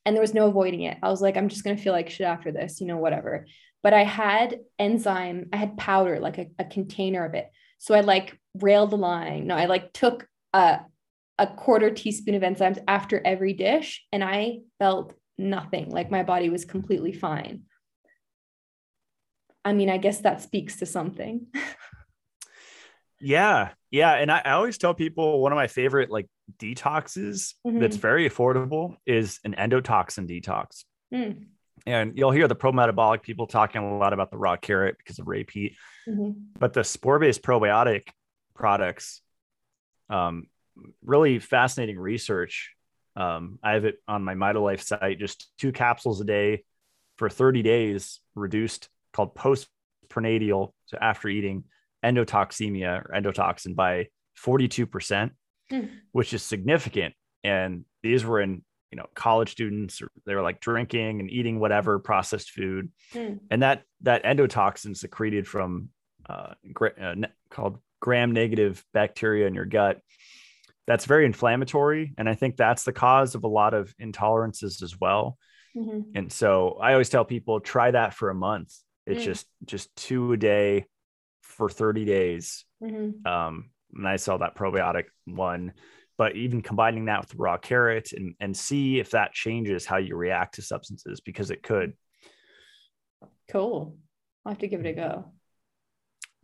And 0.05 0.15
there 0.15 0.21
was 0.21 0.33
no 0.33 0.47
avoiding 0.47 0.81
it. 0.81 0.97
I 1.01 1.09
was 1.09 1.21
like, 1.21 1.37
I'm 1.37 1.49
just 1.49 1.63
to 1.63 1.77
feel 1.77 1.93
like 1.93 2.09
shit 2.09 2.27
after 2.27 2.51
this, 2.51 2.79
you 2.81 2.87
know, 2.87 2.97
whatever. 2.97 3.47
But 3.81 3.93
I 3.93 4.03
had 4.03 4.59
enzyme, 4.77 5.49
I 5.53 5.57
had 5.57 5.77
powder, 5.77 6.19
like 6.19 6.37
a, 6.37 6.47
a 6.59 6.65
container 6.65 7.25
of 7.25 7.33
it. 7.33 7.49
So 7.79 7.95
I 7.95 8.01
like 8.01 8.37
railed 8.55 8.91
the 8.91 8.97
line. 8.97 9.47
No, 9.47 9.55
I 9.55 9.65
like 9.65 9.93
took 9.93 10.27
a, 10.53 10.79
a 11.37 11.47
quarter 11.47 11.91
teaspoon 11.91 12.35
of 12.35 12.41
enzymes 12.41 12.81
after 12.87 13.21
every 13.25 13.53
dish 13.53 14.05
and 14.11 14.23
I 14.23 14.59
felt 14.79 15.13
nothing, 15.37 15.89
like 15.89 16.11
my 16.11 16.23
body 16.23 16.49
was 16.49 16.65
completely 16.65 17.11
fine. 17.11 17.63
I 19.63 19.73
mean, 19.73 19.89
I 19.89 19.97
guess 19.97 20.19
that 20.19 20.41
speaks 20.41 20.77
to 20.77 20.85
something. 20.85 21.47
yeah. 23.19 23.71
Yeah. 23.89 24.13
And 24.13 24.31
I, 24.31 24.41
I, 24.45 24.51
always 24.51 24.77
tell 24.77 24.93
people 24.93 25.41
one 25.41 25.51
of 25.51 25.55
my 25.55 25.67
favorite 25.67 26.11
like 26.11 26.27
detoxes 26.59 27.55
mm-hmm. 27.65 27.79
that's 27.79 27.95
very 27.95 28.29
affordable 28.29 28.97
is 29.07 29.39
an 29.43 29.55
endotoxin 29.57 30.29
detox. 30.29 30.83
Mm. 31.13 31.47
And 31.87 32.17
you'll 32.17 32.31
hear 32.31 32.47
the 32.47 32.55
pro 32.55 32.71
metabolic 32.71 33.23
people 33.23 33.47
talking 33.47 33.81
a 33.81 33.97
lot 33.97 34.13
about 34.13 34.31
the 34.31 34.37
raw 34.37 34.55
carrot 34.55 34.97
because 34.97 35.19
of 35.19 35.27
Ray 35.27 35.43
Peat. 35.43 35.75
Mm-hmm. 36.07 36.31
But 36.59 36.73
the 36.73 36.83
spore 36.83 37.19
based 37.19 37.41
probiotic 37.41 38.09
products 38.53 39.21
um, 40.09 40.47
really 41.03 41.39
fascinating 41.39 41.99
research. 41.99 42.73
Um, 43.15 43.59
I 43.63 43.73
have 43.73 43.85
it 43.85 43.97
on 44.07 44.23
my 44.23 44.35
MitoLife 44.35 44.81
site, 44.81 45.19
just 45.19 45.49
two 45.57 45.71
capsules 45.71 46.19
a 46.21 46.25
day 46.25 46.63
for 47.17 47.29
30 47.29 47.63
days, 47.63 48.19
reduced 48.35 48.89
called 49.13 49.35
post 49.35 49.67
prandial, 50.09 50.73
so 50.85 50.97
after 50.99 51.29
eating 51.29 51.63
endotoxemia 52.03 53.03
or 53.03 53.11
endotoxin 53.15 53.75
by 53.75 54.07
42%, 54.43 55.31
mm. 55.71 55.89
which 56.11 56.33
is 56.33 56.43
significant. 56.43 57.13
And 57.43 57.85
these 58.03 58.25
were 58.25 58.41
in, 58.41 58.63
you 58.91 58.97
know, 58.97 59.05
college 59.15 59.51
students, 59.51 60.01
or 60.01 60.09
they 60.25 60.35
were 60.35 60.41
like 60.41 60.59
drinking 60.59 61.21
and 61.21 61.31
eating 61.31 61.59
whatever 61.59 61.99
processed 61.99 62.51
food. 62.51 62.91
Mm. 63.13 63.39
And 63.49 63.63
that, 63.63 63.83
that 64.01 64.23
endotoxin 64.23 64.95
secreted 64.95 65.47
from 65.47 65.89
uh, 66.29 66.53
uh, 67.01 67.15
called 67.49 67.79
gram 67.99 68.31
negative 68.31 68.83
bacteria 68.93 69.47
in 69.47 69.55
your 69.55 69.65
gut 69.65 70.01
that's 70.87 71.05
very 71.05 71.25
inflammatory 71.25 72.13
and 72.17 72.29
i 72.29 72.35
think 72.35 72.55
that's 72.55 72.83
the 72.83 72.93
cause 72.93 73.35
of 73.35 73.43
a 73.43 73.47
lot 73.47 73.73
of 73.73 73.93
intolerances 74.01 74.81
as 74.81 74.99
well 74.99 75.37
mm-hmm. 75.75 76.01
and 76.15 76.31
so 76.31 76.77
i 76.81 76.91
always 76.93 77.09
tell 77.09 77.25
people 77.25 77.59
try 77.59 77.91
that 77.91 78.13
for 78.13 78.29
a 78.29 78.35
month 78.35 78.73
it's 79.05 79.21
mm. 79.21 79.25
just 79.25 79.47
just 79.65 79.95
two 79.95 80.33
a 80.33 80.37
day 80.37 80.85
for 81.41 81.69
30 81.69 82.05
days 82.05 82.65
mm-hmm. 82.83 83.25
um 83.27 83.69
and 83.93 84.07
i 84.07 84.15
saw 84.15 84.37
that 84.37 84.55
probiotic 84.55 85.05
one 85.25 85.73
but 86.17 86.35
even 86.35 86.61
combining 86.61 87.05
that 87.05 87.21
with 87.21 87.35
raw 87.35 87.57
carrot 87.57 88.11
and 88.13 88.35
and 88.39 88.55
see 88.55 88.99
if 88.99 89.11
that 89.11 89.33
changes 89.33 89.85
how 89.85 89.97
you 89.97 90.15
react 90.15 90.55
to 90.55 90.61
substances 90.61 91.19
because 91.21 91.51
it 91.51 91.63
could 91.63 91.93
cool 93.49 93.97
i'll 94.45 94.51
have 94.51 94.59
to 94.59 94.67
give 94.67 94.85
it 94.85 94.89
a 94.89 94.93
go 94.93 95.31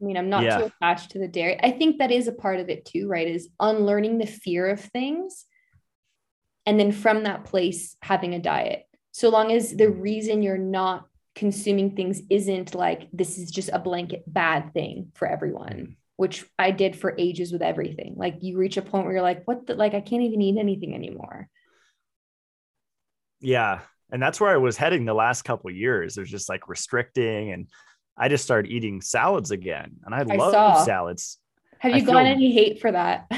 I 0.01 0.05
mean, 0.05 0.17
I'm 0.17 0.29
not 0.29 0.43
yeah. 0.43 0.57
too 0.57 0.65
attached 0.65 1.11
to 1.11 1.19
the 1.19 1.27
dairy. 1.27 1.59
I 1.61 1.71
think 1.71 1.99
that 1.99 2.11
is 2.11 2.27
a 2.27 2.33
part 2.33 2.59
of 2.59 2.69
it 2.69 2.85
too, 2.85 3.07
right? 3.07 3.27
Is 3.27 3.49
unlearning 3.59 4.17
the 4.17 4.25
fear 4.25 4.67
of 4.67 4.79
things. 4.79 5.45
And 6.65 6.79
then 6.79 6.91
from 6.91 7.23
that 7.23 7.45
place, 7.45 7.95
having 8.01 8.33
a 8.33 8.39
diet. 8.39 8.83
So 9.11 9.29
long 9.29 9.51
as 9.51 9.71
the 9.71 9.85
mm. 9.85 10.01
reason 10.01 10.41
you're 10.41 10.57
not 10.57 11.05
consuming 11.35 11.95
things 11.95 12.21
isn't 12.29 12.75
like 12.75 13.07
this 13.13 13.37
is 13.37 13.51
just 13.51 13.69
a 13.71 13.79
blanket 13.79 14.23
bad 14.27 14.73
thing 14.73 15.11
for 15.15 15.27
everyone, 15.27 15.69
mm. 15.69 15.95
which 16.17 16.45
I 16.57 16.71
did 16.71 16.95
for 16.95 17.15
ages 17.17 17.51
with 17.51 17.61
everything. 17.61 18.15
Like 18.17 18.37
you 18.41 18.57
reach 18.57 18.77
a 18.77 18.81
point 18.81 19.05
where 19.05 19.13
you're 19.13 19.21
like, 19.21 19.43
what 19.45 19.67
the, 19.67 19.75
like, 19.75 19.93
I 19.93 20.01
can't 20.01 20.23
even 20.23 20.41
eat 20.41 20.57
anything 20.57 20.95
anymore. 20.95 21.47
Yeah. 23.39 23.81
And 24.11 24.21
that's 24.21 24.39
where 24.39 24.51
I 24.51 24.57
was 24.57 24.77
heading 24.77 25.05
the 25.05 25.13
last 25.13 25.43
couple 25.43 25.71
years. 25.71 26.15
There's 26.15 26.29
just 26.29 26.49
like 26.49 26.67
restricting 26.67 27.51
and 27.51 27.67
I 28.17 28.29
just 28.29 28.43
started 28.43 28.71
eating 28.71 29.01
salads 29.01 29.51
again. 29.51 29.97
And 30.05 30.13
I, 30.13 30.19
I 30.19 30.35
love 30.35 30.51
saw. 30.51 30.83
salads. 30.83 31.37
Have 31.79 31.91
you 31.95 32.03
I 32.03 32.05
gotten 32.05 32.27
any 32.27 32.51
hate 32.51 32.79
for 32.79 32.91
that? 32.91 33.31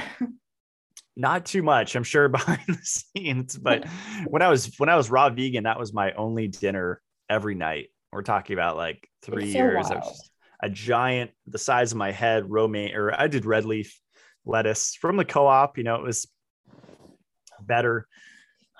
not 1.15 1.45
too 1.45 1.63
much, 1.63 1.95
I'm 1.95 2.03
sure 2.03 2.27
behind 2.29 2.61
the 2.67 2.79
scenes, 2.83 3.57
but 3.57 3.87
when 4.27 4.41
I 4.41 4.49
was 4.49 4.73
when 4.77 4.89
I 4.89 4.95
was 4.95 5.09
raw 5.09 5.29
vegan, 5.29 5.63
that 5.63 5.79
was 5.79 5.93
my 5.93 6.11
only 6.13 6.47
dinner 6.47 7.01
every 7.29 7.55
night. 7.55 7.89
We're 8.11 8.23
talking 8.23 8.53
about 8.53 8.77
like 8.77 9.07
three 9.21 9.45
it's 9.45 9.53
years. 9.53 9.87
So 9.87 10.01
a 10.61 10.69
giant, 10.69 11.31
the 11.47 11.57
size 11.57 11.91
of 11.91 11.97
my 11.97 12.11
head, 12.11 12.49
romaine, 12.49 12.95
or 12.95 13.13
I 13.19 13.27
did 13.27 13.45
red 13.45 13.65
leaf 13.65 13.99
lettuce 14.45 14.95
from 14.95 15.17
the 15.17 15.25
co-op. 15.25 15.77
You 15.77 15.83
know, 15.83 15.95
it 15.95 16.03
was 16.03 16.27
better. 17.61 18.07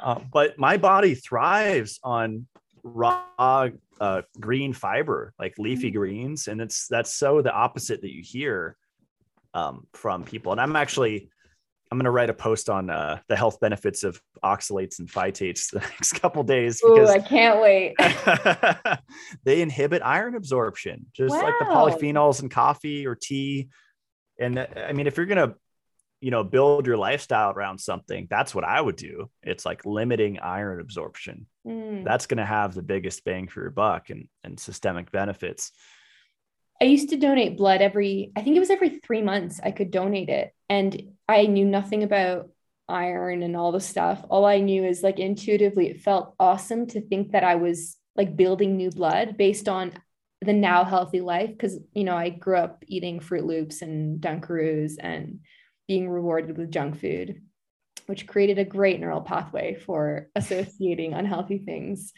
Uh, 0.02 0.20
but 0.32 0.57
my 0.57 0.78
body 0.78 1.15
thrives 1.15 1.99
on 2.03 2.48
raw 2.84 3.70
uh, 3.99 4.22
green 4.40 4.74
fiber, 4.74 5.34
like 5.40 5.57
leafy 5.57 5.91
mm. 5.91 5.95
greens, 5.95 6.48
and 6.48 6.61
it's 6.61 6.88
that's 6.88 7.14
so 7.14 7.41
the 7.41 7.53
opposite 7.53 8.02
that 8.02 8.14
you 8.14 8.24
hear 8.24 8.76
um, 9.53 9.88
from 9.94 10.24
people. 10.24 10.52
And 10.52 10.61
I'm 10.61 10.76
actually 10.76 11.30
I'm 11.94 11.99
going 11.99 12.06
to 12.06 12.11
write 12.11 12.32
a 12.32 12.34
post 12.34 12.72
on 12.72 12.90
uh, 12.90 13.20
the 13.28 13.36
health 13.36 13.60
benefits 13.60 14.03
of 14.03 14.20
oxalates 14.44 14.98
and 14.98 15.07
phytates 15.07 15.70
the 15.72 15.80
next 15.80 16.14
couple 16.14 16.41
days 16.41 16.82
because 16.82 17.07
Ooh, 17.07 17.14
I 17.14 17.20
can't 17.20 17.61
wait. 17.61 17.94
they 19.44 19.61
inhibit 19.61 20.02
iron 20.03 20.34
absorption, 20.34 21.06
just 21.14 21.36
wow. 21.36 21.44
like 21.44 21.53
the 21.60 21.65
polyphenols 21.65 22.41
in 22.41 22.49
coffee 22.49 23.06
or 23.06 23.14
tea. 23.14 23.70
And 24.40 24.57
uh, 24.57 24.65
I 24.76 24.94
mean, 24.94 25.06
if 25.06 25.18
you're 25.18 25.28
going 25.28 25.49
to, 25.49 25.56
you 26.20 26.32
know, 26.32 26.44
build 26.44 26.88
your 26.88 26.98
lifestyle 26.98 27.52
around 27.52 27.78
something, 27.78 28.26
that's 28.28 28.56
what 28.56 28.64
I 28.64 28.82
would 28.82 28.95
do. 28.95 29.30
It's 29.44 29.64
like 29.64 29.86
limiting 29.86 30.40
iron 30.40 30.80
absorption. 30.80 31.45
Mm. 31.65 32.03
That's 32.03 32.26
going 32.26 32.38
to 32.38 32.45
have 32.45 32.73
the 32.73 32.81
biggest 32.81 33.23
bang 33.23 33.48
for 33.48 33.61
your 33.61 33.72
buck 33.72 34.10
and, 34.10 34.27
and 34.44 34.60
systemic 34.60 35.11
benefits. 35.11 35.72
I 36.81 36.85
used 36.85 37.10
to 37.10 37.18
donate 37.18 37.57
blood 37.57 37.81
every, 37.81 38.31
I 38.35 38.41
think 38.41 38.57
it 38.57 38.60
was 38.60 38.69
every 38.69 38.99
three 38.99 39.22
months 39.22 39.60
I 39.64 39.72
could 39.72 39.91
donate 39.91 40.30
it. 40.30 40.53
And 40.69 41.02
I 41.30 41.45
knew 41.45 41.65
nothing 41.65 42.03
about 42.03 42.49
iron 42.90 43.44
and 43.44 43.56
all 43.56 43.72
the 43.72 43.80
stuff. 43.80 44.23
All 44.30 44.45
I 44.45 44.60
knew 44.60 44.84
is 44.84 45.03
like 45.03 45.19
intuitively, 45.19 45.88
it 45.88 46.02
felt 46.02 46.35
awesome 46.40 46.88
to 46.88 47.02
think 47.02 47.31
that 47.31 47.44
I 47.44 47.56
was 47.56 47.98
like 48.15 48.35
building 48.35 48.76
new 48.76 48.90
blood 48.90 49.38
based 49.38 49.69
on 49.69 49.94
the 50.41 50.53
now 50.53 50.84
healthy 50.84 51.22
life. 51.22 51.57
Cause, 51.57 51.80
you 51.94 52.03
know, 52.03 52.18
I 52.18 52.30
grew 52.30 52.57
up 52.57 52.84
eating 52.88 53.19
Froot 53.19 53.45
Loops 53.45 53.81
and 53.81 54.19
Dunkaroos 54.19 54.95
and 54.99 55.40
being 55.88 56.10
rewarded 56.10 56.57
with 56.57 56.72
junk 56.72 56.99
food, 56.99 57.41
which 58.08 58.28
created 58.28 58.60
a 58.60 58.66
great 58.66 59.00
neural 59.00 59.22
pathway 59.22 59.76
for 59.76 60.30
associating 60.36 61.14
unhealthy 61.14 61.60
things 61.60 62.14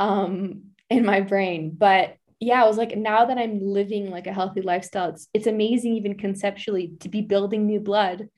um, 0.00 0.64
in 0.90 1.04
my 1.04 1.20
brain. 1.20 1.74
But 1.76 2.16
yeah, 2.40 2.62
I 2.62 2.66
was 2.66 2.76
like, 2.76 2.96
now 2.96 3.26
that 3.26 3.38
I'm 3.38 3.60
living 3.60 4.10
like 4.10 4.26
a 4.26 4.32
healthy 4.32 4.62
lifestyle, 4.62 5.10
it's 5.10 5.28
it's 5.32 5.46
amazing 5.46 5.94
even 5.94 6.16
conceptually 6.16 6.94
to 7.00 7.08
be 7.08 7.20
building 7.20 7.66
new 7.66 7.80
blood 7.80 8.28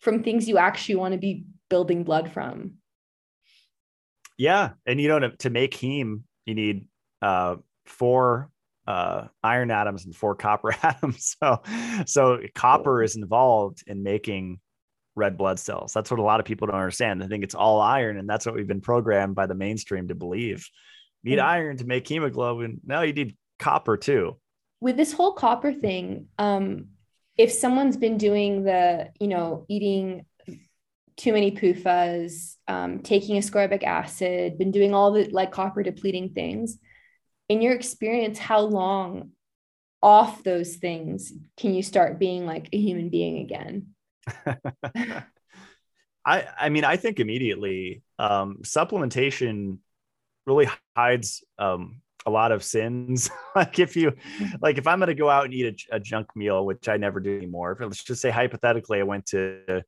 from 0.00 0.22
things 0.22 0.48
you 0.48 0.58
actually 0.58 0.96
want 0.96 1.12
to 1.12 1.18
be 1.18 1.44
building 1.70 2.04
blood 2.04 2.30
from. 2.32 2.74
Yeah, 4.36 4.70
and 4.86 5.00
you 5.00 5.08
know 5.08 5.18
to, 5.18 5.36
to 5.38 5.50
make 5.50 5.74
heme, 5.74 6.22
you 6.44 6.54
need 6.54 6.88
uh, 7.22 7.56
four 7.86 8.50
uh, 8.86 9.28
iron 9.42 9.70
atoms 9.70 10.04
and 10.04 10.14
four 10.14 10.34
copper 10.34 10.74
atoms. 10.82 11.36
So, 11.40 11.62
so 12.06 12.40
copper 12.54 13.02
is 13.02 13.16
involved 13.16 13.84
in 13.86 14.02
making 14.02 14.60
red 15.14 15.36
blood 15.36 15.58
cells. 15.58 15.92
That's 15.92 16.10
what 16.10 16.20
a 16.20 16.22
lot 16.22 16.40
of 16.40 16.46
people 16.46 16.66
don't 16.66 16.76
understand. 16.76 17.20
They 17.20 17.26
think 17.26 17.44
it's 17.44 17.54
all 17.54 17.80
iron, 17.80 18.16
and 18.16 18.28
that's 18.28 18.46
what 18.46 18.54
we've 18.54 18.66
been 18.66 18.80
programmed 18.80 19.34
by 19.34 19.46
the 19.46 19.54
mainstream 19.54 20.08
to 20.08 20.14
believe 20.14 20.68
need 21.24 21.38
mm. 21.38 21.44
iron 21.44 21.76
to 21.78 21.84
make 21.84 22.06
hemoglobin. 22.06 22.80
Now 22.84 23.02
you 23.02 23.12
need 23.12 23.36
copper 23.58 23.96
too. 23.96 24.38
With 24.80 24.96
this 24.96 25.12
whole 25.12 25.32
copper 25.32 25.72
thing, 25.72 26.26
um, 26.38 26.88
if 27.36 27.52
someone's 27.52 27.96
been 27.96 28.18
doing 28.18 28.64
the, 28.64 29.10
you 29.20 29.28
know, 29.28 29.64
eating 29.68 30.26
too 31.16 31.32
many 31.32 31.52
PUFAs, 31.52 32.56
um, 32.68 33.00
taking 33.00 33.40
ascorbic 33.40 33.84
acid, 33.84 34.58
been 34.58 34.70
doing 34.70 34.94
all 34.94 35.12
the 35.12 35.28
like 35.30 35.52
copper 35.52 35.82
depleting 35.82 36.30
things, 36.30 36.78
in 37.48 37.62
your 37.62 37.74
experience, 37.74 38.38
how 38.38 38.60
long 38.60 39.30
off 40.02 40.42
those 40.42 40.76
things 40.76 41.32
can 41.56 41.74
you 41.74 41.82
start 41.82 42.18
being 42.18 42.44
like 42.44 42.68
a 42.72 42.78
human 42.78 43.08
being 43.08 43.38
again? 43.38 43.91
I 46.24 46.46
I 46.58 46.68
mean 46.68 46.84
I 46.84 46.96
think 46.96 47.20
immediately 47.20 48.02
um, 48.18 48.58
supplementation 48.62 49.78
really 50.46 50.68
hides 50.96 51.44
um, 51.58 52.02
a 52.26 52.30
lot 52.30 52.52
of 52.52 52.62
sins. 52.62 53.30
like 53.56 53.78
if 53.78 53.96
you, 53.96 54.12
like 54.60 54.78
if 54.78 54.86
I'm 54.86 54.98
going 54.98 55.08
to 55.08 55.14
go 55.14 55.30
out 55.30 55.44
and 55.44 55.54
eat 55.54 55.86
a, 55.90 55.96
a, 55.96 56.00
junk 56.00 56.28
meal, 56.34 56.64
which 56.64 56.88
I 56.88 56.96
never 56.96 57.20
do 57.20 57.36
anymore. 57.36 57.76
Let's 57.78 58.02
just 58.02 58.22
say 58.22 58.30
hypothetically, 58.30 59.00
I 59.00 59.04
went 59.04 59.26
to, 59.26 59.82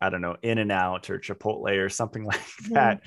I 0.00 0.10
don't 0.10 0.20
know, 0.20 0.36
In-N-Out 0.42 1.10
or 1.10 1.18
Chipotle 1.18 1.84
or 1.84 1.88
something 1.88 2.24
like 2.32 2.40
mm-hmm. 2.40 2.74
that. 2.74 3.02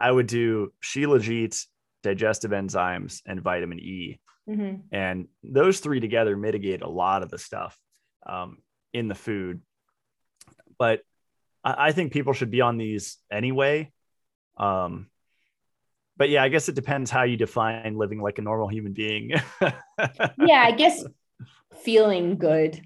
I 0.00 0.10
would 0.10 0.26
do 0.26 0.72
Shilajit, 0.82 1.64
digestive 2.02 2.50
enzymes, 2.50 3.22
and 3.26 3.40
vitamin 3.40 3.78
E, 3.78 4.20
mm-hmm. 4.48 4.76
and 4.92 5.28
those 5.42 5.80
three 5.80 6.00
together 6.00 6.36
mitigate 6.36 6.82
a 6.82 6.88
lot 6.88 7.22
of 7.22 7.30
the 7.30 7.38
stuff 7.38 7.78
um, 8.26 8.58
in 8.92 9.08
the 9.08 9.14
food. 9.14 9.60
But 10.78 11.00
I, 11.62 11.88
I 11.88 11.92
think 11.92 12.12
people 12.12 12.32
should 12.32 12.50
be 12.50 12.60
on 12.60 12.76
these 12.76 13.18
anyway. 13.30 13.92
Um, 14.56 15.08
but 16.16 16.28
yeah, 16.28 16.42
I 16.42 16.48
guess 16.48 16.68
it 16.68 16.74
depends 16.74 17.10
how 17.10 17.24
you 17.24 17.36
define 17.36 17.96
living 17.96 18.20
like 18.20 18.38
a 18.38 18.42
normal 18.42 18.68
human 18.68 18.92
being. 18.92 19.32
yeah, 19.60 20.62
I 20.62 20.72
guess 20.72 21.04
feeling 21.82 22.38
good, 22.38 22.80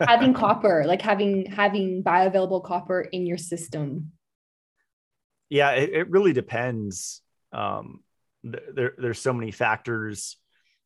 having 0.00 0.34
copper, 0.34 0.84
like 0.86 1.02
having 1.02 1.46
having 1.46 2.02
bioavailable 2.04 2.64
copper 2.64 3.00
in 3.00 3.26
your 3.26 3.38
system. 3.38 4.12
Yeah, 5.48 5.72
it, 5.72 5.90
it 5.90 6.10
really 6.10 6.32
depends. 6.32 7.22
Um, 7.52 8.04
there, 8.44 8.94
there's 8.96 9.18
so 9.18 9.32
many 9.32 9.50
factors. 9.50 10.36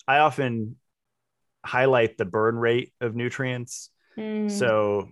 I 0.07 0.19
often 0.19 0.77
highlight 1.65 2.17
the 2.17 2.25
burn 2.25 2.57
rate 2.57 2.93
of 3.01 3.15
nutrients. 3.15 3.91
Mm. 4.17 4.51
So, 4.51 5.09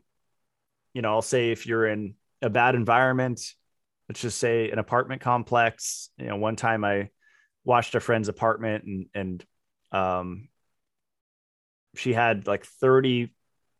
you 0.95 1.03
know, 1.03 1.11
I'll 1.11 1.23
say 1.23 1.51
if 1.51 1.67
you're 1.67 1.87
in 1.87 2.15
a 2.43 2.51
bad 2.51 2.75
environment, 2.75 3.41
let's 4.09 4.21
just 4.21 4.39
say 4.39 4.71
an 4.71 4.79
apartment 4.79 5.21
complex. 5.21 6.11
You 6.19 6.27
know, 6.27 6.37
one 6.37 6.57
time 6.57 6.85
I 6.85 7.11
watched 7.65 7.95
a 7.95 8.01
friend's 8.01 8.29
apartment 8.29 8.85
and 8.85 9.07
and 9.15 9.45
um 9.93 10.49
she 11.95 12.13
had 12.13 12.47
like 12.47 12.65
30 12.65 13.33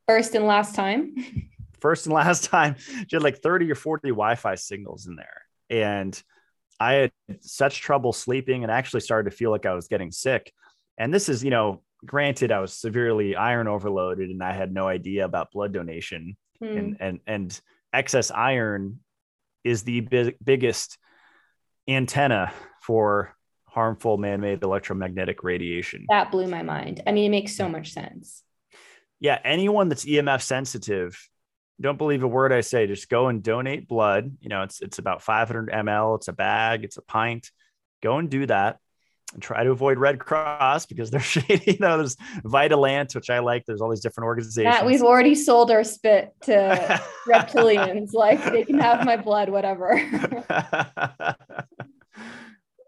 first 0.07 0.35
and 0.35 0.47
last 0.47 0.75
time. 0.75 1.15
first 1.81 2.07
and 2.07 2.15
last 2.15 2.45
time. 2.45 2.77
She 2.79 3.17
had 3.17 3.23
like 3.23 3.39
30 3.39 3.71
or 3.71 3.75
40 3.75 4.09
Wi-Fi 4.11 4.55
signals 4.55 5.07
in 5.07 5.17
there. 5.17 5.43
And 5.71 6.21
I 6.79 6.93
had 6.95 7.13
such 7.41 7.81
trouble 7.81 8.13
sleeping 8.13 8.63
and 8.63 8.71
actually 8.71 9.01
started 9.01 9.31
to 9.31 9.37
feel 9.37 9.51
like 9.51 9.67
I 9.67 9.75
was 9.75 9.89
getting 9.89 10.11
sick. 10.11 10.53
And 10.99 11.13
this 11.13 11.29
is, 11.29 11.45
you 11.45 11.51
know, 11.51 11.83
granted, 12.05 12.53
I 12.53 12.61
was 12.61 12.73
severely 12.73 13.37
iron 13.37 13.69
overloaded 13.69 14.31
and 14.31 14.43
I 14.43 14.53
had 14.53 14.73
no 14.73 14.89
idea 14.89 15.25
about 15.25 15.53
blood 15.53 15.73
donation 15.73 16.37
hmm. 16.61 16.77
and 16.77 16.97
and 17.01 17.21
and 17.27 17.61
excess 17.93 18.31
iron 18.31 19.01
is 19.65 19.83
the 19.83 20.01
big, 20.01 20.37
biggest 20.43 20.99
antenna 21.89 22.53
for 22.83 23.35
harmful 23.67 24.17
man-made 24.17 24.63
electromagnetic 24.63 25.43
radiation. 25.43 26.07
That 26.09 26.31
blew 26.31 26.47
my 26.47 26.63
mind. 26.63 27.03
I 27.07 27.13
mean, 27.13 27.27
it 27.27 27.31
makes 27.31 27.55
so 27.55 27.69
much 27.69 27.93
sense. 27.93 28.43
Yeah, 29.21 29.39
anyone 29.45 29.89
that's 29.89 30.05
EMF 30.05 30.41
sensitive, 30.43 31.19
don't 31.81 31.99
believe 31.99 32.23
a 32.23 32.29
word 32.29 32.53
I 32.53 32.63
say. 32.63 32.87
Just 32.87 33.09
go 33.09 33.29
and 33.29 33.43
donate 33.43 33.87
blood. 33.87 34.37
You 34.41 34.49
know, 34.49 34.63
it's 34.63 34.81
it's 34.81 34.99
about 34.99 35.23
500 35.23 35.71
ml. 35.71 36.17
It's 36.17 36.29
a 36.29 36.33
bag. 36.33 36.85
It's 36.85 36.97
a 36.97 37.03
pint. 37.03 37.51
Go 38.03 38.19
and 38.19 38.31
do 38.31 38.47
that 38.47 38.79
try 39.39 39.63
to 39.63 39.71
avoid 39.71 39.99
Red 39.99 40.19
Cross 40.19 40.87
because 40.87 41.11
they're 41.11 41.21
shady. 41.35 41.73
You 41.73 41.79
know, 41.79 41.99
there's 41.99 42.17
Vitalant, 42.45 43.15
which 43.15 43.31
I 43.31 43.39
like. 43.39 43.65
There's 43.67 43.81
all 43.81 43.91
these 43.91 44.01
different 44.01 44.27
organizations. 44.27 44.75
That 44.75 44.85
we've 44.85 45.03
already 45.03 45.35
sold 45.35 45.71
our 45.71 45.85
spit 45.85 46.35
to 46.43 47.01
reptilians. 47.29 48.13
Like 48.13 48.45
they 48.45 48.65
can 48.65 48.79
have 48.79 49.05
my 49.05 49.17
blood, 49.17 49.51
whatever. 49.51 49.95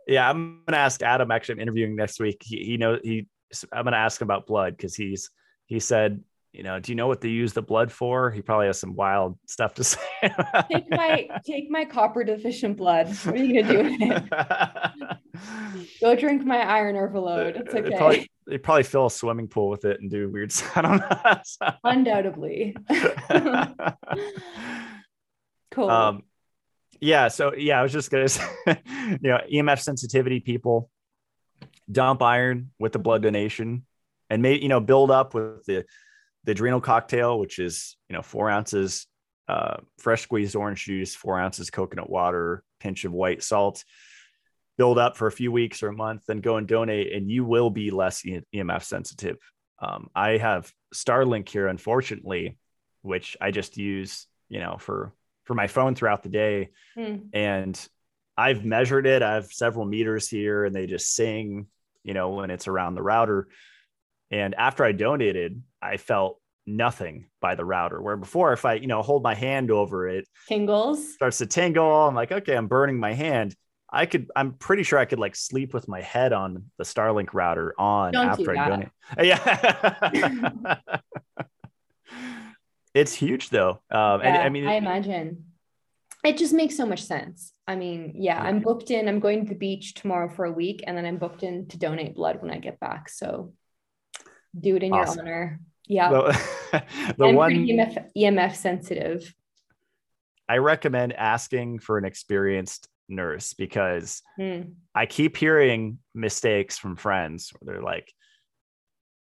yeah, 0.06 0.28
I'm 0.28 0.62
gonna 0.66 0.78
ask 0.78 1.02
Adam. 1.02 1.30
Actually, 1.30 1.56
I'm 1.56 1.60
interviewing 1.60 1.94
next 1.94 2.18
week. 2.18 2.42
He, 2.44 2.64
he 2.64 2.76
knows 2.76 3.00
he. 3.04 3.28
I'm 3.72 3.84
gonna 3.84 3.96
ask 3.96 4.20
him 4.20 4.26
about 4.26 4.46
blood 4.46 4.76
because 4.76 4.96
he's 4.96 5.30
he 5.66 5.78
said 5.78 6.22
you 6.52 6.62
know, 6.62 6.78
do 6.78 6.92
you 6.92 6.96
know 6.96 7.06
what 7.06 7.22
they 7.22 7.30
use 7.30 7.54
the 7.54 7.62
blood 7.62 7.90
for? 7.90 8.30
He 8.30 8.42
probably 8.42 8.66
has 8.66 8.78
some 8.78 8.94
wild 8.94 9.38
stuff 9.46 9.72
to 9.74 9.84
say. 9.84 9.98
take 10.70 10.90
my 10.90 11.28
take 11.46 11.70
my 11.70 11.86
copper 11.86 12.24
deficient 12.24 12.76
blood. 12.76 13.08
What 13.24 13.34
are 13.36 13.42
you 13.42 13.62
gonna 13.62 13.72
do 13.72 13.82
with 13.82 13.96
it? 14.00 15.18
Go 16.00 16.14
drink 16.16 16.44
my 16.44 16.58
iron 16.58 16.96
overload. 16.96 17.56
It's 17.56 17.74
okay. 17.74 17.96
Probably, 17.96 18.30
they 18.46 18.58
probably 18.58 18.82
fill 18.82 19.06
a 19.06 19.10
swimming 19.10 19.48
pool 19.48 19.68
with 19.68 19.84
it 19.84 20.00
and 20.00 20.10
do 20.10 20.28
weird. 20.28 20.52
stuff. 20.52 20.82
don't. 20.82 21.02
Undoubtedly. 21.84 22.76
cool. 25.70 25.90
Um, 25.90 26.22
yeah. 27.00 27.28
So 27.28 27.54
yeah, 27.54 27.78
I 27.78 27.82
was 27.82 27.92
just 27.92 28.10
gonna 28.10 28.28
say, 28.30 28.46
you 28.66 29.18
know, 29.22 29.40
EMF 29.52 29.80
sensitivity 29.80 30.40
people 30.40 30.90
dump 31.90 32.22
iron 32.22 32.70
with 32.78 32.92
the 32.92 32.98
blood 32.98 33.22
donation 33.22 33.84
and 34.30 34.40
maybe 34.42 34.62
you 34.62 34.68
know 34.68 34.80
build 34.80 35.10
up 35.10 35.34
with 35.34 35.64
the 35.66 35.84
the 36.44 36.52
adrenal 36.52 36.80
cocktail, 36.80 37.38
which 37.38 37.58
is 37.58 37.96
you 38.08 38.16
know 38.16 38.22
four 38.22 38.50
ounces 38.50 39.06
uh, 39.48 39.76
fresh 39.98 40.22
squeezed 40.22 40.56
orange 40.56 40.84
juice, 40.84 41.14
four 41.14 41.38
ounces 41.38 41.70
coconut 41.70 42.08
water, 42.08 42.64
pinch 42.80 43.04
of 43.04 43.12
white 43.12 43.42
salt. 43.42 43.84
Build 44.78 44.98
up 44.98 45.16
for 45.16 45.26
a 45.26 45.32
few 45.32 45.52
weeks 45.52 45.82
or 45.82 45.88
a 45.88 45.92
month, 45.92 46.22
then 46.26 46.40
go 46.40 46.56
and 46.56 46.66
donate, 46.66 47.12
and 47.12 47.30
you 47.30 47.44
will 47.44 47.70
be 47.70 47.90
less 47.90 48.22
EMF 48.22 48.82
sensitive. 48.82 49.36
Um, 49.78 50.08
I 50.14 50.38
have 50.38 50.72
Starlink 50.94 51.48
here, 51.48 51.66
unfortunately, 51.66 52.56
which 53.02 53.36
I 53.40 53.50
just 53.50 53.76
use, 53.76 54.26
you 54.48 54.60
know, 54.60 54.76
for 54.78 55.12
for 55.44 55.54
my 55.54 55.66
phone 55.66 55.94
throughout 55.94 56.22
the 56.22 56.28
day, 56.28 56.70
mm. 56.96 57.22
and 57.32 57.88
I've 58.36 58.64
measured 58.64 59.06
it. 59.06 59.22
I 59.22 59.34
have 59.34 59.52
several 59.52 59.84
meters 59.84 60.28
here, 60.28 60.64
and 60.64 60.74
they 60.74 60.86
just 60.86 61.14
sing, 61.14 61.66
you 62.02 62.14
know, 62.14 62.30
when 62.30 62.50
it's 62.50 62.68
around 62.68 62.94
the 62.94 63.02
router. 63.02 63.48
And 64.30 64.54
after 64.54 64.84
I 64.84 64.92
donated, 64.92 65.62
I 65.82 65.98
felt 65.98 66.40
nothing 66.66 67.26
by 67.40 67.54
the 67.54 67.64
router. 67.64 68.00
Where 68.00 68.16
before, 68.16 68.52
if 68.52 68.64
I, 68.64 68.74
you 68.74 68.86
know, 68.86 69.02
hold 69.02 69.22
my 69.22 69.34
hand 69.34 69.70
over 69.70 70.08
it, 70.08 70.26
tingles, 70.48 71.14
starts 71.14 71.38
to 71.38 71.46
tingle. 71.46 72.08
I'm 72.08 72.14
like, 72.14 72.32
okay, 72.32 72.56
I'm 72.56 72.68
burning 72.68 72.98
my 72.98 73.12
hand. 73.12 73.54
I 73.92 74.06
could, 74.06 74.30
I'm 74.34 74.54
pretty 74.54 74.84
sure 74.84 74.98
I 74.98 75.04
could 75.04 75.18
like 75.18 75.36
sleep 75.36 75.74
with 75.74 75.86
my 75.86 76.00
head 76.00 76.32
on 76.32 76.70
the 76.78 76.84
Starlink 76.84 77.34
router 77.34 77.74
on 77.78 78.12
Don't 78.12 78.26
after 78.26 78.56
I 78.56 78.68
donate. 78.68 78.88
Yeah. 79.22 80.78
it's 82.94 83.12
huge 83.12 83.50
though. 83.50 83.80
Um, 83.90 84.20
yeah, 84.20 84.28
and 84.28 84.36
I 84.38 84.48
mean, 84.48 84.66
I 84.66 84.74
imagine 84.74 85.44
it 86.24 86.38
just 86.38 86.54
makes 86.54 86.76
so 86.76 86.86
much 86.86 87.02
sense. 87.02 87.52
I 87.66 87.74
mean, 87.76 88.14
yeah, 88.16 88.40
I'm 88.40 88.60
booked 88.60 88.90
in. 88.90 89.08
I'm 89.08 89.20
going 89.20 89.44
to 89.44 89.48
the 89.48 89.58
beach 89.58 89.94
tomorrow 89.94 90.28
for 90.28 90.44
a 90.44 90.52
week, 90.52 90.84
and 90.86 90.96
then 90.96 91.04
I'm 91.04 91.18
booked 91.18 91.42
in 91.42 91.66
to 91.68 91.78
donate 91.78 92.14
blood 92.14 92.40
when 92.40 92.50
I 92.50 92.58
get 92.58 92.78
back. 92.80 93.08
So 93.08 93.52
do 94.58 94.76
it 94.76 94.82
in 94.82 94.92
awesome. 94.92 95.26
your 95.26 95.34
honor. 95.34 95.60
Yeah. 95.86 96.10
The, 96.10 96.84
the 97.18 97.26
I'm 97.26 97.34
one 97.34 97.52
EMF, 97.52 98.08
EMF 98.16 98.54
sensitive. 98.54 99.34
I 100.48 100.58
recommend 100.58 101.12
asking 101.12 101.80
for 101.80 101.98
an 101.98 102.04
experienced 102.04 102.88
nurse 103.08 103.54
because 103.54 104.22
mm. 104.38 104.72
I 104.94 105.06
keep 105.06 105.36
hearing 105.36 105.98
mistakes 106.14 106.78
from 106.78 106.96
friends 106.96 107.52
where 107.58 107.74
they're 107.74 107.82
like, 107.82 108.12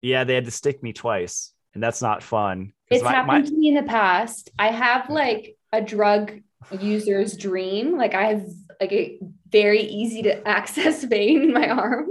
yeah, 0.03 0.24
they 0.24 0.35
had 0.35 0.44
to 0.44 0.51
stick 0.51 0.82
me 0.82 0.93
twice. 0.93 1.53
And 1.74 1.82
that's 1.82 2.01
not 2.01 2.23
fun. 2.23 2.73
It's 2.90 3.05
my, 3.05 3.12
happened 3.12 3.44
my... 3.44 3.51
to 3.51 3.57
me 3.57 3.69
in 3.69 3.74
the 3.74 3.82
past. 3.82 4.51
I 4.59 4.69
have 4.69 5.11
like 5.11 5.57
a 5.73 5.82
drug 5.82 6.32
user's 6.81 7.36
dream. 7.36 7.97
Like 7.97 8.15
I 8.15 8.28
have 8.28 8.47
like 8.81 8.93
a 8.93 9.19
very 9.51 9.82
easy 9.82 10.23
to 10.23 10.47
access 10.48 11.05
vein 11.05 11.43
in 11.43 11.53
my 11.53 11.69
arm. 11.69 12.09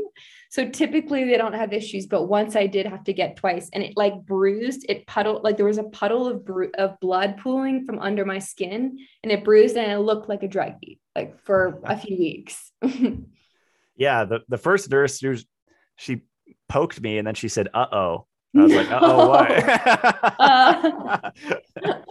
So 0.55 0.69
typically 0.69 1.25
they 1.25 1.35
don't 1.35 1.51
have 1.51 1.73
issues, 1.73 2.05
but 2.05 2.27
once 2.27 2.55
I 2.55 2.65
did 2.65 2.85
have 2.85 3.03
to 3.03 3.13
get 3.13 3.35
twice 3.35 3.69
and 3.73 3.83
it 3.83 3.97
like 3.97 4.25
bruised, 4.25 4.85
it 4.87 5.05
puddled, 5.05 5.43
like 5.43 5.57
there 5.57 5.65
was 5.65 5.79
a 5.79 5.83
puddle 5.83 6.27
of, 6.27 6.45
bru- 6.45 6.71
of 6.77 6.97
blood 7.01 7.39
pooling 7.39 7.85
from 7.85 7.99
under 7.99 8.23
my 8.23 8.39
skin 8.39 8.97
and 9.21 9.33
it 9.33 9.43
bruised 9.43 9.75
and 9.75 9.91
it 9.91 9.97
looked 9.97 10.29
like 10.29 10.43
a 10.43 10.47
druggie 10.47 10.99
like 11.13 11.37
for 11.41 11.81
a 11.83 11.97
few 11.97 12.17
weeks. 12.17 12.71
yeah. 13.97 14.23
The, 14.23 14.43
the 14.47 14.57
first 14.57 14.89
nurse, 14.89 15.21
she 15.97 16.21
poked 16.69 17.01
me 17.01 17.17
and 17.17 17.27
then 17.27 17.35
she 17.35 17.49
said, 17.49 17.67
uh 17.73 17.87
oh. 17.91 18.25
I 18.55 18.63
was 18.63 18.73
like, 18.73 18.91
uh 18.91 18.99
oh, 19.01 19.29
what? 19.29 19.51
uh, 20.39 21.31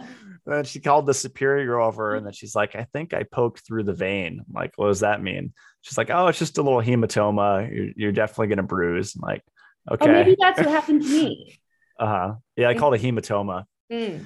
then 0.45 0.63
she 0.63 0.79
called 0.79 1.05
the 1.05 1.13
superior 1.13 1.79
over 1.79 2.15
and 2.15 2.25
then 2.25 2.33
she's 2.33 2.55
like, 2.55 2.75
I 2.75 2.83
think 2.93 3.13
I 3.13 3.23
poked 3.23 3.65
through 3.65 3.83
the 3.83 3.93
vein. 3.93 4.43
I'm 4.47 4.53
like, 4.53 4.73
what 4.75 4.87
does 4.87 4.99
that 4.99 5.21
mean? 5.21 5.53
She's 5.81 5.97
like, 5.97 6.09
oh, 6.11 6.27
it's 6.27 6.39
just 6.39 6.57
a 6.57 6.61
little 6.61 6.81
hematoma. 6.81 7.73
You're, 7.73 7.89
you're 7.95 8.11
definitely 8.11 8.47
going 8.47 8.57
to 8.57 8.63
bruise. 8.63 9.15
I'm 9.15 9.21
like, 9.21 9.43
okay. 9.91 10.09
Oh, 10.09 10.11
maybe 10.11 10.35
that's 10.39 10.59
what 10.59 10.69
happened 10.69 11.01
to 11.01 11.07
me. 11.07 11.59
uh 11.99 12.05
huh. 12.05 12.33
Yeah, 12.55 12.69
I 12.69 12.75
call 12.75 12.93
it 12.93 13.01
a 13.01 13.05
hematoma. 13.05 13.65
Mm. 13.91 14.25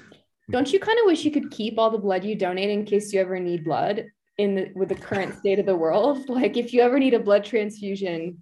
Don't 0.52 0.74
you 0.74 0.80
kind 0.80 0.98
of 1.00 1.06
wish 1.06 1.24
you 1.24 1.32
could 1.32 1.52
keep 1.52 1.78
all 1.78 1.92
the 1.92 1.98
blood 1.98 2.24
you 2.24 2.36
donate 2.36 2.70
in 2.70 2.84
case 2.84 3.14
you 3.14 3.22
ever 3.22 3.40
need 3.40 3.64
blood 3.64 4.06
in 4.38 4.56
the, 4.56 4.72
with 4.74 4.90
the 4.90 4.96
current 4.96 5.38
state 5.38 5.60
of 5.60 5.66
the 5.66 5.76
world? 5.76 6.28
Like 6.28 6.58
if 6.58 6.74
you 6.74 6.82
ever 6.82 7.00
need 7.00 7.14
a 7.14 7.20
blood 7.20 7.46
transfusion. 7.46 8.40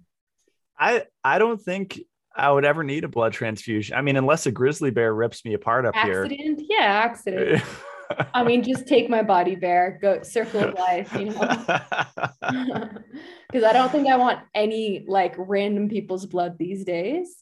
I 0.78 1.04
I 1.22 1.38
don't 1.38 1.60
think 1.60 2.00
I 2.38 2.50
would 2.50 2.64
ever 2.64 2.84
need 2.84 3.04
a 3.04 3.08
blood 3.08 3.32
transfusion. 3.32 3.96
I 3.96 4.02
mean, 4.02 4.16
unless 4.16 4.46
a 4.46 4.52
grizzly 4.52 4.90
bear 4.90 5.12
rips 5.12 5.44
me 5.44 5.54
apart 5.54 5.84
up 5.84 5.96
accident? 5.96 6.32
here. 6.32 6.50
Accident? 6.52 6.66
Yeah, 6.70 6.84
accident. 6.84 7.62
I 8.34 8.42
mean, 8.42 8.62
just 8.62 8.86
take 8.86 9.10
my 9.10 9.22
body 9.22 9.54
bear, 9.54 9.98
go 10.00 10.22
circle 10.22 10.60
of 10.60 10.74
life, 10.74 11.12
you 11.14 11.26
know. 11.26 11.80
Because 13.50 13.64
I 13.64 13.72
don't 13.72 13.90
think 13.90 14.08
I 14.08 14.16
want 14.16 14.40
any 14.54 15.06
like 15.08 15.34
random 15.38 15.88
people's 15.88 16.26
blood 16.26 16.58
these 16.58 16.84
days. 16.84 17.34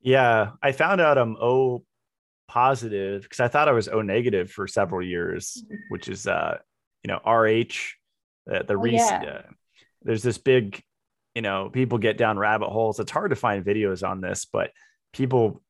Yeah, 0.00 0.50
I 0.60 0.72
found 0.72 1.00
out 1.00 1.18
I'm 1.18 1.36
O 1.40 1.84
positive 2.48 3.22
because 3.22 3.38
I 3.38 3.46
thought 3.46 3.68
I 3.68 3.72
was 3.72 3.86
O 3.86 4.02
negative 4.02 4.50
for 4.50 4.66
several 4.66 5.00
years, 5.00 5.62
mm-hmm. 5.64 5.76
which 5.90 6.08
is 6.08 6.26
uh, 6.26 6.58
you 7.04 7.12
know, 7.12 7.18
RH. 7.24 7.94
Uh, 8.50 8.62
the 8.62 8.74
oh, 8.74 8.76
recent 8.76 9.22
yeah. 9.22 9.30
uh, 9.30 9.42
there's 10.02 10.22
this 10.22 10.38
big 10.38 10.82
you 11.38 11.42
know, 11.42 11.70
people 11.72 11.98
get 11.98 12.18
down 12.18 12.36
rabbit 12.36 12.68
holes. 12.68 12.98
It's 12.98 13.12
hard 13.12 13.30
to 13.30 13.36
find 13.36 13.64
videos 13.64 14.04
on 14.04 14.20
this, 14.20 14.44
but 14.44 14.72
people 15.12 15.62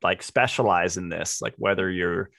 like 0.00 0.22
specialize 0.22 0.96
in 0.96 1.08
this, 1.08 1.42
like 1.42 1.54
whether 1.58 1.90
you're 1.90 2.30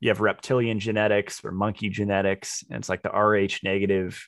you 0.00 0.10
have 0.10 0.20
reptilian 0.20 0.78
genetics 0.78 1.42
or 1.42 1.50
monkey 1.50 1.88
genetics, 1.88 2.62
and 2.68 2.78
it's 2.78 2.90
like 2.90 3.00
the 3.00 3.08
RH 3.08 3.64
negative 3.64 4.22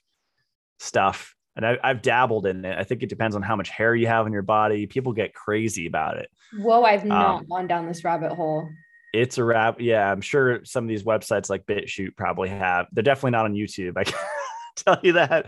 stuff. 0.78 1.34
And 1.54 1.66
I, 1.66 1.88
have 1.88 2.00
dabbled 2.00 2.46
in 2.46 2.64
it. 2.64 2.78
I 2.78 2.82
think 2.82 3.02
it 3.02 3.10
depends 3.10 3.36
on 3.36 3.42
how 3.42 3.56
much 3.56 3.68
hair 3.68 3.94
you 3.94 4.06
have 4.06 4.26
in 4.26 4.32
your 4.32 4.40
body. 4.40 4.86
People 4.86 5.12
get 5.12 5.34
crazy 5.34 5.86
about 5.86 6.16
it. 6.16 6.30
Whoa, 6.56 6.84
I've 6.84 7.04
not 7.04 7.40
um, 7.40 7.46
gone 7.46 7.66
down 7.66 7.86
this 7.86 8.04
rabbit 8.04 8.32
hole. 8.32 8.70
It's 9.12 9.36
a 9.36 9.44
rap. 9.44 9.82
Yeah, 9.82 10.10
I'm 10.10 10.22
sure 10.22 10.64
some 10.64 10.84
of 10.84 10.88
these 10.88 11.02
websites 11.02 11.50
like 11.50 11.66
BitChute 11.66 12.16
probably 12.16 12.48
have. 12.48 12.86
They're 12.90 13.02
definitely 13.02 13.32
not 13.32 13.44
on 13.44 13.52
YouTube. 13.52 13.98
I 13.98 14.04
can 14.04 14.18
tell 14.76 14.98
you 15.02 15.12
that. 15.12 15.44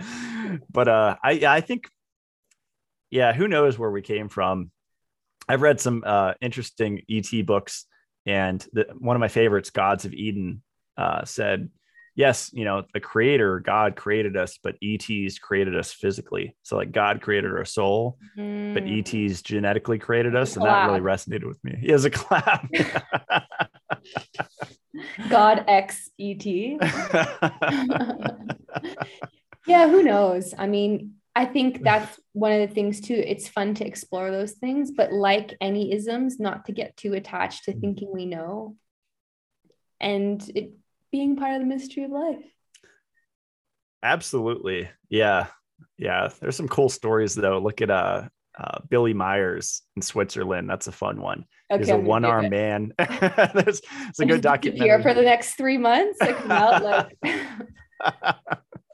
But 0.71 0.89
uh, 0.89 1.17
I 1.25 1.41
I 1.47 1.61
think 1.63 1.89
yeah, 3.11 3.33
who 3.33 3.49
knows 3.49 3.79
where 3.79 3.91
we 3.91 4.03
came 4.03 4.29
from? 4.29 4.71
I've 5.49 5.63
read 5.63 5.81
some 5.81 6.03
uh, 6.07 6.35
interesting 6.41 7.03
ET 7.11 7.45
books, 7.45 7.87
and 8.25 8.65
the, 8.73 8.87
one 8.99 9.17
of 9.17 9.21
my 9.21 9.29
favorites, 9.29 9.71
Gods 9.71 10.05
of 10.05 10.13
Eden, 10.13 10.63
uh, 10.97 11.25
said, 11.25 11.71
"Yes, 12.15 12.51
you 12.53 12.65
know, 12.65 12.85
the 12.95 13.01
Creator, 13.01 13.61
God 13.61 13.97
created 13.97 14.37
us, 14.37 14.59
but 14.63 14.77
ETs 14.83 15.39
created 15.39 15.77
us 15.77 15.93
physically. 15.93 16.57
So, 16.63 16.77
like, 16.77 16.93
God 16.93 17.21
created 17.21 17.53
our 17.53 17.65
soul, 17.65 18.19
mm. 18.39 18.75
but 18.75 18.85
ETs 18.85 19.43
genetically 19.43 19.99
created 19.99 20.37
us, 20.37 20.57
and 20.57 20.65
that 20.65 20.87
really 20.87 21.01
resonated 21.01 21.49
with 21.49 21.63
me. 21.65 21.77
He 21.81 21.91
has 21.91 22.05
a 22.05 22.11
clap. 22.11 22.69
God 25.29 25.65
X 25.67 26.11
ET. 26.19 26.47
yeah, 29.67 29.89
who 29.89 30.03
knows? 30.03 30.55
I 30.57 30.67
mean, 30.67 31.15
I 31.35 31.45
think 31.45 31.83
that's 31.85 32.19
one 32.33 32.53
of 32.53 32.69
the 32.69 32.75
things 32.75 33.01
too. 33.01 33.15
It's 33.15 33.49
fun 33.49 33.75
to 33.75 33.87
explore 33.87 34.31
those 34.31 34.53
things, 34.53 34.91
but 34.91 35.13
like 35.13 35.57
any 35.61 35.93
isms, 35.93 36.39
not 36.39 36.67
to 36.67 36.73
get 36.73 36.97
too 36.97 37.15
attached 37.15 37.65
to 37.65 37.73
mm-hmm. 37.73 37.81
thinking 37.81 38.13
we 38.13 38.27
know 38.27 38.77
and 40.01 40.51
it 40.55 40.73
being 41.13 41.37
part 41.37 41.55
of 41.55 41.61
the 41.61 41.67
mystery 41.67 42.05
of 42.05 42.11
life. 42.11 42.45
Absolutely. 44.03 44.89
Yeah. 45.09 45.47
Yeah. 45.99 46.31
There's 46.41 46.57
some 46.57 46.69
cool 46.69 46.89
stories 46.89 47.35
though. 47.35 47.59
Look 47.59 47.83
at 47.83 47.91
uh, 47.91 48.29
uh 48.59 48.79
Billy 48.89 49.13
Myers 49.13 49.83
in 49.97 50.03
Switzerland. 50.03 50.71
That's 50.71 50.87
a 50.87 50.93
fun 50.93 51.21
one. 51.21 51.45
Okay, 51.71 51.81
He's 51.81 51.91
a 51.91 51.99
one 51.99 52.25
armed 52.25 52.51
man. 52.51 52.93
There's 52.99 53.83
it's 54.09 54.21
a 54.21 54.27
good 54.27 54.41
documentary. 54.41 54.89
Here 54.89 55.03
for 55.03 55.15
the 55.15 55.23
next 55.23 55.55
three 55.55 55.79
months. 55.79 56.19
Come 56.21 56.83
like 56.83 57.19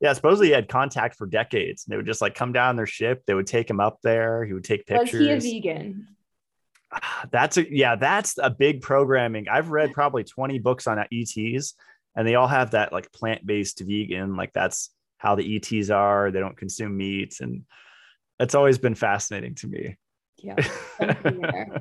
yeah, 0.00 0.14
supposedly 0.14 0.48
he 0.48 0.52
had 0.52 0.68
contact 0.68 1.16
for 1.16 1.26
decades. 1.26 1.84
They 1.84 1.96
would 1.96 2.06
just 2.06 2.22
like 2.22 2.34
come 2.34 2.52
down 2.52 2.76
their 2.76 2.86
ship. 2.86 3.22
They 3.26 3.34
would 3.34 3.46
take 3.46 3.68
him 3.68 3.80
up 3.80 3.98
there. 4.02 4.44
He 4.44 4.54
would 4.54 4.64
take 4.64 4.86
pictures. 4.86 5.28
Was 5.28 5.44
he 5.44 5.58
a 5.58 5.60
vegan? 5.60 6.08
Ah, 6.92 7.26
that's 7.30 7.58
a 7.58 7.72
yeah, 7.72 7.96
that's 7.96 8.38
a 8.38 8.50
big 8.50 8.80
programming. 8.80 9.48
I've 9.48 9.68
read 9.68 9.92
probably 9.92 10.24
20 10.24 10.58
books 10.58 10.86
on 10.86 10.98
ETs, 10.98 11.74
and 12.16 12.26
they 12.26 12.34
all 12.34 12.48
have 12.48 12.72
that 12.72 12.92
like 12.92 13.12
plant-based 13.12 13.80
vegan, 13.80 14.36
like 14.36 14.52
that's 14.54 14.90
how 15.18 15.34
the 15.34 15.56
ETs 15.56 15.90
are. 15.90 16.30
They 16.30 16.40
don't 16.40 16.56
consume 16.56 16.96
meat, 16.96 17.36
and 17.40 17.64
it's 18.40 18.54
always 18.54 18.78
been 18.78 18.94
fascinating 18.94 19.54
to 19.56 19.68
me. 19.68 19.96
Yeah. 20.38 20.56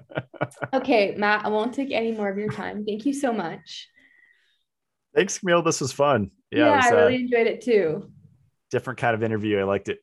okay, 0.73 1.15
Matt, 1.15 1.45
I 1.45 1.47
won't 1.47 1.73
take 1.73 1.91
any 1.91 2.11
more 2.11 2.29
of 2.29 2.37
your 2.37 2.51
time. 2.51 2.85
Thank 2.85 3.05
you 3.05 3.13
so 3.13 3.31
much. 3.31 3.87
Thanks, 5.15 5.39
Camille. 5.39 5.63
This 5.63 5.79
was 5.79 5.93
fun 5.93 6.31
yeah, 6.51 6.65
yeah 6.65 6.75
was, 6.75 6.85
I 6.85 6.89
really 6.89 7.15
uh, 7.15 7.19
enjoyed 7.19 7.47
it 7.47 7.61
too. 7.61 8.11
Different 8.71 8.99
kind 8.99 9.15
of 9.15 9.23
interview. 9.23 9.59
I 9.59 9.63
liked 9.63 9.89
it. 9.89 9.99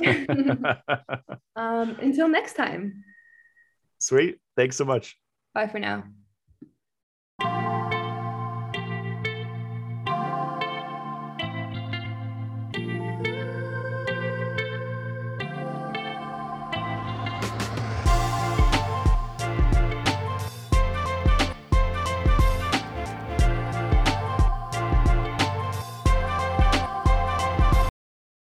um, 1.56 1.96
until 2.00 2.28
next 2.28 2.54
time. 2.54 3.04
Sweet. 3.98 4.38
Thanks 4.56 4.76
so 4.76 4.84
much. 4.84 5.16
Bye 5.54 5.66
for 5.66 5.78
now. 5.78 6.04